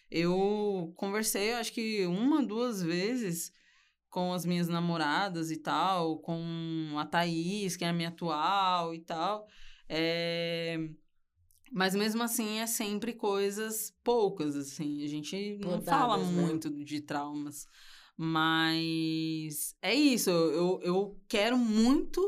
[0.10, 3.52] Eu conversei, acho que uma, duas vezes
[4.18, 9.00] com as minhas namoradas e tal, com a Thaís, que é a minha atual e
[9.02, 9.46] tal.
[9.88, 10.90] É...
[11.72, 15.04] Mas mesmo assim é sempre coisas poucas, assim.
[15.04, 16.26] A gente não fala né?
[16.26, 17.68] muito de traumas.
[18.18, 20.32] Mas é isso.
[20.32, 22.20] Eu, eu quero muito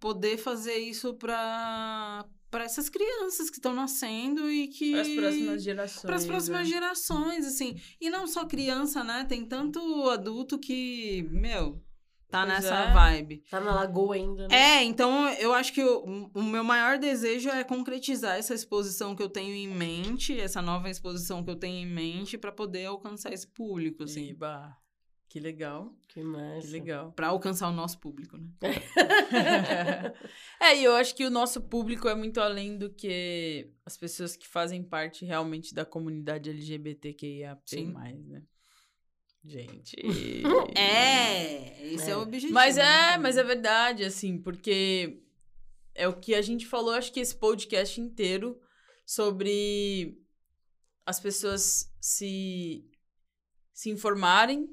[0.00, 5.62] poder fazer isso para para essas crianças que estão nascendo e que Para as próximas
[5.62, 6.02] gerações.
[6.02, 6.74] para as próximas né?
[6.74, 7.80] gerações, assim.
[7.98, 9.24] E não só criança, né?
[9.26, 11.82] Tem tanto adulto que, meu,
[12.28, 12.92] tá Pois nessa é.
[12.92, 13.42] vibe.
[13.50, 14.54] Tá na lagoa ainda, né?
[14.54, 19.22] É, então eu acho que o, o meu maior desejo é concretizar essa exposição que
[19.22, 23.32] eu tenho em mente, essa nova exposição que eu tenho em mente, para poder alcançar
[23.32, 24.28] esse público, assim.
[24.28, 24.76] Eba,
[25.32, 26.70] que legal, Que que massa.
[26.70, 27.10] legal.
[27.12, 28.50] Para alcançar o nosso público, né?
[30.60, 34.36] é, e eu acho que o nosso público é muito além do que as pessoas
[34.36, 37.94] que fazem parte realmente da comunidade LGBTQIA+, Sim.
[38.26, 38.42] né?
[39.42, 39.96] Gente...
[40.76, 42.16] É, esse é, É.
[42.18, 42.52] o objetivo.
[42.52, 43.14] Mas né?
[43.14, 45.22] é, mas é verdade, assim, porque
[45.94, 48.60] é o que a gente falou, acho que esse podcast inteiro,
[49.06, 50.20] sobre
[51.06, 52.84] as pessoas se,
[53.72, 54.68] se informarem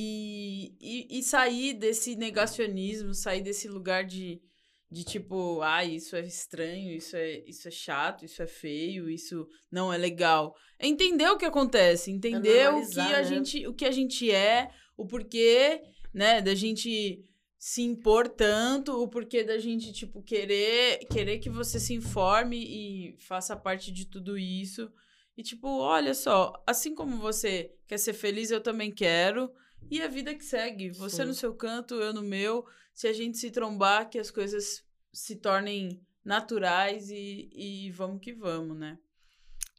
[0.00, 4.40] e, e, e sair desse negacionismo, sair desse lugar de,
[4.88, 9.44] de tipo, ah, isso é estranho, isso é, isso é chato, isso é feio, isso
[9.68, 10.54] não é legal.
[10.78, 13.24] É entender o que acontece, entender o que a né?
[13.24, 15.82] gente, o que a gente é, o porquê,
[16.14, 17.20] né, da gente
[17.58, 23.16] se impor tanto, o porquê da gente, tipo, querer, querer que você se informe e
[23.18, 24.88] faça parte de tudo isso.
[25.36, 29.50] E, tipo, olha só, assim como você quer ser feliz, eu também quero.
[29.90, 30.90] E a vida que segue.
[30.90, 31.24] Você Sim.
[31.24, 32.66] no seu canto, eu no meu.
[32.94, 38.32] Se a gente se trombar, que as coisas se tornem naturais e, e vamos que
[38.32, 38.98] vamos, né?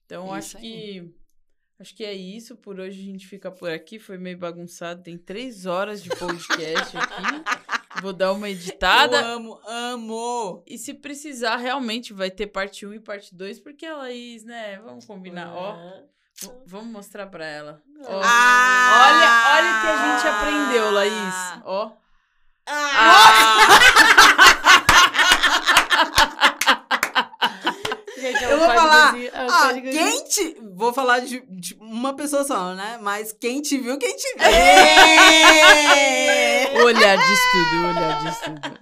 [0.06, 0.64] Então, Isso acho aí.
[0.64, 1.14] que.
[1.80, 2.58] Acho que é isso.
[2.58, 4.00] Por hoje a gente fica por aqui.
[4.00, 5.02] Foi meio bagunçado.
[5.02, 7.44] Tem três horas de podcast aqui.
[8.02, 9.18] Vou dar uma editada.
[9.18, 10.64] Eu amo, amo.
[10.68, 14.78] E se precisar, realmente vai ter parte 1 e parte 2, porque a Laís, né?
[14.80, 15.54] Vamos combinar.
[15.56, 16.04] Ó, Ah.
[16.42, 17.82] V- vamos mostrar pra ela.
[18.06, 19.08] Ó, Ah!
[19.10, 21.36] olha, olha o que a gente aprendeu, Laís.
[21.66, 21.92] Ó.
[28.18, 30.04] Gente, é um Eu vou falar, é Ah, códigozinho.
[30.04, 30.58] quem te...
[30.76, 33.00] Vou falar de, de uma pessoa só, né?
[33.02, 34.46] Mas quem te viu, quem te vê.
[36.82, 38.80] O olhar de estudo, o olhar de estudo.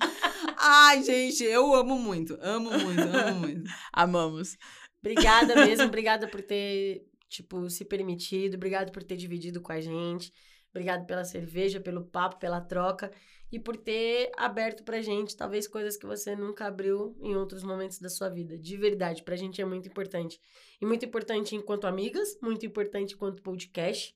[0.57, 2.37] Ai, gente, eu amo muito.
[2.41, 3.69] Amo muito, amo muito.
[3.93, 4.57] Amamos.
[4.99, 10.31] Obrigada mesmo, obrigada por ter, tipo, se permitido, obrigada por ter dividido com a gente,
[10.69, 13.11] obrigada pela cerveja, pelo papo, pela troca
[13.51, 17.99] e por ter aberto pra gente, talvez, coisas que você nunca abriu em outros momentos
[17.99, 18.57] da sua vida.
[18.57, 20.39] De verdade, pra gente é muito importante.
[20.81, 24.13] E muito importante enquanto amigas, muito importante enquanto podcast,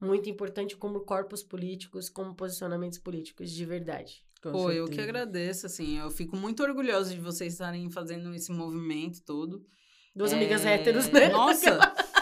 [0.00, 4.22] muito importante como corpos políticos, como posicionamentos políticos, de verdade.
[4.42, 5.98] Com Pô, eu que agradeço, assim.
[5.98, 9.64] Eu fico muito orgulhosa de vocês estarem fazendo esse movimento todo.
[10.14, 11.28] Duas É, amigas héteros, né?
[11.28, 11.78] Nossa!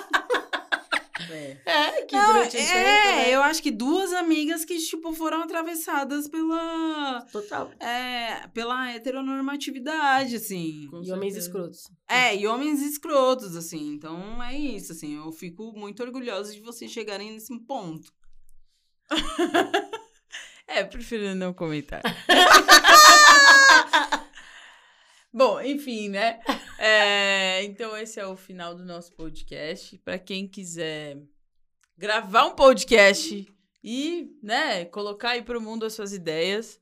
[1.32, 1.60] É.
[1.64, 3.34] É, que Não, durante é, tempo, né?
[3.34, 7.22] eu acho que duas amigas que, tipo, foram atravessadas pela...
[7.32, 7.70] Total.
[7.80, 10.86] É, pela heteronormatividade, assim.
[10.90, 11.38] Com E homens certeza.
[11.38, 11.90] escrotos.
[12.08, 13.94] É, e homens escrotos, assim.
[13.94, 15.16] Então, é isso, assim.
[15.16, 18.12] Eu fico muito orgulhosa de vocês chegarem nesse ponto.
[20.64, 22.00] É, prefiro não comentar.
[25.32, 26.40] Bom, enfim, né?
[26.78, 29.96] É, então, esse é o final do nosso podcast.
[29.98, 31.16] Para quem quiser
[31.96, 33.46] gravar um podcast
[33.82, 36.80] e, né, colocar aí para o mundo as suas ideias,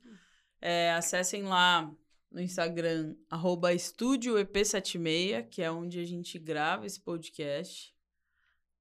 [0.61, 1.95] é, acessem lá
[2.31, 7.95] no Instagram, arroba estúdio EP76, que é onde a gente grava esse podcast.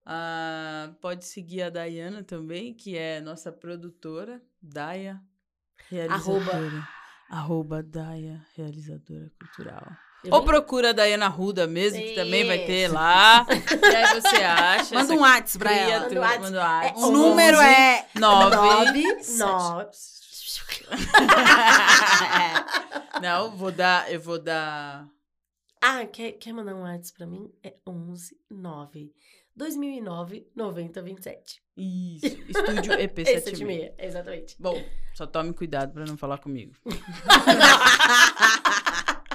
[0.04, 5.22] Ah, pode seguir a Dayana também, que é nossa produtora, Daya,
[5.90, 6.56] realizadora.
[6.56, 6.99] Arroba
[7.86, 9.88] Daya, realizadora cultural.
[10.24, 13.46] Eu Ou nem- procura a Dayana Ruda mesmo, que também vai ter lá.
[13.50, 14.94] e aí você acha.
[14.96, 16.10] Manda um WhatsApp pra ela.
[16.10, 17.00] Manda um Manda um WhatsApp.
[17.00, 18.06] O número é...
[18.16, 18.56] Nove.
[18.58, 19.38] Nove, sete.
[19.38, 19.90] nove.
[23.22, 25.08] Não, vou dar, eu vou dar.
[25.82, 27.50] Ah, quer, quer mandar um WhatsApp pra mim?
[27.64, 29.14] É 11 9
[29.56, 31.62] 2009 90 27.
[31.78, 33.26] Isso, estúdio É EP76.
[33.42, 34.56] 76, exatamente.
[34.60, 34.82] Bom,
[35.14, 36.74] só tome cuidado pra não falar comigo.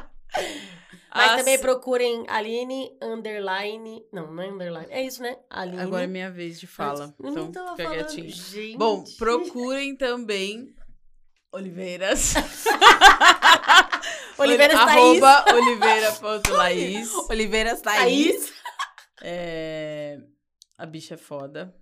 [1.17, 4.05] Mas As- também procurem Aline underline.
[4.13, 4.87] Não, não é underline.
[4.91, 5.37] É isso, né?
[5.49, 5.81] Aline.
[5.81, 7.15] Agora é minha vez de fala.
[7.21, 7.77] Nem Então, fica falando.
[8.09, 8.31] quietinho.
[8.31, 8.77] Gente.
[8.77, 10.75] Bom, procurem também
[11.53, 12.35] Oliveiras.
[14.37, 15.23] Oliveiras Thaís.
[15.23, 17.15] Arroba oliveira.laís.
[17.31, 18.01] Oliveiras Thaís.
[18.01, 18.53] Thaís.
[19.27, 20.21] É...
[20.77, 21.75] A bicha é foda.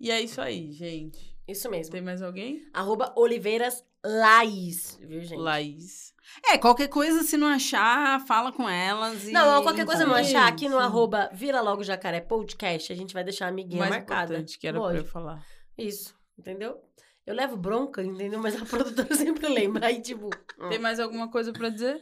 [0.00, 1.36] E é isso aí, gente.
[1.46, 1.92] Isso mesmo.
[1.92, 2.68] Tem mais alguém?
[2.72, 4.98] Arroba Oliveiras Laís.
[5.00, 5.38] Viu, gente?
[5.38, 6.12] Laís.
[6.50, 9.32] É, qualquer coisa, se não achar, fala com elas e...
[9.32, 10.82] Não, qualquer coisa não achar, aqui no sim.
[10.82, 14.34] arroba Vira Logo Jacaré Podcast, a gente vai deixar a amiguinha mais marcada.
[14.34, 15.42] importante que era pra eu falar.
[15.76, 16.82] Isso, entendeu?
[17.24, 18.40] Eu levo bronca, entendeu?
[18.40, 19.86] Mas a produtora sempre lembra.
[19.86, 20.30] Aí, tipo.
[20.68, 22.00] Tem mais alguma coisa pra dizer?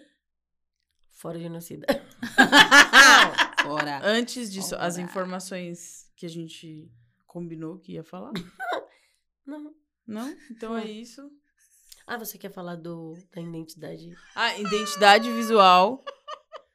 [1.10, 1.86] Fora genocida.
[3.66, 4.00] Fora.
[4.04, 5.02] Antes disso, as Ora.
[5.02, 6.90] informações que a gente
[7.26, 8.32] combinou que ia falar?
[9.46, 9.74] Não.
[10.06, 10.36] Não?
[10.50, 11.28] Então é isso.
[12.06, 14.14] Ah, você quer falar do, da identidade?
[14.34, 16.04] Ah, identidade visual.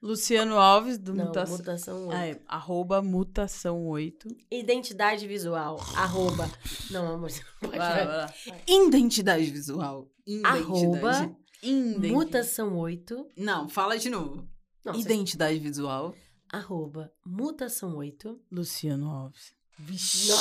[0.02, 1.58] Luciano Alves, do Não, Mutação.
[1.58, 2.12] mutação 8.
[2.18, 4.28] Ah, é, arroba mutação 8.
[4.50, 5.80] Identidade visual.
[5.96, 6.50] Arroba.
[6.90, 7.78] Não, amor, você não pode.
[7.78, 8.34] Vai, vai lá.
[8.68, 10.10] Identidade visual.
[10.26, 10.64] Identidade.
[10.64, 11.36] Arroba.
[11.62, 13.28] Indem- Mutação 8.
[13.38, 14.44] Não, fala de novo.
[14.84, 16.16] Não, você- Identidade visual.
[16.52, 17.12] Arroba.
[17.26, 18.40] Mutação 8.
[18.52, 19.54] Luciano Alves.
[19.80, 20.32] Vixe.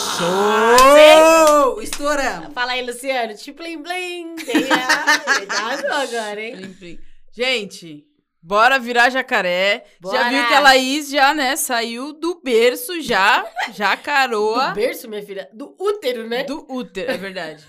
[1.82, 2.52] Estouramos.
[2.52, 3.34] Fala aí, Luciano.
[3.34, 4.34] Tipo, blim, blim.
[4.36, 6.56] Tem a- Cuidado agora, hein?
[6.56, 6.98] Plim, plim.
[7.32, 8.04] Gente,
[8.42, 9.84] bora virar jacaré.
[10.02, 10.28] Já Bora.
[10.30, 14.70] viu que a Laís já, né, saiu do berço já, jacaroa.
[14.70, 15.48] Do berço, minha filha.
[15.54, 16.42] Do útero, né?
[16.44, 17.64] Do útero, é verdade.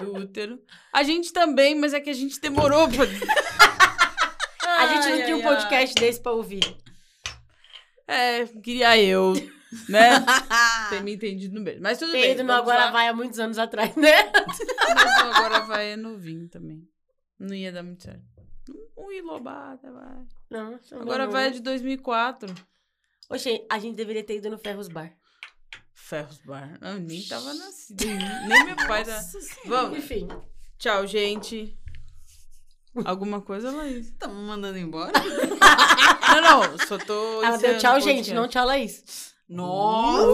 [0.00, 0.58] Do útero.
[0.92, 3.04] A gente também, mas é que a gente demorou pra...
[4.76, 5.56] A gente não Ai, tinha um ai, ai.
[5.56, 6.76] podcast desse pra ouvir.
[8.06, 9.32] É, queria eu,
[9.88, 10.10] né?
[10.90, 11.80] ter me entendido no beijo.
[11.82, 12.32] Mas tudo Tem bem.
[12.32, 12.90] ido no Agora lá.
[12.90, 14.30] Vai há muitos anos atrás, né?
[14.34, 16.86] Mas o agora vai é novinho também.
[17.38, 18.22] Não ia dar muito certo.
[18.96, 20.24] Um Ilobada, vai.
[20.50, 21.32] Não, não Agora não.
[21.32, 22.54] vai é de 2004.
[23.30, 25.12] Oxe, a gente deveria ter ido no Ferros Bar.
[25.94, 26.78] Ferros Bar.
[26.80, 28.04] Eu nem tava nascido.
[28.04, 29.20] Nem meu pai tá.
[29.66, 29.98] Vamos.
[29.98, 30.28] Enfim.
[30.78, 31.78] Tchau, gente.
[33.04, 34.06] Alguma coisa, Laís?
[34.06, 35.12] Estamos mandando embora?
[36.28, 36.78] Não, não.
[36.78, 37.42] Só tô.
[37.42, 39.32] Ela deu tchau, gente, não tchau, Laís.
[39.48, 40.24] Nossa!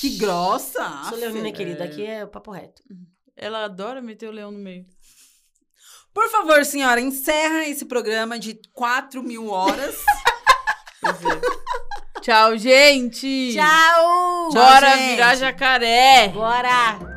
[0.00, 1.02] que grossa!
[1.08, 1.56] Sou Leonina, Aff.
[1.56, 1.84] querida.
[1.84, 2.82] Aqui é o papo reto.
[3.36, 4.84] Ela adora meter o leão no meio.
[6.12, 9.96] Por favor, senhora, encerra esse programa de 4 mil horas.
[11.02, 12.20] É.
[12.20, 13.54] Tchau, gente!
[13.54, 14.50] Tchau!
[14.52, 15.08] Bora gente.
[15.12, 16.28] virar jacaré!
[16.28, 17.09] Bora!